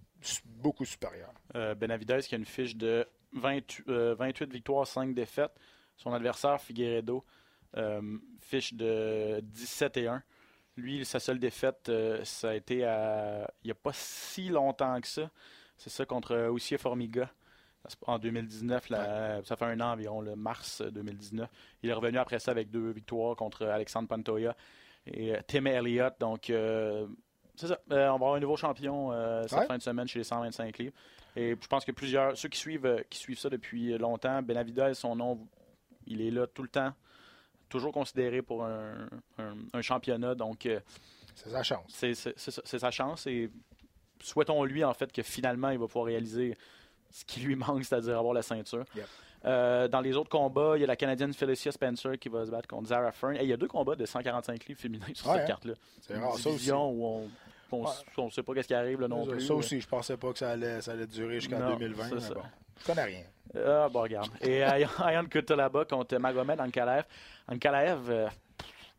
beaucoup 0.45 0.85
supérieur. 0.85 1.33
Euh, 1.55 1.75
Benavidez 1.75 2.21
qui 2.21 2.35
a 2.35 2.39
une 2.39 2.45
fiche 2.45 2.77
de 2.77 3.07
28 3.33 3.85
euh, 3.89 4.47
victoires, 4.51 4.87
5 4.87 5.15
défaites. 5.15 5.53
Son 5.97 6.13
adversaire, 6.13 6.61
Figueredo, 6.61 7.25
fiche 8.41 8.75
de 8.75 9.41
17 9.43 9.97
et 9.99 10.09
1. 10.09 10.23
Lui, 10.81 11.05
sa 11.05 11.21
seule 11.21 11.39
défaite, 11.39 11.91
ça 12.25 12.51
a 12.51 12.55
été 12.55 12.79
il 12.79 13.65
n'y 13.65 13.71
a 13.71 13.75
pas 13.83 13.93
si 13.93 14.49
longtemps 14.49 15.01
que 15.01 15.07
ça. 15.09 15.31
C'est 15.77 15.91
ça 15.91 16.05
contre 16.05 16.49
Oussier 16.49 16.79
Formiga 16.79 17.31
en 18.07 18.19
2019, 18.19 18.89
ça 18.89 19.57
fait 19.57 19.65
un 19.65 19.81
an 19.81 19.93
environ, 19.93 20.21
le 20.21 20.37
mars 20.37 20.83
2019. 20.83 21.49
Il 21.83 21.91
est 21.91 21.93
revenu 21.95 22.19
après 22.19 22.39
ça 22.39 22.51
avec 22.51 22.71
deux 22.71 22.91
victoires 22.91 23.37
contre 23.37 23.67
Alexandre 23.67 24.07
Pantoya 24.07 24.55
et 25.07 25.35
Tim 25.47 25.65
Elliott. 25.65 26.15
Donc, 26.21 26.53
c'est 27.57 27.67
ça. 27.67 27.79
on 27.89 27.95
va 27.95 28.13
avoir 28.13 28.35
un 28.35 28.41
nouveau 28.41 28.57
champion 28.57 29.13
cette 29.49 29.67
fin 29.67 29.79
de 29.79 29.83
semaine 29.83 30.07
chez 30.07 30.19
les 30.19 30.25
125 30.25 30.77
livres. 30.79 30.95
Et 31.37 31.57
je 31.61 31.67
pense 31.69 31.85
que 31.85 31.93
plusieurs, 31.93 32.37
ceux 32.37 32.49
qui 32.49 32.59
suivent, 32.59 32.87
euh, 32.87 33.03
qui 33.09 33.19
suivent 33.19 33.39
ça 33.39 33.49
depuis 33.49 33.97
longtemps, 33.99 34.43
Benavidez, 34.43 34.95
son 34.95 35.15
nom, 35.15 35.47
il 36.07 36.21
est 36.21 36.31
là 36.31 36.47
tout 36.47 36.63
le 36.63 36.69
temps, 36.69 36.93
toujours 37.71 37.93
considéré 37.93 38.43
pour 38.43 38.65
un, 38.65 39.81
championnat. 39.81 40.35
Donc, 40.35 40.67
euh, 40.67 40.81
c'est 41.35 41.51
sa 41.51 41.63
chance. 41.63 41.85
C'est 41.89 42.79
sa 42.79 42.91
chance 42.91 43.27
et 43.27 43.51
souhaitons-lui 44.23 44.85
en 44.85 44.93
fait 44.93 45.11
que 45.11 45.23
finalement 45.23 45.71
il 45.71 45.79
va 45.79 45.87
pouvoir 45.87 46.05
réaliser 46.05 46.59
ce 47.11 47.25
qui 47.25 47.41
lui 47.41 47.57
manque, 47.57 47.85
c'est-à-dire 47.85 48.19
avoir 48.19 48.35
la 48.35 48.43
ceinture. 48.43 48.85
Euh, 49.47 49.89
dans 49.89 50.03
les 50.03 50.17
autres 50.17 50.29
combats, 50.29 50.75
il 50.77 50.81
y 50.81 50.85
a 50.85 50.87
la 50.87 50.97
Canadienne 50.97 51.33
Felicia 51.33 51.73
Spencer 51.73 52.19
qui 52.19 52.29
va 52.29 52.45
se 52.45 52.51
battre 52.51 52.69
contre 52.69 52.89
Zara 52.89 53.11
Fern. 53.11 53.39
il 53.41 53.49
y 53.49 53.53
a 53.55 53.57
deux 53.57 53.69
combats 53.69 53.97
de 53.97 54.05
145 54.05 54.67
livres 54.67 54.81
féminins 54.81 55.07
sur 55.15 55.33
cette 55.33 55.43
hein. 55.43 55.47
carte-là. 55.47 55.75
C'est 56.03 56.19
rare, 56.19 56.37
ça 56.37 56.51
aussi. 56.51 56.71
où 56.71 57.07
on 57.07 57.31
on 57.73 58.25
ne 58.27 58.31
sait 58.31 58.43
pas 58.43 58.53
ce 58.63 58.67
qui 58.67 58.75
arrive 58.75 59.01
là, 59.01 59.09
non 59.09 59.25
ça, 59.25 59.31
plus. 59.31 59.47
Ça 59.47 59.55
aussi, 59.55 59.81
je 59.81 59.89
pensais 59.89 60.17
pas 60.17 60.33
que 60.33 60.39
ça 60.39 60.51
allait, 60.51 60.81
ça 60.81 60.93
allait 60.93 61.07
durer 61.07 61.41
jusqu'en 61.41 61.77
2020. 61.77 62.11
Mais 62.11 62.35
bon, 62.35 62.43
je 62.81 62.87
connais 62.87 63.05
rien. 63.05 63.25
Ah, 63.55 63.89
bon, 63.89 64.03
regarde. 64.03 64.31
Et 64.41 64.63
Ayan 64.63 65.27
Kutalaba 65.27 65.85
contre 65.85 66.17
Magomed 66.19 66.61
Ankalaev. 66.61 67.05
Ankalaev, 67.49 68.11
euh, 68.11 68.29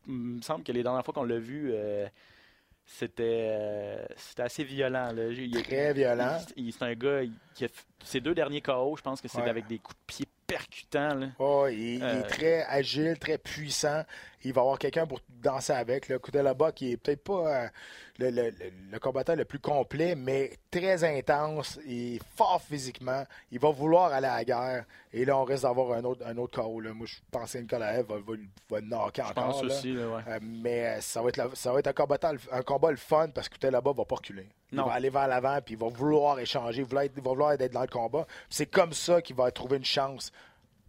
il 0.06 0.12
me 0.12 0.42
semble 0.42 0.64
que 0.64 0.72
les 0.72 0.82
dernières 0.82 1.04
fois 1.04 1.14
qu'on 1.14 1.24
l'a 1.24 1.38
vu, 1.38 1.70
euh, 1.72 2.06
c'était 2.84 3.48
euh, 3.50 4.06
assez 4.38 4.64
violent. 4.64 5.12
Là. 5.12 5.62
Très 5.62 5.92
violent. 5.92 6.38
C'est 6.56 6.82
un 6.82 6.94
gars 6.94 7.20
qui 7.54 7.64
a 7.64 7.68
ses 8.04 8.20
deux 8.20 8.34
derniers 8.34 8.60
KO, 8.60 8.96
je 8.96 9.02
pense 9.02 9.20
que 9.20 9.28
c'est 9.28 9.42
avec 9.42 9.66
des 9.66 9.78
coups 9.78 9.96
de 9.96 10.06
pied 10.06 10.28
percutant. 10.46 11.20
Oh, 11.38 11.66
il, 11.70 12.02
est 12.02 12.02
euh, 12.02 12.22
très 12.22 12.62
agile, 12.64 13.18
très 13.18 13.38
puissant. 13.38 14.04
Il 14.44 14.52
va 14.52 14.62
avoir 14.62 14.78
quelqu'un 14.78 15.06
pour 15.06 15.20
danser 15.28 15.72
avec. 15.72 16.08
Là. 16.08 16.18
là-bas, 16.42 16.72
qui 16.72 16.92
est 16.92 16.96
peut-être 16.96 17.22
pas 17.22 17.64
euh, 17.64 17.68
le, 18.18 18.98
combattant 18.98 19.34
le 19.34 19.44
plus 19.44 19.58
complet, 19.58 20.14
mais 20.14 20.52
très 20.70 21.04
intense 21.04 21.78
et 21.86 22.20
fort 22.36 22.62
physiquement. 22.62 23.24
Il 23.50 23.58
va 23.58 23.70
vouloir 23.70 24.12
aller 24.12 24.26
à 24.26 24.38
la 24.38 24.44
guerre. 24.44 24.84
Et 25.12 25.24
là, 25.24 25.36
on 25.36 25.44
risque 25.44 25.62
d'avoir 25.62 25.92
un 25.96 26.04
autre, 26.04 26.24
un 26.26 26.36
autre 26.38 26.62
KO. 26.62 26.80
Là. 26.80 26.92
Moi, 26.92 27.06
je 27.06 27.16
pensais 27.30 27.58
que 27.58 27.62
Nikolaev 27.64 28.06
va, 28.06 28.16
va, 28.16 28.34
va 28.70 28.80
knocker 28.80 29.22
encore. 29.22 29.34
Pense 29.34 29.62
aussi, 29.62 29.96
euh, 29.96 30.20
mais 30.40 31.00
ça 31.00 31.22
va, 31.22 31.28
être 31.28 31.56
ça 31.56 31.72
va 31.72 31.78
être 31.78 31.88
un 31.88 31.92
combat, 31.92 32.18
un 32.50 32.62
combat 32.62 32.90
le 32.90 32.96
fun 32.96 33.28
parce 33.28 33.48
que 33.48 33.66
là-bas 33.66 33.92
va 33.92 34.04
pas 34.04 34.16
reculer. 34.16 34.48
Il 34.72 34.78
va 34.78 34.92
aller 34.92 35.10
vers 35.10 35.28
l'avant, 35.28 35.58
puis 35.62 35.74
il 35.74 35.78
va 35.78 35.88
vouloir 35.88 36.38
échanger, 36.38 36.80
il 36.80 36.86
va, 36.86 37.02
vouloir 37.16 37.52
être 37.52 37.72
dans 37.72 37.82
le 37.82 37.86
combat. 37.86 38.26
C'est 38.48 38.66
comme 38.66 38.94
ça 38.94 39.20
qu'il 39.20 39.36
va 39.36 39.50
trouver 39.50 39.76
une 39.76 39.84
chance 39.84 40.32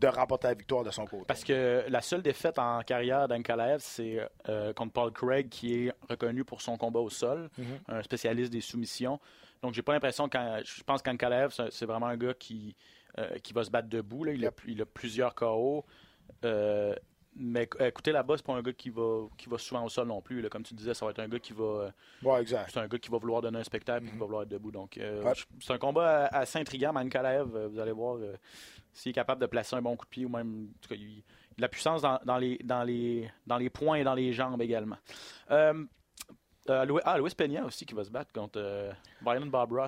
de 0.04 0.08
remporter 0.08 0.48
la 0.48 0.54
victoire 0.54 0.84
de 0.84 0.92
son 0.92 1.06
côté. 1.06 1.24
Parce 1.28 1.44
que 1.44 1.86
la 1.88 2.02
seule 2.02 2.22
défaite 2.22 2.60
en 2.60 2.82
carrière 2.82 3.28
d'Ankalaev, 3.28 3.80
c'est 3.80 4.20
euh, 4.50 4.74
contre 4.74 4.92
Paul 4.92 5.12
Craig, 5.12 5.48
qui 5.50 5.74
est 5.74 5.94
reconnu 6.10 6.44
pour 6.44 6.62
son 6.62 6.78
combat 6.78 7.00
au 7.00 7.10
sol, 7.10 7.50
mhm. 7.58 7.80
un 7.88 8.04
spécialiste 8.04 8.52
des 8.52 8.62
soumissions. 8.62 9.20
Donc, 9.62 9.74
j'ai 9.74 9.82
pas 9.82 9.94
l'impression 9.94 10.28
que 10.28 10.38
je 10.66 10.84
pense 10.84 11.02
qu'Ankalaev, 11.02 11.54
c'est 11.70 11.86
vraiment 11.86 12.08
un 12.08 12.18
gars 12.18 12.34
qui, 12.34 12.76
euh, 13.18 13.38
qui 13.40 13.54
va 13.54 13.64
se 13.64 13.70
battre 13.72 13.88
debout. 13.88 14.26
Là. 14.26 14.34
Il, 14.34 14.46
a, 14.46 14.52
il 14.68 14.82
a 14.82 14.86
plusieurs 14.86 15.34
KO. 15.36 15.86
Euh, 16.44 16.94
mais 17.36 17.68
écoutez, 17.80 18.12
là-bas, 18.12 18.36
c'est 18.38 18.46
pas 18.46 18.54
un 18.54 18.62
gars 18.62 18.74
qui 18.74 18.90
va, 18.90 19.28
qui 19.38 19.50
va 19.50 19.58
souvent 19.58 19.84
au 19.84 19.90
sol 19.90 20.08
non 20.08 20.22
plus. 20.22 20.48
Comme 20.50 20.64
tu 20.64 20.74
disais, 20.74 20.94
ça 20.94 21.06
va 21.06 21.12
être 21.12 21.20
un 21.20 21.28
gars 21.28 21.40
qui 21.40 21.54
va. 21.54 21.92
Ouais, 22.22 22.42
exact. 22.42 22.70
C'est 22.72 22.80
un 22.80 22.88
gars 22.88 23.00
qui 23.00 23.10
va 23.10 23.18
vouloir 23.18 23.42
donner 23.42 23.60
un 23.60 23.64
spectacle 23.64 24.06
et 24.06 24.10
qui 24.10 24.14
mhm. 24.14 24.20
va 24.20 24.26
vouloir 24.26 24.44
être 24.44 24.50
debout. 24.50 24.72
Donc, 24.72 25.00
c'est 25.60 25.74
un 25.74 25.78
combat 25.78 26.28
assez 26.28 26.60
intriguant. 26.60 26.94
Mankalaev, 26.94 27.68
vous 27.68 27.80
allez 27.80 27.92
voir, 27.92 28.20
s'il 28.94 29.10
est 29.10 29.14
capable 29.14 29.42
de 29.42 29.48
placer 29.48 29.76
un 29.76 29.82
bon 29.82 29.96
coup 29.96 30.06
de 30.06 30.10
pied 30.10 30.26
ou 30.26 30.30
même. 30.30 30.70
En 30.70 30.82
tout 30.82 30.90
cas, 30.90 30.96
il, 30.96 31.24
a 31.54 31.58
de 31.58 31.62
la 31.62 31.68
puissance 31.68 32.02
dans, 32.02 32.38
les, 32.38 32.58
dans, 32.64 32.84
les, 32.84 33.30
dans 33.46 33.58
les 33.58 33.70
points 33.70 33.98
et 33.98 34.04
dans 34.04 34.16
les 34.16 34.34
jambes 34.34 34.62
également. 34.62 34.98
Euh, 35.52 35.86
euh, 36.70 36.86
Louis, 36.86 37.02
ah, 37.04 37.18
Louis 37.18 37.32
Peña 37.36 37.66
aussi 37.66 37.86
qui 37.86 37.94
va 37.94 38.06
se 38.06 38.10
battre 38.10 38.32
contre 38.32 38.58
euh, 38.58 38.92
Brian 39.22 39.42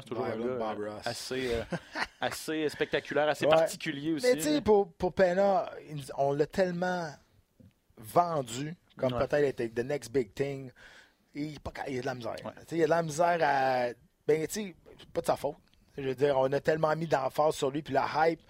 toujours 0.05 0.25
un 0.25 0.37
gars 0.37 0.99
assez, 1.05 1.51
assez 2.21 2.67
spectaculaire, 2.67 3.29
assez 3.29 3.47
particulier 3.47 4.13
aussi. 4.13 4.27
Mais 4.27 4.35
tu 4.35 4.41
sais, 4.41 4.61
pour, 4.61 4.91
pour 4.93 5.13
Peña, 5.13 5.69
on 6.17 6.33
l'a 6.33 6.45
tellement 6.45 7.07
vendu 7.97 8.75
comme 8.97 9.17
peut-être 9.17 9.59
être 9.59 9.75
the 9.75 9.83
next 9.83 10.11
big 10.11 10.33
thing. 10.33 10.71
Il, 11.33 11.51
y 11.51 11.97
a 11.97 12.01
de 12.01 12.05
la 12.05 12.15
misère. 12.15 12.35
Il 12.71 12.77
y 12.77 12.81
a 12.81 12.85
de 12.85 12.89
la 12.89 13.03
misère 13.03 13.37
à. 13.41 13.89
Ben, 14.25 14.47
tu 14.47 14.53
sais, 14.53 14.75
pas 15.13 15.21
de 15.21 15.25
sa 15.25 15.35
faute. 15.35 15.57
Je 15.97 16.03
veux 16.03 16.15
dire, 16.15 16.37
on 16.37 16.51
a 16.51 16.59
tellement 16.59 16.95
mis 16.95 17.07
d'emphase 17.07 17.55
sur 17.55 17.71
lui, 17.71 17.81
puis 17.81 17.93
la 17.93 18.07
hype 18.15 18.41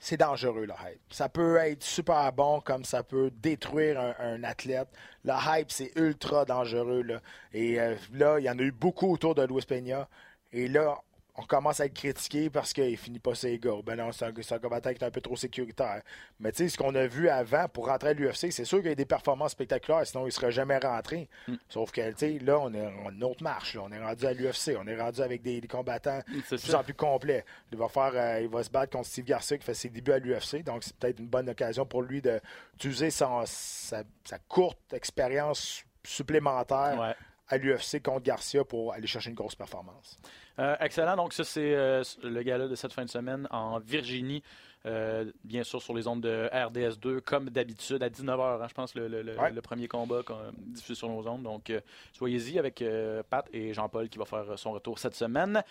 c'est 0.00 0.16
dangereux, 0.16 0.64
le 0.64 0.72
hype. 0.72 1.00
Ça 1.12 1.28
peut 1.28 1.56
être 1.58 1.84
super 1.84 2.32
bon 2.32 2.60
comme 2.60 2.84
ça 2.84 3.02
peut 3.02 3.30
détruire 3.30 4.00
un, 4.18 4.42
athlète. 4.42 4.88
Le 5.24 5.34
hype, 5.34 5.70
c'est 5.70 5.92
ultra 5.94 6.46
dangereux. 6.46 7.02
Là. 7.02 7.20
Et 7.52 7.78
euh, 7.78 7.94
là, 8.14 8.38
il 8.38 8.44
y 8.44 8.50
en 8.50 8.58
a 8.58 8.62
eu 8.62 8.72
beaucoup 8.72 9.12
autour 9.12 9.34
de 9.34 9.42
Luis 9.42 9.62
Peña. 9.68 10.08
Et 10.52 10.68
là, 10.68 10.98
on 11.40 11.46
commence 11.46 11.80
à 11.80 11.86
être 11.86 11.94
critiqué 11.94 12.50
parce 12.50 12.72
qu'il 12.72 12.96
finit 12.96 13.18
pas 13.18 13.34
ses 13.34 13.58
gars. 13.58 13.80
Ben 13.84 13.96
non, 13.96 14.12
c'est 14.12 14.26
un, 14.26 14.58
combattant 14.58 14.92
qui 14.92 15.02
est 15.02 15.06
un 15.06 15.10
peu 15.10 15.20
trop 15.20 15.36
sécuritaire. 15.36 16.02
Mais 16.38 16.52
tu 16.52 16.58
sais, 16.58 16.68
ce 16.68 16.76
qu'on 16.76 16.94
a 16.94 17.06
vu 17.06 17.28
avant 17.28 17.66
pour 17.68 17.86
rentrer 17.86 18.10
à 18.10 18.12
l'UFC, 18.12 18.50
c'est 18.50 18.64
sûr 18.64 18.78
qu'il 18.78 18.88
y 18.88 18.92
a 18.92 18.94
des 18.94 19.06
performances 19.06 19.52
spectaculaires, 19.52 20.06
sinon 20.06 20.24
il 20.24 20.26
ne 20.26 20.30
serait 20.30 20.52
jamais 20.52 20.78
rentré. 20.78 21.28
Mm. 21.48 21.54
Sauf 21.68 21.92
que, 21.92 22.08
tu 22.10 22.16
sais, 22.18 22.38
là, 22.40 22.58
on 22.58 22.72
est 22.74 22.86
en 22.86 23.10
une 23.10 23.24
autre 23.24 23.42
marche. 23.42 23.76
On 23.80 23.90
est 23.90 24.02
rendu 24.02 24.26
à 24.26 24.32
l'UFC. 24.34 24.76
On 24.78 24.86
est 24.86 25.00
rendu 25.00 25.22
avec 25.22 25.42
des, 25.42 25.60
combattants 25.62 26.20
de 26.28 26.56
plus 26.56 26.74
en 26.74 26.82
plus 26.82 26.94
complets. 26.94 27.44
Il 27.72 27.78
va, 27.78 27.88
faire, 27.88 28.12
euh, 28.14 28.40
il 28.42 28.48
va 28.48 28.62
se 28.62 28.70
battre 28.70 28.92
contre 28.92 29.06
Steve 29.06 29.24
Garcia 29.24 29.56
qui 29.56 29.64
fait 29.64 29.74
ses 29.74 29.88
débuts 29.88 30.12
à 30.12 30.18
l'UFC. 30.18 30.62
Donc, 30.62 30.84
c'est 30.84 30.96
peut-être 30.96 31.20
une 31.20 31.28
bonne 31.28 31.48
occasion 31.48 31.86
pour 31.86 32.02
lui 32.02 32.20
d'utiliser 32.20 33.10
sa, 33.10 33.44
sa, 33.46 34.04
courte 34.48 34.92
expérience 34.92 35.84
supplémentaire 36.02 37.14
à 37.50 37.58
l'UFC 37.58 38.00
contre 38.02 38.22
Garcia 38.22 38.64
pour 38.64 38.92
aller 38.92 39.06
chercher 39.06 39.30
une 39.30 39.36
grosse 39.36 39.56
performance. 39.56 40.16
Euh, 40.58 40.76
excellent. 40.80 41.16
Donc, 41.16 41.32
ça, 41.32 41.44
c'est 41.44 41.74
euh, 41.74 42.02
le 42.22 42.42
gala 42.42 42.68
de 42.68 42.74
cette 42.74 42.92
fin 42.92 43.04
de 43.04 43.10
semaine 43.10 43.46
en 43.50 43.78
Virginie. 43.80 44.42
Euh, 44.86 45.30
bien 45.44 45.62
sûr, 45.62 45.82
sur 45.82 45.92
les 45.94 46.06
ondes 46.06 46.22
de 46.22 46.48
RDS2, 46.52 47.20
comme 47.20 47.50
d'habitude, 47.50 48.02
à 48.02 48.08
19h, 48.08 48.62
hein, 48.62 48.66
je 48.68 48.74
pense, 48.74 48.94
le, 48.94 49.60
premier 49.60 49.88
combat 49.88 50.22
diffusé 50.56 50.94
sur 50.94 51.08
nos 51.08 51.26
ondes. 51.28 51.42
Donc, 51.42 51.72
soyez-y 52.12 52.58
avec 52.58 52.82
Pat 53.28 53.46
et 53.52 53.74
Jean-Paul 53.74 54.08
qui 54.08 54.18
va 54.18 54.24
faire 54.24 54.58
son 54.58 54.72
retour 54.72 54.98
cette 54.98 55.16
semaine. 55.16 55.62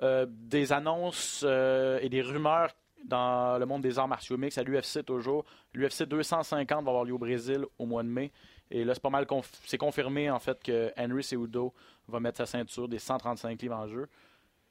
des 0.00 0.72
annonces 0.72 1.44
et 1.44 2.08
des 2.08 2.22
rumeurs 2.22 2.70
dans 3.04 3.58
le 3.58 3.66
monde 3.66 3.82
des 3.82 3.98
arts 3.98 4.08
martiaux 4.08 4.36
mix 4.36 4.58
à 4.58 4.62
l'UFC 4.62 5.04
toujours. 5.04 5.44
L'UFC 5.74 6.04
250 6.04 6.84
va 6.84 6.90
avoir 6.90 7.04
lieu 7.04 7.12
au 7.12 7.18
Brésil 7.18 7.66
au 7.78 7.86
mois 7.86 8.02
de 8.02 8.08
mai. 8.08 8.32
Et 8.74 8.82
là, 8.82 8.92
c'est 8.92 9.00
pas 9.00 9.08
mal 9.08 9.24
c'est 9.64 9.78
confirmé 9.78 10.28
en 10.28 10.40
fait 10.40 10.60
que 10.60 10.92
Henry 10.98 11.22
Cejudo 11.22 11.72
va 12.08 12.18
mettre 12.18 12.38
sa 12.38 12.46
ceinture 12.46 12.88
des 12.88 12.98
135 12.98 13.62
livres 13.62 13.76
en 13.76 13.86
jeu 13.86 14.08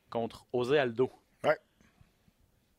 contre 0.10 0.46
José 0.54 0.78
Aldo. 0.78 1.10
Ouais. 1.42 1.58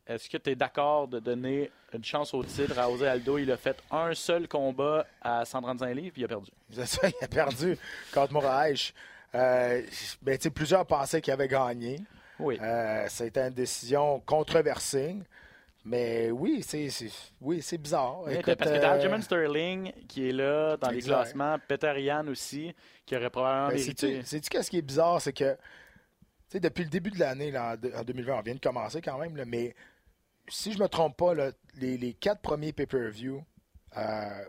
Est-ce 0.06 0.28
que 0.28 0.36
tu 0.36 0.50
es 0.50 0.54
d'accord 0.54 1.08
de 1.08 1.20
donner 1.20 1.70
une 1.94 2.04
chance 2.04 2.34
au 2.34 2.44
titre 2.44 2.78
à 2.78 2.90
José 2.90 3.08
Aldo? 3.08 3.38
Il 3.38 3.50
a 3.50 3.56
fait 3.56 3.82
un 3.90 4.12
seul 4.12 4.46
combat 4.46 5.06
à 5.22 5.46
135 5.46 5.94
livres, 5.94 6.12
puis 6.12 6.20
il 6.20 6.24
a 6.26 6.28
perdu. 6.28 6.50
C'est 6.70 6.84
ça, 6.84 7.08
il 7.08 7.24
a 7.24 7.28
perdu 7.28 7.78
contre 8.12 8.34
Moraes. 8.34 8.92
Euh, 9.34 9.82
ben, 10.20 10.38
plusieurs 10.54 10.84
pensaient 10.84 11.22
qu'il 11.22 11.32
avait 11.32 11.48
gagné. 11.48 12.00
Oui. 12.38 12.58
Euh, 12.60 13.06
C'était 13.08 13.48
une 13.48 13.54
décision 13.54 14.20
controversée. 14.26 15.16
Mais 15.84 16.30
oui, 16.30 16.62
c'est 16.66 16.88
oui, 17.42 17.60
c'est 17.60 17.76
bizarre. 17.76 18.22
parce 18.24 18.38
que 18.38 18.52
t'as 18.52 18.96
euh, 18.96 19.20
Sterling 19.20 19.92
qui 20.08 20.30
est 20.30 20.32
là 20.32 20.78
dans 20.78 20.88
les 20.90 21.02
classements, 21.02 21.58
Peter 21.68 22.00
Yan 22.00 22.26
aussi, 22.28 22.74
qui 23.04 23.14
aurait 23.16 23.28
probablement 23.28 23.68
ben, 23.68 23.74
mérité. 23.74 24.22
Sais-tu 24.22 24.48
qu'est-ce 24.48 24.70
qui 24.70 24.78
est 24.78 24.82
bizarre, 24.82 25.20
c'est 25.20 25.34
que 25.34 25.56
depuis 26.54 26.84
le 26.84 26.90
début 26.90 27.10
de 27.10 27.18
l'année, 27.18 27.52
en 27.58 27.76
2020, 27.76 28.38
on 28.38 28.40
vient 28.42 28.54
de 28.54 28.60
commencer 28.60 29.02
quand 29.02 29.18
même, 29.18 29.36
là, 29.36 29.44
mais 29.44 29.74
si 30.48 30.72
je 30.72 30.78
me 30.78 30.88
trompe 30.88 31.16
pas, 31.16 31.34
les, 31.76 31.98
les, 31.98 32.14
quatre 32.14 32.40
premiers 32.40 32.72
pay-per-view, 32.72 33.42
euh, 33.96 34.44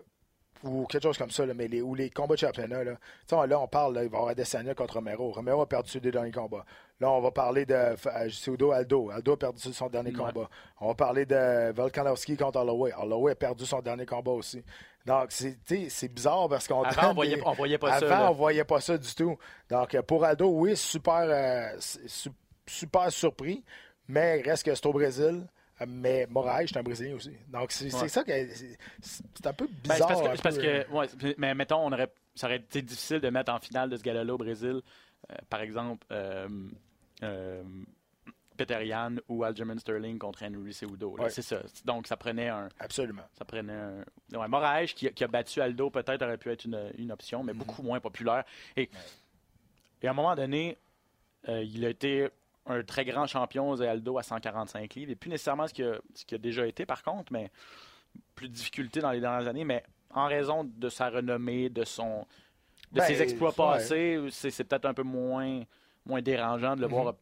ou 0.63 0.86
quelque 0.86 1.03
chose 1.03 1.17
comme 1.17 1.31
ça, 1.31 1.45
là, 1.45 1.53
mais 1.53 1.67
les, 1.67 1.81
ou 1.81 1.95
les 1.95 2.09
combats 2.09 2.36
de 2.36 2.39
championnat. 2.39 2.83
Là, 2.83 2.97
là 3.47 3.59
on 3.59 3.67
parle, 3.67 3.95
là, 3.95 4.03
il 4.03 4.09
va 4.09 4.17
y 4.17 4.19
avoir 4.19 4.31
Adesanya 4.31 4.73
contre 4.73 4.95
Romero. 4.95 5.31
Romero 5.31 5.61
a 5.61 5.69
perdu 5.69 5.89
ses 5.91 5.99
deux 5.99 6.11
derniers 6.11 6.31
combats. 6.31 6.65
Là, 7.00 7.12
on 7.12 7.20
va 7.20 7.32
parler 7.32 7.66
de 7.66 7.74
euh, 7.74 7.96
Pseudo 8.30 8.72
Aldo. 8.72 9.10
Aldo 9.10 9.34
a 9.34 9.38
perdu 9.38 9.62
son 9.74 9.89
dernier 9.89 10.12
Ouais. 10.12 10.16
combat. 10.18 10.50
On 10.80 10.88
va 10.88 10.96
parler 10.96 11.26
de 11.26 11.72
Volkanovski 11.74 12.38
contre 12.38 12.60
Holloway. 12.60 12.93
Holloway 12.98 13.34
a 13.34 13.36
perdu 13.36 13.66
son 13.66 13.82
dernier 13.82 14.06
combat 14.06 14.32
aussi. 14.32 14.64
Donc, 15.06 15.28
c'est 15.32 16.08
bizarre 16.14 16.48
parce 16.50 16.68
qu'on 16.68 16.84
Avant, 16.84 17.12
on 17.12 17.14
voyait, 17.14 17.36
des- 17.36 17.41
on 17.46 17.52
voyait 17.54 17.78
pas 17.78 18.00
ça. 18.00 18.16
Avant, 18.18 18.32
on 18.32 18.34
voyait 18.34 18.64
pas 18.64 18.80
ça 18.80 18.98
du 18.98 19.14
tout. 19.14 19.38
Donc, 19.70 19.93
euh, 19.93 20.02
pour 20.02 20.24
Aldo, 20.24 20.48
oui, 20.50 20.76
super, 20.78 21.24
euh, 21.28 21.76
su- 21.80 22.30
super 22.66 23.12
surpris, 23.12 23.64
mais 24.08 24.41
reste 24.41 24.64
que 24.66 24.74
c'est 24.74 24.86
au 24.86 24.93
Brésil. 24.93 25.46
Euh, 25.82 25.86
Mais 25.89 26.26
Moraes, 26.30 26.68
c'est 26.68 26.78
un 26.78 26.84
Brésilien 26.84 27.16
aussi. 27.16 27.34
Donc, 27.50 27.74
c'est 27.74 27.93
Ouais. 27.93 28.08
ça 28.08 28.24
que 28.24 28.32
c'est 29.02 29.46
un 29.46 29.52
peu 29.54 29.68
Ben, 29.68 29.93
bizarre. 29.96 30.16
c'est 30.16 30.24
parce 30.24 30.38
que, 30.38 30.41
parce 30.41 30.58
euh, 30.60 30.84
ouais, 30.93 31.08
c'est- 31.20 31.38
mais 31.38 31.54
mettons, 31.54 31.80
on 31.86 31.91
aurait, 31.91 32.08
ça 32.34 32.48
aurait 32.48 32.56
été 32.56 32.82
difficile 32.82 33.20
de 33.20 33.30
mettre 33.30 33.52
en 33.52 33.60
finale 33.60 33.89
de 33.89 33.98
ce 33.98 34.02
gala-là 34.02 34.34
au 34.34 34.38
Brésil, 34.38 34.82
euh, 35.30 35.36
par 35.50 35.60
exemple, 35.60 36.08
euh, 36.12 36.48
euh, 36.48 36.48
Peter 38.57 38.86
Yan 38.86 39.18
ou 39.28 39.43
Aljamain 39.43 39.78
Sterling 39.78 40.18
contre 40.18 40.43
Henry 40.45 40.74
Cejudo. 40.74 41.18
là. 41.18 41.24
Ouais. 41.26 41.30
C'est 41.30 41.41
ça. 41.41 41.59
Donc, 41.84 42.07
ça 42.07 42.16
prenait 42.16 42.47
un. 42.47 42.70
Absolument. 42.80 43.24
Ça 43.38 43.43
prenait 43.43 43.74
un. 43.74 44.05
Ouais, 44.34 44.47
Moraes, 44.47 44.86
qui, 44.95 45.07
a- 45.07 45.11
qui 45.11 45.24
a 45.26 45.28
battu 45.28 45.59
Aldo, 45.59 45.89
peut-être 45.89 46.22
aurait 46.24 46.38
pu 46.38 46.49
être 46.51 46.63
une, 46.63 46.91
une 46.97 47.11
option, 47.11 47.43
mais 47.43 47.53
beaucoup 47.53 47.82
moins 47.84 47.99
populaire. 47.99 48.45
Et, 48.78 48.89
et 50.01 50.07
à 50.07 50.11
un 50.11 50.13
moment 50.13 50.36
donné, 50.36 50.78
euh, 51.49 51.63
il 51.63 51.84
a 51.86 51.89
été 51.89 52.30
un 52.66 52.82
très 52.84 53.03
grand 53.03 53.28
champion, 53.28 53.74
Aldo, 53.80 54.18
à 54.18 54.24
145 54.24 54.95
livres. 54.95 55.11
Et 55.11 55.16
plus 55.16 55.30
nécessairement 55.30 55.68
ce 55.68 55.74
qu'il 55.74 55.86
a, 56.36 56.38
déjà 56.38 56.66
été, 56.66 56.86
par 56.86 57.03
contre, 57.03 57.34
mais 57.34 57.51
plus 58.36 58.47
de 58.47 58.53
difficultés 58.53 59.01
dans 59.01 59.11
les 59.11 59.20
dernières 59.20 59.47
années. 59.49 59.66
Mais 59.66 59.84
en 60.11 60.28
raison 60.28 60.63
de 60.63 60.88
sa 60.89 61.09
renommée, 61.09 61.70
de 61.70 61.84
son 61.84 62.26
de 62.93 62.99
Ben, 62.99 63.03
ses 63.05 63.22
exploits 63.22 63.49
ouais. 63.49 63.55
passés, 63.55 64.20
c'est 64.32 64.63
peut-être 64.63 64.86
un 64.86 64.93
peu 64.93 65.03
moins, 65.03 65.61
moins 66.06 66.22
dérangeant 66.22 66.76
de 66.76 66.82
le 66.82 66.88
voir. 66.88 67.14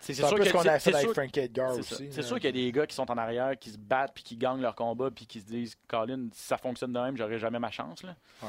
C'est, 0.00 0.12
C'est 0.12 0.22
ce 0.22 0.52
qu'on 0.52 0.60
a 0.66 0.78
fait 0.78 0.90
avec 0.94 1.06
sûr- 1.06 1.14
Frank 1.14 1.36
Edgar 1.38 1.78
aussi. 1.78 2.08
C'est 2.10 2.22
sûr 2.22 2.36
qu'il 2.36 2.44
y 2.44 2.48
a 2.48 2.52
des 2.52 2.72
gars 2.72 2.86
qui 2.86 2.94
sont 2.94 3.10
en 3.10 3.16
arrière, 3.16 3.58
qui 3.58 3.70
se 3.70 3.78
battent, 3.78 4.12
puis 4.14 4.22
qui 4.22 4.36
gagnent 4.36 4.60
leur 4.60 4.74
combat, 4.74 5.10
puis 5.10 5.26
qui 5.26 5.40
se 5.40 5.46
disent, 5.46 5.76
Colin, 5.88 6.28
si 6.32 6.42
ça 6.44 6.58
fonctionne 6.58 6.92
de 6.92 6.98
même, 7.00 7.16
j'aurai 7.16 7.38
jamais 7.38 7.58
ma 7.58 7.70
chance. 7.70 8.02
Là. 8.02 8.14
Ouais. 8.42 8.48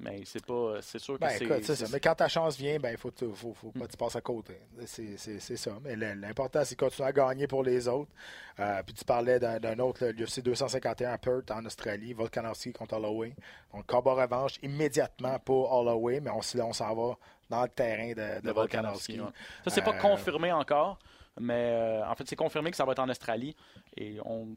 Mais 0.00 0.22
c'est 0.24 0.44
pas, 0.44 0.76
c'est 0.80 0.98
sûr 0.98 1.14
que 1.14 1.20
Ben, 1.20 1.62
c'est. 1.62 1.74
ça. 1.76 1.86
Mais 1.92 2.00
quand 2.00 2.14
ta 2.14 2.26
chance 2.26 2.56
vient, 2.56 2.78
ben, 2.78 2.90
il 2.90 2.96
faut, 2.96 3.12
faut, 3.34 3.52
faut 3.52 3.70
pas 3.72 3.86
que 3.86 3.90
tu 3.92 3.96
passes 3.96 4.16
à 4.16 4.20
côté. 4.20 4.58
C'est 4.86 5.16
ça. 5.56 5.72
Mais 5.82 5.94
l'important, 5.96 6.64
c'est 6.64 6.74
de 6.74 6.80
continuer 6.80 7.08
à 7.08 7.12
gagner 7.12 7.46
pour 7.46 7.62
les 7.62 7.86
autres. 7.88 8.10
Euh, 8.58 8.82
puis 8.82 8.94
tu 8.94 9.04
parlais 9.04 9.38
d'un 9.38 9.78
autre, 9.78 10.06
le 10.06 10.24
UFC 10.24 10.40
251 10.40 11.12
à 11.12 11.18
Perth, 11.18 11.50
en 11.50 11.64
Australie, 11.66 12.14
Volkanovski 12.14 12.72
contre 12.72 12.94
Holloway. 12.96 13.34
Donc, 13.72 13.86
combat 13.86 14.14
revanche 14.14 14.58
immédiatement 14.62 15.38
pour 15.38 15.70
Holloway, 15.72 16.20
mais 16.20 16.30
on, 16.30 16.42
s'en 16.42 16.94
va 16.94 17.16
dans 17.50 17.62
le 17.62 17.68
terrain 17.68 18.08
de, 18.08 18.40
de 18.40 18.46
de 18.46 18.50
Volkanovski. 18.52 19.18
Volkanovski. 19.18 19.20
ouais. 19.20 19.30
Ça, 19.64 19.70
c'est 19.70 19.82
pas 19.82 19.94
Euh, 19.94 19.98
confirmé 20.00 20.52
encore, 20.52 20.98
mais 21.38 21.70
euh, 21.72 22.06
en 22.08 22.14
fait, 22.14 22.24
c'est 22.26 22.36
confirmé 22.36 22.70
que 22.70 22.76
ça 22.76 22.84
va 22.84 22.92
être 22.92 22.98
en 22.98 23.08
Australie. 23.10 23.54
Et 23.96 24.18
on. 24.24 24.56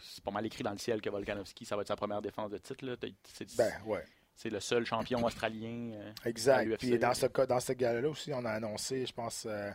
C'est 0.00 0.24
pas 0.24 0.30
mal 0.30 0.44
écrit 0.46 0.62
dans 0.62 0.72
le 0.72 0.78
ciel 0.78 1.00
que 1.00 1.10
Volkanovski, 1.10 1.64
ça 1.64 1.76
va 1.76 1.82
être 1.82 1.88
sa 1.88 1.96
première 1.96 2.22
défense 2.22 2.50
de 2.50 2.58
titre. 2.58 2.84
là. 2.84 2.96
C'est 3.24 3.56
Ben, 3.56 3.72
ouais. 3.86 4.04
c'est 4.34 4.50
le 4.50 4.60
seul 4.60 4.84
champion 4.86 5.24
australien. 5.24 5.92
euh, 5.94 6.12
à 6.24 6.28
Exact. 6.28 6.76
Puis 6.78 6.98
dans 6.98 7.14
ce 7.14 7.26
cas, 7.26 7.46
dans 7.46 7.60
ce 7.60 7.72
gars-là 7.72 8.08
aussi, 8.08 8.32
on 8.34 8.44
a 8.44 8.50
annoncé, 8.50 9.06
je 9.06 9.12
pense, 9.12 9.46
euh, 9.48 9.70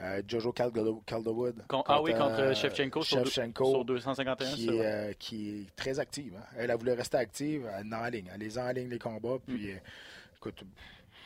euh, 0.00 0.22
Jojo 0.26 0.52
Calderwood. 0.52 1.62
Ah 1.86 2.02
oui, 2.02 2.12
contre 2.12 2.40
euh, 2.40 2.54
Shevchenko, 2.54 3.02
sur, 3.02 3.18
deux- 3.22 3.30
Shevchenko, 3.30 3.70
sur 3.70 3.84
251. 3.84 4.34
qui, 4.54 4.68
euh, 4.70 5.12
qui 5.18 5.60
est 5.62 5.76
très 5.76 5.98
active. 6.00 6.34
hein. 6.36 6.44
Elle 6.56 6.70
a 6.70 6.76
voulu 6.76 6.92
rester 6.92 7.16
active, 7.16 7.68
elle 7.78 7.86
est 7.86 7.94
en 7.94 8.04
ligne. 8.06 8.30
Elle 8.32 8.40
les 8.40 8.58
en 8.58 8.68
ligne 8.70 8.88
les 8.88 8.98
combats. 8.98 9.38
Puis, 9.46 9.68
Mm. 9.68 9.76
euh, 9.76 9.78
écoute, 10.36 10.64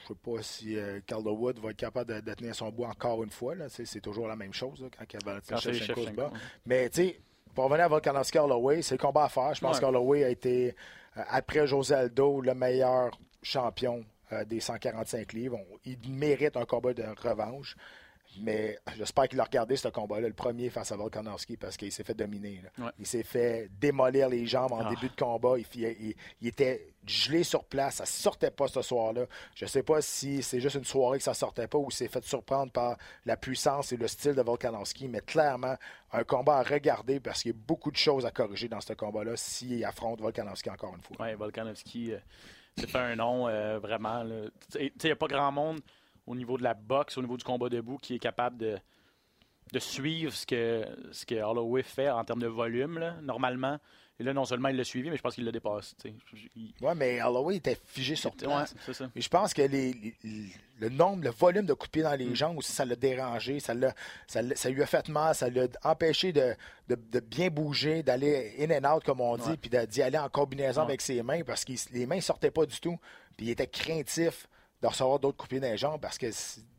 je 0.03 0.09
sais 0.09 0.15
pas 0.23 0.43
si 0.43 0.77
Calderwood 1.07 1.59
va 1.61 1.71
être 1.71 1.77
capable 1.77 2.15
de, 2.15 2.21
de 2.21 2.35
tenir 2.35 2.55
son 2.55 2.71
bout 2.71 2.85
encore 2.85 3.23
une 3.25 3.31
fois. 3.31 3.55
là. 3.55 3.69
C'est 3.69 4.01
toujours 4.01 4.29
la 4.29 4.37
même 4.37 4.53
chose 4.55 4.81
là, 4.83 4.89
quand 4.97 5.25
Valentin 5.25 5.55
Quand 5.55 5.61
c'est 5.61 5.73
Shevchenko 5.73 6.01
se 6.01 6.07
Shevchenko, 6.09 6.31
bat. 6.31 6.39
Mais 6.67 6.89
tu 6.91 7.03
sais, 7.03 7.21
pour 7.55 7.65
revenir 7.65 7.85
à 7.85 7.89
Volkanovski 7.89 8.39
Holloway, 8.39 8.83
c'est 8.83 8.95
le 8.95 8.99
combat 9.01 9.25
à 9.25 9.29
faire. 9.29 9.55
Je 9.55 9.61
pense 9.61 9.77
Ouais. 9.77 9.81
qu'Holloway 9.83 10.25
a 10.25 10.29
été, 10.29 10.75
euh, 11.17 11.23
après 11.29 11.67
José 11.67 11.95
Aldo, 11.95 12.41
le 12.41 12.55
meilleur 12.55 13.11
champion 13.43 14.05
euh, 14.33 14.45
des 14.45 14.61
145 14.61 15.33
livres. 15.33 15.57
On- 15.59 15.79
il 15.87 15.99
mérite 16.11 16.57
un 16.59 16.67
combat 16.67 16.93
de 16.93 17.03
revanche. 17.23 17.77
Mais 18.43 18.79
j'espère 18.97 19.27
qu'il 19.27 19.41
a 19.41 19.45
regardé 19.45 19.75
ce 19.77 19.89
combat-là, 19.89 20.29
le 20.29 20.35
premier 20.35 20.69
face 20.69 20.93
à 20.93 20.97
Volkanovski, 20.97 21.57
parce 21.57 21.79
qu'il 21.79 21.91
s'est 21.91 22.05
fait 22.05 22.13
dominer. 22.15 22.61
Ouais. 22.79 22.91
Il 22.99 23.07
s'est 23.07 23.23
fait 23.23 23.71
démolir 23.81 24.29
les 24.29 24.47
jambes 24.47 24.73
en 24.75 24.81
Ah. 24.85 24.91
début 24.91 25.09
de 25.09 25.17
combat. 25.19 25.55
Il, 25.57 25.65
il- 25.83 26.15
il 26.43 26.49
était 26.49 26.93
gelé 27.09 27.43
sur 27.43 27.65
place. 27.65 27.97
Ça 27.97 28.07
sortait 28.07 28.51
pas 28.51 28.69
ce 28.69 28.83
soir-là. 28.83 29.27
Je 29.55 29.67
sais 29.67 29.83
pas 29.83 30.01
si 30.01 30.43
c'est 30.43 30.61
juste 30.61 30.77
une 30.77 30.85
soirée 30.85 31.19
que 31.19 31.25
ça 31.25 31.35
sortait 31.35 31.67
pas 31.67 31.79
ou 31.79 31.91
s'est 31.91 32.09
fait 32.09 32.25
surprendre 32.25 32.73
par 32.73 32.97
la 33.27 33.37
puissance 33.37 33.93
et 33.93 33.97
le 33.97 34.09
style 34.09 34.35
de 34.35 34.43
Volkanovski. 34.43 35.09
Mais 35.09 35.21
clairement, 35.21 35.77
un 36.13 36.25
combat 36.25 36.59
à 36.59 36.63
regarder 36.63 37.21
parce 37.21 37.43
qu'il 37.43 37.53
y 37.53 37.55
a 37.55 37.59
beaucoup 37.67 37.91
de 37.91 37.97
choses 37.97 38.27
à 38.27 38.31
corriger 38.31 38.69
dans 38.69 38.81
ce 38.81 38.93
combat-là 38.93 39.37
s'il 39.37 39.85
affronte 39.85 40.21
Volkanovski 40.21 40.71
encore 40.71 40.95
une 40.95 41.03
fois. 41.03 41.27
Ouais, 41.27 41.35
Volkanovski 41.35 42.13
euh, 42.13 42.19
fait 42.77 42.99
un 42.99 43.17
nom 43.17 43.49
euh, 43.49 43.79
vraiment. 43.79 44.25
il 44.79 44.93
n'y 45.03 45.11
a 45.11 45.17
pas 45.17 45.29
grand 45.29 45.53
monde 45.53 45.81
au 46.27 46.35
niveau 46.35 46.59
de 46.59 46.63
la 46.63 46.75
boxe, 46.75 47.17
au 47.17 47.23
niveau 47.23 47.37
du 47.37 47.45
combat 47.45 47.69
debout, 47.69 47.97
qui 47.97 48.15
est 48.15 48.19
capable 48.19 48.59
de, 48.59 48.79
de 49.73 49.79
suivre 49.79 50.33
ce 50.33 50.47
que, 50.47 50.85
ce 51.11 51.25
que 51.25 51.35
Holloway 51.35 51.83
fait 51.83 52.11
en 52.11 52.25
termes 52.25 52.43
de 52.43 52.47
volume, 52.47 53.15
normalement. 53.23 53.79
Et 54.21 54.25
là, 54.25 54.33
non 54.33 54.45
seulement 54.45 54.69
il 54.69 54.77
l'a 54.77 54.83
suivi, 54.83 55.11
mais 55.11 55.17
je 55.17 55.23
pense 55.23 55.37
qu'il 55.37 55.45
l'a 55.45 55.53
dépassé. 55.53 55.95
Il- 56.57 56.73
Ouais, 56.81 56.95
mais 56.97 57.23
Holloway 57.23 57.57
était 57.57 57.79
figé 57.87 58.17
sur 58.17 58.31
Ouais, 58.33 58.37
place. 58.37 58.75
c'est 58.85 58.93
ça. 58.93 59.09
Mais 59.15 59.21
je 59.21 59.29
pense 59.29 59.55
que 59.55 59.63
les, 59.63 59.93
les- 60.25 60.49
le 60.81 60.89
nombre, 60.89 61.23
le 61.23 61.31
volume 61.31 61.67
de 61.67 61.73
coups 61.73 61.89
de 61.89 61.93
pied 61.93 62.03
dans 62.03 62.15
Mm. 62.15 62.29
les 62.29 62.35
jambes 62.35 62.59
aussi, 62.59 62.73
ça 62.73 62.85
l'a 62.85 62.97
dérangé, 62.97 63.61
ça, 63.61 63.75
l'a- 63.75 63.95
ça, 64.27 64.43
lui 64.71 64.83
a 64.83 64.87
fait 64.87 65.09
mal, 65.09 65.35
ça 65.37 65.49
l'a 65.49 65.67
empêché 65.85 66.33
de, 66.33 66.55
de- 66.89 66.97
de 67.13 67.21
bien 67.21 67.49
bouger, 67.49 68.03
d'aller 68.03 68.57
in 68.59 68.71
and 68.85 68.97
out, 68.97 69.05
comme 69.05 69.21
on 69.21 69.37
dit, 69.37 69.51
Ouais. 69.51 69.57
puis 69.57 69.71
d'y 69.87 70.03
aller 70.03 70.19
en 70.19 70.29
combinaison 70.29 70.81
Ouais. 70.81 70.87
avec 70.89 71.01
ses 71.01 71.23
mains 71.23 71.43
parce 71.45 71.65
que 71.65 71.73
les 71.93 72.07
mains 72.07 72.17
ne 72.17 72.21
sortaient 72.21 72.51
pas 72.51 72.67
du 72.67 72.81
tout. 72.81 72.99
Puis 73.37 73.47
il 73.47 73.51
était 73.51 73.69
craintif 73.69 74.49
de 74.81 74.87
recevoir 74.87 75.19
d'autres 75.19 75.45
de 75.45 75.49
pied 75.49 75.61
dans 75.61 75.69
les 75.69 75.77
jambes 75.77 76.01
parce 76.01 76.19
que, 76.19 76.27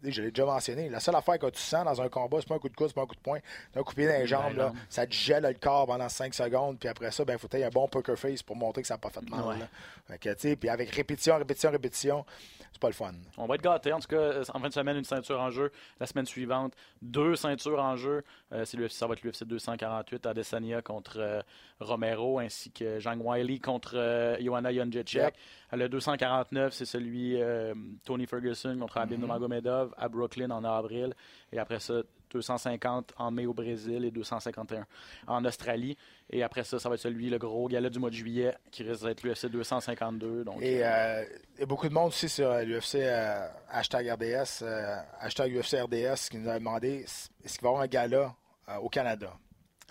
je 0.03 0.21
l'ai 0.21 0.31
déjà 0.31 0.45
mentionné, 0.45 0.89
la 0.89 0.99
seule 0.99 1.15
affaire 1.15 1.37
que 1.37 1.47
tu 1.47 1.59
sens 1.59 1.83
dans 1.83 2.01
un 2.01 2.07
combat, 2.09 2.37
c'est 2.39 2.47
pas 2.47 2.55
un 2.55 2.59
coup 2.59 2.69
de 2.69 2.75
coude, 2.75 2.87
c'est 2.87 2.93
pas 2.93 3.01
un 3.01 3.07
coup 3.07 3.15
de 3.15 3.21
poing, 3.21 3.39
c'est 3.73 3.79
un 3.79 3.83
coup 3.83 3.91
de 3.93 3.95
pied 3.95 4.07
dans 4.07 4.19
les 4.19 4.27
jambes, 4.27 4.55
là, 4.55 4.73
ça 4.89 5.05
te 5.05 5.13
gèle 5.13 5.43
le 5.43 5.53
corps 5.53 5.85
pendant 5.87 6.07
5 6.07 6.33
secondes, 6.33 6.79
puis 6.79 6.87
après 6.87 7.11
ça, 7.11 7.25
ben, 7.25 7.33
il 7.33 7.39
faut 7.39 7.49
un 7.53 7.69
bon 7.69 7.87
poker 7.87 8.17
face 8.17 8.41
pour 8.41 8.55
montrer 8.55 8.81
que 8.81 8.87
ça 8.87 8.93
n'a 8.93 8.99
pas 8.99 9.09
fait 9.09 9.27
mal. 9.29 9.43
Ouais. 9.45 10.55
puis 10.55 10.69
avec 10.69 10.89
répétition, 10.91 11.37
répétition, 11.37 11.71
répétition, 11.71 12.25
c'est 12.71 12.81
pas 12.81 12.87
le 12.87 12.93
fun. 12.93 13.13
On 13.37 13.45
va 13.45 13.55
être 13.55 13.61
gâtés. 13.61 13.91
En 13.91 13.99
tout 13.99 14.07
cas, 14.07 14.15
euh, 14.15 14.43
en 14.53 14.59
fin 14.59 14.69
de 14.69 14.73
semaine, 14.73 14.97
une 14.97 15.03
ceinture 15.03 15.39
en 15.39 15.49
jeu. 15.49 15.71
La 15.99 16.05
semaine 16.05 16.25
suivante, 16.25 16.73
deux 17.01 17.35
ceintures 17.35 17.79
en 17.79 17.95
jeu. 17.95 18.23
Euh, 18.53 18.65
c'est 18.65 18.77
ça 18.89 19.07
va 19.07 19.13
être 19.13 19.23
l'UFC 19.23 19.43
248, 19.43 20.25
Adesanya 20.25 20.81
contre 20.81 21.17
euh, 21.19 21.41
Romero, 21.79 22.39
ainsi 22.39 22.71
que 22.71 22.99
Zhang 22.99 23.19
Wiley 23.21 23.59
contre 23.59 23.93
euh. 23.95 24.37
Yep. 24.39 25.33
Euh, 25.73 25.77
Le 25.77 25.89
249, 25.89 26.73
c'est 26.73 26.85
celui 26.85 27.41
euh, 27.41 27.73
Tony 28.05 28.25
Ferguson 28.25 28.77
contre 28.79 28.97
Abim 28.97 29.15
Mm-hmm. 29.15 29.19
Nurmagomedov 29.19 29.93
à 29.97 30.09
Brooklyn 30.09 30.49
en 30.51 30.63
avril. 30.63 31.13
Et 31.51 31.59
après 31.59 31.79
ça, 31.79 32.01
250 32.31 33.13
en 33.17 33.31
mai 33.31 33.45
au 33.47 33.53
Brésil 33.53 34.05
et 34.05 34.11
251 34.11 34.85
en 35.27 35.45
Australie. 35.45 35.97
Et 36.29 36.43
après 36.43 36.63
ça, 36.63 36.77
ça 36.79 36.87
va 36.89 36.95
être 36.95 37.01
celui, 37.01 37.29
le 37.29 37.39
gros 37.39 37.67
gala 37.67 37.89
du 37.89 37.97
mois 37.99 38.09
de 38.11 38.15
juillet, 38.15 38.55
qui 38.71 38.83
risque 38.83 39.03
d'être 39.03 39.23
l'UFC 39.23 39.47
252. 39.47 40.43
Donc, 40.43 40.61
Et 40.61 40.85
euh, 40.85 41.23
il 41.55 41.59
y 41.61 41.63
a 41.63 41.65
beaucoup 41.65 41.89
de 41.89 41.93
monde 41.93 42.09
aussi 42.09 42.29
sur 42.29 42.53
l'UFC 42.59 42.95
euh, 42.97 43.47
hashtag 43.69 44.09
RDS, 44.11 44.61
euh, 44.63 44.95
hashtag 45.19 45.55
UFC 45.57 45.73
RDS 45.81 46.29
qui 46.29 46.37
nous 46.37 46.49
a 46.49 46.59
demandé 46.59 47.03
est-ce 47.43 47.57
qu'il 47.57 47.63
va 47.63 47.69
y 47.69 47.71
avoir 47.71 47.81
un 47.83 47.87
gala 47.87 48.35
euh, 48.69 48.75
au 48.77 48.89
Canada? 48.89 49.33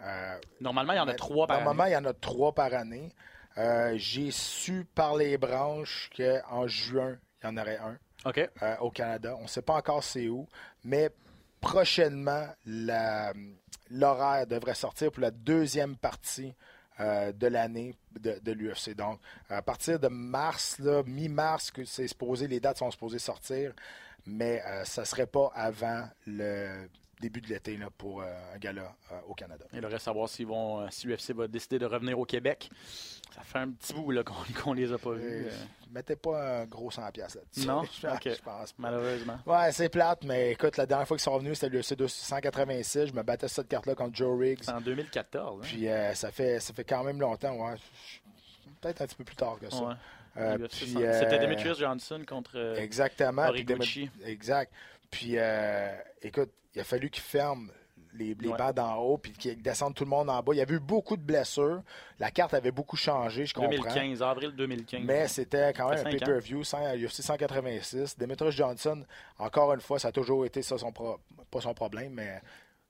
Euh, 0.01 0.39
normalement, 0.61 0.93
il 0.93 0.97
y 0.97 1.01
en 1.01 1.09
a 1.09 1.15
trois 1.15 1.49
par 1.49 1.57
Normalement, 1.59 1.83
année. 1.83 1.93
il 1.93 1.95
y 1.95 1.99
en 1.99 2.05
a 2.05 2.13
trois 2.15 2.53
par 2.53 2.73
année. 2.73 3.09
Euh, 3.59 3.95
J'ai 3.97 4.31
su 4.31 4.87
par 4.95 5.17
les 5.17 5.37
branches 5.37 6.11
qu'en 6.17 6.67
juin, 6.69 7.19
il 7.43 7.47
y 7.47 7.49
en 7.51 7.57
aurait 7.57 7.79
un 7.79 7.99
euh, 8.63 8.77
au 8.81 8.91
Canada. 8.91 9.37
On 9.39 9.43
ne 9.43 9.49
sait 9.49 9.63
pas 9.63 9.75
encore 9.75 10.05
c'est 10.05 10.29
où, 10.29 10.47
mais 10.85 11.11
prochainement, 11.61 12.47
l'horaire 12.65 14.47
devrait 14.47 14.75
sortir 14.75 15.11
pour 15.11 15.23
la 15.23 15.33
deuxième 15.33 15.97
partie 15.97 16.55
euh, 17.01 17.33
de 17.33 17.47
l'année 17.49 17.97
de, 18.19 18.39
de 18.41 18.53
l'UFC. 18.53 18.95
Donc, 18.95 19.21
à 19.49 19.63
partir 19.63 19.99
de 19.99 20.09
mars, 20.09 20.79
mi-mars, 21.07 21.71
que 21.73 21.85
c'est 21.85 22.09
supposé, 22.09 22.47
les 22.47 22.61
dates 22.61 22.79
sont 22.79 22.91
supposées 22.91 23.19
sortir, 23.19 23.73
mais 24.25 24.63
ça 24.85 25.03
ne 25.03 25.07
serait 25.07 25.27
pas 25.27 25.51
avant 25.55 26.09
le 26.27 26.89
début 27.21 27.41
de 27.41 27.49
l'été 27.49 27.77
là, 27.77 27.89
pour 27.97 28.23
euh, 28.23 28.27
un 28.55 28.59
gala 28.59 28.95
euh, 29.13 29.21
au 29.29 29.35
Canada. 29.35 29.65
Il 29.73 29.81
reste 29.85 29.95
à 29.97 29.99
savoir 29.99 30.29
s'ils 30.29 30.47
vont, 30.47 30.81
euh, 30.81 30.87
si 30.91 31.07
l'UFC 31.07 31.33
va 31.35 31.49
décider 31.49 31.79
de 31.79 31.87
revenir 31.87 32.19
au 32.19 32.25
Québec. 32.25 32.71
Ça 33.35 33.43
fait 33.43 33.59
un 33.59 33.71
petit 33.71 33.93
bout 33.95 34.11
là, 34.11 34.23
qu'on 34.25 34.73
les 34.75 34.93
a 34.93 34.99
pas 34.99 35.13
vus. 35.13 35.47
Mettez 35.91 36.17
pas 36.17 36.61
un 36.63 36.65
gros 36.67 36.91
100$ 36.91 37.01
là-dessus. 37.19 37.67
Non? 37.67 37.83
je, 38.03 38.07
Ok. 38.07 38.23
je 38.25 38.43
pense 38.43 38.73
pas. 38.73 38.83
malheureusement. 38.83 39.39
Ouais, 39.47 39.73
c'est 39.73 39.89
plate, 39.89 40.25
mais 40.25 40.53
écoute, 40.53 40.77
la 40.77 40.87
dernière 40.87 41.07
fois 41.09 41.17
qu'ils 41.17 41.25
sont 41.25 41.33
revenus, 41.35 41.59
c'était 41.59 41.75
le 41.75 41.81
C286. 41.83 43.07
Je 43.09 43.13
me 43.13 43.23
battais 43.23 43.49
sur 43.49 43.57
cette 43.57 43.69
carte-là 43.69 43.95
contre 43.95 44.15
Joe 44.17 44.39
Riggs. 44.39 44.59
C'est 44.63 44.71
en 44.73 44.81
2014. 44.81 45.59
hein? 45.61 45.67
Puis 45.67 45.89
euh, 45.89 46.15
ça, 46.15 46.31
fait, 46.31 46.61
ça 46.61 46.73
fait 46.75 46.85
quand 46.85 47.05
même 47.05 47.21
longtemps, 47.21 47.55
ouais. 47.57 47.75
peut-être 48.81 49.03
un 49.03 49.07
petit 49.07 49.17
peu 49.17 49.25
plus 49.25 49.37
tard 49.37 49.59
que 49.61 49.71
ça. 49.71 49.83
Ouais. 49.83 49.95
Euh, 50.37 50.57
UFC 50.59 50.69
puis, 50.85 50.93
100. 50.93 51.01
euh, 51.01 51.19
C'était 51.21 51.39
Demetrius 51.41 51.79
Johnson 51.79 52.23
contre. 52.29 52.77
Exactement. 52.79 53.51
Demi- 53.53 54.09
Exact. 54.25 54.73
Puis, 55.11 55.33
euh, 55.37 55.95
écoute, 56.23 56.51
il 56.75 56.81
a 56.81 56.85
fallu 56.85 57.11
qu'il 57.11 57.23
ferme 57.23 57.71
les, 58.15 58.35
les 58.35 58.49
Ouais. 58.49 58.57
bancs 58.59 58.75
d'en 58.75 58.97
haut 58.97 59.19
puis 59.19 59.33
qu'il 59.33 59.61
descende 59.63 59.95
tout 59.95 60.05
le 60.05 60.11
monde 60.11 60.29
en 60.31 60.43
bas. 60.43 60.53
Il 60.55 60.59
y 60.59 60.61
avait 60.61 60.75
eu 60.75 60.81
beaucoup 60.81 61.17
de 61.17 61.23
blessures. 61.23 61.83
La 62.19 62.31
carte 62.31 62.55
avait 62.55 62.71
beaucoup 62.71 62.97
changé, 62.97 63.47
je 63.47 63.55
comprends. 63.55 63.71
2015, 63.71 64.23
avril 64.23 64.51
2015. 64.57 65.01
Mais 65.05 65.29
c'était 65.29 65.73
quand 65.73 65.89
même 65.91 66.07
un 66.07 66.11
pay-per-view, 66.11 66.61
UFC 66.63 67.23
186. 67.23 68.19
Demetrius 68.19 68.55
Johnson, 68.55 69.05
encore 69.39 69.73
une 69.75 69.81
fois, 69.81 69.99
ça 69.99 70.09
a 70.09 70.13
toujours 70.13 70.45
été 70.47 70.63
ça 70.63 70.79
son 70.79 70.93
pro- 70.93 71.19
pas 71.51 71.61
son 71.61 71.75
problème, 71.75 72.13
mais 72.15 72.41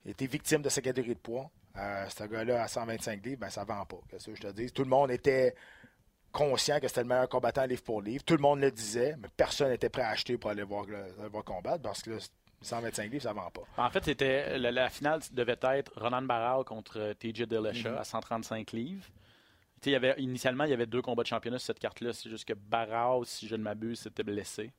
il 0.05 0.13
était 0.13 0.27
victime 0.27 0.63
de 0.63 0.69
sa 0.69 0.81
catégorie 0.81 1.15
de 1.15 1.21
poids. 1.21 1.51
Euh, 1.77 2.07
ce 2.09 2.25
gars-là, 2.25 2.63
à 2.63 2.69
125 2.69 3.25
livres, 3.25 3.41
ben, 3.41 3.51
ça 3.51 3.63
vend 3.65 3.85
pas. 3.85 3.99
Qu'est-ce 4.11 4.27
que 4.31 4.35
je 4.35 4.41
te 4.43 4.49
dis? 4.53 4.73
Tout 4.73 4.83
le 4.83 4.89
monde 4.91 5.11
était 5.13 5.55
conscient 6.33 6.79
que 6.81 6.89
c'était 6.89 7.03
le 7.03 7.09
meilleur 7.09 7.29
combattant 7.29 7.65
livre 7.65 7.83
pour 7.83 8.03
livre. 8.03 8.23
Tout 8.25 8.35
le 8.37 8.43
monde 8.43 8.61
le 8.61 8.71
disait, 8.71 9.17
mais 9.19 9.29
personne 9.37 9.71
n'était 9.71 9.89
prêt 9.89 10.03
à 10.03 10.11
acheter 10.11 10.37
pour 10.39 10.51
aller 10.51 10.63
voir, 10.63 10.85
le, 10.87 11.29
voir 11.29 11.45
combattre 11.45 11.83
parce 11.83 12.03
que 12.03 12.11
là, 12.11 12.17
125 12.61 13.11
livres, 13.11 13.23
ça 13.23 13.33
vend 13.33 13.51
pas. 13.51 13.63
En 13.77 13.89
fait, 13.91 14.05
c'était 14.05 14.59
la, 14.59 14.71
la 14.73 14.91
finale 14.91 15.21
devait 15.33 15.57
être 15.63 15.93
Ronan 15.97 16.23
Barao 16.23 16.65
contre 16.65 16.99
euh, 16.99 17.15
TJ 17.15 17.43
Dillashaw 17.47 17.91
Mhm. 17.91 17.99
à 17.99 18.05
135 18.05 18.73
livres. 18.73 19.05
Tu 19.81 19.85
sais, 19.85 19.91
il 19.91 19.93
y 19.93 19.97
avait, 19.97 20.15
initialement, 20.19 20.65
il 20.65 20.71
y 20.71 20.75
avait 20.75 20.87
deux 20.87 21.01
combats 21.03 21.23
de 21.23 21.29
championnat 21.29 21.59
sur 21.59 21.67
cette 21.67 21.79
carte-là. 21.79 22.13
C'est 22.13 22.29
juste 22.29 22.45
que 22.47 22.55
Barao, 22.55 23.25
si 23.25 23.47
je 23.47 23.55
ne 23.55 23.63
m'abuse, 23.63 24.01
s'était 24.01 24.25
blessé. 24.25 24.73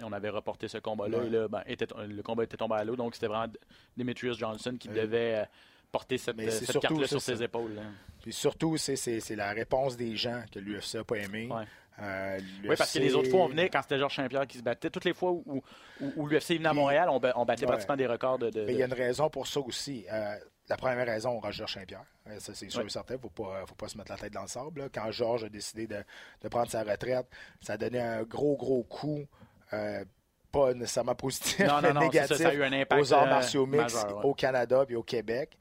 Et 0.00 0.04
on 0.04 0.12
avait 0.12 0.28
reporté 0.28 0.68
ce 0.68 0.76
combat-là. 0.78 1.18
Ouais. 1.18 1.26
Et 1.26 1.30
là, 1.30 1.48
ben, 1.48 1.62
était- 1.66 1.86
le 2.06 2.22
combat 2.22 2.44
était 2.44 2.56
tombé 2.58 2.74
à 2.76 2.84
l'eau. 2.84 2.96
Donc, 2.96 3.14
c'était 3.14 3.28
vraiment 3.28 3.50
Demetrius 3.96 4.36
Johnson 4.38 4.76
qui 4.78 4.88
devait 4.88 5.34
euh, 5.40 5.44
porter 5.92 6.18
cette, 6.18 6.40
surtout, 6.50 6.80
carte-là 6.80 7.06
sur 7.06 7.20
ses 7.20 7.42
épaules. 7.42 7.74
là. 7.74 7.82
Puis 8.22 8.32
surtout, 8.32 8.76
c'est, 8.78 8.96
c'est, 8.96 9.20
c'est 9.20 9.36
la 9.36 9.50
réponse 9.52 9.96
des 9.96 10.16
gens 10.16 10.42
que 10.52 10.58
l'UFC 10.58 10.94
n'a 10.96 11.04
pas 11.04 11.16
aimé. 11.18 11.48
Ouais. 11.50 11.64
Euh, 12.00 12.38
Oui, 12.66 12.74
parce 12.76 12.92
que 12.94 12.98
les 12.98 13.14
autres 13.14 13.28
fois, 13.30 13.40
on 13.40 13.48
venait 13.48 13.68
quand 13.68 13.82
c'était 13.82 13.98
Georges 13.98 14.16
Saint-Pierre 14.16 14.46
qui 14.46 14.58
se 14.58 14.62
battait. 14.62 14.88
Toutes 14.90 15.04
les 15.04 15.12
fois 15.12 15.30
où, 15.32 15.44
où, 16.00 16.12
où 16.16 16.26
l'UFC 16.26 16.52
venait 16.56 16.68
à 16.70 16.72
Montréal, 16.72 17.08
on, 17.10 17.20
ba- 17.20 17.34
on 17.36 17.44
battait 17.44 17.62
Ouais. 17.66 17.72
pratiquement 17.72 17.96
des 17.96 18.06
records 18.06 18.38
de. 18.38 18.48
de- 18.50 18.64
Mais 18.64 18.72
il 18.72 18.78
y 18.78 18.82
a 18.82 18.86
une 18.86 18.94
raison 18.94 19.28
pour 19.28 19.46
ça 19.46 19.60
aussi. 19.60 20.06
Euh, 20.10 20.34
la 20.68 20.76
première 20.76 21.04
raison, 21.04 21.38
Roger 21.38 21.66
Saint-Pierre. 21.68 22.04
Euh, 22.28 22.38
Ça, 22.40 22.54
c'est 22.54 22.70
sûr 22.70 22.80
et 22.80 22.88
certain. 22.88 23.14
Il 23.14 23.18
ne 23.18 23.66
faut 23.66 23.74
pas, 23.74 23.88
se 23.88 23.98
mettre 23.98 24.10
la 24.10 24.16
tête 24.16 24.32
dans 24.32 24.42
le 24.42 24.48
sable. 24.48 24.80
là. 24.80 24.88
Quand 24.92 25.10
Georges 25.10 25.44
a 25.44 25.48
décidé 25.50 25.86
de, 25.86 26.02
de 26.40 26.48
prendre 26.48 26.70
sa 26.70 26.82
retraite, 26.82 27.26
ça 27.60 27.74
a 27.74 27.76
donné 27.76 28.00
un 28.00 28.22
gros, 28.22 28.56
gros 28.56 28.82
coup. 28.84 29.24
euh, 29.74 30.04
pas 30.50 30.74
nécessairement 30.74 31.14
positif, 31.14 31.60
Non, 31.60 31.80
mais 31.82 31.94
non, 31.94 32.00
négatif 32.02 32.36
ça, 32.36 32.42
ça 32.44 32.48
a 32.50 32.54
eu 32.54 32.62
un 32.62 32.72
impact, 32.74 33.00
aux 33.00 33.14
arts 33.14 33.26
martiaux 33.26 33.64
mixtes 33.64 33.94
majeur, 34.04 34.18
ouais. 34.18 34.24
au 34.24 34.34
Canada 34.34 34.84
et 34.86 34.94
au 34.96 35.02
Québec. 35.02 35.56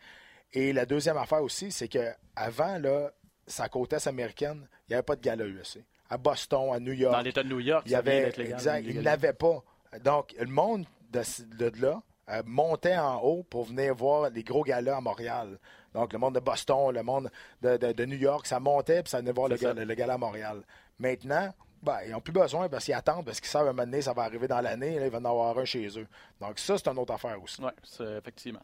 Et 0.53 0.73
la 0.73 0.85
deuxième 0.85 1.17
affaire 1.17 1.41
aussi, 1.41 1.71
c'est 1.71 1.87
que 1.87 2.11
avant 2.35 2.77
là, 2.77 3.11
sa 3.47 3.69
côte 3.69 3.93
est 3.93 4.07
américaine, 4.07 4.67
il 4.87 4.91
n'y 4.91 4.95
avait 4.95 5.03
pas 5.03 5.15
de 5.15 5.21
gala 5.21 5.45
UFC. 5.45 5.83
À 6.09 6.17
Boston, 6.17 6.73
à 6.73 6.79
New 6.79 6.93
York, 6.93 7.13
Dans 7.13 7.21
l'État 7.21 7.43
de 7.43 7.49
New 7.49 7.59
York, 7.61 7.83
il 7.85 7.93
y 7.93 7.95
avait 7.95 8.31
légal, 8.31 8.53
exact, 8.53 8.85
il 8.85 9.01
n'avait 9.01 9.33
pas. 9.33 9.63
Donc, 10.03 10.35
le 10.37 10.47
monde 10.47 10.85
de, 11.11 11.21
de 11.57 11.81
là 11.81 12.01
euh, 12.29 12.43
montait 12.45 12.97
en 12.97 13.21
haut 13.21 13.43
pour 13.43 13.63
venir 13.65 13.95
voir 13.95 14.29
les 14.29 14.43
gros 14.43 14.63
galas 14.63 14.97
à 14.97 15.01
Montréal. 15.01 15.57
Donc, 15.93 16.11
le 16.13 16.19
monde 16.19 16.35
de 16.35 16.39
Boston, 16.39 16.93
le 16.93 17.03
monde 17.03 17.29
de, 17.61 18.05
New 18.05 18.17
York, 18.17 18.45
ça 18.45 18.59
montait 18.59 19.03
puis 19.03 19.09
ça 19.09 19.19
venait 19.19 19.31
voir 19.31 19.47
le, 19.47 19.55
le 19.55 19.93
gala 19.95 20.13
à 20.13 20.17
Montréal. 20.17 20.63
Maintenant, 20.99 21.53
ben, 21.83 21.97
ils 22.05 22.11
n'ont 22.11 22.21
plus 22.21 22.31
besoin 22.31 22.69
parce 22.69 22.85
qu'ils 22.85 22.93
attendent, 22.93 23.25
parce 23.25 23.39
qu'ils 23.39 23.49
savent 23.49 23.67
un 23.67 23.71
moment 23.73 23.83
donné, 23.85 24.01
ça 24.01 24.13
va 24.13 24.23
arriver 24.23 24.47
dans 24.47 24.61
l'année, 24.61 24.99
là, 24.99 25.07
ils 25.07 25.11
vont 25.11 25.17
en 25.19 25.25
avoir 25.25 25.57
un 25.57 25.65
chez 25.65 25.87
eux. 25.97 26.07
Donc, 26.39 26.59
ça, 26.59 26.77
c'est 26.77 26.87
une 26.87 26.97
autre 26.99 27.13
affaire 27.13 27.41
aussi. 27.41 27.61
Oui, 27.61 27.71
effectivement. 28.17 28.61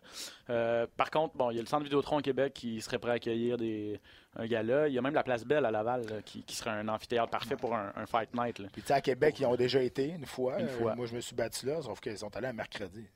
Euh, 0.50 0.86
par 0.96 1.10
contre, 1.10 1.36
bon, 1.36 1.50
il 1.52 1.56
y 1.56 1.60
a 1.60 1.62
le 1.62 1.68
Centre 1.68 1.84
Vidéotron 1.84 2.18
au 2.18 2.22
Québec 2.22 2.54
qui 2.54 2.80
serait 2.82 3.00
prêt 3.00 3.12
à 3.12 3.14
accueillir 3.16 3.58
des, 3.58 4.00
un 4.36 4.46
gala. 4.46 4.88
Il 4.88 4.94
y 4.94 4.98
a 4.98 5.02
même 5.02 5.14
la 5.16 5.24
Place 5.24 5.44
Belle 5.46 5.66
à 5.66 5.72
Laval 5.72 6.06
là, 6.08 6.22
qui, 6.22 6.44
qui 6.44 6.56
serait 6.56 6.70
un 6.70 6.88
amphithéâtre 6.88 7.32
parfait 7.32 7.56
pour 7.56 7.74
un, 7.76 7.92
un 7.96 8.06
Fight 8.06 8.30
Night. 8.36 8.60
là. 8.60 8.68
Puis, 8.72 8.82
tu 8.82 8.88
sais, 8.90 8.94
à 8.94 9.02
Québec, 9.02 9.40
ils 9.40 9.46
ont 9.46 9.56
déjà 9.56 9.82
été 9.82 10.10
une 10.10 10.26
fois. 10.26 10.60
Une 10.60 10.68
Euh, 10.68 10.78
fois. 10.78 10.96
moi, 10.96 11.06
je 11.08 11.16
me 11.16 11.22
suis 11.22 11.36
battu 11.36 11.66
là, 11.66 11.82
sauf 11.82 12.00
qu'ils 12.00 12.18
sont 12.18 12.36
allés 12.38 12.48
un 12.48 12.54
mercredi. 12.54 13.08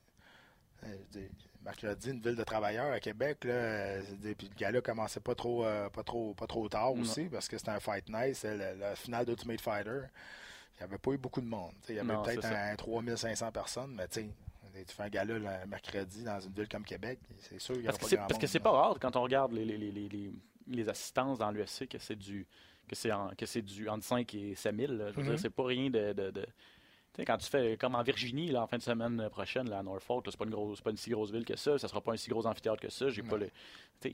Euh, 0.84 0.88
je 1.14 1.20
dis, 1.20 1.28
mercredi, 1.64 2.10
une 2.12 2.22
ville 2.22 2.36
de 2.36 2.44
travailleurs 2.44 2.92
à 2.92 3.00
Québec, 3.00 3.44
là, 3.44 4.00
puis 4.38 4.50
le 4.50 4.56
gars-là 4.58 4.82
commençait 4.82 5.20
pas 5.20 5.36
trop, 5.36 5.66
euh, 5.66 5.90
pas 5.90 6.04
trop, 6.04 6.34
pas 6.34 6.48
trop 6.48 6.68
tard 6.70 6.94
aussi, 6.94 7.26
parce 7.26 7.48
que 7.48 7.58
c'était 7.58 7.72
un 7.72 7.80
fight 7.80 8.10
night, 8.10 8.36
c'est 8.36 8.58
la, 8.58 8.74
la 8.74 8.96
finale 8.96 9.26
d'Ultimate 9.26 9.62
Fighter. 9.62 10.02
Il 10.76 10.78
n'y 10.80 10.84
avait 10.86 10.98
pas 10.98 11.12
eu 11.12 11.18
beaucoup 11.18 11.42
de 11.42 11.46
monde. 11.48 11.74
Il 11.90 11.96
y 11.96 12.00
avait 12.00 12.14
peut-être 12.24 12.42
ça. 12.42 12.60
un 12.72 12.76
3500 12.76 13.52
personnes, 13.52 13.94
mais 13.96 14.08
tu 14.08 14.22
sais, 14.22 14.30
tu 14.88 14.96
fais 14.96 15.04
un 15.04 15.10
gala 15.10 15.38
le 15.38 15.68
mercredi 15.68 16.24
dans 16.24 16.40
une 16.40 16.54
ville 16.54 16.68
comme 16.68 16.84
Québec, 16.86 17.20
c'est 17.40 17.60
sûr 17.60 17.76
qu'il 17.76 17.84
y 17.84 17.88
aura 17.90 17.98
Parce 17.98 18.10
que 18.10 18.16
pas 18.16 18.20
grand 18.22 18.28
parce 18.28 18.40
que 18.40 18.48
c'est 18.48 18.60
pas 18.60 18.72
rare 18.72 18.98
quand 19.00 19.16
on 19.16 19.22
regarde 19.22 19.52
les, 19.52 19.66
les, 19.66 19.78
les, 19.78 19.92
les, 19.92 20.10
les- 20.10 20.32
les 20.68 20.90
assistances 20.90 21.38
dans 21.38 21.52
l'UFC 21.52 21.88
que 21.88 21.98
c'est 22.00 22.16
du 22.16 22.48
que 22.88 22.96
c'est 22.96 23.12
en- 23.12 23.30
que 23.38 23.46
c'est 23.46 23.62
du 23.62 23.88
entre 23.90 24.04
5 24.06 24.34
et 24.36 24.56
7 24.56 24.76
000. 24.76 24.94
là. 24.94 25.12
Je 25.12 25.18
veux 25.18 25.24
Mhm. 25.24 25.30
dire, 25.30 25.40
c'est 25.40 25.50
pas 25.50 25.66
rien 25.66 25.90
de. 25.90 26.14
de- 26.14 26.32
de- 26.32 26.42
Tu 26.42 26.48
sais, 27.18 27.26
quand 27.26 27.38
tu 27.38 27.50
fais 27.50 27.78
comme 27.78 27.96
en 27.96 28.04
Virginie, 28.04 28.48
là, 28.52 28.64
en 28.64 28.68
fin 28.68 28.78
de 28.78 28.82
semaine 28.82 29.28
prochaine, 29.30 29.70
là, 29.70 29.80
à 29.80 29.84
Norfolk, 29.84 30.26
c'est 30.30 30.38
pas 30.38 30.46
une 30.46 30.52
grosse, 30.52 30.82
pas 30.82 30.92
une 30.92 30.98
si 30.98 31.10
grosse 31.10 31.32
ville 31.32 31.46
que 31.46 31.56
ça, 31.56 31.78
ça 31.78 31.88
sera 31.88 32.02
pas 32.02 32.14
un 32.14 32.18
si 32.18 32.30
gros 32.30 32.46
amphithéâtre 32.48 32.82
que 32.82 32.90
ça. 32.90 33.10
J'ai 33.10 33.22
pas 33.24 33.38
le, 33.38 33.50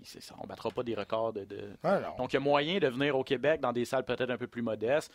ça, 0.04 0.36
on 0.42 0.48
battra 0.48 0.70
pas 0.72 0.84
des 0.84 0.96
records 0.96 1.34
de, 1.34 1.46
de- 1.46 1.70
Ah. 1.84 2.16
Donc, 2.18 2.34
il 2.34 2.36
y 2.36 2.38
a 2.38 2.40
moyen 2.40 2.80
de 2.80 2.88
venir 2.88 3.16
au 3.18 3.24
Québec 3.24 3.62
dans 3.62 3.72
des 3.74 3.86
salles 3.86 4.04
peut-être 4.06 4.30
un 4.32 4.38
peu 4.38 4.48
plus 4.48 4.62
modestes. 4.62 5.12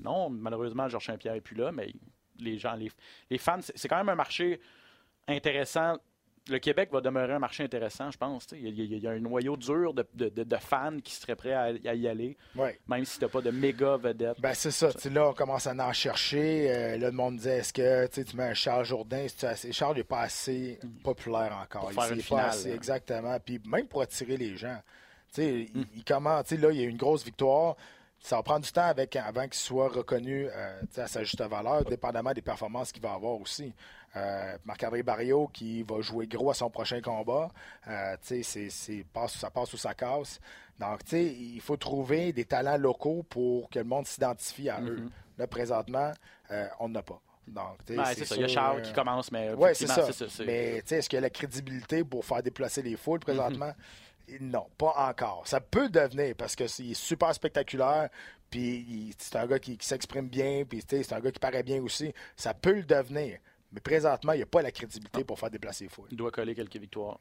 Non, 0.00 0.28
malheureusement, 0.28 0.88
Georges 0.88 1.06
Saint-Pierre 1.06 1.34
n'est 1.34 1.40
plus 1.40 1.56
là, 1.56 1.72
mais 1.72 1.92
les 2.38 2.58
gens, 2.58 2.74
les, 2.74 2.90
les 3.30 3.38
fans, 3.38 3.58
c'est 3.60 3.88
quand 3.88 3.96
même 3.96 4.08
un 4.08 4.14
marché 4.14 4.60
intéressant. 5.26 5.96
Le 6.48 6.58
Québec 6.58 6.88
va 6.92 7.00
demeurer 7.00 7.34
un 7.34 7.38
marché 7.38 7.62
intéressant, 7.64 8.10
je 8.10 8.16
pense. 8.18 8.46
Il 8.52 8.68
y, 8.68 8.80
a- 8.80 8.84
il 8.96 9.02
y 9.02 9.06
a 9.06 9.10
un 9.10 9.18
noyau 9.20 9.56
dur 9.56 9.92
de, 9.92 10.06
de- 10.14 10.28
de- 10.30 10.44
de 10.44 10.56
fans 10.56 10.98
qui 11.02 11.14
seraient 11.14 11.36
prêts 11.36 11.52
à, 11.52 11.64
à 11.64 11.94
y 11.94 12.08
aller, 12.08 12.36
Ouais. 12.56 12.78
même 12.88 13.04
si 13.04 13.18
tu 13.18 13.24
n'as 13.24 13.30
pas 13.30 13.40
de 13.42 13.50
méga 13.50 13.96
vedettes. 13.96 14.40
Ben, 14.40 14.54
c'est 14.54 14.70
ça. 14.70 14.88
Là, 15.10 15.28
on 15.28 15.32
commence 15.34 15.66
à 15.66 15.74
en 15.74 15.92
chercher. 15.92 16.70
Euh, 16.70 16.96
là, 16.98 17.06
le 17.10 17.12
monde 17.16 17.36
disait 17.36 17.58
est-ce 17.58 17.72
que 17.72 18.06
tu 18.22 18.36
mets 18.36 18.44
un 18.44 18.54
Charles 18.54 18.84
Jourdain 18.84 19.26
assez- 19.42 19.72
Charles 19.72 19.96
n'est 19.96 20.04
pas 20.04 20.20
assez 20.20 20.78
populaire 21.04 21.58
encore. 21.62 21.82
Pour 21.82 21.90
Il- 21.92 21.94
faire 21.94 22.06
il 22.08 22.12
une 22.14 22.20
est 22.20 22.28
pas 22.28 22.42
assez- 22.44 22.68
là. 22.70 22.74
exactement. 22.74 23.36
Puis 23.44 23.60
même 23.66 23.86
pour 23.86 24.02
attirer 24.02 24.36
les 24.36 24.56
gens. 24.56 24.78
Hmm. 25.36 25.40
il, 25.42 25.68
il 25.96 26.04
commence. 26.04 26.50
Là, 26.52 26.70
il 26.72 26.78
y 26.78 26.80
a 26.80 26.84
eu 26.84 26.88
une 26.88 26.96
grosse 26.96 27.24
victoire. 27.24 27.76
Ça 28.20 28.36
va 28.36 28.42
prendre 28.42 28.64
du 28.64 28.72
temps 28.72 28.82
avec, 28.86 29.14
avant 29.16 29.44
qu'il 29.44 29.54
soit 29.54 29.88
reconnu 29.88 30.48
euh, 30.52 30.80
à 30.96 31.06
sa 31.06 31.22
juste 31.22 31.40
valeur, 31.40 31.84
dépendamment 31.84 32.32
des 32.32 32.42
performances 32.42 32.90
qu'il 32.92 33.02
va 33.02 33.12
avoir 33.12 33.40
aussi. 33.40 33.72
Euh, 34.16 34.56
Marc-André 34.64 35.02
Barrio 35.02 35.48
qui 35.52 35.82
va 35.84 36.00
jouer 36.00 36.26
gros 36.26 36.50
à 36.50 36.54
son 36.54 36.68
prochain 36.68 37.00
combat. 37.00 37.48
Euh, 37.86 38.16
passe- 39.12 39.36
ça 39.38 39.50
passe 39.50 39.72
ou 39.72 39.76
ça 39.76 39.94
casse. 39.94 40.40
Donc, 40.78 41.00
il 41.12 41.60
faut 41.60 41.76
trouver 41.76 42.32
des 42.32 42.44
talents 42.44 42.76
locaux 42.76 43.24
pour 43.28 43.68
que 43.70 43.78
le 43.78 43.84
monde 43.84 44.06
s'identifie 44.06 44.68
à 44.68 44.80
eux. 44.80 45.08
Là, 45.38 45.46
présentement, 45.46 46.12
on 46.80 46.88
n'a 46.88 47.02
pas. 47.02 47.20
Donc, 47.46 47.78
Ouais, 47.88 48.14
c'est 48.14 48.24
ça. 48.26 48.34
Il 48.36 48.42
y 48.42 48.44
a 48.44 48.48
Charles 48.48 48.82
qui 48.82 48.92
commence, 48.92 49.32
mais 49.32 49.52
Oui, 49.54 49.70
c'est 49.74 49.84
effectivement, 49.84 50.12
ça. 50.12 50.28
c'est- 50.28 50.44
Mais 50.44 50.82
est-ce 50.90 51.08
qu'il 51.08 51.16
y 51.16 51.18
a 51.18 51.22
la 51.22 51.30
crédibilité 51.30 52.04
pour 52.04 52.24
faire 52.24 52.42
déplacer 52.42 52.82
les 52.82 52.96
foules 52.96 53.20
présentement? 53.20 53.66
Mhm. 53.68 53.74
Non, 54.40 54.66
pas 54.76 54.94
encore. 55.08 55.46
Ça 55.46 55.60
peut 55.60 55.88
devenir 55.88 56.34
parce 56.36 56.54
que 56.54 56.66
c'est 56.66 56.94
super 56.94 57.34
spectaculaire, 57.34 58.08
puis 58.50 59.14
c'est 59.18 59.36
un 59.36 59.46
gars 59.46 59.58
qui, 59.58 59.76
s'exprime 59.80 60.28
bien, 60.28 60.64
puis 60.68 60.82
c'est 60.86 61.12
un 61.12 61.20
gars 61.20 61.30
qui 61.30 61.38
paraît 61.38 61.62
bien 61.62 61.82
aussi. 61.82 62.12
Ça 62.36 62.54
peut 62.54 62.74
le 62.74 62.82
devenir. 62.82 63.38
Mais 63.70 63.80
présentement, 63.80 64.32
il 64.32 64.36
n'y 64.36 64.42
a 64.42 64.46
pas 64.46 64.62
la 64.62 64.70
crédibilité 64.70 65.24
pour 65.24 65.38
faire 65.38 65.50
déplacer 65.50 65.84
les 65.84 65.90
foules. 65.90 66.08
Il 66.10 66.16
doit 66.16 66.30
coller 66.30 66.54
quelques 66.54 66.76
victoires. 66.76 67.18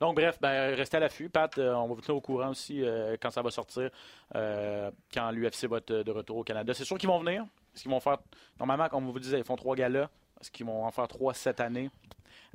Donc, 0.00 0.16
bref, 0.16 0.38
ben, 0.38 0.74
restez 0.74 0.98
à 0.98 1.00
l'affût. 1.00 1.30
Pat, 1.30 1.56
euh, 1.56 1.72
on 1.74 1.88
va 1.88 1.94
vous 1.94 2.00
tenir 2.02 2.16
au 2.16 2.20
courant 2.20 2.50
aussi 2.50 2.82
euh, 2.82 3.16
quand 3.20 3.30
ça 3.30 3.40
va 3.40 3.50
sortir, 3.50 3.90
euh, 4.34 4.90
quand 5.12 5.30
l'UFC 5.30 5.64
va 5.64 5.78
être 5.78 5.92
de 5.92 6.10
retour 6.10 6.36
au 6.36 6.44
Canada. 6.44 6.74
C'est 6.74 6.84
sûr 6.84 6.98
qu'ils 6.98 7.08
vont 7.08 7.20
venir. 7.20 7.42
Est-ce 7.74 7.82
qu'ils 7.82 7.90
vont 7.90 8.00
faire. 8.00 8.18
Normalement, 8.58 8.88
comme 8.90 9.10
vous 9.10 9.18
disait, 9.18 9.38
ils 9.38 9.44
font 9.44 9.56
trois 9.56 9.74
galas. 9.74 10.10
Est-ce 10.40 10.50
qu'ils 10.50 10.66
vont 10.66 10.84
en 10.84 10.90
faire 10.90 11.08
trois 11.08 11.32
cette 11.32 11.60
année 11.60 11.90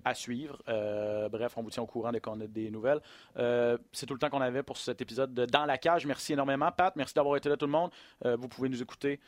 à 0.04 0.14
suivre? 0.14 0.62
Euh, 0.68 1.30
bref, 1.30 1.54
on 1.58 1.64
vous 1.64 1.70
tient 1.70 1.84
au 1.84 1.88
courant 1.88 2.12
dès 2.12 2.20
qu'on 2.20 2.40
a 2.42 2.48
des 2.48 2.70
nouvelles. 2.70 3.00
Euh, 3.38 3.78
c'est 3.92 4.06
tout 4.06 4.14
le 4.14 4.20
temps 4.20 4.30
qu'on 4.30 4.42
avait 4.42 4.64
pour 4.64 4.78
cet 4.78 5.02
épisode 5.02 5.34
de 5.34 5.46
Dans 5.46 5.66
la 5.66 5.78
cage. 5.78 6.06
Merci 6.06 6.34
énormément, 6.34 6.72
Pat. 6.72 6.96
Merci 6.96 7.14
d'avoir 7.14 7.38
été 7.38 7.50
là, 7.50 7.58
tout 7.58 7.66
le 7.66 7.72
monde. 7.72 7.92
Euh, 8.26 8.36
vous 8.36 8.48
pouvez 8.48 8.70
nous 8.70 8.82
écouter 8.82 9.20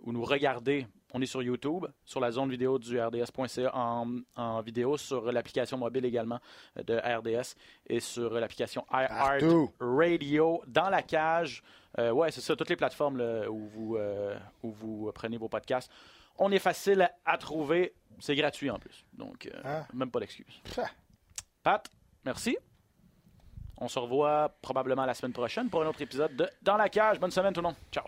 ou 0.00 0.12
nous 0.12 0.24
regarder. 0.24 0.86
On 1.12 1.20
est 1.20 1.26
sur 1.26 1.42
YouTube, 1.42 1.86
sur 2.04 2.20
la 2.20 2.30
zone 2.30 2.50
vidéo 2.50 2.78
du 2.78 2.98
RDS.ca 3.00 3.70
en, 3.74 4.20
en 4.36 4.60
vidéo, 4.62 4.96
sur 4.96 5.30
l'application 5.30 5.76
mobile 5.76 6.04
également 6.04 6.38
de 6.76 6.94
RDS 6.94 7.54
et 7.88 8.00
sur 8.00 8.32
l'application 8.34 8.86
iHeart. 8.92 9.42
Radio 9.80 10.62
dans 10.66 10.88
la 10.88 11.02
cage. 11.02 11.62
Ouais, 11.98 12.30
c'est 12.30 12.40
ça, 12.40 12.54
toutes 12.54 12.70
les 12.70 12.76
plateformes 12.76 13.18
là, 13.18 13.50
où, 13.50 13.66
vous, 13.66 13.98
où 14.62 14.70
vous 14.70 15.10
prenez 15.12 15.36
vos 15.36 15.48
podcasts. 15.48 15.90
On 16.40 16.50
est 16.50 16.58
facile 16.58 17.08
à 17.24 17.36
trouver. 17.38 17.94
C'est 18.18 18.34
gratuit 18.34 18.70
en 18.70 18.78
plus. 18.78 19.04
Donc, 19.12 19.46
euh, 19.46 19.60
Hein? 19.64 19.86
même 19.94 20.10
pas 20.10 20.20
d'excuses. 20.20 20.60
Ah. 20.78 20.86
Pat, 21.62 21.88
merci. 22.24 22.56
On 23.76 23.88
se 23.88 23.98
revoit 23.98 24.48
probablement 24.62 25.04
la 25.06 25.14
semaine 25.14 25.32
prochaine 25.34 25.68
pour 25.70 25.82
un 25.82 25.86
autre 25.86 26.00
épisode 26.02 26.34
de 26.36 26.48
Dans 26.62 26.76
la 26.78 26.88
cage. 26.88 27.20
Bonne 27.20 27.30
semaine 27.30 27.52
tout 27.52 27.60
le 27.60 27.66
monde. 27.68 27.76
Ciao. 27.92 28.04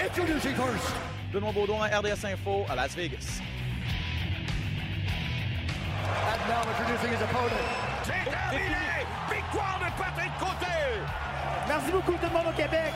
Introducing 0.00 0.54
first, 0.54 0.94
Benoît 1.32 1.52
Baudouin, 1.52 1.86
RDS 1.86 2.24
Info, 2.24 2.64
à 2.68 2.74
Las 2.74 2.94
Vegas. 2.94 3.40
And 6.12 6.40
now 6.48 6.62
introducing 6.68 7.12
his 7.12 7.22
opponent. 7.22 7.66
C'est 8.04 8.30
terminé! 8.30 9.06
Victoire 9.30 9.78
de 9.80 9.90
Patrick 9.96 10.32
Côté! 10.38 10.66
Merci 11.68 11.92
beaucoup 11.92 12.12
tout 12.12 12.26
le 12.26 12.32
monde 12.32 12.48
au 12.48 12.56
Québec. 12.56 12.92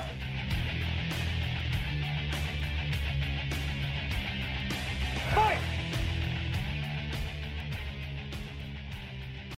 Fight! 5.35 5.76